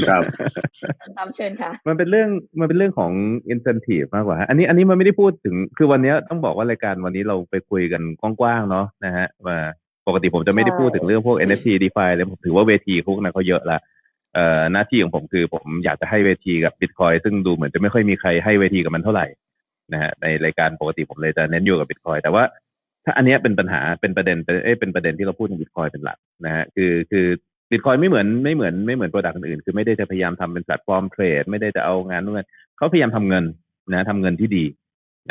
[0.09, 0.23] ครับ
[1.17, 2.29] ตามเชิญค่ะ มันเป็นเรื่อง
[2.59, 3.11] มันเป็นเรื่องของ
[3.53, 9.57] incentive มากกว่าฮะอันนี้อันนี้มันไม่ได้พูดถึงคือวันเนี้ยต้องบอกว่ารายการวันนี้เราไปคุยกันกว้างๆเนาะนะฮะว่า
[10.07, 13.77] ปกติผมจะไม่ได้ใช่พูดถึงเรื่องพวก NFT DeFi เลยผมถือว่าเวทีพวกนั้นเขาเยอะละ
[14.33, 19.25] เอ่อหน้าที่ของผมคือผมอยากจะให้เวทีกับ Bitcoin ซึ่งดูเหมือนจะไม่ค่อยมีใครให้เวทีกับมันเท่าไหร่
[19.93, 22.43] นะฮะในรายการปกติผมเลยจะเน้นอยู่กับ Bitcoin แต่ว่า
[23.05, 27.25] ถ้าอันเนี้ยเป็นปัญหาเป็นประเด็นเป็นเอ้ยเป็นประเด็นที่เราพูดถึง Bitcoin เป็นหลักนะฮะคือคือ
[27.71, 32.47] บิตคอยไม่เหมือนไม่เหมือนไม่เหมือน product อื่นคือไม่ได้จะพยายามทำเป็นแพลตฟอร์ม trade ไม่ได้จะเอางานนู่นน
[32.77, 33.43] เขาพยายามทำเงิน
[33.93, 34.65] นะทำเงินที่ดี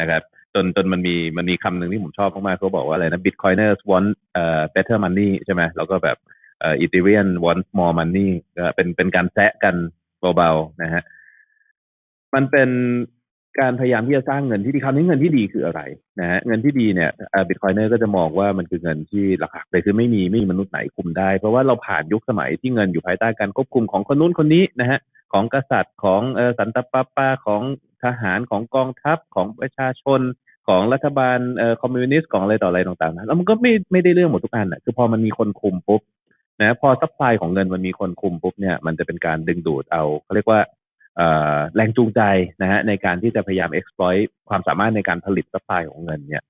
[0.00, 0.22] นะครับ
[0.54, 6.16] จนจนมันมีมันมีคำหนึ่งที่ผมชอบมากๆเขาบอกว่าอะไรนะ Bitcoiners want เอ่อ better money ใช่ไหมแล้วก็แบบ
[6.60, 9.74] เอ่อ Ethereum want more money ก็เป็นเป็นการแซะกัน
[10.36, 11.02] เบาๆนะฮะ
[12.34, 12.70] มันเป็น
[13.60, 15.80] การพยายามที่จะสร้างเงินที่ดีคราวนี้เงินที่ดีคืออะไร
[16.20, 17.10] นะฮะเงินที่ดีเนี่ย
[17.48, 24.98] Bitcoiner ก็จะมองว่ามันคือเงินที่หลักๆเลยคือไม่มีไม่มีมนุษย์ไหนคุมได้ เพราะว่าเราผ่านยุคสมัยที่เงินอยู่ภายใต้การควบคุมของคนนู้นคนนี้นะฮะ
[25.32, 27.62] ของกษัตริย์ของเออสันตะปาปาของ
[28.04, 30.20] ทหารของกองทัพของประชาชน
[30.68, 36.02] ของรัฐบาลเอ่อคอมมิวนิสต์ของอะไรต่ออะไรต่างๆนะแล้วมันก็ไม่ไม่ได้เรื่องหมดทุกอันอะคือพอมันมีคนคุมปุ๊บ
[36.60, 40.60] นะพอ supply ของเงินมันมีคนคุมปุ๊บเนี่ยมันจะเป็นการดึงดูดเอาเขาเรียกว่า
[41.74, 42.20] แรงจูงใจ
[42.62, 46.42] นะฮะในการที่จะพยายาม exploit ความสามารถในการผลิต supply ของเงินเนี่ย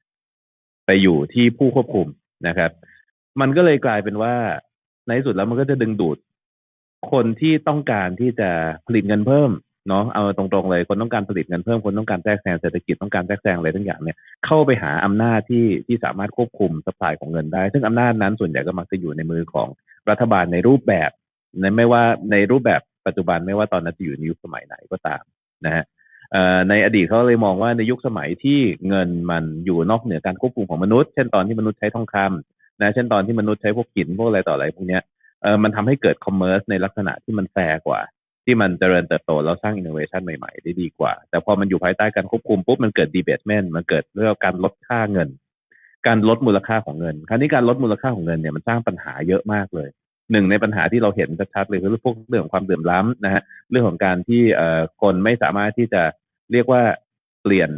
[0.86, 2.06] ไปอยู่ที่ผู้ควบคุม
[2.48, 2.70] นะครับ
[3.40, 4.34] มันก็เลยกลายเป็นว่า
[5.06, 6.18] ในที่สุดแล้วมันก็จะดึงดูด
[7.12, 8.50] คนที่ต้องการที่จะ
[8.86, 9.50] ผลิตเงินเพิ่ม
[9.88, 14.16] เนาะเอาตรงๆเลยคนต้องการผลิตเงินเพิ่มคนต้องการแทรกแซงเศรษฐกิจต้องการแทรกแซงอะไรทั้งอย่างเนี่ย
[14.46, 19.68] เข้าไปหาอำนาจที่ที่สามารถควบคุม supply ของเงินได้ ซึ่งอำนาจนั้นส่วนใหญ่ก็มักจะอยู่ในมือของ
[20.10, 21.10] รัฐบาลในรูปแบบ
[21.60, 25.22] ในไม่ว่าในรูปแบบ ปัจจุบันไม่ว่าตอนนั้นจะอยู่ในยุคสมัยไหนก็ตาม
[25.66, 25.84] นะฮะ
[26.68, 28.58] ในอดีตเขาเลยมองว่าในยุคสมัยที่
[28.88, 35.02] เงินมันอยู่นอกเหนือการควบคุมของมนุษย์เช่นตอนที่มนุษย์ใช้ทองคำนะเช่นตอนที่มนุษย์ใช้พวกหินพวกอะไรต่ออะไรพวกเนี้ย
[35.42, 38.00] เออมันทำให้เกิด commerce ในลักษณะที่มันแฟร์กว่า
[38.44, 45.28] ที่มันเจริญเติบโตแล้วสร้างอินโนเวชันใหม่ๆ ได้ดีกว่า แต่พอมันอยู่ภายใต้การควบคุมปุ๊บมันเกิด debasement มันเกิดเรื่องการลดค่าเงิน
[46.06, 49.88] การลดมูลค่าของเงิน คราวนี้การลดมูลค่าของเงินเนี่ยมันสร้างปัญหาเยอะมากเลย
[50.32, 56.02] หนึ่งในปัญหาที่เราเห็นชัดๆเลยคือพวกเรื่องของความเดือดร้ำนนะฮะเรื่องของการที่เอ่อคนไม่สามารถที่จะ
[56.52, 56.82] เรียกว่า
[57.42, 57.70] เปลี่ยน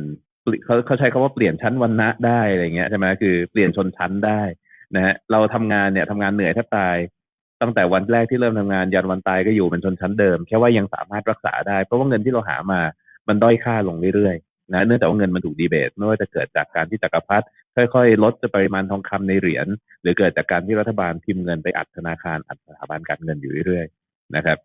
[0.64, 4.42] เขาเขาใช้คาว่าเปลี่ยนชั้นวรรณะได้อะไรเงี้ยใช่ไหมคือเปลี่ยนชนชั้นได้
[4.94, 6.96] นะฮะเราทำงานเนี่ยทำงานเหนื่อยแทบตาย
[7.62, 12.80] ตั้งแต่วันแรกที่เริ่มทำงานยันวันตายก็อยู่เป็นชนชั้นเดิม แค่ว่ายังสามารถรักษาได้ เพราะว่าเงินที่เราหามา
[13.28, 19.66] มันด้อยค่าลงเรื่อยๆนะเนื่องจากว่าเงินมันถูกดีเบตไม่ว่าจะเกิดจากการที่จักรพรรดิ ค่อยๆ ลดปริมาณทองคำในเหรียญ
[20.02, 24.58] หรือเกิดจากการที่รัฐบาลพิมพ์เงินไปอัดธนาคารอัดสถาบันการเงินอยู่เรื่อยๆนะครับ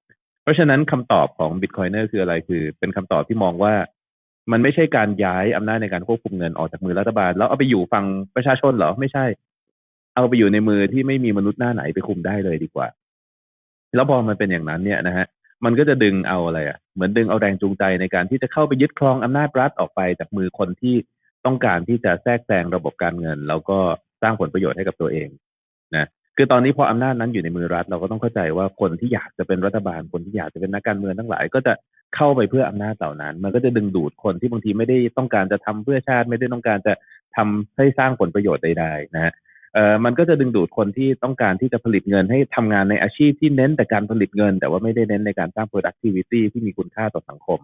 [0.43, 3.73] เพราะฉะนั้นคำตอบของ Bitcoiner คืออะไรคือ เป็นคำตอบที่มองว่า
[4.51, 8.05] มันไม่ใช่การย้ายอำนาจในการควบคุมเงินออกจากมือรัฐบาล แล้วเอาไปอยู่ฝั่ง
[8.35, 9.25] ประชาชนเหรอไม่ใช่
[10.15, 12.87] เอาไปอยู่ในมือที่ไม่มีมนุษย์หน้าไหนไปคุมได้เลยดีกว่า
[13.95, 15.25] แล้วพอมันเป็นอย่างนั้นเนี่ยนะฮะ
[15.65, 20.95] มันก็จะดึงเอาอะไรอะเหมือนดึงเอาแรงจูงใจในการที่จะเข้าไปยึดครองอำนาจรัฐออกไปจากมือคนที่
[21.45, 23.77] ต้องการที่จะแทรกแซงระบบการเงิน แล้วก็
[24.21, 25.29] สร้างผลประโยชน์ให้กับตัวเอง
[25.95, 26.07] นะ
[26.37, 31.73] คือตอนนี้พออำนาจนั้นอยู่ในมือรัฐเราก็ต้องเข้าใจว่าคนที่อยากจะเป็นรัฐบาลคนที่อยากจะเป็นนักการเมืองทั้งหลาย ก็จะ
[32.15, 36.93] เข้าไปเพื่ออำนาจเหล่านั้น มันก็จะดึงดูดคนที่บางทีไม่ได้ต้องการจะทำเพื่อชาติ ไม่ได้ต้องการจะ
[37.35, 39.33] ทำให้สร้างผลประโยชน์ใดๆนะฮะ
[39.73, 47.59] เอ่อมันก็จะดึงดูดคนที่ต้องการที่จะผลิตเงินให้ทำงานในอาชีพที่เน้นแต่การผลิตเงิน แต่ว่าไม่ได้เน้นในการสร้าง productivity ที่มีคุณค่าต่อสังคม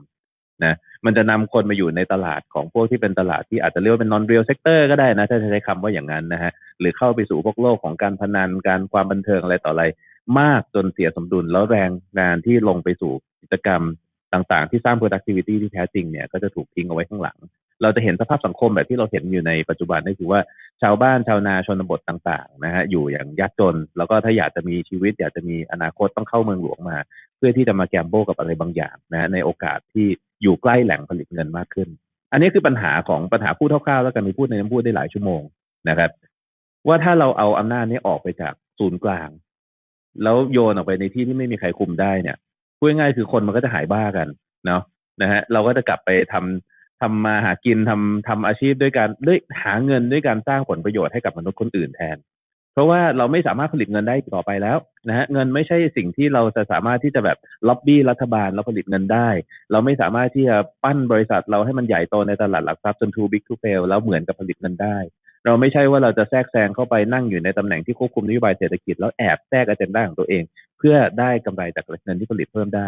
[0.65, 0.73] นะ
[1.05, 9.85] มันจะนำคนมาอยู่ในตลาดของพวกที่เป็นตลาดที่อาจจะเรียกว่าเป็น non real sector ก็ได้นะ ถ้าใช้คำว่าอย่างนั้นนะฮะหรือเข้าไปสู่พวกโลกของการพนันการความบันเทิงอะไรต่ออะไร
[10.39, 11.89] มากจนเสียสมดุลแล้วแรง
[12.19, 13.11] งานที่ลงไปสู่
[13.41, 13.81] กิจกรรม
[14.33, 17.37] ต่างๆ ที่สร้าง productivity ที่แท้จริงเนี่ยก็จะถูกทิ้งเอาไว้ข้างหลัง
[17.81, 20.39] เราจะเห็นสภาพสังคมแบบที่เราเห็นอยู่ในปัจจุบันนี่คือว่า
[20.81, 26.97] ชาวบ้านชาวนาชนบทต่างๆนะฮะอยู่อย่างยากจน แล้วก็ถ้าอยากจะมีชีวิต อยากจะมีอนาคตต้องเข้าเมืองหลวงมา
[27.37, 30.07] เพื่อที่จะมาแกมโบกับอะไรบางอย่างนะในโอกาสที่
[30.41, 31.89] อยู่ใกล้แหล่งผลิตเงินมากขึ้น
[32.31, 35.41] อันนี้คือปัญหาของปัญหาพูดคร่าวๆแล้วกันมีพูดในน้ำพูดได้หลายชั่วโมง
[35.89, 36.11] นะครับ
[36.87, 39.29] ว่าถ้าเราเอาอำนาจนี้ออกไปจากศูนย์กลาง
[40.23, 42.37] แล้วโยนออกไปในที่ที่ไม่มีใครคุมได้เนี่ย
[42.77, 44.27] พูดง่ายๆคือคนมันก็จะหายบ้ากัน
[44.65, 44.81] เนาะ
[45.21, 52.17] นะฮะเราก็จะกลับไปทำทำมาหากินทำทำอาชีพด้วยการด้วยหาเงินด้วยการสร้างผลประโยชน์ให้กับมนุษย์คนอื่นแทน
[52.73, 54.77] เพราะว่าเราไม่สามารถผลิตเงินได้ต่อไปแล้ว
[55.07, 57.37] นะฮะเงินไม่ใช่สิ่งที่เราจะสามารถที่จะแบบ
[57.67, 59.29] ล็อบบี้รัฐบาลแล้วผลิตเงินได้
[59.71, 64.97] เราไม่สามารถที่จะปั้นบริษัทเราให้มันใหญ่โตในตลาดหลักทรัพย์จน too big to fail แล้วเหมือนกับผลิตเงินได้
[65.45, 70.43] เราไม่ใช่ว่าเราจะแทรกแซงเข้าไปนั่งอยู่ในตำแหน่งที่ควบคุมนโยบายเศรษฐกิจแล้วแอบแทรกอเจนดาของตัวเอง
[70.77, 72.87] เพื่อได้กำไรจากเงินที่ผลิตเพิ่มได้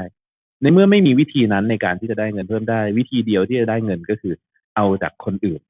[0.61, 4.33] ในเมื่อไม่มีวิธีนั้นในการที่จะได้เงินเพิ่มได้ วิธีเดียวที่จะได้เงินก็คือ
[4.75, 5.61] เอาจากคนอื่น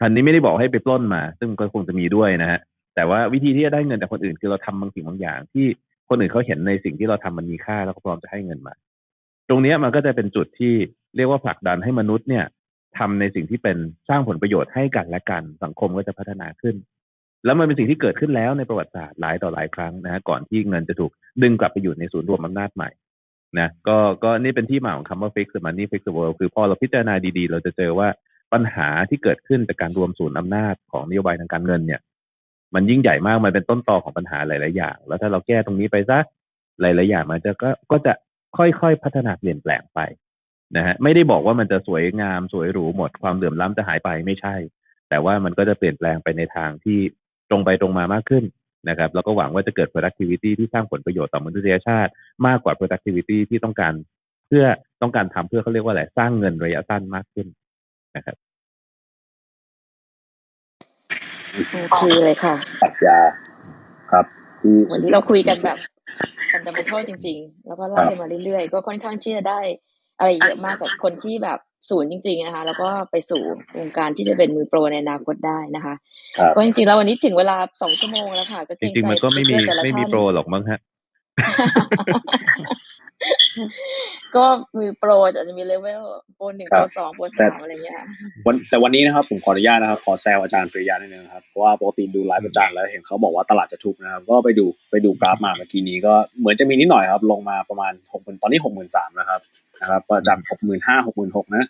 [0.00, 2.60] คันนี้ไม่ได้บอกให้ไปปล้นมา ซึ่งก็คงจะมีด้วยนะฮะ
[2.94, 5.66] แต่ว่าวิธีที่จะได้เงินจากคนอื่น คือเราทำบางสิ่งบางอย่าง ที่
[6.08, 8.74] คนอื่นเขาเห็นในสิ่งที่เราทำมันมีค่าแล้วก็พร้อมจะให้เงินมา
[9.48, 10.74] ตรงนี้มันก็จะเป็นจุดที่
[11.16, 12.44] เรียกว่าผลักดันให้มนุษย์เนี่ย
[12.98, 13.76] ทำในสิ่งที่เป็น
[14.08, 16.76] สร้างผลประโยชน์ให้กันและกัน สังคมก็จะพัฒนาขึ้น
[17.44, 21.12] แล้วมันเป็นสิ่งที่เกิดขึ้นแล้วในประวัติศาสตร์หลายต่อหลายครั้งนะฮะก่อนที่เงินจะถูก
[21.42, 22.90] ดึงกลับไปอยู่ในศูนย์รวมอำนาจใหม่
[23.58, 28.08] นะก็ก็นี่เป็นที่มาของคำว่า fix the money fix the world คือพอเราพิจารณาดีๆ เราจะเจอว่า
[28.52, 32.00] ปัญหาที่เกิดขึ้นจากการรวมศูนย์อำนาจของนโยบายทางการเงินเนี่ย
[32.74, 36.18] มันยิ่งใหญ่มากมันเป็นต้นตอของปัญหาหลาย ๆ อย่าง แล้วถ้าเราแก้ตรงนี้ไปซะ
[36.80, 38.12] หลาย ๆ อย่างมันจะก็ก็จะ
[38.56, 40.00] ค่อย ๆ พัฒนาเปลี่ยนแปลงไป
[40.76, 44.54] นะฮะไม่ได้บอกว่ามันจะสวยงามสวยหรูหมดความเหลื่อมล้ำจะหายไปไม่ใช่
[45.08, 46.98] แต่ว่ามันก็จะเปลี่ยนแปลงไปในทางที่
[47.50, 48.44] ตรงไปตรงมามากขึ้น
[48.88, 52.10] นะครับแล้วก็หวังว่าจะเกิด productivity ที่สร้างผลประโยชน์ต่อมนุษยชาติ
[52.46, 53.94] มากกว่า productivity ที่ต้องการ
[54.48, 54.64] เพื่อ
[55.02, 57.46] ต้องการทำเพื่อเขาเรียกว่าอะไรสร้างเงินระยะสั้นมากขึ้น
[58.16, 58.36] นะครับ
[61.90, 63.18] โอเคเลยค่ะปรัชญา
[64.10, 64.24] ครับ
[64.60, 65.78] ที่วันนี้เราคุยกันแบบ
[66.52, 69.60] ฟันดัมเบลจริง ๆ แล้วก็ไล่มาเรื่อยๆ ก็ค่อนข้างที่จะได้
[70.18, 71.58] อะไรเยอะมากจากคนที่แบบ
[71.90, 73.42] ศูนย์จริง ๆนะคะ แล้วก็ไปสู่
[73.78, 75.94] วงการที่จะเป็นมือโปรในอนาคตได้นะคะ
[76.36, 80.78] ครับก็จริงๆแล้ววันนี้ถึงเวลาสองชั่วโมงแล้วค่ะ ก็เกจรงริงใจๆมันก็ไม่มีเพื่อนๆแต่ละไม่มีท่านโปรหรอกมั้งฮะ
[84.36, 84.44] ก็
[84.76, 86.02] มือโปรอาจจะมีเลเวล
[86.36, 88.00] โปรหนึ่งครัโปบรสองโปรแต่สามอะไรเงี้ย
[88.46, 99.40] วันแต่วันนี้นะครับผมขออนุญาตนะครับขอแซวอาจารย์พิริยะนิดนึงครับเพราะว่าปกติดูไลฟ์อาจารย์แล้วเห็นเขาบอกว่าตลาดจะทุบนะครับ ก็ไปดูไปดูกราฟมาเมื่อกี้นี้ก็เหมือนจะมีนิดหน่อยครับ ลงมาประมาณหกหมื่นตอนนี้หกหมื่นสามนะครับ
[99.80, 101.64] นะครับ ก็จากหกหมื่นห้าหกหมื่นหกนะ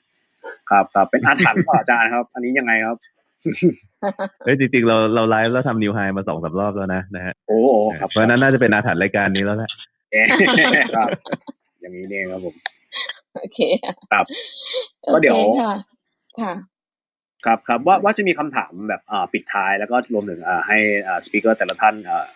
[0.70, 2.96] ครับครับเป็นอาถรรพ์ต่ออาจารย์ครับ อันนี้ยังไงครับ
[4.44, 7.68] เอ้ยจริงๆเราเราไลฟ์แล้วทำ new high มาสองสามรอบแล้วนะนะฮะโอ้โห
[7.98, 9.70] ครับเพราะฉะนั้นน่าจะเป็นอาถรรพ์รายการนี้แล้วแหละ
[10.94, 11.08] ครับ
[11.80, 12.54] อย่างนี้เนี่ยครับผม
[13.36, 13.58] โอเค
[14.12, 14.26] ครับ
[15.04, 15.72] โอเคก็เดี๋ยวค่ะ
[16.40, 16.52] ค่ะ
[17.44, 22.26] ครับครับว่าว่าจะมีคำถามแบบอ่าปิดท้ายแล้วก็รวมถึงอ่าให้อ่า speaker แต่ละท่านอ่า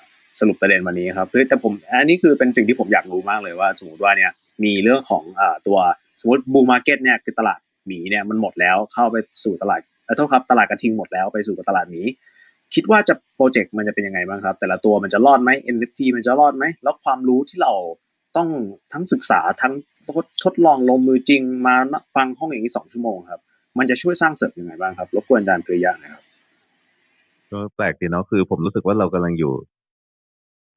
[0.40, 4.30] สรุปประเด็นวันนี้ครับคือแต่ผมอันนี้คือเป็นสิ่งที่ผมอยากรู้มากเลยว่า สมมติว่าเนี่ย
[4.64, 5.78] มีเรื่องของอ่าตัว
[6.20, 12.02] สมมติ bull market เนี่ยคือตลาดหมีเนี่ยมันหมดแล้วเข้าไปสู่ตลาดเออโทษครับตลาดกระทิงหมดแล้วไปสู่ตลาดหมี
[12.74, 17.72] คิดว่าจะโปรเจกต์มันจะเป็นยังไงบ้างครับ แต่ละตัวมันจะรอดไหม NFT มันจะรอดไหม แล้วความรู้ที่เรา
[18.36, 18.48] ต้อง
[18.93, 19.72] ทั้งศึกษาทั้ง
[20.14, 21.76] ทดทดลองลงมือจริงมา
[22.16, 23.40] ฟังห้องอย่างนี้สองชั่วโมงครับ
[23.78, 26.22] มันจะช่วยสร้างเสริมยังไงบ้างครับรบกวนอาจารย์ปริยาหนะครับ
[27.52, 29.52] ก็แปลกดีเนาะคือผมรู้สึกว่าเรากำลังอยู่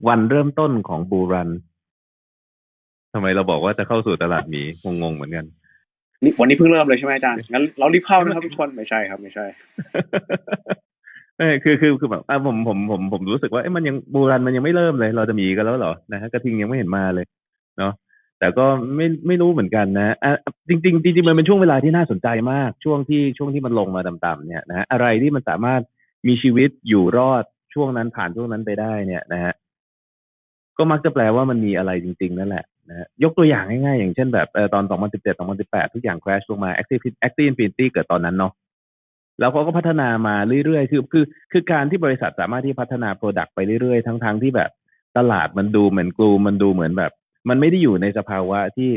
[0.07, 1.49] วันเริ่มต้นของบูรัน
[3.14, 4.61] ทำไมเราบอกว่าจะเข้าสู่ตลาดหมี
[5.02, 5.45] งงๆเหมือนกัน
[6.24, 9.45] นี่วันนี้เพิ่งเริ่มเลยใช่ไหมอาจารย์งั้นเรารีบเข้านะครับทุกคนไม่ใช่ครับ ไม่ใช่
[11.40, 17.26] เออคือคือคือแบบอะผมผมผมผมรู้สึกว่าเอ้ยมันยังบูรันมันยังไม่เริ่มเลย เราจะมีกันแล้วเหรอนะฮะกระทิงยังไม่เห็นมาเลย
[17.78, 17.94] เนาะ
[18.40, 20.32] แต่ก็ไม่ไม่รู้เหมือนกันนะอะ
[20.70, 25.82] จริงๆจริงมันเป็นช่วงเวลาที่น่าสนใจมาก ช่วงที่ช่วงที่มันลงมาต่ำๆเนี่ยนะฮะอะไรที่มันสามารถ
[26.28, 27.44] มีชีวิตอยู่รอด
[27.74, 29.53] ช่วงนั้นผ่านช่วงนั้นไปได้เนี่ยนะฮะ
[30.78, 38.53] ก็มักจะแปลว่ามันมีอะไรจริง ๆ นั่นแหละนะฮะยกตัวอย่างง่ายๆ อย่างเช่นแบบเออตอน 2017 2018 ทุกอย่าง crash ลงมา Active Active Infinity เกิดตอนนั้นเนาะ
[39.40, 40.36] แล้วเขาก็พัฒนามา
[40.66, 44.72] เรื่อยๆ คือคือคือการที่บริษัทสามารถที่พัฒนา Product ไปเรื่อยๆ ทั้งๆที่แบบ
[45.18, 47.11] ตลาดมันดูเหมือนกลูมันดูเหมือนแบบ
[47.49, 48.90] มันไม่ได้อยู่ในสภาวะที่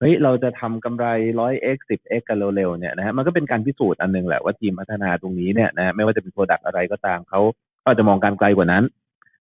[0.00, 1.06] เฮ้ยเราจะทำกำไร
[1.38, 7.40] 100x 10x กันเร็วๆเนี่ยนะฮะมันก็เป็นการพิสูจน์อันหนึงแหละว่าทีมพัฒนาตรงนี้เนี่ยนะไม่ว่าจะเป็น Product อะไรก็ตามเขา
[7.80, 8.84] เขาอาจจะมองการไกลกว่านั้น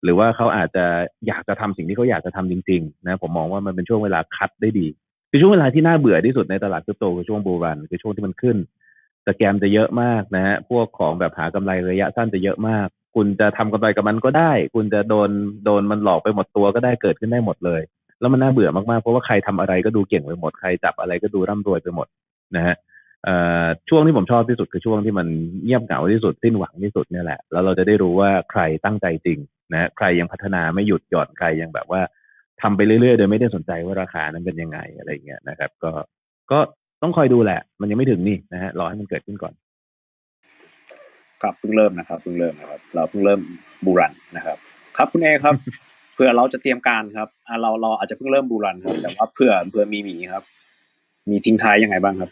[0.04, 0.86] หรือว่าเขาอาจจะ
[1.28, 4.88] อยากจะทำสิ่งที่เขาอยากจะทำจริงๆนะผมมองว่ามันเป็นช่วงเวลาคัดได้ดี
[5.30, 8.58] คือช่วงเวลาที่น่าเบื่อที่สุดในตลาดคริปโตคือช่วงบูรันคือช่วงที่มันขึ้น
[9.28, 15.30] สแกมจะเยอะมากนะฮะพวกของแบบหากำไรระยะสั้นจะเยอะมาก คุณจะทำกำไรกับมันก็ได้ คุณจะโดน
[15.66, 17.82] โดนมันหลอกไปหมดตัวก็ได้เกิดขึ้นได้หมดเลย
[18.20, 22.08] แล้วมันน่าเบื่อมากๆเพราะว่าใครทำอะไรก็ดูเก่งไปหมดใครจับอะไรก็ดูร่ำรวยไปหมด
[22.56, 22.76] นะฮะ
[23.28, 25.28] อ่อช่วงที่ผมชอบที่สุดคือช่วงที่มัน
[25.64, 29.40] เงียบเหงาที่สุดสิ้นหวังที่สุดเนี่ยแหละแล้วเราจะได้รู้ว่าใครตั้งใจจริง
[29.74, 32.02] นะใครยังพัฒนาไม่หยุดหย่อนใครยังแบบว่า
[32.62, 35.92] ทำไปเรื่อยๆ โดยไม่ได้สนใจว่าราคานั้นเป็นยังไงอะไรเงี้ยนะครับ ก็
[36.52, 36.60] ก็
[37.02, 39.54] ต้องคอยดูแหละ มันยังไม่ถึงนี่นะฮะรอให้มันเกิดขึ้นก่อน
[41.42, 43.40] ครับเพิ่งเริ่มนะครับเพิ่งเริ่มนะครับ เราเพิ่งเริ่ม
[43.86, 44.58] บูรันนะครับ
[44.98, 45.56] ครับคุณเอครับ
[46.14, 50.44] เผื่อเราจะเตรียมการครับอะเราเราอาจจะเพิ่งเริ่มบูรันครับแต่ว่าเผื่อเผื่อมีหมีครับ
[51.30, 52.32] มีทิ้งท้ายยังไงบ้างครับ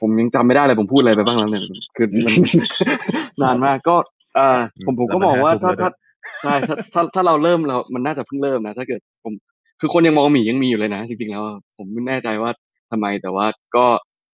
[0.00, 1.62] ผมยังจำไม่ได้เลยผมพูดอะไรไปบ้างแล้วเนี่ย
[1.96, 2.34] คือมัน
[3.42, 3.96] นานมากก็
[4.34, 5.90] เอ่อผมผมก็มองว่าถ้าถ้า
[6.42, 9.32] ใช่ถ้าถ้าถ้าเราเริ่มเรา มันน่าจะเพิ่งเริ่มนะถ้าเกิดผม
[9.80, 11.44] คือคนยังมองหมียังมีอยู่เลยนะ จริงๆแล้ว
[11.76, 12.50] ผมไม่แน่ใจว่า
[12.90, 13.46] ทำไมแต่ว่า
[13.76, 13.86] ก็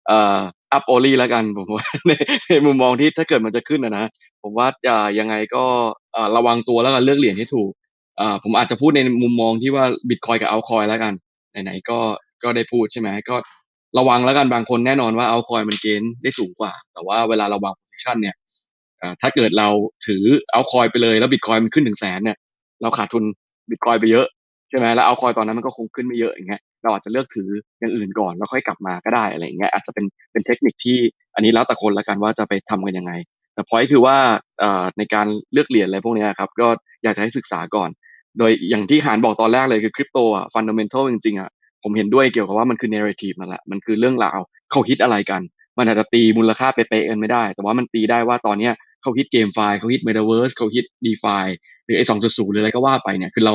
[0.09, 0.39] เอ่อ
[0.73, 2.13] อัพโอลี่แล้วกันผมว่าใน
[2.49, 4.05] ในมุมมองที่ถ้าเกิดมันจะขึ้นนะนะ
[4.43, 5.65] ผมว่าอย่ายังไงก็
[6.13, 7.71] เอ่อระวังตัวแล้วกันเลือกเหรียญให้ถูก
[8.21, 11.13] อ่าผมอาจจะพูดในมุมมองที่ว่าบิตคอยกับเอาคอยแล้วกัน
[11.65, 11.99] ไหนๆก็
[12.43, 13.37] ก็ได้พูดใช่ไหมก็
[13.99, 18.37] ระวังแล้วกันบางคนแน่นอนว่าเอาคอยมันเกณฑ์ได้สูงกว่า แต่ว่าเวลาเราวาง position เนี่ย
[19.01, 19.69] อถ้าเกิดเรา
[20.07, 22.37] ถือเอาคอยไปเลยแล้วบิตคอยมันขึ้นถึงแสนเนี่ย
[22.83, 23.25] เราขาดทุน
[23.71, 24.27] บิตคอยไปเยอะ
[24.75, 27.49] ช่ไหมแล้วเอาคอยตอนนั้นมันก็คงขึ้นไม่เยอะอย่างเงี้ยเราอาจจะเลือกถือ
[27.81, 30.99] อย่างอื่นก่อนแล้วค่อยกลับมาก็ได้อะไรอย่างเงี้ยอาจจะเป็นเป็นเทคนิคที่
[31.35, 33.13] อันนี้แล้วแต่คนละกันว่าจะไปทำกันยังไง
[33.55, 34.17] แต่พอยคือว่า
[34.99, 36.69] ในการเลือกเหรียญอะไรพวกนี้ครับก็
[37.05, 37.91] อยากจะให้ศึกษาก่อน
[38.39, 41.51] โดยอย่างที่หานบอกตอนแรกเลยคือคริปโตอะฟันเดเมนทัลจริงๆอะ
[41.83, 44.39] ผมเห็นด้วยเกี่ยวกับว่ามันคือเนเรทีฟนั่นแหละมันคือเรื่องราว
[44.71, 45.43] เขาคิดอะไรกัน
[45.79, 48.73] มันอาจจะตีมูลค่าเป๊ะๆกันไม่ได้ แต่ว่ามันตีได้ว่าตอนเนี้ย
[49.03, 51.39] เขาคิด GameFi เขาคิดเมตาเวิร์สเขาคิด DeFi
[51.85, 53.55] หรือไอ้สองจุดศูนย์หรืออะไรก็ว่าไปเนี่ยคือเรา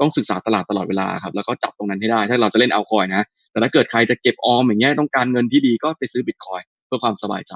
[0.00, 7.52] ต้องศึกษาตลาดตลอดเวลาครับแล้วก็จับตรงนั้นให้ได้ ถ้าเราจะเล่นเอาคอยนะ แต่ถ้าเกิดใครจะเก็บออมอย่างเงี้ยต้องการเงินที่ดีก็ไปซื้อบิตคอยน์เพื่อความสบายใจ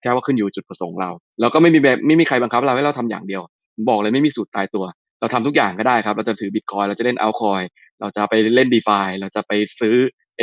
[0.00, 1.10] แค่ว่าขึ้นอยู่จุดประสงค์เรา
[1.40, 3.42] แล้วก็ไม่มีแบบไม่มีใครบังคับเราให้เราทำอย่างเดียว
[3.88, 4.84] บอกเลยไม่มีสูตรตายตัว
[5.20, 7.62] เราทำทุกอย่างก็ได้ครับ เราจะถือบิตคอยน์เราจะเล่นเอาคอย
[8.00, 9.96] เราจะไปเล่น DeFi เราจะไปซื้อ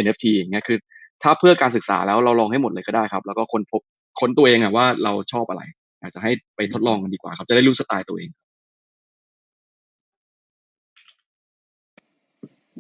[0.03, 0.77] NFT อย่างเงี้ยคือ
[1.23, 3.81] ถ้าเพื่อการศึกษาแล้วเราลองให้หมดเลยก็ได้ครับ แล้วก็คนพบ
[4.19, 5.61] ค้นตัวเองอะว่าเราชอบอะไร
[5.99, 8.29] อยากจะให้ไปทดลองกันดีกว่าครับจะได้รู้สไตล์ตัวเอง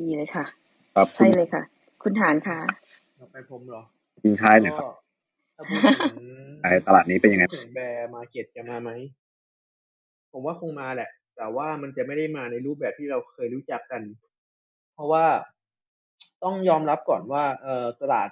[0.01, 0.45] ดีเลยค่ะ
[0.95, 1.61] ครับใช่เลยค่ะ
[2.03, 2.57] คุณหานค่ะ
[3.19, 3.83] ต่อไปผมเหรอ
[4.23, 4.89] ทิ้งท้ายหน่อยครับก็
[5.55, 6.17] ถ้าพูดถึง
[6.61, 8.89] ไอ้ตลาดนี้เป็นยังไงพูดถึงแบร์มาเก็ตจะมาไหม
[10.31, 14.01] ผมว่าคงมาแหละ แต่ว่ามันจะไม่ได้มาในรูปแบบที่เราเคยรู้จักกัน
[14.93, 15.25] เพราะว่า
[16.43, 18.29] ต้องยอมรับก่อนว่าเอ่อตลาด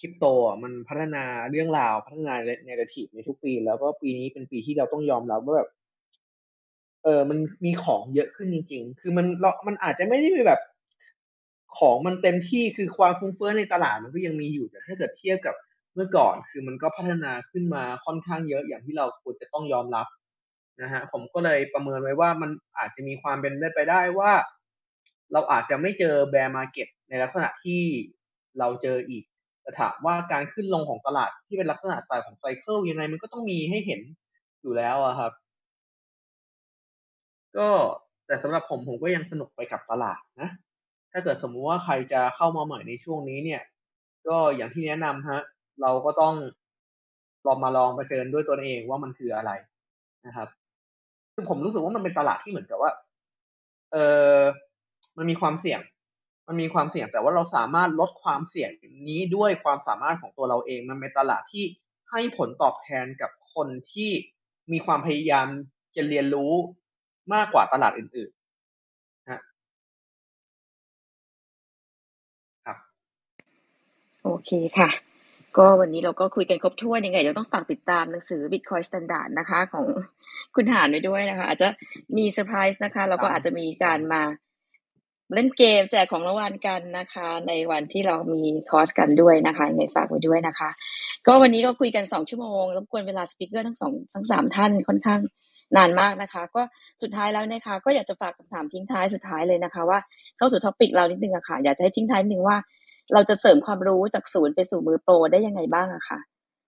[0.00, 2.34] คริปโตอะมันพัฒนาเรื่องราวพัฒนา
[2.66, 5.70] ในระทีฟในทุกปี แล้วก็ปีนี้เป็นปีที่เราต้องยอมรับว่าแบบ
[7.04, 10.60] เออมันมีของเยอะขึ้นจริง ๆ คือมันเรามันอาจจะไม่ได้มีแบบ
[11.78, 15.54] ของมันเต็มที่คือความฟุ้งเฟ้อในตลาดมันก็ยังมีอยู่แต่ถ้าเกิดเทียบกับ
[15.94, 20.06] เมื่อก่อนคือมันก็พัฒนาขึ้นมาค่อนข้างเยอะอย่างที่เราควรจะต้องยอมรับ
[20.82, 24.32] นะฮะผมก็เลยประเมินไว้ว่ามันอาจจะมีความเป็นได้ไปได้ว่า
[25.32, 27.82] เราอาจจะไม่เจอแบร์มาเก็ตในลักษณะที่
[28.58, 29.24] เราเจออีก
[29.62, 34.00] แต่ถามว่าการขึ้นลงของตลาดที่เป็นลักษณะสายของไซเคิลยังไงมันก็ต้องมีให้เห็น
[34.62, 35.32] อยู่แล้วอะครับ
[37.56, 37.68] ก็
[38.26, 40.50] แต่สำหรับผมผมก็ยังสนุกไปกับตลาดนะ
[41.12, 43.62] ถ้าเกิดสมมุติว่าใครจะเข้ามาใหม่ในช่วงนี้เนี่ย
[44.28, 45.42] ก็อย่างที่แนะนำฮะ
[45.82, 46.34] เราก็ต้อง
[47.46, 49.50] ลองมาลองไปเชิญด้วยตัวเองว่ามันคืออะไร
[50.26, 50.48] นะครับ
[51.34, 52.90] ซึ่งผมรู้สึกว่ามันเป็นตลาดที่เหมือนกับว่า
[53.92, 53.96] เอ
[54.36, 54.38] อ
[55.16, 55.80] มันมีความเสี่ยง
[56.48, 58.70] มันมีความเสี่ยงแต่ว่าเราสามารถลดความเสี่ยง
[59.08, 61.64] นี้ด้วยความสามารถของตัวเราเอง มันเป็นตลาดที่
[62.10, 64.10] ให้ผลตอบแทนกับคนที่
[64.72, 65.46] มีความพยายาม
[65.96, 66.52] จะเรียนรู้
[67.34, 68.30] มากกว่าตลาดอื่น
[74.24, 74.90] โอเคค่ะ
[75.56, 79.86] ก็วันนี้เราก็คุยกันครบถ้วนยังไงเดี๋ยวต้องฝากติดตามหนังสือ Bitcoin Standard นะคะ ของ
[80.54, 81.68] คุณหานไว้ด้วยนะคะ อาจจะ
[82.16, 84.22] มีเซอร์ไพรส์นะคะ แล้วก็อาจจะมีการมา
[85.34, 90.70] เล่นเกมแจกของรางวัลกันนะคะ ในวันที่เรามีคอร์สกันด้วยนะคะยังไงฝากไว้ด้วยนะคะ
[91.26, 95.20] ก็วันนี้ก็คุยกันสองชั่วโมงรบกวนเวลา speaker ทั้งสองทั้งสามท่านค่อนข้าง
[95.76, 96.62] นานมากนะคะ ก็
[97.02, 99.98] สุดท้ายแล้วนะคะ ก็อยากจะฝากคำถามทิ้งท้ายสุดท้ายเลยนะคะ ว่า
[100.36, 102.56] เข้าสู่ topic เรานิดนึงอะค่ะ อยากจะให้ทิ้งท้ายนิดนึงว่า
[103.14, 106.18] เราจะเสริมความรู้จากศูนย์ไปสู่มือโปรได้ยังไงบ้างอะค่ะ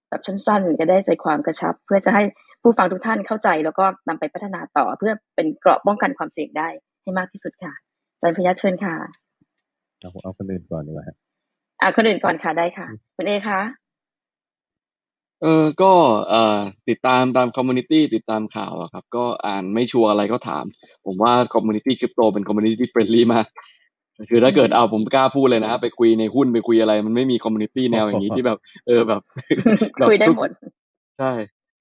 [0.08, 2.22] แบบสั้นๆก็ได้ใจความกระชับ เพื่อจะให้
[2.62, 6.68] ผู้ฟังทุกท่านเข้าใจ แล้วก็นำไปพัฒนาต่อเพื่อเป็นเกราะป้องกันความเสี่ยงได้
[7.02, 7.72] ให้มากที่สุดค่ะ
[8.14, 8.94] อาจารย์พยัญชเชิญค่ะ
[10.00, 11.16] เอาเอาคนอื่นก่อนดีกว่าฮะ
[11.80, 12.86] อ่าคนอื่นก่อนค่ะได้ค่ะ
[13.16, 13.60] คุณเอคะ
[15.42, 15.92] เออก็
[16.28, 16.58] เอ่อ
[16.88, 20.64] ติดตามตาม community ติดตามข่าวอะครับ ก็อ่านไม่ชัวร์อะไรก็ถาม
[21.06, 23.46] ผมว่า community คริปโตเป็น community friendly มาก
[24.30, 29.20] คือถ้าเกิดเอาผมกล้าพูดเลยนะไปคุยในหุ้นไปคุยอะไร มันไม่มี community แนวอย่างนี้ที่แบบ เออแบบ
[29.98, 30.50] แบบคุยได้ทุกหมด
[31.18, 31.32] ใช่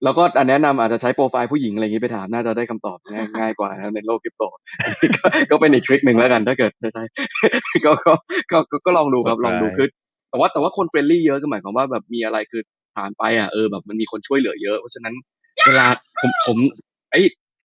[0.04, 4.44] แล้วก็อันแนะนำอาจจะใช้โปรไฟล์ผู้หญิงอะไรอย่างนี้ไปถามน่าจะได้คำตอบง่ายง่ายกว่านะครับในโลกคริปโต
[4.84, 7.04] อันนี้ก็ก็เป็นอีก trick หนึ่งแล้วกันถ้าเกิดใช่
[7.86, 8.14] ก็ก็
[8.52, 9.88] ก็ก็ก็ลองดูครับลองดูคือ
[10.30, 12.62] แต่ว่าแต่ว่าคน friendly เยอะก็หมายความว่าแบบมีอะไรคือ
[12.98, 15.14] ถามไปอะเออแบบมันมีคนช่วยเหลือเยอะ เพราะฉะนั้น
[15.66, 15.88] เวลา
[16.22, 16.58] ผมผม
[17.12, 17.22] ไอ้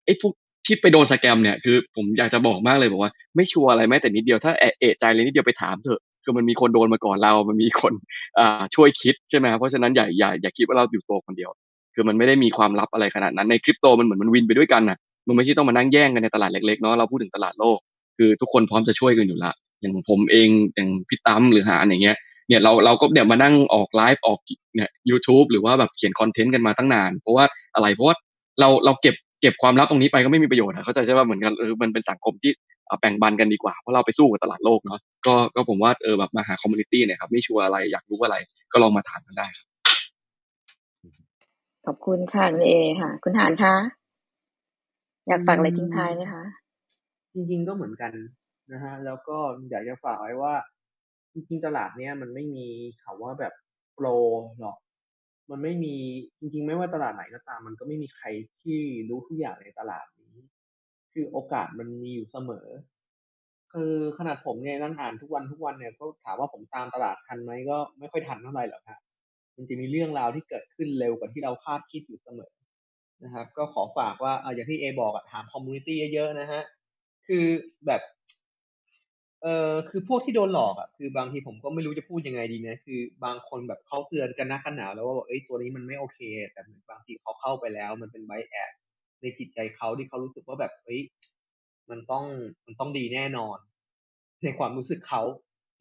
[0.06, 0.34] ไอ้พวก
[0.66, 7.94] ที่ไปโดนสแกมเนี่ยคือผมอยากจะบอกมากเลยบอกว่าไม่ชัวร์อะไรแม้แต่นิดเดียวถ้าเอะใจเลยนิดเดียวไปถามเถอะคือมันมีคนโดนมาก่อนเรา มันมีคน
[8.40, 11.52] อ่าช่วยคิดใช่ไหมเพราะฉะนั้นอย่าอย่าอย่าคิดว่าเราอยู่ตัวคนเดียว
[11.96, 14.98] คือมันไม่ได้มีความลับอะไรขนาดนั้นในคริปโตมันเหมือนมันวินไปด้วยกันน่ะ
[15.28, 17.78] มันไม่ใช่ต้องมานั่งแย่งกันในตลาดเล็กๆเนาะเราพูดถึงตลาดโลก
[18.18, 22.18] คือทุกคนพร้อมจะช่วยกันอยู่ละอย่างผมเองอย่างพี่ตั้มหรือหาอย่างเงี้ย
[22.48, 24.40] เนี่ยเราเราก็เนี่ยมานั่งออกไลฟ์ออก
[24.76, 28.16] เนี่ย YouTube หรือว่าแบบเขียนคอนเทนต์กันมาตั้งนาน เพราะว่าอะไรเพราะว่า
[28.60, 32.52] เราเราเก็บ เก็บความลับตรงนี้ไปก็ไม่มีประโยชน์อะเข้าใจใช่ป่ะเหมือนกันเออมันเป็นสังคมที่
[32.88, 38.36] เอาแบ่งปันกันดีกว่า เพราะเราไปสู้กับตลาดโลกเนาะก็ก็ผมว่าเออแบบมาหา community เนี่ยครับไม่ชัวร์อะไรอยากรู้อะไร
[38.72, 39.68] ก็ลองมาถามกันได้ครับ
[41.86, 43.76] ขอบคุณค่ะคุณเอค่ะ คุณหานคะ
[45.28, 46.44] อยากฝากอะไรทิ้งท้ายไหมคะ
[47.34, 48.12] จริงๆก็เหมือนกัน
[48.72, 49.38] นะฮะ แล้วก็
[49.70, 50.54] อยากจะฝากไว้ว่า
[51.34, 52.68] จริงๆตลาดเนี้ยมันไม่มี
[53.04, 53.54] คำว่าแบบ
[53.96, 54.08] pro
[54.60, 54.78] หรอก
[55.52, 55.96] มันไม่มี
[56.40, 58.28] จริงๆ ไม่ว่าตลาดไหนก็ตาม มันก็ไม่มีใคร
[58.62, 60.36] ที่รู้ทุกอย่างในตลาดนี้
[61.14, 62.68] คือโอกาสมันมีอยู่เสมอ
[63.74, 69.00] คือขนาดผมเนี่ยนั่งอ่านทุกวันทุกวันเนี่ยก็ถามว่าผมตามตลาดทันไหมก็ไม่ค่อยทันเท่าไหร่หรอกครับ
[69.56, 72.52] มันจะมีเรื่องราวที่เกิดขึ้นเร็วกว่าที่เราคาดคิดอยู่เสมอ
[73.24, 76.62] นะครับ ก็ขอฝากว่าเอาอย่างที่เอบอกอะถาม community เยอะๆนะฮะ
[77.28, 77.46] คือ
[77.86, 78.02] แบบ
[79.44, 86.20] เออคือพวกที่โดนหลอกอะคือบางทีผมก็ไม่รู้จะพูดยังไงดีนะคือบางคนแบบเขาเตือนกันนักกันหนาวแล้วว่าบอกเอ้ยตัวนี้มันไม่โอเค
[86.52, 88.72] แต่เหมือนบางทีเขาเข้าไปแล้ว มันเป็นไบแอด
[89.22, 91.02] ในจิตใจเขาที่เขารู้สึกว่าแบบเอ้ย
[91.90, 92.26] มันต้อง
[92.66, 93.58] มันต้องดีแน่นอน
[94.44, 95.22] ในความรู้สึกเขา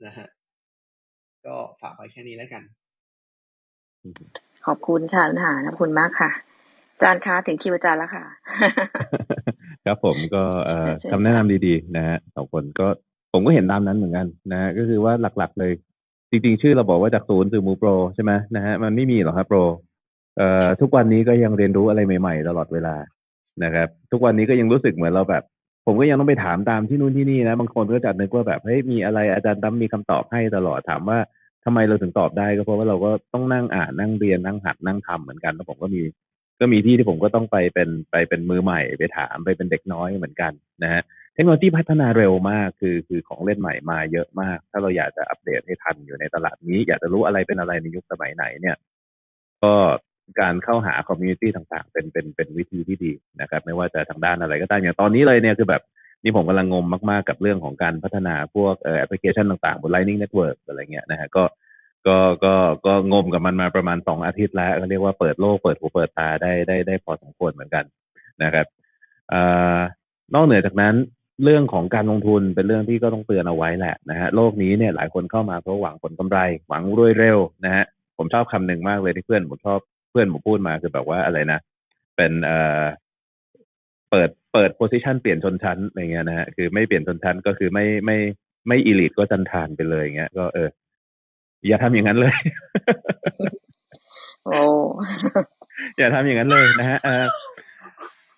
[0.06, 0.28] นะฮะ
[1.46, 2.62] ก็ฝากไว้แค่นี้แล้วกัน
[4.66, 6.30] ขอบคุณค่ะคุณหานขอบคุณมากค่ะ
[6.92, 8.24] อาจารย์คะถึงคิวอาจารย์แล้วค่ะ
[9.84, 12.88] ครับผมก็เอ่อเชิญคำแนะนำดีๆ นะฮะสองคนก็
[13.34, 15.72] ผมก็เห็นตามนั้นเหมือนกันนะฮะก็คือว่าหลักๆเลย
[16.30, 19.58] จริงๆ ชื่อเราบอกว่าจากศูนย์สู่มูโปรใช่ไหมนะฮะมันไม่มีหรอกครับโปร
[20.36, 22.94] เอ่อทุกวันนี้ก็ยังเรียนรู้อะไรใหม่ๆ ตลอดเวลา
[23.64, 25.42] นะครับ ทุกวันนี้ก็ยังรู้สึกเหมือนเราแบบ
[25.86, 31.18] ผมก็ยังต้องไปถามตามที่นู่นที่นี่นะ บางคนก็จะนึกว่าแบบเฮ้ยมีอะไรอาจารย์ตั้มมีคำตอบให้ตลอดถามว่า
[31.64, 36.02] ทำไมเราถึงตอบได้ก็เพราะว่าเราก็ต้องนั่งอ่านนั่งเรียนนั่งหัดนั่งทำเหมือนกันแล้วผมก็มี
[36.60, 40.52] ก็มีที่ที่ผมก็ต้องไปเป็นไปเป็นมือใหม่ ไปถามไปเป็นเด็กน้อยเหมือนกัน
[40.82, 41.02] นะฮะ
[41.34, 48.76] เทคโนโลยีพัฒนาเร็วมากคือคือของเล่นใหม่มาเยอะมาก ถ้าเราอยากจะอัปเดตให้ทันอยู่ในตลาดนี้ อยากจะรู้อะไรเป็นอะไรในยุคสมัยไหนเนี่ย
[49.62, 49.74] ก็
[50.40, 55.82] การเข้าหา community ต่างๆ เป็นเป็นเป็นวิธีที่ดีนะครับ ไม่ว่าจะทางด้านอะไรก็ตามอย่างตอนนี้เลยเนี่ยคือแบบ
[56.22, 61.44] นี่ผมกำลังงมมากๆกับเรื่องของการพัฒนาพวกเอ่อแอปพลิเคชันต่างๆบน Lightning Network อะไรเงี้ยนะฮะก็
[62.06, 62.54] ก็ก็
[62.86, 67.84] ก็งมกับมันมาประมาณสองอาทิตย์แล้วก็เรียกว่าเปิดโลกเปิดหูเปิดตาได้ได้ได้พอสมควรเหมือนกัน
[68.42, 69.34] นะครับ
[70.34, 70.94] นอกเหนือจากนั้น
[71.42, 76.38] เรื่องของการลงทุนเป็นเรื่องที่ก็ต้องเตือนเอาไว้แหละนะฮะโลกนี้เนี่ยหลายคนเข้ามาเพราะหวังผลกำไร
[76.68, 77.84] หวังรวยเร็วนะฮะ
[78.18, 79.78] ผมชอบคำหนึ่งมากเลยที่เพื่อนผมชอบ
[80.10, 81.60] เพื่อนผมพูดมาคือแบบว่าอะไรนะ
[82.16, 82.82] เป็นเอ่อ
[84.10, 88.16] เปิดเปิด position เปลี่ยนชนชั้นอะไรเงี้ยนะฮะคือไม่เปลี่ยนชนชั้นก็คือไม่ไม่
[88.68, 90.68] ไม่อีลิทก็จันทานไปเลยเงี้ย ก็เออ
[91.68, 92.36] อย่าทำอย่างนั้นเลย
[94.46, 94.60] โอ้
[95.98, 97.26] อย่าทำอย่างนั้นเลยนะฮะเออ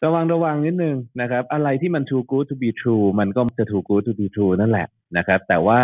[0.04, 5.80] ระวังระวังนิดนึงนะครับ อะไรที่มัน too good to be true มันก็จะ too good to be true นั่นแหละนะครับ แต่ว่า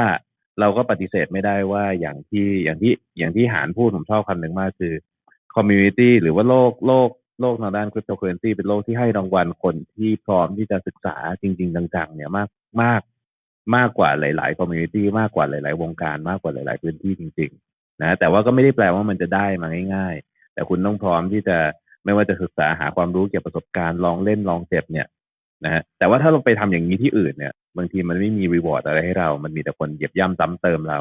[0.61, 4.95] เราก็ปฏิเสธไม่ได้ว่าอย่างที่อย่างที่อย่างที่หานพูดผมชอบคำหนึ่งมากคือ
[5.57, 7.09] community หรือว่าโลกโลก
[7.41, 12.49] โลกทางด้าน cryptocurrency เป็นโลกที่ให้รางวัลคนที่พร้อมที่จะศึกษาจริง ๆ จังๆเนี่ยมาก
[12.83, 13.03] มาก
[13.77, 21.59] มากกว่าหลายๆ community มากกว่าหลาย ๆ วงการมากกว่าหลาย ๆ พื้นที่จริง ๆ นะแต่ว่าก็ไม่ได้แปลว่ามันจะได้มาง่าย ๆ แต่คุณต้องพร้อมที่จะ
[22.05, 25.07] ไม่ว่าจะศึกษาหาความรู้เกี่ยวกับประสบการณ์ลองเล่นลองเจ็บเนี่ย
[25.65, 30.99] นะฮะแต่ว่าถ้าเราไปทำอย่างนี้ที่อื่นเนี่ย บางทีมันไม่มีรีวอร์ดอะไรให้เรา มันมีแต่คนเหยียบย่ำซ้ำเติมเรา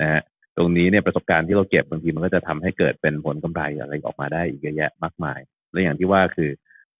[0.00, 0.20] นะฮะ
[0.56, 5.40] ตรงนี้เนี่ยประสบการณ์ที่เราเก็บบางทีมันก็จะทำให้เกิดเป็นผลกำไรอะไรออกมาได้อีกเยอะแยะมากมาย
[5.72, 6.50] และอย่างที่ว่าคือ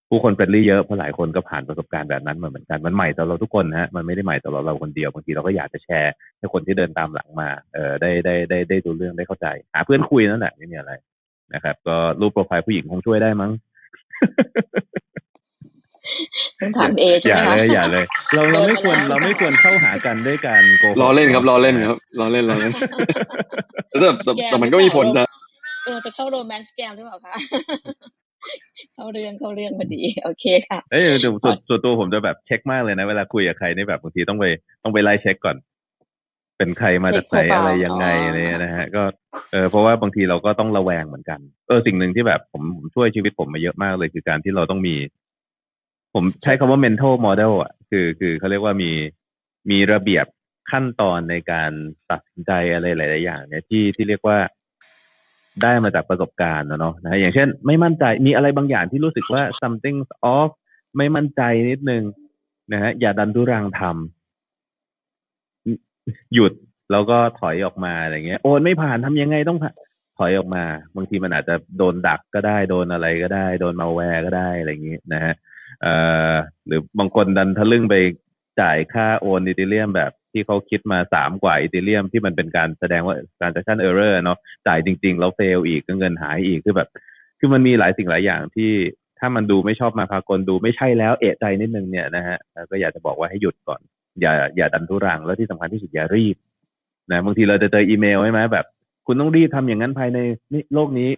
[0.09, 10.93] ผู้คน friendly เยอะเพราะหลายคนก็ผ่านประสบการณ์แบบนั้นมาเหมือนกันมันใหม่สำหรับเราทุกคนนะฮะมันไม่ได้ใหม่สำหรับเราคนเดียวบางทีเราก็อยากจะแชร์ให้คนที่เดินตามหลังมาเออได้ได้ได้ได้ดูเรื่องได้เข้าใจหาเพื่อนคุยนั่นแหละไม่มีอะไร
[11.55, 13.51] นะครับ ก็รูปโปรไฟล์ผู้หญิงคงช่วยได้มั้ง
[16.61, 18.05] ต้องถามเอใช่ไหมย่าคะเลยอย่าเลย
[18.35, 22.73] เราเราไม่ควรโดนมาแล้วเราไม่ควรเข้าหากันด้วยการโกหกล้อเล่นครับล้อเล่นครับล้อเล่นล้อเล่น
[23.89, 25.27] แต่แต่แต่มันก็มีผลนะ
[25.85, 27.35] เออจะเข้าโรแมนต์แกมหรือเปล่าคะ
[28.95, 34.45] เข้าเรื่องเข้าเรื่องพอดี โอเคค่ะเอ้ยเดี๋ยวส่วนส่วนตัวผมจะแบบเช็คมากเลยนะ เวลาคุยกับใครนี่แบบบางทีต้องไป
[34.83, 35.57] ต้องไปไล่เช็คก่อน
[36.63, 39.03] เป็นใครมาจากไหนเช็ค profile อะไรยังไงอ๋อออะไรเงี้ยนะฮะ ก็
[39.53, 44.97] เออเพราะว่าบางทีเราก็ต้องระแวงเหมือนกันเออสิ่งหนึ่งที่แบบผมผมช่วยชีวิตผมมาเยอะมากเลยคือการที่เราต้องมี
[46.15, 48.91] ผมใช้คำว่า mental model อะ คือคือเขาเรียกว่ามี
[49.71, 50.27] มีระเบียบ
[50.71, 51.71] ขั้นตอนในการ
[52.11, 54.39] ตัดสินใจอะไรหลาย ๆ อย่าง เนี่ยที่ที่เรียกว่า
[55.63, 59.99] ได้มาจากประสบการณ์นะเนาะนะฮะอย่างเช่น ไม่มั่นใจมีอะไรบางอย่างที่รู้สึกว่า something
[60.37, 60.51] off
[60.97, 62.03] ไม่มั่นใจนิดนึง
[62.73, 64.22] นะฮะอย่าดันทุรังทำ
[66.35, 66.53] หยุด
[66.93, 69.59] แล้วก็ถอยออกมาอะไรเงี้ยโอนไม่ผ่านทำยังไงต้อง
[70.19, 70.65] ถอยออกมา
[70.97, 75.35] บางทีมันอาจจะโดนดักก็ได้โดนอะไรก็ได้ โดนมาแวร์ก็ได้อะไรอย่างงี้นะฮะ
[75.83, 75.95] เอ่
[76.31, 76.33] อ
[76.67, 77.95] หรือบางคนดันทะลึ่งไป
[78.61, 86.89] จ่ายค่าโอนอีเทเรียมแบบที่เขาคิดมาสามกว่าอีเทเรียมที่มันเป็นการแสดงว่า transaction error เนาะจ่ายจริง ๆ แล้วเฟลอีกก็เงินหายอีกคือแบบ
[87.39, 88.71] คือมันมีหลายสิ่งหลายอย่างที่
[89.19, 92.39] ถ้ามันดูไม่ชอบมาพากลดูไม่ใช่แล้วเอะใจนิดนึงเนี่ยนะฮะ
[92.71, 93.81] ก็อยากจะบอกว่าให้หยุดก่อน
[94.21, 96.37] อย่าอย่าดันทุรังแล้วที่สำคัญที่สุดอย่ารีบ
[97.11, 98.67] นะบางทีเราจะเจออีเมลใช่ไหมแบบ
[99.07, 100.19] คุณต้องรีบทำอย่างนั้นภายใน
[100.53, 101.11] นี่โลกนี้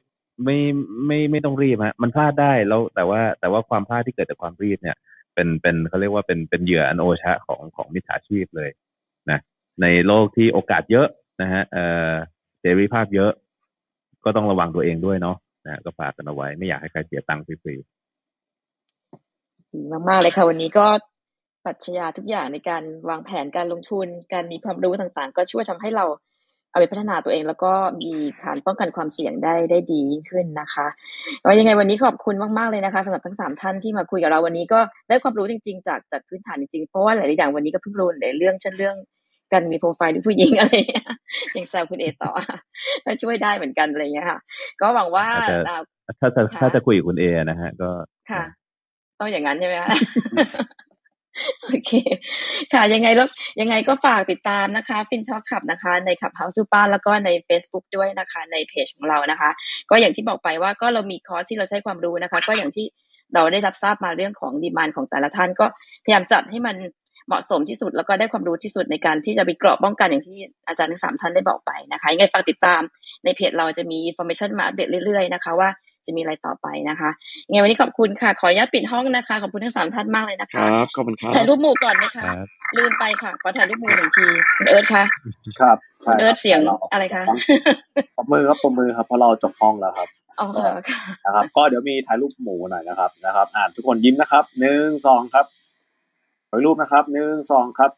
[0.44, 0.58] ไม่
[1.06, 4.96] ไม่ไม่ต้องรีบฮะมันพลาดได้แล้วแต่ว่าแต่ว่าความพลาดที่เกิดจากความรีบเนี่ย
[5.34, 8.70] เป็นเป็นเขาเรียกว่าเป็นเป็นเหยื่ออันโอชะของของมิจฉาชีพเลย
[9.30, 9.38] นะ
[9.82, 11.08] ในโลกที่โอกาสเยอะ
[11.42, 12.12] นะฮะเอ่อ
[12.60, 13.30] เสรีภาพเยอะ
[14.24, 17.76] ก็ต้องระวังตัวเองด้วยเนาะนะก็ฝากกันเอาไว้ไม่อยากให้ใครเสียตังค์ฟรี
[19.74, 20.86] ดีมากๆเลยค่ะวันนี้ก็
[21.64, 26.06] ปรัชญาทุกอย่างในการวางแผนการลงทุน การมีความรู้ต่างๆ ก็ช่วยทำให้เรา
[26.70, 27.72] เอาไปพัฒนาตัวเอง แล้วก็
[28.02, 28.12] มี
[28.42, 30.86] การป้องกันความเสี่ยงได้ได้ดียิ่งขึ้นนะคะ
[31.44, 38.96] ว่ายังไงวันนี้ขอบคุณมากๆเลยนะคะสำหรับทั้งสามท่านที่มาคุยกับเราวันนี้ก็ได้ความรู้จริง ๆ จากจากพื้นฐานจริงๆเพราะว่าหลายๆอย่างวันนี้ก็เพิ่งรู้ในเรื่องเช่นเรื่อง
[39.52, 41.06] การมีโปรไฟล์ผู้หญิงอะไรอย่างเงี้ย
[41.52, 42.30] อย่างแซวคุณเอต่อ
[43.04, 44.38] ก็ช่วยได้เหมือนกันอะไรอย่างเงี้ยค่ะ
[44.80, 47.90] ก็หวังว่าอาจจะอ่าๆถ้าจะค่ะถ้าจะคุยกับคุณเอนะฮะ ก็
[48.30, 48.42] ค่ะ
[49.20, 49.90] ต้องอย่างนั้นใช่ไหมคะ
[51.62, 51.90] โอเค
[52.72, 53.28] ค่ะ ยังไงแล้ว
[53.60, 59.50] ยังไงก็ฝากติดตามนะคะฟินชอคขับนะคะ ในขับเฮาส์ซูป้าแล้วก็ใน Facebook ด้วยนะคะ ในเพจของเรานะคะ
[59.90, 62.86] ก็อย่างที่บอกไปว่าก็เรามีคอร์สที่เราใช้ความรู้นะคะ ก็อย่างที่
[63.34, 65.66] เราได้รับทราบมาเรื่องของดีมานของแต่ละท่าน ก็
[66.04, 66.76] พยายามจัดให้มัน
[67.26, 70.38] เหมาะสมที่สุดแล้วก็ได้ความรู้ที่สุดในการที่จะไปเกราะป้องกันอย่างที่
[70.68, 72.82] อาจารย์ทั้งสามท่านได้บอกไปนะคะยังไงฝากติดตาม
[73.24, 75.68] ในเพจเราจะมีอินโฟมชันมาอัปเดตเรื่อยๆนะคะว่า
[76.06, 77.10] จะมีอะไรต่อไปนะคะ
[77.48, 82.46] ยังไงวันนี้ขอบคุณค่ะ ขออนุญาตปิดห้องนะคะ ขอบคุณทั้งสามท่านมากเลยนะคคะรับขอบคุณครับถ่ายรูปหมู่ก่อนไหมคคะรับ
[82.78, 84.26] ลืมไปค่ะขอถ่ายรูปหมู่หนึ่งที
[84.58, 85.04] คุณเอิร์ธคะ
[85.60, 87.24] ครับคุใช่ณเอิร์ธเสียงเราอะไรคะ
[88.16, 90.08] ปมมือครับปมมือครับเพราะเราจบห้องแล้วครับ
[90.40, 90.48] อ๋อ
[90.90, 95.46] ค่ะนะครับก็เดี๋ยวมีถ่ายรูปหมูหน่อยนะครับนะครับ อ่านทุกคนยิ้มนะครับหนึ่งสองครับ
[96.50, 97.90] ถ่ายรูปนะครับหนึ่งสองครับ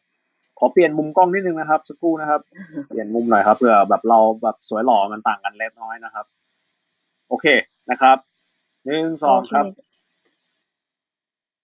[0.59, 2.41] ขอเปลี่ยนมุมกล้องนิดนึงนะครับสักครู่นะครับ
[2.87, 6.25] เปลี่ยนมุมหน่อยครับเพื่อแบบเราแบบสวยหล่อมันต่างกันเล็กน้อยนะครับ
[7.29, 7.45] โอเค
[7.89, 8.17] นะครับ
[8.85, 9.65] หนึ่งสองครับ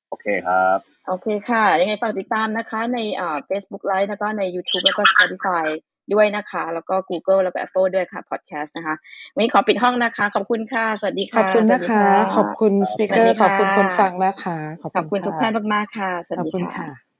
[0.09, 5.65] โอเคครับ โอเคค่ะ ยังไงฝากติดตามนะคะ ในอ่า Facebook Live แล้วก็ใน YouTube แล้วก็ Spotify
[6.13, 8.95] ด้วยนะคะ แล้วก็ Google แล้วก็ Apple ด้วยค่ะ Podcast นะคะ
[9.33, 12.03] วันนี้ขอปิดห้องนะคะ ขอบคุณค่ะ สวัสดีขอบค่ะคุณสวันะสดีคะ
[12.35, 17.12] ขอบคุณสปิเกอร์ขอบคุณคนฟังนะคะ ขอบขอบคุคุณณทุกค่ะท่านมากๆค่ะ สวัสขอบดีคุณค่ะค่ะ